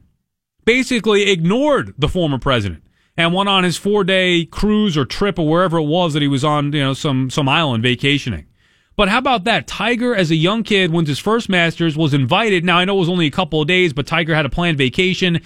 Basically, 0.64 1.30
ignored 1.30 1.94
the 1.98 2.08
former 2.08 2.40
president 2.40 2.82
and 3.18 3.34
went 3.34 3.50
on 3.50 3.66
his 3.66 3.76
four 3.76 4.06
day 4.06 4.46
cruise 4.46 4.96
or 4.96 5.04
trip 5.04 5.38
or 5.38 5.46
wherever 5.46 5.80
it 5.80 5.84
was 5.84 6.14
that 6.14 6.22
he 6.22 6.30
was 6.30 6.46
on, 6.46 6.72
you 6.72 6.80
know, 6.80 6.94
some 6.94 7.30
some 7.30 7.50
island 7.50 7.84
vacationing. 7.84 8.46
But 8.96 9.10
how 9.10 9.18
about 9.18 9.44
that? 9.46 9.68
Tiger, 9.68 10.16
as 10.16 10.32
a 10.32 10.36
young 10.36 10.64
kid, 10.64 10.94
wins 10.94 11.10
his 11.10 11.20
first 11.20 11.50
Masters, 11.50 11.98
was 11.98 12.14
invited. 12.14 12.64
Now 12.64 12.78
I 12.78 12.86
know 12.86 12.96
it 12.96 13.00
was 13.00 13.10
only 13.10 13.26
a 13.26 13.32
couple 13.32 13.62
of 13.62 13.68
days, 13.68 13.92
but 13.92 14.08
Tiger 14.08 14.34
had 14.34 14.46
a 14.46 14.50
planned 14.50 14.78
vacation 14.78 15.42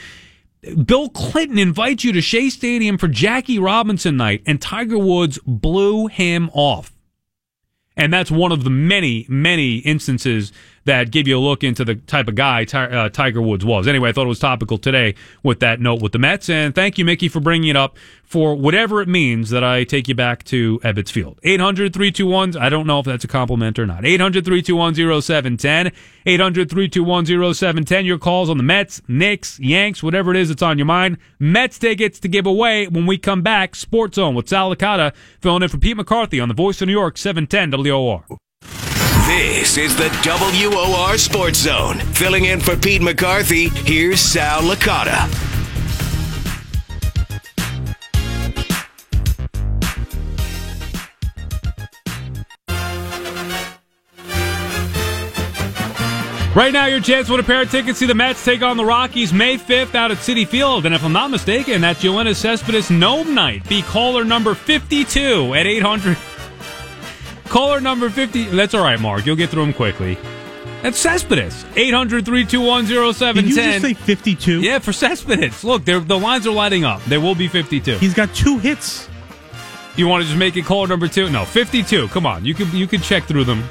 Bill 0.86 1.10
Clinton 1.10 1.60
invites 1.60 2.04
you 2.04 2.12
to 2.14 2.22
Shea 2.22 2.50
Stadium 2.50 2.98
for 2.98 3.08
Jackie 3.08 3.60
Robinson 3.60 4.18
night, 4.18 4.42
and 4.46 4.62
Tiger 4.62 4.98
Woods 4.98 5.40
blew 5.46 6.08
him 6.08 6.50
off. 6.54 6.92
And 7.98 8.14
that's 8.14 8.32
one 8.32 8.52
of 8.52 8.64
the 8.64 8.70
many, 8.70 9.26
many 9.30 9.78
instances 9.78 10.52
that 10.86 11.12
give 11.12 11.28
you 11.28 11.38
a 11.38 11.40
look 11.40 11.64
into 11.64 11.84
the 11.84 11.96
type 11.96 12.28
of 12.28 12.36
guy 12.36 12.64
Ti- 12.64 12.78
uh, 12.78 13.10
Tiger 13.10 13.42
Woods 13.42 13.66
was. 13.66 13.88
Anyway, 13.88 14.10
I 14.10 14.12
thought 14.12 14.26
it 14.26 14.30
was 14.30 14.40
topical 14.40 14.78
today 14.78 15.16
with 15.44 15.60
that 15.60 15.80
note 15.80 16.02
with 16.02 16.12
the 16.12 16.20
Mets. 16.20 16.50
And 16.50 16.74
thank 16.74 16.98
you, 16.98 17.06
Mickey, 17.06 17.28
for 17.28 17.40
bringing 17.40 17.70
it 17.70 17.76
up 17.76 17.98
for 18.24 18.56
whatever 18.56 19.02
it 19.02 19.08
means 19.08 19.50
that 19.50 19.64
I 19.64 19.84
take 19.84 20.08
you 20.08 20.16
back 20.16 20.44
to 20.46 20.80
Ebbets 20.80 21.10
Field. 21.10 21.40
800 21.44 21.94
321, 21.94 22.58
I 22.58 22.70
don't 22.70 22.88
know 22.88 23.00
if 23.00 23.06
that's 23.06 23.24
a 23.24 23.28
compliment 23.28 23.80
or 23.80 23.86
not. 23.86 24.06
800 24.06 24.46
321 24.46 25.22
0710. 25.22 25.92
800 26.26 26.70
321 26.70 27.26
0710. 27.26 28.06
Your 28.06 28.18
calls 28.18 28.50
on 28.50 28.58
the 28.58 28.64
Mets, 28.64 29.02
Knicks, 29.08 29.60
Yanks, 29.60 30.04
whatever 30.04 30.32
it 30.32 30.38
is 30.38 30.50
that's 30.50 30.62
on 30.62 30.78
your 30.78 30.86
mind. 30.86 31.18
Mets 31.40 31.80
tickets 31.80 32.20
to 32.20 32.28
give 32.28 32.46
away 32.46 32.88
when 32.88 33.06
we 33.06 33.18
come 33.18 33.42
back. 33.42 33.76
Sports 33.76 34.16
Zone 34.16 34.36
with 34.36 34.48
Sal 34.48 34.74
Licata 34.74 35.14
filling 35.42 35.64
in 35.64 35.70
for 35.70 35.78
Pete 35.78 35.98
McCarthy 35.98 36.40
on 36.40 36.48
the 36.48 36.56
Voice 36.56 36.82
of 36.82 36.88
New 36.88 36.94
York 36.94 37.18
710 37.18 37.72
WOR. 37.72 38.26
This 39.26 39.78
is 39.78 39.96
the 39.96 40.10
WOR 40.24 41.18
Sports 41.18 41.58
Zone. 41.58 41.98
Filling 42.14 42.46
in 42.46 42.60
for 42.60 42.78
Pete 42.78 43.02
McCarthy, 43.02 43.70
here's 43.70 44.20
Sal 44.20 44.62
Licata. 44.62 45.26
Right 56.56 56.72
now, 56.72 56.86
your 56.86 57.00
chance 57.00 57.26
to 57.26 57.34
win 57.34 57.40
a 57.40 57.44
pair 57.44 57.64
of 57.64 57.72
tickets 57.72 57.98
to 58.00 58.08
the 58.08 58.14
Mets 58.14 58.46
take 58.46 58.62
on 58.62 58.78
the 58.78 58.86
Rockies 58.86 59.34
May 59.34 59.58
5th 59.58 59.96
out 59.96 60.12
at 60.12 60.18
Citi 60.18 60.48
Field. 60.48 60.86
And 60.86 60.94
if 60.94 61.04
I'm 61.04 61.12
not 61.14 61.32
mistaken, 61.32 61.82
that's 61.82 62.04
Yoenis 62.04 62.36
Cespedes 62.36 62.92
Gnome 62.92 63.34
Night. 63.34 63.68
Be 63.68 63.82
caller 63.82 64.24
number 64.24 64.54
52 64.54 65.56
at 65.56 65.66
800. 65.66 66.16
Caller 67.56 67.80
number 67.80 68.10
50. 68.10 68.50
That's 68.50 68.74
all 68.74 68.84
right, 68.84 69.00
Mark. 69.00 69.26
You'll 69.26 69.38
get 69.38 69.50
through 69.50 69.64
them 69.64 69.74
quickly. 69.74 70.18
That's 70.82 70.98
Cespedes. 71.00 71.64
800 71.78 72.26
321 72.26 72.86
Did 72.86 73.46
you 73.46 73.56
just 73.56 73.82
say 73.82 73.94
52? 73.94 74.60
Yeah, 74.60 74.80
for 74.80 74.92
Cespedes. 74.92 75.64
Look, 75.64 75.86
the 75.86 76.02
lines 76.02 76.46
are 76.46 76.52
lighting 76.52 76.84
up. 76.84 77.02
There 77.06 77.22
will 77.22 77.34
be 77.34 77.48
52. 77.48 78.00
He's 78.00 78.14
got 78.14 78.36
two 78.36 78.58
hits. 78.58 79.08
You 79.96 80.06
want 80.06 80.24
to 80.24 80.28
just 80.28 80.38
make 80.38 80.58
it 80.58 80.66
caller 80.66 80.88
number 80.88 81.08
two? 81.08 81.30
No, 81.30 81.46
52. 81.46 82.10
Come 82.10 82.26
on. 82.26 82.44
You 82.44 82.54
can, 82.54 82.70
you 82.76 82.88
can 82.88 83.00
check 83.00 83.24
through 83.24 83.46
them. 83.46 83.64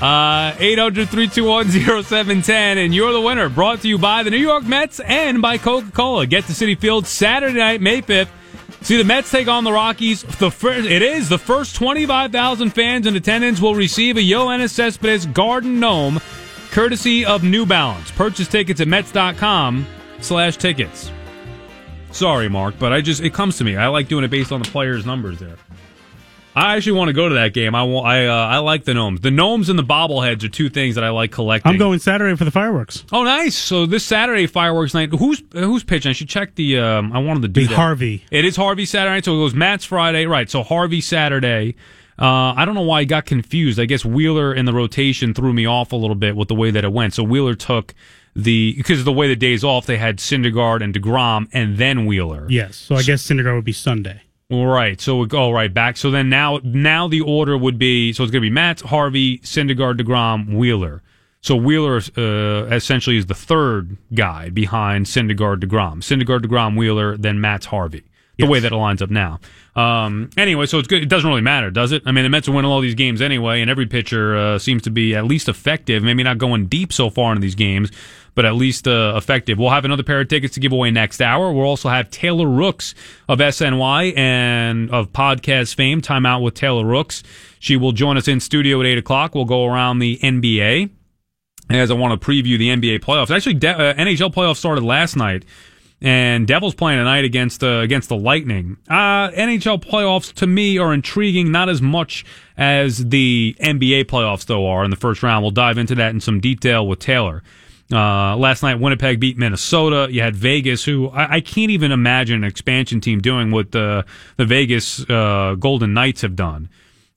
Uh, 0.00 0.52
800-321-0710, 0.52 2.48
and 2.48 2.94
you're 2.94 3.12
the 3.12 3.20
winner. 3.20 3.50
Brought 3.50 3.82
to 3.82 3.88
you 3.88 3.98
by 3.98 4.22
the 4.22 4.30
New 4.30 4.38
York 4.38 4.64
Mets 4.64 4.98
and 4.98 5.42
by 5.42 5.58
Coca-Cola. 5.58 6.26
Get 6.26 6.44
to 6.44 6.52
Citi 6.52 6.78
Field 6.78 7.06
Saturday 7.06 7.58
night, 7.58 7.82
May 7.82 8.00
5th. 8.00 8.30
See 8.82 8.96
the 8.96 9.04
Mets 9.04 9.30
take 9.30 9.46
on 9.46 9.64
the 9.64 9.72
Rockies. 9.72 10.22
The 10.22 10.50
first, 10.50 10.88
it 10.88 11.02
is 11.02 11.28
the 11.28 11.38
first 11.38 11.76
25,000 11.76 12.70
fans 12.70 13.06
in 13.06 13.14
attendance 13.14 13.60
will 13.60 13.74
receive 13.74 14.16
a 14.16 14.20
Yoenis 14.20 14.70
Cespedes 14.70 15.26
Garden 15.26 15.78
Gnome, 15.78 16.20
courtesy 16.70 17.24
of 17.24 17.44
New 17.44 17.66
Balance. 17.66 18.10
Purchase 18.10 18.48
tickets 18.48 18.80
at 18.80 18.88
Mets.com 18.88 19.86
slash 20.20 20.56
tickets. 20.56 21.10
Sorry, 22.10 22.48
Mark, 22.48 22.74
but 22.78 22.92
I 22.92 23.00
just 23.00 23.22
it 23.22 23.34
comes 23.34 23.58
to 23.58 23.64
me. 23.64 23.76
I 23.76 23.86
like 23.88 24.08
doing 24.08 24.24
it 24.24 24.30
based 24.30 24.50
on 24.50 24.60
the 24.62 24.68
players' 24.68 25.06
numbers 25.06 25.38
there. 25.38 25.56
I 26.54 26.76
actually 26.76 26.92
want 26.92 27.08
to 27.08 27.12
go 27.12 27.28
to 27.28 27.36
that 27.36 27.54
game. 27.54 27.74
I 27.74 27.84
want, 27.84 28.06
I 28.06 28.26
uh, 28.26 28.34
I 28.34 28.58
like 28.58 28.84
the 28.84 28.94
gnomes. 28.94 29.20
The 29.20 29.30
gnomes 29.30 29.68
and 29.68 29.78
the 29.78 29.84
bobbleheads 29.84 30.42
are 30.42 30.48
two 30.48 30.68
things 30.68 30.96
that 30.96 31.04
I 31.04 31.10
like 31.10 31.30
collecting. 31.30 31.70
I'm 31.70 31.78
going 31.78 32.00
Saturday 32.00 32.34
for 32.36 32.44
the 32.44 32.50
fireworks. 32.50 33.04
Oh, 33.12 33.22
nice! 33.22 33.56
So 33.56 33.86
this 33.86 34.04
Saturday 34.04 34.46
fireworks 34.46 34.92
night. 34.92 35.10
Who's 35.10 35.42
who's 35.52 35.84
pitching? 35.84 36.10
I 36.10 36.12
should 36.12 36.28
check 36.28 36.56
the. 36.56 36.78
Um, 36.78 37.12
I 37.12 37.18
wanted 37.18 37.42
to 37.42 37.48
do 37.48 37.66
that. 37.66 37.74
Harvey. 37.74 38.24
It 38.30 38.44
is 38.44 38.56
Harvey 38.56 38.84
Saturday 38.84 39.14
night, 39.14 39.24
so 39.24 39.34
it 39.34 39.38
goes 39.38 39.54
Matz 39.54 39.84
Friday, 39.84 40.26
right? 40.26 40.50
So 40.50 40.62
Harvey 40.62 41.00
Saturday. 41.00 41.76
Uh, 42.18 42.52
I 42.54 42.66
don't 42.66 42.74
know 42.74 42.82
why 42.82 43.00
I 43.00 43.04
got 43.04 43.24
confused. 43.24 43.80
I 43.80 43.86
guess 43.86 44.04
Wheeler 44.04 44.52
in 44.52 44.66
the 44.66 44.74
rotation 44.74 45.32
threw 45.32 45.54
me 45.54 45.64
off 45.64 45.92
a 45.92 45.96
little 45.96 46.16
bit 46.16 46.36
with 46.36 46.48
the 46.48 46.54
way 46.54 46.70
that 46.70 46.84
it 46.84 46.92
went. 46.92 47.14
So 47.14 47.22
Wheeler 47.22 47.54
took 47.54 47.94
the 48.36 48.74
because 48.76 48.98
of 48.98 49.04
the 49.06 49.12
way 49.12 49.28
the 49.28 49.36
days 49.36 49.64
off, 49.64 49.86
they 49.86 49.96
had 49.96 50.18
Syndergaard 50.18 50.82
and 50.82 50.92
Degrom, 50.92 51.48
and 51.52 51.78
then 51.78 52.06
Wheeler. 52.06 52.46
Yes. 52.50 52.76
So 52.76 52.96
I 52.96 53.02
guess 53.02 53.26
Syndergaard 53.26 53.54
would 53.54 53.64
be 53.64 53.72
Sunday. 53.72 54.22
Right, 54.50 55.00
so 55.00 55.18
we 55.18 55.26
go 55.26 55.52
right 55.52 55.72
back. 55.72 55.96
So 55.96 56.10
then 56.10 56.28
now, 56.28 56.58
now 56.64 57.06
the 57.06 57.20
order 57.20 57.56
would 57.56 57.78
be 57.78 58.12
so 58.12 58.24
it's 58.24 58.32
going 58.32 58.42
to 58.42 58.48
be 58.48 58.50
Matz, 58.50 58.82
Harvey, 58.82 59.38
Syndergaard, 59.38 60.00
Degrom, 60.00 60.56
Wheeler. 60.56 61.02
So 61.40 61.54
Wheeler 61.54 62.00
uh, 62.18 62.66
essentially 62.74 63.16
is 63.16 63.26
the 63.26 63.34
third 63.34 63.96
guy 64.12 64.50
behind 64.50 65.06
Syndergaard, 65.06 65.60
Degrom. 65.60 65.98
Syndergaard, 66.02 66.40
Degrom, 66.40 66.76
Wheeler, 66.76 67.16
then 67.16 67.40
Matz 67.40 67.66
Harvey. 67.66 68.02
The 68.40 68.50
way 68.50 68.60
that 68.60 68.72
it 68.72 68.76
lines 68.76 69.02
up 69.02 69.10
now. 69.10 69.40
Um, 69.76 70.30
anyway, 70.36 70.66
so 70.66 70.78
it's 70.78 70.88
good. 70.88 71.02
It 71.02 71.08
doesn't 71.08 71.28
really 71.28 71.40
matter, 71.40 71.70
does 71.70 71.92
it? 71.92 72.02
I 72.06 72.12
mean, 72.12 72.24
the 72.24 72.28
Mets 72.28 72.48
are 72.48 72.52
winning 72.52 72.70
all 72.70 72.80
these 72.80 72.94
games 72.94 73.20
anyway, 73.22 73.60
and 73.60 73.70
every 73.70 73.86
pitcher 73.86 74.36
uh, 74.36 74.58
seems 74.58 74.82
to 74.82 74.90
be 74.90 75.14
at 75.14 75.24
least 75.24 75.48
effective. 75.48 76.02
Maybe 76.02 76.22
not 76.22 76.38
going 76.38 76.66
deep 76.66 76.92
so 76.92 77.10
far 77.10 77.32
in 77.34 77.40
these 77.40 77.54
games, 77.54 77.90
but 78.34 78.44
at 78.44 78.54
least 78.54 78.88
uh, 78.88 79.14
effective. 79.16 79.58
We'll 79.58 79.70
have 79.70 79.84
another 79.84 80.02
pair 80.02 80.20
of 80.20 80.28
tickets 80.28 80.54
to 80.54 80.60
give 80.60 80.72
away 80.72 80.90
next 80.90 81.20
hour. 81.20 81.52
We'll 81.52 81.66
also 81.66 81.88
have 81.88 82.10
Taylor 82.10 82.48
Rooks 82.48 82.94
of 83.28 83.38
SNY 83.38 84.16
and 84.16 84.90
of 84.90 85.12
podcast 85.12 85.74
fame, 85.74 86.00
Time 86.00 86.26
Out 86.26 86.40
with 86.40 86.54
Taylor 86.54 86.84
Rooks. 86.84 87.22
She 87.58 87.76
will 87.76 87.92
join 87.92 88.16
us 88.16 88.26
in 88.28 88.40
studio 88.40 88.80
at 88.80 88.86
8 88.86 88.98
o'clock. 88.98 89.34
We'll 89.34 89.44
go 89.44 89.66
around 89.66 89.98
the 89.98 90.18
NBA 90.18 90.90
as 91.70 91.90
I 91.90 91.94
want 91.94 92.20
to 92.20 92.26
preview 92.26 92.58
the 92.58 92.68
NBA 92.68 93.00
playoffs. 93.00 93.34
Actually, 93.34 93.54
de- 93.54 93.68
uh, 93.68 93.94
NHL 93.94 94.32
playoffs 94.32 94.56
started 94.56 94.82
last 94.82 95.16
night, 95.16 95.44
and 96.02 96.46
Devils 96.46 96.74
playing 96.74 96.98
tonight 96.98 97.24
against 97.24 97.62
uh, 97.62 97.78
against 97.78 98.08
the 98.08 98.16
Lightning. 98.16 98.78
Uh, 98.88 99.30
NHL 99.30 99.84
playoffs 99.84 100.32
to 100.34 100.46
me 100.46 100.78
are 100.78 100.94
intriguing, 100.94 101.52
not 101.52 101.68
as 101.68 101.82
much 101.82 102.24
as 102.56 103.06
the 103.08 103.56
NBA 103.60 104.04
playoffs 104.04 104.46
though 104.46 104.66
are 104.66 104.84
in 104.84 104.90
the 104.90 104.96
first 104.96 105.22
round. 105.22 105.42
We'll 105.42 105.50
dive 105.50 105.78
into 105.78 105.94
that 105.96 106.10
in 106.10 106.20
some 106.20 106.40
detail 106.40 106.86
with 106.86 106.98
Taylor. 106.98 107.42
Uh, 107.92 108.36
last 108.36 108.62
night, 108.62 108.78
Winnipeg 108.78 109.18
beat 109.18 109.36
Minnesota. 109.36 110.06
You 110.10 110.22
had 110.22 110.36
Vegas, 110.36 110.84
who 110.84 111.08
I, 111.08 111.34
I 111.34 111.40
can't 111.40 111.72
even 111.72 111.90
imagine 111.90 112.36
an 112.36 112.44
expansion 112.44 113.00
team 113.00 113.20
doing 113.20 113.50
what 113.50 113.72
the 113.72 114.04
the 114.36 114.46
Vegas 114.46 115.08
uh, 115.10 115.56
Golden 115.58 115.92
Knights 115.92 116.22
have 116.22 116.36
done 116.36 116.68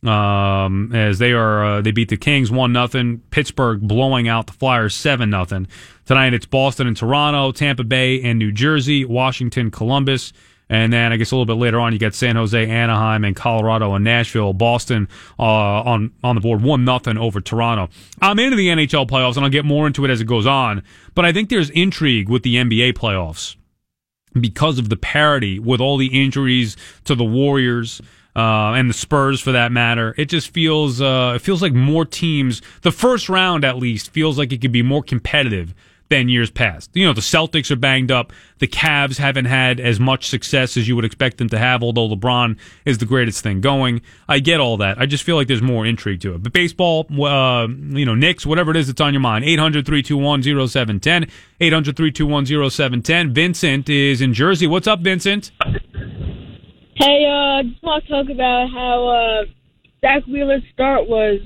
um, 0.06 0.92
as 0.94 1.20
they 1.20 1.32
are 1.32 1.66
uh, 1.66 1.82
they 1.82 1.92
beat 1.92 2.10
the 2.10 2.18
Kings 2.18 2.52
one 2.52 2.74
nothing. 2.74 3.22
Pittsburgh 3.32 3.82
blowing 3.82 4.28
out 4.28 4.48
the 4.48 4.54
Flyers 4.54 4.96
seven 4.96 5.30
nothing. 5.30 5.68
Tonight 6.06 6.34
it's 6.34 6.46
Boston 6.46 6.88
and 6.88 6.98
Toronto, 6.98 7.52
Tampa 7.52 7.84
Bay 7.84 8.22
and 8.22 8.40
New 8.40 8.52
Jersey, 8.52 9.06
Washington, 9.06 9.72
Columbus, 9.72 10.34
and 10.70 10.92
then 10.92 11.14
I 11.14 11.18
guess 11.18 11.32
a 11.32 11.36
little 11.36 11.46
bit 11.46 11.62
later 11.62 11.80
on 11.80 11.94
you 11.94 12.00
got 12.00 12.14
San 12.14 12.36
Jose, 12.36 12.70
Anaheim, 12.70 13.24
and 13.24 13.36
Colorado 13.36 13.94
and 13.94 14.04
Nashville. 14.04 14.54
Boston 14.54 15.08
uh, 15.40 15.44
on 15.44 16.12
on 16.24 16.36
the 16.36 16.42
board 16.42 16.62
one 16.62 16.86
nothing 16.86 17.18
over 17.18 17.42
Toronto. 17.42 17.90
I'm 18.22 18.40
into 18.40 18.58
the 18.58 18.68
NHL 18.68 19.08
playoffs 19.08 19.36
and 19.36 19.46
I'll 19.46 19.52
get 19.52 19.66
more 19.66 19.88
into 19.88 20.04
it 20.06 20.12
as 20.12 20.22
it 20.22 20.26
goes 20.26 20.46
on, 20.46 20.84
but 21.16 21.26
I 21.26 21.32
think 21.32 21.50
there's 21.50 21.70
intrigue 21.70 22.30
with 22.30 22.44
the 22.44 22.56
NBA 22.56 22.94
playoffs 22.94 23.56
because 24.40 24.80
of 24.80 24.90
the 24.90 24.98
parity 24.98 25.60
with 25.60 25.80
all 25.80 25.98
the 25.98 26.22
injuries 26.22 26.76
to 27.06 27.16
the 27.16 27.24
Warriors 27.24 28.02
uh, 28.36 28.74
and 28.74 28.90
the 28.90 28.94
Spurs 28.94 29.42
for 29.42 29.52
that 29.52 29.72
matter. 29.72 30.14
It 30.18 30.26
just 30.26 30.52
feels 30.54 31.02
uh, 31.02 31.34
it 31.36 31.40
feels 31.40 31.62
like 31.62 31.74
more 31.74 32.06
teams. 32.06 32.62
The 32.82 32.92
first 32.92 33.30
round 33.30 33.64
at 33.64 33.78
least 33.78 34.12
feels 34.12 34.38
like 34.38 34.52
it 34.52 34.62
could 34.62 34.72
be 34.72 34.84
more 34.84 35.04
competitive 35.04 35.74
than 36.10 36.30
years 36.30 36.52
past. 36.52 36.92
You 36.94 37.06
know, 37.08 37.14
the 37.14 37.22
Celtics 37.22 37.72
are 37.72 37.76
banged 37.76 38.12
up. 38.12 38.32
The 38.60 38.68
Cavs 38.68 39.18
haven't 39.18 39.46
had 39.46 39.80
as 39.80 40.00
much 40.00 40.28
success 40.28 40.78
as 40.78 40.88
you 40.88 40.96
would 40.96 41.06
expect 41.06 41.38
them 41.38 41.50
to 41.50 41.58
have, 41.58 41.82
although 41.82 42.08
LeBron 42.08 42.58
is 42.86 43.00
the 43.00 43.06
greatest 43.06 43.42
thing 43.42 43.62
going. 43.62 44.02
I 44.30 44.40
get 44.40 44.60
all 44.60 44.78
that. 44.78 45.00
I 45.00 45.08
just 45.08 45.24
feel 45.24 45.36
like 45.36 45.48
there's 45.48 45.62
more 45.62 45.86
intrigue 45.86 46.22
to 46.22 46.36
it. 46.36 46.44
But 46.44 46.54
baseball, 46.54 47.08
uh, 47.24 47.68
you 47.68 48.06
know, 48.06 48.14
Knicks, 48.14 48.46
whatever 48.46 48.72
it 48.72 48.78
is 48.78 48.88
that's 48.88 49.02
on 49.02 49.14
your 49.14 49.22
mind, 49.22 49.44
800 49.46 49.86
321 49.86 50.44
0710. 50.68 51.32
800 51.60 51.96
321 51.98 52.70
0710. 52.70 53.34
Vincent 53.34 53.90
is 53.90 54.22
in 54.22 54.34
Jersey. 54.34 54.68
What's 54.68 54.88
up, 54.88 55.00
Vincent? 55.00 55.52
Hey, 56.96 57.26
uh, 57.26 57.64
just 57.64 57.84
want 57.84 58.04
to 58.06 58.10
talk 58.10 58.30
about 58.30 58.70
how 58.72 59.08
uh, 59.08 59.46
Zack 60.02 60.26
Wheeler's 60.28 60.62
start 60.74 61.08
was. 61.08 61.40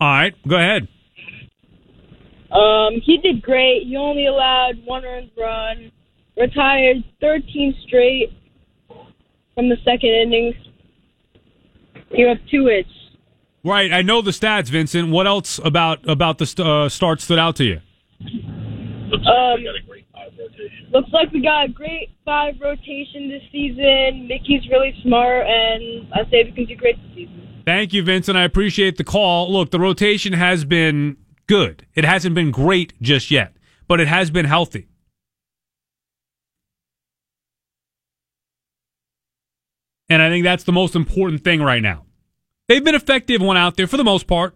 All 0.00 0.08
right, 0.08 0.34
go 0.46 0.56
ahead. 0.56 0.88
Um, 2.50 3.00
he 3.04 3.18
did 3.18 3.42
great. 3.42 3.84
He 3.86 3.96
only 3.96 4.26
allowed 4.26 4.84
one 4.84 5.04
earned 5.04 5.30
run, 5.38 5.90
retired 6.36 7.04
13 7.20 7.74
straight 7.86 8.32
from 9.54 9.68
the 9.68 9.76
second 9.84 10.10
inning. 10.10 10.54
Gave 12.16 12.28
up 12.28 12.38
two 12.50 12.66
hits. 12.66 12.88
Right, 13.64 13.92
I 13.92 14.02
know 14.02 14.20
the 14.20 14.30
stats, 14.30 14.68
Vincent. 14.68 15.10
What 15.10 15.26
else 15.26 15.58
about 15.64 16.06
about 16.08 16.38
the 16.38 16.46
st- 16.46 16.66
uh, 16.66 16.88
start 16.88 17.20
stood 17.20 17.38
out 17.38 17.56
to 17.56 17.64
you? 17.64 17.80
Um, 19.14 19.64
looks 20.92 21.10
like 21.12 21.30
we 21.32 21.42
got 21.42 21.66
a 21.66 21.68
great 21.68 22.10
five 22.24 22.54
rotation 22.60 23.28
this 23.28 23.42
season. 23.52 24.28
Mickey's 24.28 24.68
really 24.70 24.94
smart, 25.02 25.46
and 25.46 26.12
I 26.12 26.28
say 26.30 26.44
we 26.44 26.52
can 26.52 26.64
do 26.66 26.76
great 26.76 26.96
this 26.96 27.14
season. 27.14 27.62
Thank 27.66 27.92
you, 27.92 28.02
Vincent. 28.02 28.36
I 28.36 28.44
appreciate 28.44 28.96
the 28.96 29.04
call. 29.04 29.52
Look, 29.52 29.70
the 29.70 29.80
rotation 29.80 30.34
has 30.34 30.64
been 30.64 31.16
good. 31.46 31.86
It 31.94 32.04
hasn't 32.04 32.34
been 32.34 32.50
great 32.50 32.92
just 33.00 33.30
yet, 33.30 33.56
but 33.88 34.00
it 34.00 34.08
has 34.08 34.30
been 34.30 34.44
healthy. 34.44 34.88
And 40.08 40.20
I 40.20 40.28
think 40.28 40.44
that's 40.44 40.64
the 40.64 40.72
most 40.72 40.94
important 40.94 41.42
thing 41.44 41.62
right 41.62 41.82
now. 41.82 42.04
They've 42.68 42.84
been 42.84 42.94
effective 42.94 43.40
when 43.40 43.56
out 43.56 43.76
there 43.76 43.86
for 43.86 43.96
the 43.96 44.04
most 44.04 44.26
part 44.26 44.54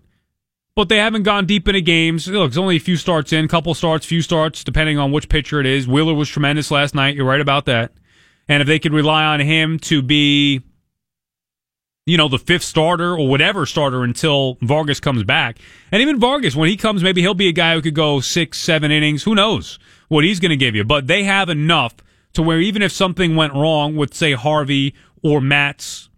but 0.79 0.89
they 0.89 0.99
haven't 0.99 1.24
gone 1.24 1.45
deep 1.45 1.66
into 1.66 1.81
games. 1.81 2.29
Look, 2.29 2.51
it's 2.51 2.57
only 2.57 2.76
a 2.76 2.79
few 2.79 2.97
starts 2.97 3.33
in, 3.33 3.49
couple 3.49 3.74
starts, 3.74 4.07
few 4.07 4.22
starts, 4.22 4.62
depending 4.62 4.97
on 4.97 5.11
which 5.11 5.29
pitcher 5.29 5.59
it 5.59 5.66
is. 5.66 5.89
Wheeler 5.89 6.14
was 6.14 6.29
tremendous 6.29 6.70
last 6.70 6.95
night. 6.95 7.16
You're 7.16 7.26
right 7.26 7.41
about 7.41 7.64
that. 7.64 7.91
And 8.47 8.61
if 8.61 8.68
they 8.68 8.79
could 8.79 8.93
rely 8.93 9.24
on 9.24 9.41
him 9.41 9.81
to 9.81 10.03
be, 10.03 10.62
you 12.07 12.16
know, 12.16 12.29
the 12.29 12.39
fifth 12.39 12.62
starter 12.62 13.11
or 13.11 13.26
whatever 13.26 13.66
starter 13.66 14.05
until 14.05 14.57
Vargas 14.62 15.01
comes 15.01 15.24
back. 15.24 15.59
And 15.91 16.01
even 16.01 16.20
Vargas, 16.20 16.55
when 16.55 16.68
he 16.68 16.76
comes, 16.76 17.03
maybe 17.03 17.22
he'll 17.22 17.35
be 17.35 17.49
a 17.49 17.53
guy 17.53 17.74
who 17.74 17.83
could 17.83 17.97
go 17.97 18.20
six, 18.20 18.61
seven 18.61 18.93
innings. 18.93 19.24
Who 19.24 19.35
knows 19.35 19.81
what 20.07 20.22
he's 20.22 20.39
going 20.39 20.51
to 20.51 20.57
give 20.57 20.76
you? 20.76 20.85
But 20.85 21.09
they 21.09 21.24
have 21.24 21.49
enough 21.49 21.97
to 22.35 22.43
where 22.43 22.61
even 22.61 22.83
if 22.83 22.93
something 22.93 23.35
went 23.35 23.53
wrong 23.53 23.97
with, 23.97 24.14
say, 24.14 24.35
Harvey 24.35 24.95
or 25.24 25.41
Matz, 25.41 26.09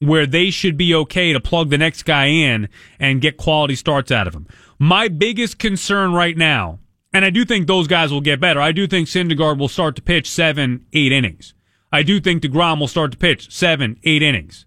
where 0.00 0.26
they 0.26 0.50
should 0.50 0.76
be 0.76 0.94
okay 0.94 1.32
to 1.32 1.40
plug 1.40 1.70
the 1.70 1.78
next 1.78 2.04
guy 2.04 2.26
in 2.26 2.68
and 3.00 3.20
get 3.20 3.36
quality 3.36 3.74
starts 3.74 4.10
out 4.10 4.26
of 4.26 4.34
him. 4.34 4.46
My 4.78 5.08
biggest 5.08 5.58
concern 5.58 6.12
right 6.12 6.36
now 6.36 6.78
and 7.12 7.24
I 7.24 7.30
do 7.30 7.44
think 7.44 7.66
those 7.66 7.86
guys 7.86 8.12
will 8.12 8.20
get 8.20 8.40
better. 8.40 8.60
I 8.60 8.72
do 8.72 8.86
think 8.86 9.08
Syndergaard 9.08 9.58
will 9.58 9.68
start 9.68 9.96
to 9.96 10.02
pitch 10.02 10.30
seven, 10.30 10.86
eight 10.92 11.12
innings. 11.12 11.54
I 11.90 12.02
do 12.02 12.20
think 12.20 12.42
DeGrom 12.42 12.80
will 12.80 12.88
start 12.88 13.12
to 13.12 13.18
pitch 13.18 13.52
seven, 13.52 13.98
eight 14.04 14.22
innings. 14.22 14.66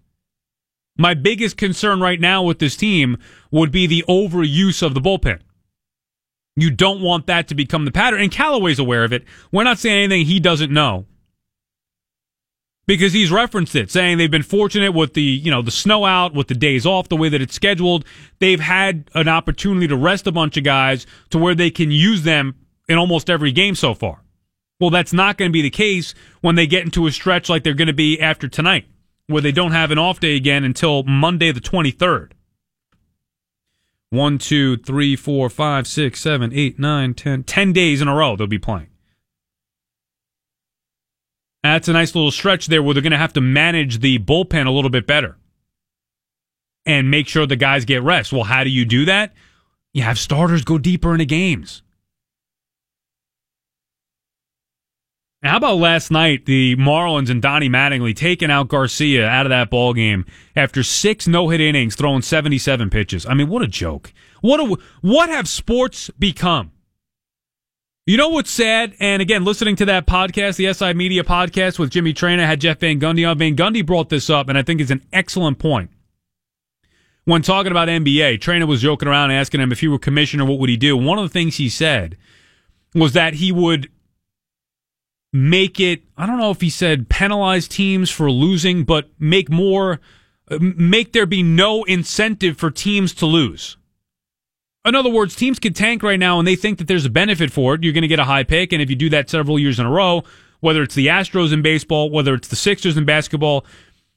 My 0.98 1.14
biggest 1.14 1.56
concern 1.56 2.00
right 2.00 2.20
now 2.20 2.42
with 2.42 2.58
this 2.58 2.76
team 2.76 3.16
would 3.50 3.70
be 3.70 3.86
the 3.86 4.04
overuse 4.08 4.82
of 4.82 4.94
the 4.94 5.00
bullpen. 5.00 5.40
You 6.56 6.70
don't 6.70 7.00
want 7.00 7.26
that 7.28 7.48
to 7.48 7.54
become 7.54 7.84
the 7.84 7.92
pattern. 7.92 8.20
And 8.20 8.30
Callaway's 8.30 8.78
aware 8.78 9.04
of 9.04 9.12
it. 9.12 9.24
We're 9.52 9.64
not 9.64 9.78
saying 9.78 10.04
anything 10.04 10.26
he 10.26 10.38
doesn't 10.38 10.70
know 10.70 11.06
because 12.86 13.12
he's 13.12 13.30
referenced 13.30 13.74
it, 13.76 13.90
saying 13.90 14.18
they've 14.18 14.30
been 14.30 14.42
fortunate 14.42 14.92
with 14.92 15.14
the 15.14 15.22
you 15.22 15.50
know 15.50 15.62
the 15.62 15.70
snow 15.70 16.04
out, 16.04 16.34
with 16.34 16.48
the 16.48 16.54
days 16.54 16.86
off, 16.86 17.08
the 17.08 17.16
way 17.16 17.28
that 17.28 17.42
it's 17.42 17.54
scheduled. 17.54 18.04
They've 18.38 18.60
had 18.60 19.10
an 19.14 19.28
opportunity 19.28 19.88
to 19.88 19.96
rest 19.96 20.26
a 20.26 20.32
bunch 20.32 20.56
of 20.56 20.64
guys 20.64 21.06
to 21.30 21.38
where 21.38 21.54
they 21.54 21.70
can 21.70 21.90
use 21.90 22.22
them 22.22 22.56
in 22.88 22.98
almost 22.98 23.30
every 23.30 23.52
game 23.52 23.74
so 23.74 23.94
far. 23.94 24.22
Well, 24.80 24.90
that's 24.90 25.12
not 25.12 25.38
going 25.38 25.50
to 25.50 25.52
be 25.52 25.62
the 25.62 25.70
case 25.70 26.14
when 26.40 26.56
they 26.56 26.66
get 26.66 26.84
into 26.84 27.06
a 27.06 27.12
stretch 27.12 27.48
like 27.48 27.62
they're 27.62 27.74
going 27.74 27.86
to 27.86 27.92
be 27.92 28.20
after 28.20 28.48
tonight, 28.48 28.86
where 29.28 29.42
they 29.42 29.52
don't 29.52 29.72
have 29.72 29.92
an 29.92 29.98
off 29.98 30.18
day 30.18 30.34
again 30.34 30.64
until 30.64 31.04
Monday 31.04 31.52
the 31.52 31.60
twenty 31.60 31.92
third. 31.92 32.34
One, 34.10 34.36
two, 34.36 34.76
three, 34.76 35.16
four, 35.16 35.48
five, 35.48 35.86
six, 35.86 36.20
seven, 36.20 36.52
eight, 36.52 36.78
nine, 36.78 37.14
ten. 37.14 37.44
Ten 37.44 37.72
days 37.72 38.02
in 38.02 38.08
a 38.08 38.14
row 38.14 38.36
they'll 38.36 38.46
be 38.46 38.58
playing. 38.58 38.88
That's 41.62 41.88
a 41.88 41.92
nice 41.92 42.14
little 42.14 42.32
stretch 42.32 42.66
there 42.66 42.82
where 42.82 42.94
they're 42.94 43.02
going 43.02 43.12
to 43.12 43.18
have 43.18 43.34
to 43.34 43.40
manage 43.40 44.00
the 44.00 44.18
bullpen 44.18 44.66
a 44.66 44.70
little 44.70 44.90
bit 44.90 45.06
better 45.06 45.36
and 46.84 47.10
make 47.10 47.28
sure 47.28 47.46
the 47.46 47.56
guys 47.56 47.84
get 47.84 48.02
rest. 48.02 48.32
Well, 48.32 48.44
how 48.44 48.64
do 48.64 48.70
you 48.70 48.84
do 48.84 49.04
that? 49.04 49.32
You 49.92 50.02
have 50.02 50.18
starters 50.18 50.64
go 50.64 50.78
deeper 50.78 51.12
into 51.12 51.24
games. 51.24 51.82
How 55.42 55.56
about 55.56 55.78
last 55.78 56.12
night, 56.12 56.46
the 56.46 56.76
Marlins 56.76 57.28
and 57.28 57.42
Donnie 57.42 57.68
Mattingly 57.68 58.14
taking 58.14 58.50
out 58.50 58.68
Garcia 58.68 59.26
out 59.26 59.44
of 59.44 59.50
that 59.50 59.70
ball 59.70 59.92
game 59.92 60.24
after 60.54 60.84
six 60.84 61.26
no 61.26 61.48
hit 61.48 61.60
innings, 61.60 61.96
throwing 61.96 62.22
seventy 62.22 62.58
seven 62.58 62.90
pitches. 62.90 63.26
I 63.26 63.34
mean, 63.34 63.48
what 63.48 63.62
a 63.62 63.66
joke! 63.66 64.12
What 64.40 64.60
a, 64.60 64.76
what 65.00 65.30
have 65.30 65.48
sports 65.48 66.10
become? 66.16 66.70
You 68.04 68.16
know 68.16 68.30
what's 68.30 68.50
sad? 68.50 68.96
And 68.98 69.22
again, 69.22 69.44
listening 69.44 69.76
to 69.76 69.84
that 69.84 70.08
podcast, 70.08 70.56
the 70.56 70.72
SI 70.74 70.92
Media 70.92 71.22
podcast 71.22 71.78
with 71.78 71.90
Jimmy 71.90 72.12
Traina, 72.12 72.44
had 72.44 72.60
Jeff 72.60 72.80
Van 72.80 72.98
Gundy 72.98 73.28
on. 73.28 73.38
Van 73.38 73.54
Gundy 73.54 73.86
brought 73.86 74.08
this 74.08 74.28
up, 74.28 74.48
and 74.48 74.58
I 74.58 74.62
think 74.62 74.80
it's 74.80 74.90
an 74.90 75.02
excellent 75.12 75.60
point. 75.60 75.88
When 77.26 77.42
talking 77.42 77.70
about 77.70 77.86
NBA, 77.86 78.40
Traina 78.40 78.66
was 78.66 78.82
joking 78.82 79.06
around 79.06 79.30
asking 79.30 79.60
him 79.60 79.70
if 79.70 79.78
he 79.78 79.86
were 79.86 80.00
commissioner, 80.00 80.44
what 80.44 80.58
would 80.58 80.68
he 80.68 80.76
do? 80.76 80.96
One 80.96 81.18
of 81.20 81.24
the 81.24 81.32
things 81.32 81.56
he 81.56 81.68
said 81.68 82.16
was 82.92 83.12
that 83.12 83.34
he 83.34 83.52
would 83.52 83.88
make 85.32 85.78
it, 85.78 86.02
I 86.16 86.26
don't 86.26 86.38
know 86.38 86.50
if 86.50 86.60
he 86.60 86.70
said 86.70 87.08
penalize 87.08 87.68
teams 87.68 88.10
for 88.10 88.32
losing, 88.32 88.82
but 88.82 89.10
make 89.20 89.48
more, 89.48 90.00
uh, 90.50 90.58
make 90.60 91.12
there 91.12 91.24
be 91.24 91.44
no 91.44 91.84
incentive 91.84 92.56
for 92.56 92.72
teams 92.72 93.14
to 93.14 93.26
lose. 93.26 93.76
In 94.84 94.94
other 94.96 95.10
words, 95.10 95.36
teams 95.36 95.58
could 95.58 95.76
tank 95.76 96.02
right 96.02 96.18
now 96.18 96.38
and 96.38 96.48
they 96.48 96.56
think 96.56 96.78
that 96.78 96.88
there's 96.88 97.04
a 97.04 97.10
benefit 97.10 97.52
for 97.52 97.74
it. 97.74 97.84
You're 97.84 97.92
going 97.92 98.02
to 98.02 98.08
get 98.08 98.18
a 98.18 98.24
high 98.24 98.42
pick. 98.42 98.72
And 98.72 98.82
if 98.82 98.90
you 98.90 98.96
do 98.96 99.10
that 99.10 99.30
several 99.30 99.58
years 99.58 99.78
in 99.78 99.86
a 99.86 99.90
row, 99.90 100.24
whether 100.60 100.82
it's 100.82 100.94
the 100.94 101.06
Astros 101.06 101.52
in 101.52 101.62
baseball, 101.62 102.10
whether 102.10 102.34
it's 102.34 102.48
the 102.48 102.56
Sixers 102.56 102.96
in 102.96 103.04
basketball, 103.04 103.64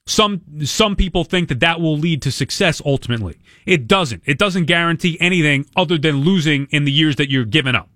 some 0.08 0.42
some 0.64 0.96
people 0.96 1.24
think 1.24 1.50
that 1.50 1.60
that 1.62 1.82
will 1.82 1.98
lead 1.98 2.22
to 2.24 2.32
success 2.32 2.82
ultimately. 2.86 3.40
It 3.66 3.88
doesn't. 3.88 4.24
It 4.26 4.38
doesn't 4.38 4.66
guarantee 4.66 5.18
anything 5.20 5.66
other 5.76 5.98
than 5.98 6.18
losing 6.18 6.68
in 6.70 6.86
the 6.86 6.92
years 6.92 7.16
that 7.16 7.32
you're 7.32 7.46
giving 7.46 7.74
up. 7.74 7.90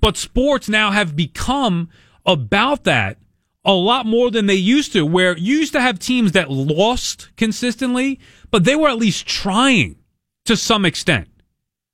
But 0.00 0.16
sports 0.16 0.68
now 0.68 0.90
have 0.90 1.14
become 1.14 1.90
about 2.26 2.84
that 2.84 3.18
a 3.64 3.72
lot 3.72 4.04
more 4.04 4.30
than 4.30 4.46
they 4.46 4.54
used 4.54 4.92
to, 4.92 5.06
where 5.06 5.36
you 5.38 5.58
used 5.58 5.72
to 5.72 5.80
have 5.80 5.98
teams 5.98 6.32
that 6.32 6.50
lost 6.50 7.30
consistently, 7.36 8.20
but 8.50 8.64
they 8.64 8.76
were 8.76 8.88
at 8.88 8.98
least 8.98 9.26
trying 9.26 9.96
to 10.44 10.56
some 10.56 10.84
extent. 10.84 11.28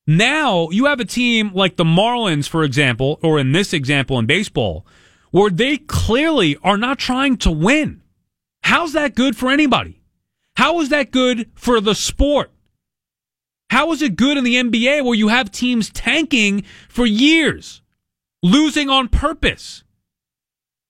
Now 0.06 0.70
you 0.70 0.86
have 0.86 1.00
a 1.00 1.04
team 1.04 1.52
like 1.54 1.76
the 1.76 1.84
Marlins, 1.84 2.48
for 2.48 2.64
example, 2.64 3.18
or 3.22 3.38
in 3.38 3.52
this 3.52 3.72
example 3.72 4.18
in 4.18 4.26
baseball, 4.26 4.86
where 5.30 5.50
they 5.50 5.76
clearly 5.76 6.56
are 6.62 6.76
not 6.76 6.98
trying 6.98 7.36
to 7.38 7.50
win. 7.50 8.02
How's 8.62 8.92
that 8.94 9.14
good 9.14 9.36
for 9.36 9.50
anybody? 9.50 10.00
How 10.56 10.80
is 10.80 10.88
that 10.88 11.10
good 11.10 11.50
for 11.54 11.80
the 11.80 11.94
sport? 11.94 12.50
How 13.70 13.92
is 13.92 14.02
it 14.02 14.16
good 14.16 14.36
in 14.36 14.42
the 14.42 14.56
NBA 14.56 15.04
where 15.04 15.14
you 15.14 15.28
have 15.28 15.52
teams 15.52 15.90
tanking 15.90 16.64
for 16.88 17.06
years, 17.06 17.82
losing 18.42 18.90
on 18.90 19.08
purpose? 19.08 19.84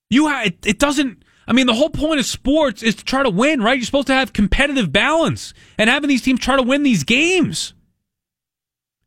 You 0.08 0.28
ha- 0.28 0.44
it, 0.46 0.66
it 0.66 0.78
doesn't 0.78 1.19
I 1.46 1.52
mean, 1.52 1.66
the 1.66 1.74
whole 1.74 1.90
point 1.90 2.20
of 2.20 2.26
sports 2.26 2.82
is 2.82 2.94
to 2.96 3.04
try 3.04 3.22
to 3.22 3.30
win, 3.30 3.62
right? 3.62 3.76
You're 3.76 3.84
supposed 3.84 4.06
to 4.06 4.14
have 4.14 4.32
competitive 4.32 4.92
balance 4.92 5.52
and 5.78 5.90
having 5.90 6.08
these 6.08 6.22
teams 6.22 6.40
try 6.40 6.56
to 6.56 6.62
win 6.62 6.82
these 6.82 7.04
games. 7.04 7.74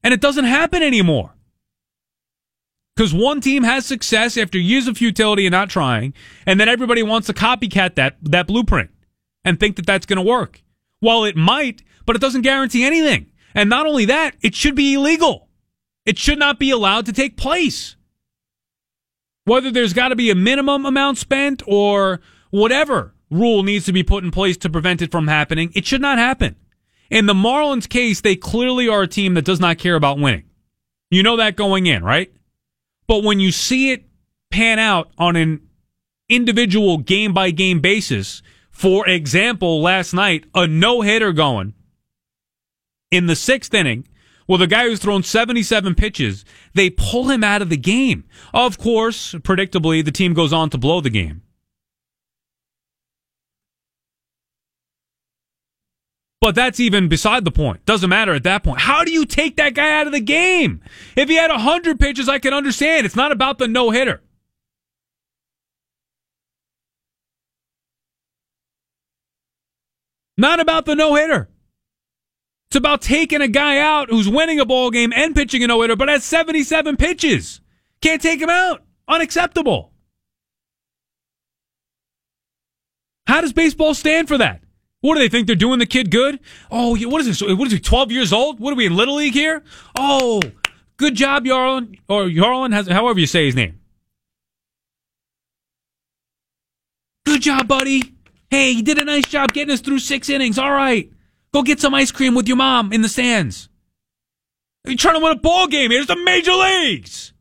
And 0.04 0.14
it 0.14 0.22
doesn't 0.22 0.46
happen 0.46 0.84
anymore. 0.84 1.34
Because 2.96 3.14
one 3.14 3.42
team 3.42 3.64
has 3.64 3.86
success 3.86 4.38
after 4.38 4.58
years 4.58 4.88
of 4.88 4.98
futility 4.98 5.46
and 5.48 5.54
not 5.54 5.70
trying, 5.70 6.14
and 6.46 6.60
then 6.60 6.70
everybody 6.70 7.02
wants 7.02 7.28
to 7.28 7.34
copycat 7.34 7.96
that, 7.96 8.18
that 8.22 8.46
blueprint 8.46 8.92
and 9.44 9.60
think 9.60 9.78
that 9.78 9.86
that's 9.86 10.06
going 10.06 10.18
to 10.18 10.30
work. 10.30 10.62
Well, 11.02 11.24
it 11.24 11.36
might, 11.36 11.82
but 12.06 12.16
it 12.16 12.22
doesn't 12.22 12.42
guarantee 12.42 12.84
anything. 12.84 13.32
And 13.56 13.70
not 13.70 13.88
only 13.88 14.06
that, 14.06 14.36
it 14.42 14.54
should 14.54 14.76
be 14.76 14.94
illegal. 14.94 15.48
It 16.06 16.18
should 16.18 16.40
not 16.40 16.60
be 16.60 16.72
allowed 16.72 17.06
to 17.08 17.14
take 17.14 17.38
place. 17.38 17.96
Whether 19.46 19.72
there's 19.72 19.94
got 19.94 20.10
to 20.10 20.16
be 20.16 20.30
a 20.30 20.36
minimum 20.36 20.86
amount 20.86 21.18
spent 21.18 21.62
or 21.68 22.22
whatever 22.50 23.14
rule 23.30 23.64
needs 23.64 23.86
to 23.86 23.94
be 23.94 24.04
put 24.04 24.24
in 24.24 24.32
place 24.32 24.58
to 24.58 24.70
prevent 24.70 25.02
it 25.02 25.12
from 25.12 25.28
happening, 25.28 25.72
it 25.76 25.86
should 25.86 26.02
not 26.02 26.18
happen. 26.18 26.56
In 27.10 27.26
the 27.26 27.34
Marlins 27.34 27.90
case, 27.90 28.22
they 28.22 28.36
clearly 28.36 28.88
are 28.88 29.04
a 29.04 29.08
team 29.08 29.34
that 29.34 29.46
does 29.46 29.60
not 29.60 29.78
care 29.78 29.96
about 29.96 30.20
winning. 30.20 30.46
You 31.12 31.24
know 31.24 31.38
that 31.38 31.56
going 31.56 31.86
in, 31.86 32.04
right? 32.04 32.32
But 33.08 33.24
when 33.24 33.40
you 33.40 33.52
see 33.52 33.92
it 33.92 34.06
pan 34.50 34.80
out 34.80 35.12
on 35.18 35.36
an 35.36 35.68
individual 36.30 36.98
game 36.98 37.34
by 37.34 37.52
game 37.52 37.82
basis, 37.82 38.42
for 38.72 39.08
example, 39.08 39.82
last 39.82 40.14
night, 40.14 40.46
a 40.56 40.66
no 40.66 41.02
hitter 41.02 41.34
going 41.34 41.74
in 43.12 43.28
the 43.28 43.36
sixth 43.36 43.74
inning 43.74 44.08
with 44.48 44.60
the 44.60 44.68
guy 44.68 44.86
who's 44.86 45.00
thrown 45.00 45.24
77 45.24 45.96
pitches, 45.96 46.46
they 46.74 46.90
pull 46.90 47.30
him 47.30 47.44
out 47.44 47.62
of 47.62 47.70
the 47.70 47.78
game. 47.78 48.26
Of 48.54 48.78
course, 48.78 49.34
predictably, 49.34 50.04
the 50.04 50.12
team 50.12 50.34
goes 50.34 50.54
on 50.54 50.70
to 50.72 50.78
blow 50.78 51.02
the 51.02 51.10
game. 51.10 51.42
But 56.44 56.56
that's 56.56 56.82
even 56.82 57.08
beside 57.08 57.46
the 57.46 57.52
point. 57.52 57.86
Doesn't 57.86 58.10
matter 58.10 58.34
at 58.34 58.44
that 58.44 58.66
point. 58.66 58.82
How 58.82 59.06
do 59.06 59.14
you 59.14 59.26
take 59.26 59.56
that 59.56 59.76
guy 59.76 59.98
out 59.98 60.08
of 60.08 60.12
the 60.12 60.20
game? 60.20 60.82
If 61.16 61.30
he 61.30 61.36
had 61.36 61.50
100 61.50 61.98
pitches, 61.98 62.28
I 62.28 62.38
can 62.40 62.54
understand. 62.54 63.06
It's 63.06 63.16
not 63.16 63.32
about 63.32 63.60
the 63.60 63.68
no 63.70 63.92
hitter. 63.92 64.22
Not 70.38 70.60
about 70.60 70.86
the 70.86 70.96
no 70.96 71.16
hitter. 71.16 71.48
It's 72.74 72.78
about 72.80 73.04
taking 73.04 73.40
a 73.40 73.48
guy 73.48 73.78
out 73.78 74.10
who's 74.10 74.28
winning 74.28 74.60
a 74.60 74.66
ball 74.66 74.90
game 74.90 75.14
and 75.14 75.36
pitching 75.36 75.64
a 75.64 75.68
no 75.68 75.84
hitter, 75.84 75.96
but 75.96 76.10
has 76.10 76.24
77 76.24 76.98
pitches. 76.98 77.62
Can't 78.02 78.20
take 78.20 78.42
him 78.42 78.50
out. 78.50 78.84
Unacceptable. 79.08 79.94
How 83.28 83.42
does 83.42 83.54
baseball 83.54 83.94
stand 83.94 84.28
for 84.28 84.40
that? 84.40 84.64
What 85.02 85.14
do 85.14 85.20
they 85.20 85.30
think 85.30 85.46
they're 85.46 85.56
doing 85.56 85.78
the 85.78 85.86
kid 85.86 86.10
good? 86.10 86.40
Oh, 86.72 86.98
what 87.08 87.22
is 87.22 87.28
this? 87.28 87.42
What 87.44 87.68
is 87.68 87.74
he? 87.74 87.80
Twelve 87.80 88.12
years 88.12 88.34
old? 88.34 88.60
What 88.60 88.74
are 88.74 88.76
we 88.76 88.88
in 88.88 88.96
little 88.96 89.18
league 89.18 89.36
here? 89.36 89.62
Oh, 89.96 90.42
good 90.98 91.14
job, 91.14 91.46
Yarlin 91.46 92.00
or 92.10 92.24
Yarlin 92.24 92.74
has 92.74 92.88
however 92.88 93.20
you 93.20 93.28
say 93.28 93.46
his 93.46 93.56
name. 93.56 93.80
Good 97.28 97.44
job, 97.44 97.68
buddy. 97.68 98.16
Hey, 98.50 98.72
you 98.72 98.82
did 98.82 98.98
a 98.98 99.06
nice 99.06 99.28
job 99.28 99.54
getting 99.54 99.72
us 99.72 99.82
through 99.82 100.00
six 100.00 100.28
innings. 100.28 100.58
All 100.58 100.72
right. 100.72 101.13
Go 101.54 101.62
get 101.62 101.80
some 101.80 101.94
ice 101.94 102.12
cream 102.12 102.34
with 102.34 102.48
your 102.48 102.58
mom 102.58 102.92
in 102.92 103.02
the 103.02 103.10
stands. 103.10 103.70
You're 104.86 104.98
trying 104.98 105.16
to 105.16 105.22
win 105.22 105.32
a 105.32 105.40
ball 105.40 105.68
game 105.68 105.92
here. 105.92 106.00
It's 106.00 106.08
the 106.08 106.16
major 106.16 106.54
leagues. 106.54 107.32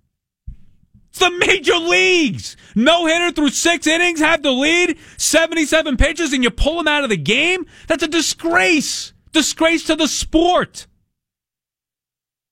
It's 1.10 1.18
the 1.18 1.30
major 1.30 1.76
leagues. 1.76 2.56
No 2.74 3.06
hitter 3.06 3.32
through 3.32 3.50
six 3.50 3.86
innings, 3.86 4.20
have 4.20 4.42
the 4.42 4.52
lead, 4.52 4.98
77 5.16 5.96
pitches, 5.96 6.32
and 6.32 6.44
you 6.44 6.50
pull 6.50 6.78
him 6.78 6.88
out 6.88 7.04
of 7.04 7.10
the 7.10 7.16
game? 7.16 7.66
That's 7.88 8.02
a 8.02 8.08
disgrace. 8.08 9.12
Disgrace 9.32 9.84
to 9.84 9.96
the 9.96 10.08
sport. 10.08 10.86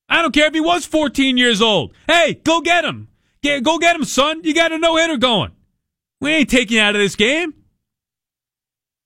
I 0.09 0.21
don't 0.21 0.33
care 0.33 0.47
if 0.47 0.53
he 0.53 0.61
was 0.61 0.85
14 0.85 1.37
years 1.37 1.61
old. 1.61 1.93
Hey, 2.07 2.33
go 2.43 2.61
get 2.61 2.83
him. 2.83 3.07
Get, 3.41 3.63
go 3.63 3.79
get 3.79 3.95
him, 3.95 4.03
son. 4.03 4.41
You 4.43 4.53
got 4.53 4.71
a 4.71 4.77
no 4.77 4.97
hitter 4.97 5.17
going. 5.17 5.51
We 6.19 6.31
ain't 6.31 6.49
taking 6.49 6.77
you 6.77 6.83
out 6.83 6.95
of 6.95 7.01
this 7.01 7.15
game. 7.15 7.53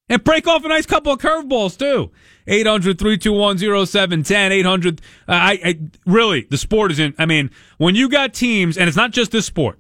And 0.10 0.24
break 0.24 0.48
off 0.48 0.66
a 0.66 0.68
nice 0.68 0.86
couple 0.86 1.14
of 1.14 1.20
curveballs, 1.20 1.78
too. 1.78 2.12
800 2.48 3.00
321 3.00 3.58
0710. 3.88 4.52
800. 4.52 5.02
Uh, 5.28 5.32
I, 5.32 5.60
I, 5.64 5.80
really, 6.06 6.48
the 6.50 6.58
sport 6.58 6.92
isn't. 6.92 7.16
I 7.18 7.26
mean, 7.26 7.50
when 7.78 7.96
you 7.96 8.10
got 8.10 8.34
teams, 8.34 8.78
and 8.78 8.88
it's 8.88 8.98
not 8.98 9.12
just 9.12 9.32
this 9.32 9.46
sport, 9.46 9.80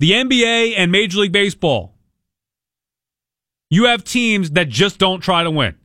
the 0.00 0.12
NBA 0.12 0.74
and 0.76 0.90
Major 0.90 1.20
League 1.20 1.32
Baseball, 1.32 1.94
you 3.70 3.84
have 3.84 4.04
teams 4.04 4.50
that 4.52 4.68
just 4.68 4.98
don't 4.98 5.20
try 5.20 5.44
to 5.44 5.50
win. 5.50 5.76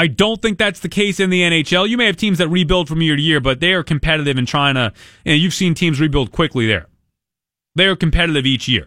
I 0.00 0.06
don't 0.06 0.40
think 0.40 0.58
that's 0.58 0.80
the 0.80 0.88
case 0.88 1.18
in 1.18 1.28
the 1.28 1.40
NHL. 1.40 1.88
You 1.88 1.96
may 1.96 2.06
have 2.06 2.16
teams 2.16 2.38
that 2.38 2.48
rebuild 2.48 2.88
from 2.88 3.02
year 3.02 3.16
to 3.16 3.22
year, 3.22 3.40
but 3.40 3.58
they 3.58 3.72
are 3.72 3.82
competitive 3.82 4.38
in 4.38 4.46
trying 4.46 4.76
to. 4.76 4.92
Know, 5.26 5.32
you've 5.32 5.54
seen 5.54 5.74
teams 5.74 6.00
rebuild 6.00 6.30
quickly 6.30 6.66
there. 6.66 6.86
They 7.74 7.86
are 7.86 7.96
competitive 7.96 8.46
each 8.46 8.68
year. 8.68 8.86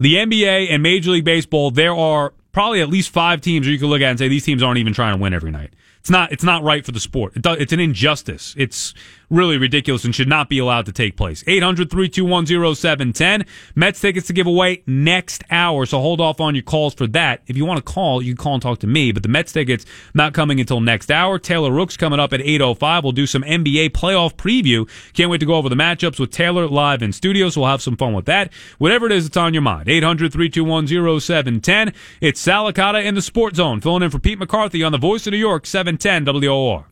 The 0.00 0.14
NBA 0.14 0.70
and 0.70 0.80
Major 0.80 1.10
League 1.10 1.24
Baseball, 1.24 1.72
there 1.72 1.92
are 1.94 2.32
probably 2.52 2.80
at 2.80 2.88
least 2.88 3.10
five 3.10 3.40
teams 3.40 3.66
where 3.66 3.72
you 3.72 3.80
can 3.80 3.88
look 3.88 4.00
at 4.00 4.10
and 4.10 4.18
say 4.18 4.28
these 4.28 4.44
teams 4.44 4.62
aren't 4.62 4.78
even 4.78 4.92
trying 4.92 5.16
to 5.16 5.20
win 5.20 5.34
every 5.34 5.50
night. 5.50 5.70
It's 5.98 6.10
not. 6.10 6.30
It's 6.30 6.44
not 6.44 6.62
right 6.62 6.86
for 6.86 6.92
the 6.92 7.00
sport. 7.00 7.32
It's 7.34 7.72
an 7.72 7.80
injustice. 7.80 8.54
It's 8.56 8.94
really 9.30 9.58
ridiculous 9.58 10.04
and 10.04 10.14
should 10.14 10.28
not 10.28 10.48
be 10.48 10.58
allowed 10.58 10.86
to 10.86 10.92
take 10.92 11.16
place. 11.16 11.42
800-321-0710. 11.44 13.46
Mets 13.74 14.00
tickets 14.00 14.26
to 14.28 14.32
give 14.32 14.46
away 14.46 14.82
next 14.86 15.44
hour. 15.50 15.86
So 15.86 16.00
hold 16.00 16.20
off 16.20 16.40
on 16.40 16.54
your 16.54 16.62
calls 16.62 16.94
for 16.94 17.06
that. 17.08 17.42
If 17.46 17.56
you 17.56 17.64
want 17.64 17.78
to 17.78 17.82
call, 17.82 18.22
you 18.22 18.34
can 18.34 18.42
call 18.42 18.54
and 18.54 18.62
talk 18.62 18.78
to 18.80 18.86
me. 18.86 19.12
But 19.12 19.22
the 19.22 19.28
Mets 19.28 19.52
tickets 19.52 19.84
not 20.14 20.34
coming 20.34 20.60
until 20.60 20.80
next 20.80 21.10
hour. 21.10 21.38
Taylor 21.38 21.70
Rooks 21.70 21.96
coming 21.96 22.20
up 22.20 22.32
at 22.32 22.40
8:05. 22.40 23.02
We'll 23.02 23.12
do 23.12 23.26
some 23.26 23.42
NBA 23.42 23.90
playoff 23.90 24.36
preview. 24.36 24.88
Can't 25.12 25.30
wait 25.30 25.38
to 25.38 25.46
go 25.46 25.54
over 25.54 25.68
the 25.68 25.76
matchups 25.76 26.18
with 26.18 26.30
Taylor 26.30 26.68
live 26.68 27.02
in 27.02 27.12
studio. 27.12 27.50
So 27.50 27.60
we'll 27.60 27.70
have 27.70 27.82
some 27.82 27.96
fun 27.96 28.14
with 28.14 28.26
that. 28.26 28.52
Whatever 28.78 29.06
it 29.06 29.12
is, 29.12 29.26
it's 29.26 29.36
on 29.36 29.52
your 29.52 29.62
mind. 29.62 29.88
800-321-0710. 29.88 31.94
It's 32.20 32.40
Sal 32.40 32.70
Licata 32.70 33.04
in 33.04 33.14
the 33.14 33.22
Sports 33.22 33.56
Zone, 33.56 33.80
filling 33.80 34.02
in 34.02 34.10
for 34.10 34.18
Pete 34.18 34.38
McCarthy 34.38 34.82
on 34.82 34.92
the 34.92 34.98
Voice 34.98 35.26
of 35.26 35.32
New 35.32 35.38
York 35.38 35.66
710 35.66 36.24
WOR. 36.24 36.86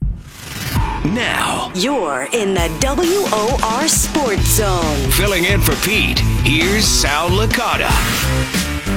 Now, 1.05 1.71
You're 1.75 2.27
in 2.33 2.55
the 2.55 2.69
WOR 2.81 3.87
Sports 3.89 4.47
Zone. 4.57 5.11
filling 5.13 5.45
in 5.45 5.61
for 5.61 5.75
Pete, 5.87 6.19
here's 6.43 6.85
Sal 6.85 7.29
Licata. 7.29 7.89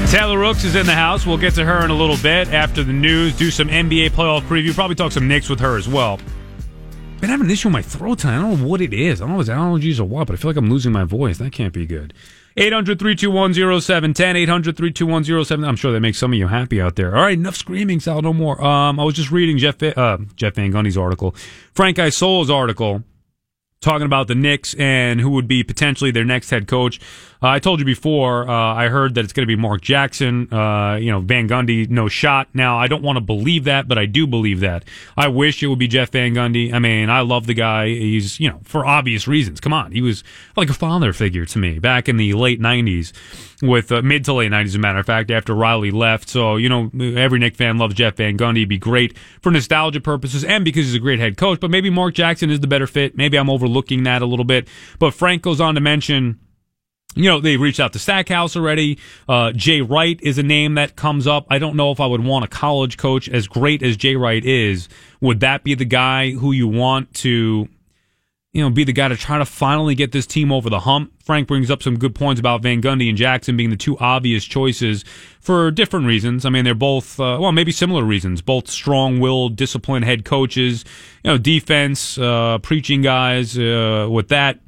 Taylor 0.09 0.39
Rooks 0.39 0.63
is 0.63 0.75
in 0.75 0.87
the 0.87 0.95
house. 0.95 1.25
We'll 1.27 1.37
get 1.37 1.53
to 1.55 1.65
her 1.65 1.85
in 1.85 1.91
a 1.91 1.95
little 1.95 2.17
bit 2.17 2.47
after 2.47 2.83
the 2.83 2.93
news. 2.93 3.37
Do 3.37 3.51
some 3.51 3.67
NBA 3.67 4.09
playoff 4.11 4.41
preview. 4.41 4.73
Probably 4.73 4.95
talk 4.95 5.11
some 5.11 5.27
Knicks 5.27 5.49
with 5.49 5.59
her 5.59 5.77
as 5.77 5.87
well. 5.87 6.19
Been 7.21 7.29
having 7.29 7.45
an 7.45 7.51
issue 7.51 7.67
with 7.67 7.73
my 7.73 7.81
throat 7.83 8.19
tonight. 8.19 8.37
I 8.37 8.41
don't 8.41 8.59
know 8.61 8.67
what 8.67 8.81
it 8.81 8.93
is. 8.93 9.21
I 9.21 9.25
don't 9.25 9.35
know 9.35 9.41
if 9.41 9.47
it's 9.47 9.55
allergies 9.55 9.99
or 9.99 10.05
what, 10.05 10.25
but 10.25 10.33
I 10.33 10.37
feel 10.37 10.49
like 10.49 10.57
I'm 10.57 10.69
losing 10.69 10.91
my 10.91 11.03
voice. 11.03 11.37
That 11.37 11.51
can't 11.51 11.73
be 11.73 11.85
good. 11.85 12.13
800-321-0710, 12.59 14.13
800-321-07. 14.45 15.65
I'm 15.65 15.77
sure 15.77 15.93
that 15.93 16.01
makes 16.01 16.17
some 16.17 16.33
of 16.33 16.37
you 16.37 16.47
happy 16.47 16.81
out 16.81 16.97
there. 16.97 17.15
All 17.15 17.21
right, 17.23 17.37
enough 17.37 17.55
screaming, 17.55 18.01
Sal, 18.01 18.21
no 18.21 18.33
more. 18.33 18.61
Um, 18.61 18.99
I 18.99 19.05
was 19.05 19.15
just 19.15 19.31
reading 19.31 19.57
Jeff, 19.57 19.81
uh, 19.81 20.17
Jeff 20.35 20.55
Van 20.55 20.69
Gundy's 20.69 20.97
article, 20.97 21.33
Frank 21.73 21.97
Isola's 21.99 22.49
article, 22.49 23.05
talking 23.79 24.05
about 24.05 24.27
the 24.27 24.35
Knicks 24.35 24.73
and 24.73 25.21
who 25.21 25.29
would 25.29 25.47
be 25.47 25.63
potentially 25.63 26.11
their 26.11 26.25
next 26.25 26.49
head 26.49 26.67
coach. 26.67 26.99
Uh, 27.41 27.47
I 27.47 27.59
told 27.59 27.79
you 27.79 27.85
before, 27.85 28.49
uh, 28.49 28.53
I 28.53 28.89
heard 28.89 29.15
that 29.15 29.23
it's 29.23 29.31
going 29.31 29.43
to 29.43 29.47
be 29.47 29.55
Mark 29.55 29.81
Jackson. 29.81 30.51
Uh, 30.53 30.95
you 30.95 31.09
know, 31.09 31.21
Van 31.21 31.47
Gundy, 31.47 31.89
no 31.89 32.09
shot. 32.09 32.49
Now, 32.53 32.77
I 32.77 32.87
don't 32.87 33.01
want 33.01 33.15
to 33.15 33.21
believe 33.21 33.63
that, 33.63 33.87
but 33.87 33.97
I 33.97 34.05
do 34.05 34.27
believe 34.27 34.59
that. 34.59 34.83
I 35.15 35.29
wish 35.29 35.63
it 35.63 35.67
would 35.67 35.79
be 35.79 35.87
Jeff 35.87 36.11
Van 36.11 36.33
Gundy. 36.33 36.73
I 36.73 36.79
mean, 36.79 37.09
I 37.09 37.21
love 37.21 37.47
the 37.47 37.53
guy. 37.53 37.87
He's, 37.87 38.41
you 38.41 38.49
know, 38.49 38.59
for 38.63 38.85
obvious 38.85 39.25
reasons. 39.25 39.61
Come 39.61 39.71
on. 39.71 39.93
He 39.93 40.01
was 40.01 40.21
like 40.57 40.69
a 40.69 40.73
father 40.73 41.13
figure 41.13 41.45
to 41.45 41.59
me 41.59 41.79
back 41.79 42.09
in 42.09 42.17
the 42.17 42.33
late 42.33 42.59
90s 42.59 43.13
with 43.61 43.89
uh, 43.89 44.01
mid 44.01 44.25
to 44.25 44.33
late 44.33 44.51
90s, 44.51 44.65
as 44.65 44.75
a 44.75 44.79
matter 44.79 44.99
of 44.99 45.05
fact, 45.05 45.31
after 45.31 45.55
Riley 45.55 45.91
left. 45.91 46.27
So, 46.27 46.57
you 46.57 46.67
know, 46.67 46.91
every 47.15 47.39
Knick 47.39 47.55
fan 47.55 47.77
loves 47.77 47.95
Jeff 47.95 48.17
Van 48.17 48.37
Gundy. 48.37 48.57
He'd 48.57 48.69
be 48.69 48.77
great 48.77 49.17
for 49.41 49.49
nostalgia 49.49 50.01
purposes 50.01 50.43
and 50.43 50.65
because 50.65 50.87
he's 50.87 50.95
a 50.95 50.99
great 50.99 51.19
head 51.19 51.37
coach. 51.37 51.61
But 51.61 51.71
maybe 51.71 51.89
Mark 51.89 52.15
Jackson 52.15 52.49
is 52.49 52.59
the 52.59 52.67
better 52.67 52.87
fit. 52.87 53.15
Maybe 53.15 53.37
I'm 53.37 53.49
overlooking 53.49 54.03
that 54.03 54.21
a 54.21 54.25
little 54.25 54.43
bit. 54.43 54.67
But 54.99 55.13
Frank 55.13 55.41
goes 55.41 55.61
on 55.61 55.75
to 55.75 55.81
mention 55.81 56.37
you 57.15 57.25
know, 57.25 57.41
they've 57.41 57.59
reached 57.59 57.79
out 57.79 57.93
to 57.93 57.99
Stackhouse 57.99 58.55
already. 58.55 58.99
Uh, 59.27 59.51
Jay 59.51 59.81
Wright 59.81 60.19
is 60.21 60.37
a 60.37 60.43
name 60.43 60.75
that 60.75 60.95
comes 60.95 61.25
up. 61.25 61.47
I 61.49 61.57
don't 61.57 61.75
know 61.75 61.91
if 61.91 61.99
I 61.99 62.05
would 62.05 62.23
want 62.23 62.45
a 62.45 62.47
college 62.47 62.97
coach 62.97 63.27
as 63.27 63.47
great 63.47 63.81
as 63.81 63.97
Jay 63.97 64.15
Wright 64.15 64.45
is. 64.45 64.87
Would 65.19 65.39
that 65.39 65.63
be 65.63 65.73
the 65.73 65.85
guy 65.85 66.31
who 66.31 66.51
you 66.51 66.67
want 66.67 67.13
to, 67.15 67.67
you 68.53 68.63
know, 68.63 68.69
be 68.69 68.83
the 68.83 68.93
guy 68.93 69.07
to 69.07 69.17
try 69.17 69.39
to 69.39 69.45
finally 69.45 69.95
get 69.95 70.11
this 70.11 70.27
team 70.27 70.51
over 70.51 70.69
the 70.69 70.81
hump? 70.81 71.11
Frank 71.23 71.47
brings 71.47 71.71
up 71.71 71.81
some 71.81 71.97
good 71.97 72.13
points 72.13 72.39
about 72.39 72.61
Van 72.61 72.79
Gundy 72.79 73.09
and 73.09 73.17
Jackson 73.17 73.57
being 73.57 73.71
the 73.71 73.75
two 73.75 73.97
obvious 73.97 74.45
choices 74.45 75.03
for 75.39 75.71
different 75.71 76.05
reasons. 76.05 76.45
I 76.45 76.49
mean, 76.49 76.63
they're 76.63 76.75
both, 76.75 77.19
uh, 77.19 77.39
well, 77.41 77.51
maybe 77.51 77.71
similar 77.71 78.03
reasons. 78.03 78.43
Both 78.43 78.69
strong-willed, 78.69 79.55
disciplined 79.55 80.05
head 80.05 80.25
coaches. 80.25 80.85
You 81.23 81.31
know, 81.31 81.37
defense, 81.39 82.19
uh, 82.19 82.59
preaching 82.59 83.01
guys. 83.01 83.57
Uh, 83.57 84.07
with 84.09 84.27
that, 84.29 84.59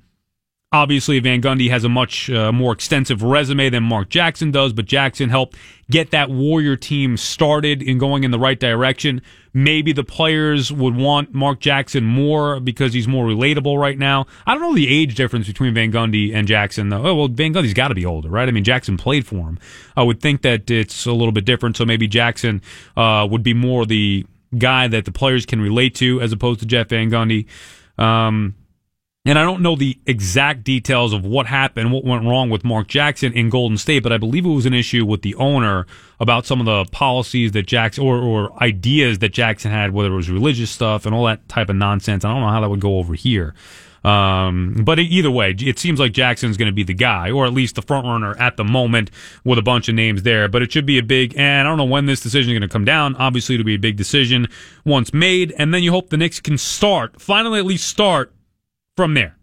Obviously, 0.74 1.20
Van 1.20 1.42
Gundy 1.42 1.70
has 1.70 1.84
a 1.84 1.90
much 1.90 2.30
uh, 2.30 2.50
more 2.54 2.72
extensive 2.72 3.24
resume 3.24 3.70
than 3.70 3.84
Mark 3.84 4.08
Jackson 4.08 4.52
does, 4.52 4.72
but 4.72 4.86
Jackson 4.86 5.30
helped 5.30 5.58
get 5.90 6.12
that 6.12 6.30
Warrior 6.30 6.78
team 6.78 7.18
started 7.18 7.82
and 7.82 8.00
going 8.00 8.24
in 8.24 8.32
the 8.32 8.40
right 8.40 8.58
direction. 8.58 9.22
Maybe 9.54 9.92
the 9.92 10.06
players 10.06 10.72
would 10.72 10.96
want 10.96 11.34
Mark 11.34 11.60
Jackson 11.60 12.06
more 12.06 12.62
because 12.62 12.94
he's 12.94 13.06
more 13.06 13.26
relatable 13.26 13.78
right 13.78 14.00
now. 14.00 14.28
I 14.48 14.54
don't 14.54 14.62
know 14.62 14.74
the 14.74 14.88
age 14.88 15.16
difference 15.16 15.46
between 15.46 15.74
Van 15.74 15.92
Gundy 15.92 16.34
and 16.34 16.48
Jackson, 16.48 16.88
though. 16.88 17.06
Oh, 17.06 17.16
well, 17.16 17.28
Van 17.28 17.54
Gundy's 17.54 17.74
got 17.74 17.90
to 17.90 17.96
be 17.96 18.06
older, 18.06 18.30
right? 18.30 18.48
I 18.48 18.52
mean, 18.54 18.64
Jackson 18.64 18.96
played 18.96 19.28
for 19.28 19.50
him. 19.50 19.60
I 19.98 20.04
would 20.04 20.22
think 20.22 20.42
that 20.44 20.72
it's 20.72 21.06
a 21.06 21.12
little 21.12 21.34
bit 21.34 21.44
different, 21.44 21.76
so 21.76 21.84
maybe 21.84 22.08
Jackson 22.08 22.62
uh, 22.96 23.28
would 23.30 23.44
be 23.44 23.54
more 23.54 23.86
the 23.86 24.26
guy 24.58 24.88
that 24.88 25.04
the 25.04 25.12
players 25.12 25.46
can 25.46 25.60
relate 25.60 25.96
to 25.96 26.22
as 26.22 26.32
opposed 26.32 26.62
to 26.62 26.66
Jeff 26.66 26.88
Van 26.88 27.12
Gundy. 27.12 27.46
Um, 27.98 28.56
and 29.24 29.38
I 29.38 29.44
don't 29.44 29.62
know 29.62 29.76
the 29.76 30.00
exact 30.08 30.64
details 30.64 31.14
of 31.14 31.24
what 31.24 31.46
happened, 31.46 31.92
what 31.92 32.04
went 32.04 32.26
wrong 32.26 32.50
with 32.50 32.64
Mark 32.64 32.88
Jackson 32.88 33.32
in 33.34 33.50
Golden 33.50 33.78
State, 33.78 34.02
but 34.02 34.12
I 34.12 34.18
believe 34.18 34.46
it 34.46 34.50
was 34.50 34.66
an 34.66 34.74
issue 34.74 35.06
with 35.06 35.22
the 35.22 35.36
owner 35.36 35.86
about 36.20 36.48
some 36.48 36.60
of 36.60 36.66
the 36.66 36.86
policies 36.92 37.52
that 37.52 37.68
Jackson 37.68 38.04
or, 38.04 38.18
or 38.18 38.64
ideas 38.64 39.20
that 39.20 39.30
Jackson 39.30 39.70
had, 39.70 39.92
whether 39.92 40.12
it 40.12 40.16
was 40.16 40.30
religious 40.32 40.72
stuff 40.72 41.06
and 41.06 41.14
all 41.14 41.26
that 41.26 41.48
type 41.48 41.70
of 41.70 41.76
nonsense. 41.76 42.26
I 42.26 42.32
don't 42.32 42.42
know 42.42 42.50
how 42.50 42.62
that 42.62 42.70
would 42.70 42.80
go 42.80 42.98
over 42.98 43.14
here. 43.14 43.54
Um, 44.04 44.82
but 44.84 44.98
either 44.98 45.30
way, 45.30 45.56
it 45.60 45.78
seems 45.78 46.00
like 46.00 46.14
Jackson's 46.14 46.58
going 46.58 46.72
to 46.72 46.74
be 46.74 46.82
the 46.82 46.96
guy, 46.96 47.30
or 47.30 47.46
at 47.46 47.54
least 47.54 47.76
the 47.76 47.84
front 47.84 48.08
runner 48.08 48.36
at 48.40 48.58
the 48.58 48.64
moment 48.64 49.12
with 49.44 49.60
a 49.60 49.62
bunch 49.62 49.88
of 49.88 49.94
names 49.94 50.24
there. 50.24 50.48
But 50.48 50.64
it 50.64 50.72
should 50.72 50.88
be 50.88 50.98
a 50.98 51.04
big, 51.04 51.36
and 51.38 51.68
I 51.68 51.70
don't 51.70 51.78
know 51.78 51.86
when 51.86 52.08
this 52.08 52.22
decision 52.22 52.54
is 52.54 52.58
going 52.58 52.68
to 52.68 52.74
come 52.74 52.86
down. 52.86 53.16
Obviously, 53.18 53.54
it'll 53.54 53.66
be 53.66 53.76
a 53.76 53.80
big 53.80 53.98
decision 53.98 54.48
once 54.84 55.14
made, 55.14 55.54
and 55.60 55.72
then 55.72 55.84
you 55.84 55.92
hope 55.92 56.10
the 56.10 56.18
Knicks 56.18 56.40
can 56.40 56.58
start, 56.58 57.22
finally 57.22 57.60
at 57.60 57.66
least 57.66 57.88
start 57.88 58.34
from 58.96 59.14
there. 59.14 59.38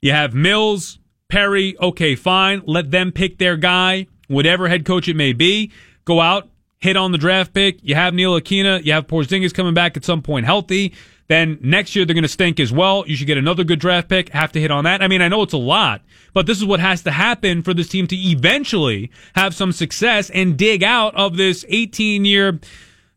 You 0.00 0.12
have 0.12 0.34
Mills, 0.34 0.98
Perry, 1.28 1.76
okay, 1.78 2.14
fine. 2.14 2.62
Let 2.66 2.90
them 2.90 3.12
pick 3.12 3.38
their 3.38 3.56
guy, 3.56 4.06
whatever 4.28 4.68
head 4.68 4.84
coach 4.84 5.08
it 5.08 5.16
may 5.16 5.32
be. 5.32 5.72
Go 6.04 6.20
out, 6.20 6.48
hit 6.78 6.96
on 6.96 7.12
the 7.12 7.18
draft 7.18 7.52
pick. 7.52 7.78
You 7.82 7.94
have 7.94 8.14
Ntilikina. 8.14 8.84
You 8.84 8.92
have 8.92 9.06
Porzingis 9.06 9.52
coming 9.52 9.74
back 9.74 9.96
at 9.96 10.04
some 10.04 10.22
point 10.22 10.46
healthy. 10.46 10.94
Then 11.28 11.58
next 11.60 11.94
year 11.94 12.06
they're 12.06 12.14
going 12.14 12.22
to 12.22 12.28
stink 12.28 12.58
as 12.58 12.72
well. 12.72 13.04
You 13.06 13.14
should 13.14 13.26
get 13.26 13.36
another 13.36 13.62
good 13.62 13.78
draft 13.78 14.08
pick. 14.08 14.30
Have 14.30 14.52
to 14.52 14.60
hit 14.60 14.70
on 14.70 14.84
that. 14.84 15.02
I 15.02 15.08
mean, 15.08 15.20
I 15.20 15.28
know 15.28 15.42
it's 15.42 15.52
a 15.52 15.58
lot, 15.58 16.00
but 16.32 16.46
this 16.46 16.56
is 16.56 16.64
what 16.64 16.80
has 16.80 17.02
to 17.02 17.10
happen 17.10 17.62
for 17.62 17.74
this 17.74 17.88
team 17.88 18.06
to 18.06 18.16
eventually 18.16 19.10
have 19.34 19.54
some 19.54 19.72
success 19.72 20.30
and 20.30 20.56
dig 20.56 20.82
out 20.82 21.14
of 21.14 21.36
this 21.36 21.66
18 21.68 22.24
year, 22.24 22.58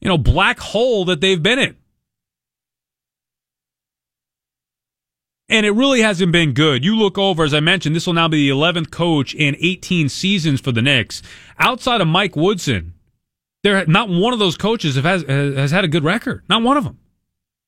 you 0.02 0.10
know, 0.10 0.18
black 0.18 0.60
hole 0.60 1.06
that 1.06 1.22
they've 1.22 1.42
been 1.42 1.60
in. 1.60 1.78
And 5.52 5.66
it 5.66 5.72
really 5.72 6.02
hasn't 6.02 6.32
been 6.32 6.54
good. 6.54 6.86
You 6.86 6.96
look 6.96 7.18
over, 7.18 7.44
as 7.44 7.54
I 7.54 7.60
mentioned, 7.60 7.94
this 7.94 8.08
will 8.08 8.14
now 8.14 8.30
be 8.30 8.48
the 8.50 8.56
11th 8.56 8.90
coach 8.90 9.36
in 9.36 9.58
18 9.60 10.08
seasons 10.08 10.62
for 10.62 10.72
the 10.72 10.82
Knicks. 10.82 11.22
Outside 11.60 12.00
of 12.00 12.08
Mike 12.08 12.38
Woodson, 12.38 12.94
there 13.62 13.86
not 13.86 14.08
one 14.08 14.32
of 14.32 14.40
those 14.40 14.56
coaches 14.56 14.96
has, 14.96 15.24
has 15.24 15.72
had 15.72 15.84
a 15.84 15.90
good 15.90 16.06
record. 16.06 16.44
Not 16.48 16.64
one 16.64 16.78
of 16.78 16.86
them. 16.86 17.00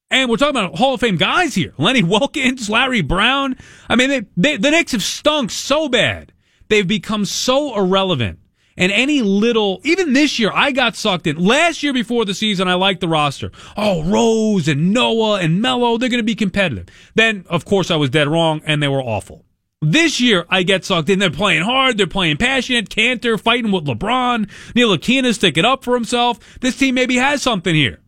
And 0.10 0.30
we're 0.30 0.38
talking 0.38 0.56
about 0.56 0.78
Hall 0.78 0.94
of 0.94 1.02
Fame 1.02 1.18
guys 1.18 1.56
here. 1.56 1.74
Lenny 1.78 2.04
Wilkens, 2.04 2.70
Larry 2.70 3.02
Brown. 3.02 3.58
I 3.90 3.98
mean, 3.98 4.10
they, 4.10 4.22
they, 4.38 4.56
the 4.56 4.72
Knicks 4.72 4.94
have 4.94 5.04
stunk 5.04 5.52
so 5.52 5.90
bad. 5.90 6.32
They've 6.70 6.88
become 6.88 7.26
so 7.26 7.78
irrelevant. 7.78 8.40
And 8.76 8.92
any 8.92 9.22
little, 9.22 9.82
even 9.84 10.14
this 10.14 10.40
year, 10.40 10.52
I 10.54 10.72
got 10.72 10.96
sucked 10.96 11.28
in. 11.28 11.38
Last 11.38 11.84
year 11.84 11.94
before 11.94 12.26
the 12.26 12.34
season, 12.34 12.68
I 12.68 12.74
liked 12.74 13.02
the 13.02 13.08
roster. 13.08 13.52
Oh, 13.78 14.04
Rose 14.04 14.68
and 14.68 14.92
Noah 14.92 15.40
and 15.40 15.62
Melo, 15.62 15.98
they're 15.98 16.10
going 16.10 16.20
to 16.20 16.24
be 16.24 16.36
competitive. 16.36 16.88
Then, 17.16 17.46
of 17.50 17.66
course, 17.66 17.92
I 17.92 17.96
was 17.96 18.10
dead 18.10 18.28
wrong 18.28 18.62
and 18.66 18.82
they 18.82 18.88
were 18.88 19.02
awful. 19.02 19.46
This 19.82 20.22
year, 20.22 20.46
I 20.50 20.64
get 20.64 20.86
sucked 20.86 21.10
in. 21.10 21.20
They're 21.20 21.30
playing 21.30 21.64
hard. 21.64 21.98
They're 21.98 22.08
playing 22.08 22.38
passionate. 22.38 22.90
Kanter 22.90 23.40
fighting 23.40 23.72
with 23.72 23.86
LeBron. 23.86 24.50
Ntilikina 24.74 25.34
sticking 25.36 25.66
up 25.66 25.84
for 25.84 25.94
himself. 25.94 26.40
This 26.62 26.78
team 26.78 26.96
maybe 26.96 27.18
has 27.18 27.42
something 27.42 27.76
here. 27.76 28.00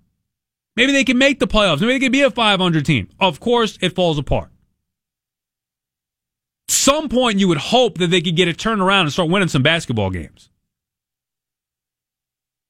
Maybe 0.78 0.94
they 0.94 1.04
can 1.04 1.18
make 1.18 1.40
the 1.40 1.48
playoffs. 1.48 1.82
Maybe 1.82 1.94
they 1.94 2.00
can 2.00 2.12
be 2.12 2.22
a 2.22 2.32
500 2.32 2.86
team. 2.86 3.10
Of 3.20 3.40
course, 3.40 3.78
it 3.82 3.94
falls 3.94 4.18
apart. 4.18 4.52
Some 6.68 7.10
point, 7.10 7.40
you 7.40 7.48
would 7.48 7.58
hope 7.58 7.98
that 7.98 8.08
they 8.08 8.22
could 8.22 8.36
get 8.36 8.48
a 8.48 8.54
turnaround 8.54 9.02
and 9.02 9.12
start 9.12 9.30
winning 9.30 9.48
some 9.50 9.64
basketball 9.64 10.10
games. 10.10 10.50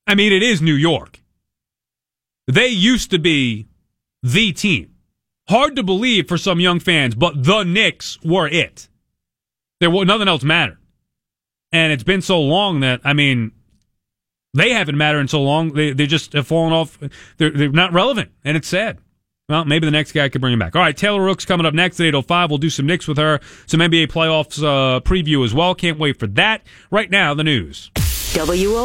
I 0.07 0.15
mean, 0.15 0.31
it 0.31 0.43
is 0.43 0.61
New 0.61 0.73
York. 0.73 1.21
They 2.47 2.67
used 2.67 3.11
to 3.11 3.19
be 3.19 3.67
the 4.21 4.51
team. 4.53 4.95
Hard 5.47 5.75
to 5.75 5.83
believe 5.83 6.27
for 6.27 6.37
some 6.37 6.59
young 6.59 6.79
fans, 6.79 7.15
but 7.15 7.43
the 7.43 7.63
Knicks 7.63 8.19
were 8.23 8.47
it. 8.47 8.87
There 9.79 9.89
was 9.91 10.07
nothing 10.07 10.27
else 10.27 10.43
mattered. 10.43 10.77
And 11.71 11.91
it's 11.91 12.03
been 12.03 12.21
so 12.21 12.39
long 12.41 12.79
that, 12.79 13.01
I 13.03 13.13
mean, 13.13 13.51
they 14.53 14.71
haven't 14.71 14.97
mattered 14.97 15.19
in 15.19 15.27
so 15.27 15.41
long. 15.41 15.73
They, 15.73 15.91
they 15.91 16.07
just 16.07 16.33
have 16.33 16.47
fallen 16.47 16.71
off. 16.71 16.97
They're, 17.37 17.51
they're 17.51 17.69
not 17.69 17.93
relevant, 17.93 18.31
and 18.43 18.55
it's 18.55 18.67
sad. 18.67 18.99
Well, 19.49 19.65
maybe 19.65 19.85
the 19.85 19.91
next 19.91 20.13
guy 20.13 20.27
could 20.29 20.41
bring 20.41 20.53
him 20.53 20.59
back. 20.59 20.75
All 20.75 20.81
right, 20.81 20.95
Taylor 20.95 21.21
Rooks 21.21 21.45
coming 21.45 21.67
up 21.67 21.73
next 21.73 21.99
at 21.99 22.11
8.05. 22.13 22.49
We'll 22.49 22.57
do 22.57 22.69
some 22.71 22.87
Knicks 22.87 23.07
with 23.07 23.17
her, 23.17 23.39
some 23.67 23.79
NBA 23.79 24.07
playoffs 24.07 24.63
uh, 24.63 25.01
preview 25.01 25.45
as 25.45 25.53
well. 25.53 25.75
Can't 25.75 25.99
wait 25.99 26.17
for 26.17 26.25
that. 26.27 26.63
Right 26.89 27.11
now, 27.11 27.35
the 27.35 27.43
news. 27.43 27.91
WO 28.33 28.83